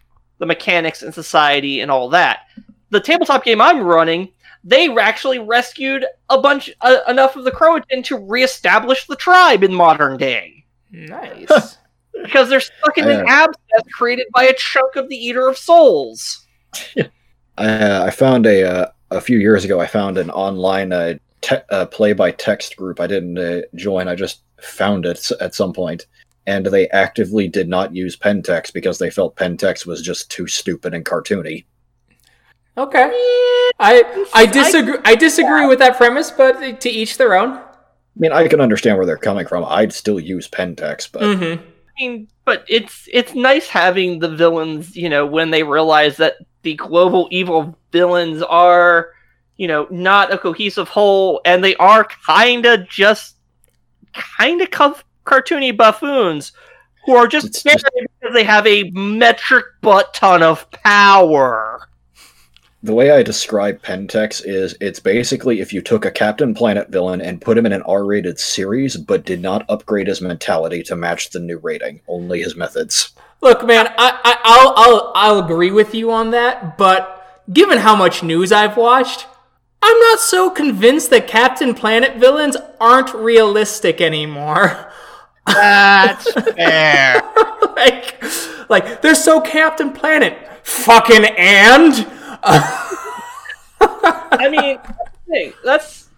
the 0.44 0.48
mechanics 0.48 1.02
and 1.03 1.14
society 1.14 1.80
and 1.80 1.90
all 1.90 2.10
that. 2.10 2.48
The 2.90 2.99
tabletop 2.99 3.45
game 3.45 3.61
I'm 3.61 3.82
running, 3.82 4.28
they 4.61 4.94
actually 4.98 5.40
rescued 5.40 6.06
a 6.30 6.41
bunch 6.41 6.70
uh, 6.82 6.98
enough 7.07 7.38
of 7.38 7.45
the 7.45 7.52
Croatan 7.52 8.03
to 8.03 8.18
reestablish 8.18 9.07
the 9.07 9.15
tribe 9.15 9.64
in 9.64 9.74
modern 9.74 10.18
day 10.18 10.65
nice. 10.91 11.78
because 12.24 12.49
they're 12.49 12.60
stuck 12.60 12.98
in 12.98 13.10
an 13.10 13.26
abscess 13.26 13.84
created 13.94 14.28
by 14.34 14.44
a 14.44 14.53
chunk 14.53 14.98
of 14.98 15.07
the 15.07 15.15
Eater 15.15 15.48
of 15.48 15.57
Souls. 15.57 16.45
I, 17.57 17.65
uh, 17.65 18.03
I 18.06 18.10
found 18.10 18.45
a 18.45 18.64
uh, 18.64 18.88
a 19.11 19.22
few 19.22 19.38
years 19.38 19.64
ago. 19.64 19.80
I 19.80 19.88
found 19.88 20.18
an 20.18 20.30
online 20.30 20.91
uh, 20.91 21.14
te- 21.40 21.56
uh, 21.70 21.86
play 21.86 22.11
by 22.11 22.32
text 22.32 22.76
group. 22.76 22.99
I 22.99 23.07
didn't 23.07 23.38
uh, 23.38 23.61
join. 23.76 24.10
I 24.10 24.15
just 24.15 24.41
found 24.60 25.06
it 25.06 25.32
at 25.40 25.56
some 25.56 25.72
point, 25.72 26.06
and 26.45 26.65
they 26.65 26.90
actively 26.90 27.48
did 27.48 27.70
not 27.70 27.95
use 27.95 28.18
Pentex 28.18 28.72
because 28.74 28.99
they 28.99 29.10
felt 29.10 29.36
Pentex 29.36 29.86
was 29.86 30.02
just 30.02 30.30
too 30.30 30.48
stupid 30.48 30.94
and 30.94 31.06
cartoony. 31.06 31.65
Okay, 32.78 33.06
I 33.80 34.28
I 34.34 34.45
disagree. 34.45 34.98
I 35.06 35.15
disagree 35.15 35.68
with 35.68 35.80
that 35.80 35.95
premise, 35.95 36.32
but 36.32 36.82
to 36.82 36.90
each 36.90 37.18
their 37.18 37.36
own. 37.36 37.53
I 37.53 38.20
mean, 38.20 38.32
I 38.32 38.48
can 38.48 38.61
understand 38.61 38.98
where 38.98 39.06
they're 39.06 39.18
coming 39.18 39.48
from. 39.48 39.65
I'd 39.65 39.94
still 39.94 40.20
use 40.20 40.48
Pentex, 40.48 41.10
but 41.11 41.38
hmm 41.38 41.61
I 41.98 42.02
mean, 42.02 42.28
but 42.45 42.65
it's 42.68 43.07
it's 43.11 43.36
nice 43.36 43.68
having 43.68 44.20
the 44.20 44.30
villains, 44.30 44.95
you 44.95 45.10
know, 45.10 45.26
when 45.26 45.52
they 45.52 45.64
realize 45.64 46.18
that 46.18 46.38
the 46.64 46.74
global 46.76 47.28
evil 47.32 47.78
villains 47.91 48.41
are, 48.41 49.10
you 49.57 49.68
know, 49.68 49.88
not 49.91 50.34
a 50.34 50.38
cohesive 50.38 50.90
whole, 50.90 51.41
and 51.45 51.64
they 51.64 51.76
are 51.76 52.03
kind 52.03 52.65
of 52.65 52.90
just 52.90 53.36
kind 54.14 54.61
of 54.61 54.72
co- 54.72 54.98
cartoony 55.26 55.76
buffoons 55.76 56.52
who 57.06 57.16
are 57.16 57.28
just 57.28 57.48
It's 57.48 57.60
scary 57.60 57.76
just- 57.76 57.86
because 58.20 58.34
they 58.34 58.44
have 58.44 58.66
a 58.68 58.90
metric 58.91 59.66
butt 59.82 60.14
ton 60.14 60.41
of 60.44 60.70
power. 60.72 61.88
the 62.82 62.94
way 62.94 63.12
I 63.12 63.24
describe 63.24 63.82
Pentex 63.82 64.41
is 64.44 64.76
it's 64.82 65.00
basically 65.00 65.62
if 65.62 65.72
you 65.72 65.82
took 65.82 66.04
a 66.04 66.12
Captain 66.12 66.54
Planet 66.54 66.90
villain 66.90 67.22
and 67.22 67.40
put 67.40 67.58
him 67.58 67.66
in 67.66 67.72
an 67.72 67.82
R-rated 67.84 68.38
series, 68.40 68.98
but 68.98 69.24
did 69.26 69.41
not 69.41 69.66
upgrade 69.70 70.08
his 70.08 70.20
mentality 70.20 70.84
to 70.84 70.95
match 70.98 71.30
the 71.30 71.40
new 71.40 71.60
rating, 71.60 72.02
only 72.10 72.41
his 72.41 72.58
methods. 72.58 73.14
Look, 73.41 73.66
man, 73.66 73.88
I, 73.98 74.20
I 74.24 74.38
I'll 74.44 74.74
I'll 74.76 75.12
I'll 75.16 75.40
agree 75.45 75.72
with 75.72 75.95
you 75.95 76.12
on 76.12 76.32
that, 76.32 76.78
but 76.78 77.44
given 77.54 77.78
how 77.78 77.95
much 77.95 78.22
news 78.24 78.52
I've 78.52 78.76
watched, 78.76 79.28
I'm 79.82 80.00
not 80.00 80.20
so 80.20 80.50
convinced 80.50 81.10
that 81.12 81.26
Captain 81.28 81.74
Planet 81.74 82.18
villains 82.18 82.58
aren't 82.82 83.14
realistic 83.14 84.02
anymore. 84.02 84.91
That's 85.45 86.32
fair. 86.56 87.22
like, 87.76 88.24
like 88.70 89.02
they're 89.02 89.15
so 89.15 89.41
Captain 89.41 89.91
Planet. 89.91 90.38
Fucking 90.64 91.26
and. 91.26 92.07
I 93.82 94.49
mean, 94.49 94.80
that's 94.86 95.18
the. 95.28 95.53
That's 95.64 96.10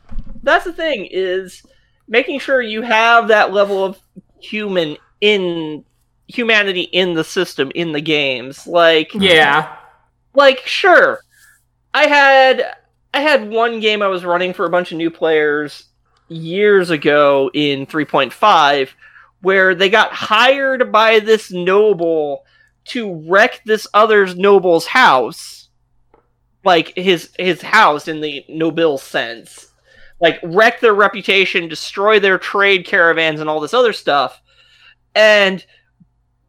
that's 0.43 0.65
the 0.65 0.73
thing 0.73 1.07
is 1.10 1.64
making 2.07 2.39
sure 2.39 2.61
you 2.61 2.81
have 2.84 3.27
that 3.30 3.52
level 3.52 3.84
of 3.84 3.99
human 4.39 4.97
in 5.22 5.84
humanity 6.27 6.81
in 6.81 7.14
the 7.14 7.23
system 7.23 7.72
in 7.76 7.91
the 7.91 8.02
games. 8.02 8.68
Like 8.68 9.14
yeah, 9.14 9.76
like 10.34 10.60
sure, 10.65 11.19
I 11.93 12.07
had 12.07 12.76
I 13.14 13.22
had 13.22 13.49
one 13.49 13.80
game 13.80 14.02
I 14.02 14.07
was 14.07 14.23
running 14.23 14.53
for 14.53 14.65
a 14.65 14.69
bunch 14.69 14.91
of 14.91 14.97
new 14.97 15.10
players 15.10 15.85
years 16.27 16.89
ago 16.89 17.52
in 17.53 17.85
3.5 17.85 18.89
where 19.45 19.76
they 19.76 19.91
got 19.91 20.11
hired 20.11 20.91
by 20.91 21.19
this 21.19 21.51
noble 21.51 22.43
to 22.85 23.23
wreck 23.27 23.61
this 23.63 23.85
other 23.93 24.26
noble's 24.34 24.88
house. 24.88 25.69
Like 26.63 26.93
his 26.95 27.30
his 27.38 27.61
house 27.61 28.07
in 28.07 28.22
the 28.22 28.43
noble 28.49 28.97
sense. 28.97 29.72
Like 30.19 30.39
wreck 30.41 30.80
their 30.80 30.95
reputation 30.95 31.69
destroy 31.69 32.19
their 32.19 32.39
trade 32.39 32.88
caravans 32.88 33.39
and 33.39 33.47
all 33.47 33.59
this 33.59 33.76
other 33.76 33.93
stuff. 33.93 34.41
And 35.13 35.63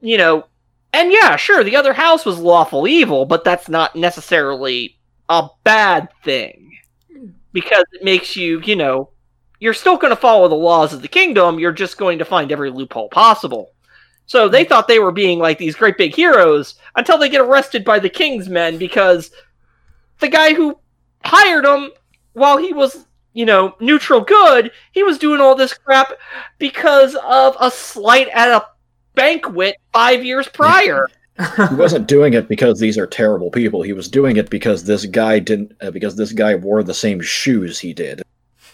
you 0.01 0.17
know 0.17 0.47
and 0.95 1.13
yeah 1.13 1.37
sure 1.37 1.63
the 1.63 1.77
other 1.77 1.93
house 1.93 2.25
was 2.25 2.39
lawful 2.39 2.87
evil 2.87 3.25
but 3.27 3.45
that's 3.45 3.69
not 3.69 3.95
necessarily 3.95 4.99
a 5.29 5.49
bad 5.65 6.09
thing. 6.25 6.79
Hmm. 7.13 7.27
Because 7.53 7.85
it 7.93 8.03
makes 8.03 8.37
you 8.37 8.63
you 8.63 8.75
know 8.75 9.11
you're 9.61 9.75
still 9.75 9.97
going 9.97 10.11
to 10.11 10.21
follow 10.21 10.49
the 10.49 10.55
laws 10.55 10.93
of 10.93 11.03
the 11.03 11.09
kingdom 11.09 11.59
you're 11.59 11.73
just 11.73 11.99
going 11.99 12.19
to 12.19 12.25
find 12.25 12.51
every 12.51 12.71
loophole 12.71 13.09
possible 13.09 13.73
so 14.27 14.49
they 14.49 14.65
thought 14.65 14.89
they 14.89 14.99
were 14.99 15.13
being 15.13 15.39
like 15.39 15.59
these 15.59 15.77
great 15.77 15.97
big 15.97 16.15
heroes 16.15 16.77
until 16.97 17.19
they 17.19 17.29
get 17.29 17.41
arrested 17.41 17.85
by 17.85 17.99
the 17.99 18.09
king's 18.09 18.49
men 18.49 18.77
because 18.79 19.31
the 20.21 20.29
guy 20.29 20.55
who 20.55 20.79
hired 21.25 21.65
them 21.65 21.91
while 22.33 22.59
he 22.59 22.73
was 22.73 23.07
you 23.33 23.45
know 23.45 23.75
neutral 23.81 24.21
good 24.21 24.71
he 24.93 25.03
was 25.03 25.19
doing 25.19 25.41
all 25.41 25.55
this 25.55 25.75
crap 25.75 26.13
because 26.59 27.17
of 27.25 27.57
a 27.61 27.71
slight 27.71 28.29
at 28.29 28.49
a 28.49 28.65
banquet 29.15 29.77
five 29.93 30.25
years 30.25 30.49
prior 30.49 31.07
he 31.69 31.75
wasn't 31.75 32.07
doing 32.07 32.33
it 32.33 32.49
because 32.49 32.81
these 32.81 32.97
are 32.97 33.07
terrible 33.07 33.51
people. 33.51 33.83
He 33.83 33.93
was 33.93 34.09
doing 34.09 34.39
it 34.39 34.49
because 34.49 34.85
this 34.85 35.05
guy 35.05 35.39
didn't. 35.39 35.73
Uh, 35.83 35.91
because 35.91 36.17
this 36.17 36.33
guy 36.33 36.55
wore 36.55 36.83
the 36.83 36.95
same 36.95 37.21
shoes 37.21 37.79
he 37.79 37.93
did. 37.93 38.23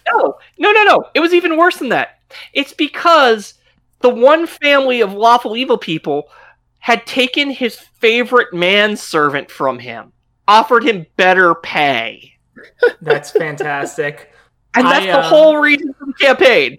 No 0.06 0.36
no 0.58 0.72
no 0.72 0.84
no 0.84 1.04
it 1.14 1.20
was 1.20 1.34
even 1.34 1.56
worse 1.56 1.76
than 1.76 1.88
that 1.88 2.20
it's 2.52 2.72
because 2.72 3.54
the 4.00 4.08
one 4.08 4.46
family 4.46 5.00
of 5.00 5.12
lawful 5.12 5.56
evil 5.56 5.78
people 5.78 6.28
had 6.78 7.06
taken 7.06 7.50
his 7.50 7.76
favorite 7.76 8.52
manservant 8.52 9.50
from 9.50 9.78
him 9.78 10.12
offered 10.48 10.84
him 10.84 11.06
better 11.16 11.54
pay 11.54 12.32
that's 13.00 13.30
fantastic. 13.30 14.32
and 14.74 14.86
that's 14.86 15.06
I, 15.06 15.12
the 15.12 15.18
uh, 15.18 15.28
whole 15.28 15.56
reason 15.56 15.94
for 15.94 16.06
the 16.06 16.14
campaign 16.14 16.78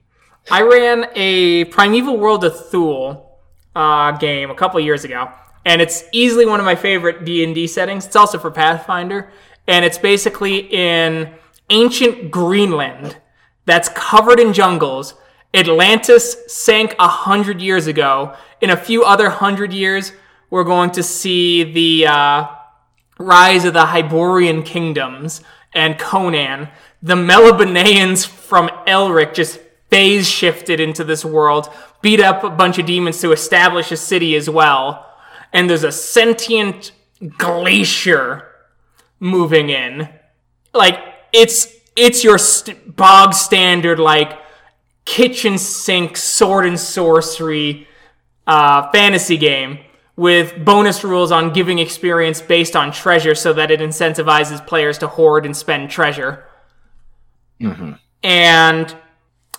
I 0.52 0.62
ran 0.62 1.06
a 1.16 1.66
Primeval 1.66 2.18
World 2.18 2.44
of 2.44 2.68
Thule 2.70 3.40
uh, 3.76 4.12
game 4.12 4.50
a 4.52 4.56
couple 4.56 4.80
years 4.80 5.04
ago, 5.04 5.32
and 5.66 5.82
it's 5.82 6.04
easily 6.12 6.46
one 6.46 6.60
of 6.60 6.66
my 6.66 6.76
favorite 6.76 7.24
D 7.26 7.44
and 7.44 7.56
D 7.56 7.66
settings. 7.68 8.06
It's 8.06 8.16
also 8.16 8.38
for 8.38 8.52
Pathfinder, 8.52 9.32
and 9.68 9.86
it's 9.86 9.98
basically 9.98 10.60
in 10.74 11.34
ancient 11.70 12.32
Greenland 12.32 13.18
that's 13.66 13.90
covered 13.90 14.40
in 14.40 14.54
jungles. 14.54 15.16
Atlantis 15.54 16.36
sank 16.48 16.96
a 17.00 17.08
hundred 17.08 17.62
years 17.62 17.88
ago. 17.88 18.36
In 18.62 18.70
a 18.70 18.78
few 18.78 19.04
other 19.04 19.30
hundred 19.30 19.74
years, 19.74 20.14
we're 20.50 20.64
going 20.64 20.92
to 20.92 21.04
see 21.04 21.64
the 21.64 22.08
uh, 22.08 22.48
rise 23.18 23.66
of 23.66 23.74
the 23.74 23.86
Hyborian 23.86 24.64
kingdoms 24.64 25.42
and 25.74 25.98
Conan. 25.98 26.70
The 27.02 27.16
Melibonians 27.16 28.26
from 28.26 28.70
Elric 28.88 29.34
just 29.34 29.60
phase 29.90 30.28
shifted 30.28 30.80
into 30.80 31.04
this 31.04 31.24
world, 31.24 31.70
beat 32.02 32.20
up 32.20 32.44
a 32.44 32.50
bunch 32.50 32.80
of 32.80 32.86
demons 32.86 33.22
to 33.22 33.32
establish 33.32 33.92
a 33.92 33.98
city 33.98 34.36
as 34.36 34.50
well. 34.50 35.06
And 35.52 35.70
there's 35.70 35.84
a 35.84 35.92
sentient 35.92 36.92
glacier 37.38 38.48
moving 39.20 39.70
in. 39.70 40.10
Like 40.74 40.98
it's 41.34 41.68
it's 41.96 42.24
your 42.24 42.38
st- 42.38 42.96
bog 42.96 43.34
standard 43.34 44.00
like 44.00 44.40
kitchen 45.06 45.58
sink 45.58 46.16
sword 46.16 46.66
and 46.66 46.80
sorcery 46.80 47.88
uh, 48.48 48.90
fantasy 48.92 49.38
game 49.38 49.80
with 50.16 50.64
bonus 50.64 51.04
rules 51.04 51.32
on 51.32 51.52
giving 51.54 51.80
experience 51.80 52.42
based 52.42 52.76
on 52.76 52.92
treasure 52.92 53.34
so 53.36 53.52
that 53.54 53.72
it 53.72 53.80
incentivizes 53.80 54.66
players 54.66 54.98
to 55.00 55.08
hoard 55.08 55.46
and 55.46 55.58
spend 55.58 55.90
treasure. 55.90 56.46
And 58.22 58.96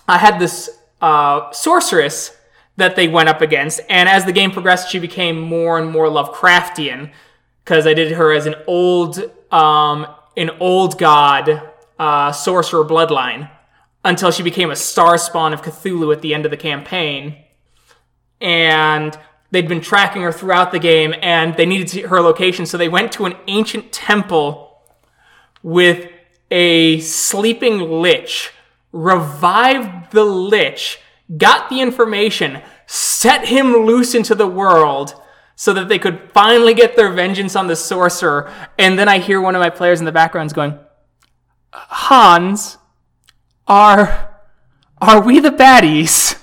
I 0.07 0.17
had 0.17 0.39
this 0.39 0.69
uh, 1.01 1.51
sorceress 1.51 2.37
that 2.77 2.95
they 2.95 3.07
went 3.07 3.29
up 3.29 3.41
against, 3.41 3.81
and 3.89 4.07
as 4.09 4.25
the 4.25 4.31
game 4.31 4.51
progressed, 4.51 4.89
she 4.89 4.99
became 4.99 5.39
more 5.39 5.77
and 5.77 5.91
more 5.91 6.07
Lovecraftian 6.07 7.11
because 7.63 7.85
I 7.87 7.93
did 7.93 8.13
her 8.13 8.31
as 8.31 8.45
an 8.45 8.55
old, 8.67 9.19
um, 9.51 10.07
an 10.37 10.51
old 10.59 10.97
god 10.97 11.61
uh, 11.99 12.31
sorcerer 12.31 12.85
bloodline 12.85 13.49
until 14.03 14.31
she 14.31 14.43
became 14.43 14.69
a 14.69 14.75
star 14.75 15.17
spawn 15.17 15.53
of 15.53 15.61
Cthulhu 15.61 16.13
at 16.13 16.21
the 16.21 16.33
end 16.33 16.45
of 16.45 16.51
the 16.51 16.57
campaign. 16.57 17.43
And 18.39 19.17
they'd 19.51 19.67
been 19.67 19.81
tracking 19.81 20.21
her 20.21 20.31
throughout 20.31 20.71
the 20.71 20.79
game, 20.79 21.15
and 21.21 21.55
they 21.55 21.65
needed 21.65 21.87
to, 21.89 22.01
her 22.07 22.21
location, 22.21 22.65
so 22.65 22.77
they 22.77 22.89
went 22.89 23.11
to 23.13 23.25
an 23.25 23.35
ancient 23.47 23.91
temple 23.91 24.79
with 25.63 26.11
a 26.51 26.99
sleeping 26.99 27.79
lich, 27.79 28.51
revived 28.91 30.11
the 30.11 30.23
lich, 30.23 30.99
got 31.37 31.69
the 31.69 31.81
information, 31.81 32.61
set 32.85 33.47
him 33.47 33.73
loose 33.73 34.13
into 34.13 34.35
the 34.35 34.47
world 34.47 35.19
so 35.55 35.73
that 35.73 35.87
they 35.87 35.99
could 35.99 36.31
finally 36.33 36.73
get 36.73 36.95
their 36.95 37.11
vengeance 37.11 37.55
on 37.55 37.67
the 37.67 37.75
sorcerer. 37.75 38.51
And 38.77 38.99
then 38.99 39.07
I 39.07 39.19
hear 39.19 39.41
one 39.41 39.55
of 39.55 39.59
my 39.59 39.69
players 39.69 39.99
in 39.99 40.05
the 40.05 40.11
background 40.11 40.53
going, 40.53 40.77
Hans, 41.71 42.77
are 43.67 44.31
are 45.01 45.21
we 45.21 45.39
the 45.39 45.49
baddies? 45.49 46.39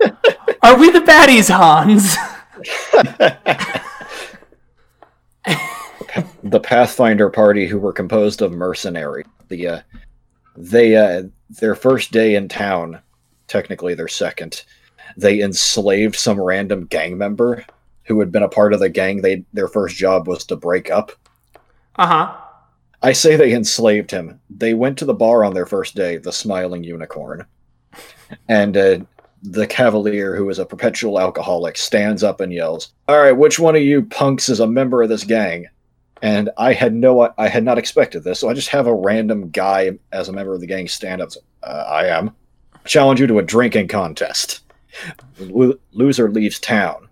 are 0.62 0.78
we 0.78 0.90
the 0.90 1.00
baddies, 1.00 1.50
Hans? 1.50 2.16
the 6.42 6.60
Pathfinder 6.60 7.30
party, 7.30 7.66
who 7.66 7.78
were 7.78 7.92
composed 7.92 8.42
of 8.42 8.52
mercenaries. 8.52 9.26
The 9.48 9.66
uh, 9.66 9.80
they 10.56 10.96
uh, 10.96 11.24
their 11.48 11.74
first 11.74 12.12
day 12.12 12.36
in 12.36 12.48
town, 12.48 13.00
technically 13.48 13.94
their 13.94 14.08
second, 14.08 14.64
they 15.16 15.40
enslaved 15.40 16.16
some 16.16 16.40
random 16.40 16.86
gang 16.86 17.18
member 17.18 17.64
who 18.10 18.20
had 18.20 18.32
been 18.32 18.42
a 18.42 18.48
part 18.48 18.72
of 18.72 18.80
the 18.80 18.88
gang. 18.88 19.22
They 19.22 19.44
their 19.52 19.68
first 19.68 19.96
job 19.96 20.26
was 20.26 20.44
to 20.46 20.56
break 20.56 20.90
up. 20.90 21.12
Uh 21.96 22.06
huh. 22.06 22.36
I 23.02 23.12
say 23.12 23.36
they 23.36 23.54
enslaved 23.54 24.10
him. 24.10 24.40
They 24.50 24.74
went 24.74 24.98
to 24.98 25.06
the 25.06 25.14
bar 25.14 25.44
on 25.44 25.54
their 25.54 25.64
first 25.64 25.94
day, 25.94 26.18
the 26.18 26.32
Smiling 26.32 26.84
Unicorn, 26.84 27.46
and 28.48 28.76
uh, 28.76 28.98
the 29.42 29.66
Cavalier, 29.66 30.36
who 30.36 30.50
is 30.50 30.58
a 30.58 30.66
perpetual 30.66 31.18
alcoholic, 31.18 31.78
stands 31.78 32.22
up 32.22 32.40
and 32.40 32.52
yells, 32.52 32.92
"All 33.08 33.18
right, 33.18 33.32
which 33.32 33.58
one 33.58 33.76
of 33.76 33.82
you 33.82 34.02
punks 34.02 34.48
is 34.48 34.60
a 34.60 34.66
member 34.66 35.02
of 35.02 35.08
this 35.08 35.24
gang?" 35.24 35.66
And 36.22 36.50
I 36.58 36.74
had 36.74 36.92
no, 36.92 37.32
I 37.38 37.48
had 37.48 37.64
not 37.64 37.78
expected 37.78 38.24
this, 38.24 38.40
so 38.40 38.50
I 38.50 38.54
just 38.54 38.68
have 38.68 38.86
a 38.86 38.94
random 38.94 39.48
guy 39.50 39.92
as 40.12 40.28
a 40.28 40.32
member 40.32 40.52
of 40.52 40.60
the 40.60 40.66
gang 40.66 40.88
stand 40.88 41.22
up. 41.22 41.30
Uh, 41.62 41.84
I 41.88 42.06
am. 42.06 42.32
Challenge 42.84 43.20
you 43.20 43.26
to 43.28 43.38
a 43.38 43.42
drinking 43.42 43.88
contest. 43.88 44.60
Lo- 45.38 45.78
loser 45.92 46.30
leaves 46.30 46.58
town. 46.58 47.08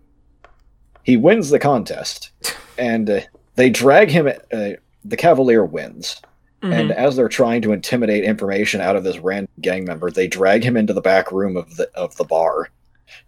He 1.08 1.16
wins 1.16 1.48
the 1.48 1.58
contest, 1.58 2.32
and 2.78 3.08
uh, 3.08 3.20
they 3.54 3.70
drag 3.70 4.10
him. 4.10 4.28
Uh, 4.28 4.72
the 5.06 5.16
Cavalier 5.16 5.64
wins, 5.64 6.20
and 6.60 6.92
as 6.92 7.16
they're 7.16 7.30
trying 7.30 7.62
to 7.62 7.72
intimidate 7.72 8.24
information 8.24 8.82
out 8.82 8.94
of 8.94 9.04
this 9.04 9.16
random 9.16 9.48
gang 9.62 9.86
member, 9.86 10.10
they 10.10 10.26
drag 10.26 10.62
him 10.62 10.76
into 10.76 10.92
the 10.92 11.00
back 11.00 11.32
room 11.32 11.56
of 11.56 11.76
the 11.76 11.90
of 11.94 12.14
the 12.16 12.24
bar 12.24 12.68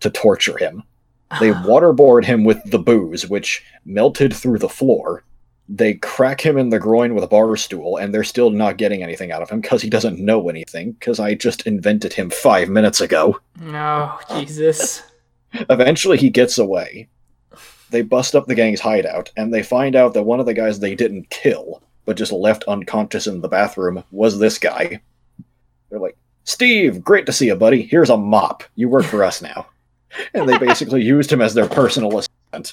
to 0.00 0.10
torture 0.10 0.58
him. 0.58 0.82
They 1.40 1.52
waterboard 1.52 2.26
him 2.26 2.44
with 2.44 2.62
the 2.70 2.78
booze, 2.78 3.26
which 3.30 3.64
melted 3.86 4.34
through 4.34 4.58
the 4.58 4.68
floor. 4.68 5.24
They 5.66 5.94
crack 5.94 6.42
him 6.42 6.58
in 6.58 6.68
the 6.68 6.78
groin 6.78 7.14
with 7.14 7.24
a 7.24 7.28
bar 7.28 7.56
stool, 7.56 7.96
and 7.96 8.12
they're 8.12 8.24
still 8.24 8.50
not 8.50 8.76
getting 8.76 9.02
anything 9.02 9.32
out 9.32 9.40
of 9.40 9.48
him 9.48 9.62
because 9.62 9.80
he 9.80 9.88
doesn't 9.88 10.18
know 10.18 10.50
anything. 10.50 10.92
Because 10.92 11.18
I 11.18 11.34
just 11.34 11.66
invented 11.66 12.12
him 12.12 12.28
five 12.28 12.68
minutes 12.68 13.00
ago. 13.00 13.40
No, 13.58 14.18
Jesus. 14.36 15.02
Eventually, 15.54 16.18
he 16.18 16.28
gets 16.28 16.58
away. 16.58 17.08
They 17.90 18.02
bust 18.02 18.34
up 18.34 18.46
the 18.46 18.54
gang's 18.54 18.80
hideout, 18.80 19.30
and 19.36 19.52
they 19.52 19.62
find 19.62 19.96
out 19.96 20.14
that 20.14 20.22
one 20.22 20.40
of 20.40 20.46
the 20.46 20.54
guys 20.54 20.78
they 20.78 20.94
didn't 20.94 21.30
kill, 21.30 21.82
but 22.04 22.16
just 22.16 22.32
left 22.32 22.64
unconscious 22.64 23.26
in 23.26 23.40
the 23.40 23.48
bathroom 23.48 24.04
was 24.10 24.38
this 24.38 24.58
guy. 24.58 25.00
They're 25.90 25.98
like, 25.98 26.16
Steve, 26.44 27.02
great 27.02 27.26
to 27.26 27.32
see 27.32 27.46
you, 27.46 27.56
buddy. 27.56 27.82
Here's 27.82 28.10
a 28.10 28.16
mop. 28.16 28.64
You 28.74 28.88
work 28.88 29.04
for 29.04 29.24
us 29.24 29.42
now. 29.42 29.66
And 30.34 30.48
they 30.48 30.58
basically 30.58 31.02
used 31.02 31.30
him 31.30 31.40
as 31.40 31.54
their 31.54 31.68
personal 31.68 32.18
assistant. 32.18 32.72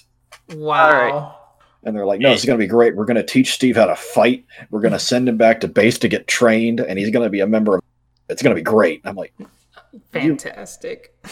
Wow. 0.55 1.37
And 1.83 1.95
they're 1.95 2.07
like, 2.07 2.19
no, 2.19 2.31
this 2.31 2.39
is 2.39 2.45
going 2.47 2.57
to 2.57 2.63
be 2.63 2.67
great. 2.67 2.95
We're 2.95 3.05
going 3.05 3.15
to 3.15 3.23
teach 3.23 3.53
Steve 3.53 3.75
how 3.75 3.85
to 3.85 3.95
fight. 3.95 4.43
We're 4.71 4.81
going 4.81 4.93
to 4.93 4.99
send 4.99 5.29
him 5.29 5.37
back 5.37 5.61
to 5.61 5.67
base 5.67 5.99
to 5.99 6.07
get 6.07 6.27
trained, 6.27 6.79
and 6.79 6.97
he's 6.97 7.11
going 7.11 7.25
to 7.25 7.29
be 7.29 7.41
a 7.41 7.45
member 7.45 7.77
of. 7.77 7.83
It's 8.27 8.41
going 8.41 8.55
to 8.55 8.59
be 8.59 8.63
great. 8.63 9.01
I'm 9.05 9.15
like, 9.15 9.33
Fantastic. 10.11 11.15
you 11.23 11.29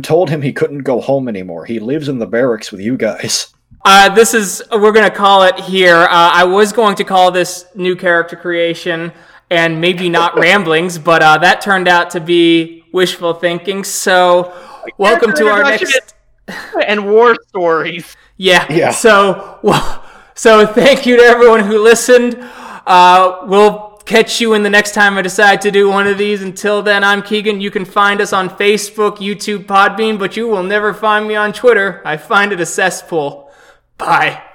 told 0.00 0.30
him 0.30 0.42
he 0.42 0.52
couldn't 0.52 0.82
go 0.82 1.00
home 1.00 1.28
anymore. 1.28 1.64
He 1.64 1.78
lives 1.78 2.08
in 2.08 2.18
the 2.18 2.26
barracks 2.26 2.70
with 2.70 2.80
you 2.80 2.96
guys. 2.96 3.52
Uh, 3.84 4.14
this 4.14 4.32
is 4.32 4.62
we're 4.70 4.92
gonna 4.92 5.10
call 5.10 5.42
it 5.42 5.58
here. 5.58 5.96
Uh, 5.96 6.08
I 6.10 6.44
was 6.44 6.72
going 6.72 6.94
to 6.96 7.04
call 7.04 7.30
this 7.30 7.66
new 7.74 7.96
character 7.96 8.36
creation 8.36 9.12
and 9.50 9.80
maybe 9.80 10.08
not 10.08 10.38
ramblings, 10.38 10.98
but 10.98 11.22
uh, 11.22 11.38
that 11.38 11.60
turned 11.60 11.88
out 11.88 12.10
to 12.10 12.20
be 12.20 12.84
wishful 12.92 13.34
thinking. 13.34 13.84
So, 13.84 14.54
welcome 14.98 15.32
to 15.34 15.48
our 15.48 15.62
next. 15.62 16.14
and 16.86 17.10
war 17.10 17.36
stories. 17.48 18.16
Yeah. 18.36 18.66
Yeah. 18.70 18.90
So, 18.90 19.58
well, 19.62 20.04
so 20.34 20.66
thank 20.66 21.06
you 21.06 21.16
to 21.16 21.22
everyone 21.22 21.60
who 21.60 21.82
listened. 21.82 22.36
Uh, 22.86 23.44
we'll 23.46 23.91
catch 24.04 24.40
you 24.40 24.54
in 24.54 24.62
the 24.62 24.70
next 24.70 24.94
time 24.94 25.16
I 25.16 25.22
decide 25.22 25.60
to 25.62 25.70
do 25.70 25.88
one 25.88 26.06
of 26.06 26.18
these. 26.18 26.42
Until 26.42 26.82
then, 26.82 27.04
I'm 27.04 27.22
Keegan. 27.22 27.60
You 27.60 27.70
can 27.70 27.84
find 27.84 28.20
us 28.20 28.32
on 28.32 28.50
Facebook, 28.50 29.18
YouTube, 29.18 29.66
Podbean, 29.66 30.18
but 30.18 30.36
you 30.36 30.48
will 30.48 30.62
never 30.62 30.92
find 30.92 31.26
me 31.26 31.34
on 31.36 31.52
Twitter. 31.52 32.02
I 32.04 32.16
find 32.16 32.52
it 32.52 32.60
a 32.60 32.66
cesspool. 32.66 33.50
Bye. 33.98 34.42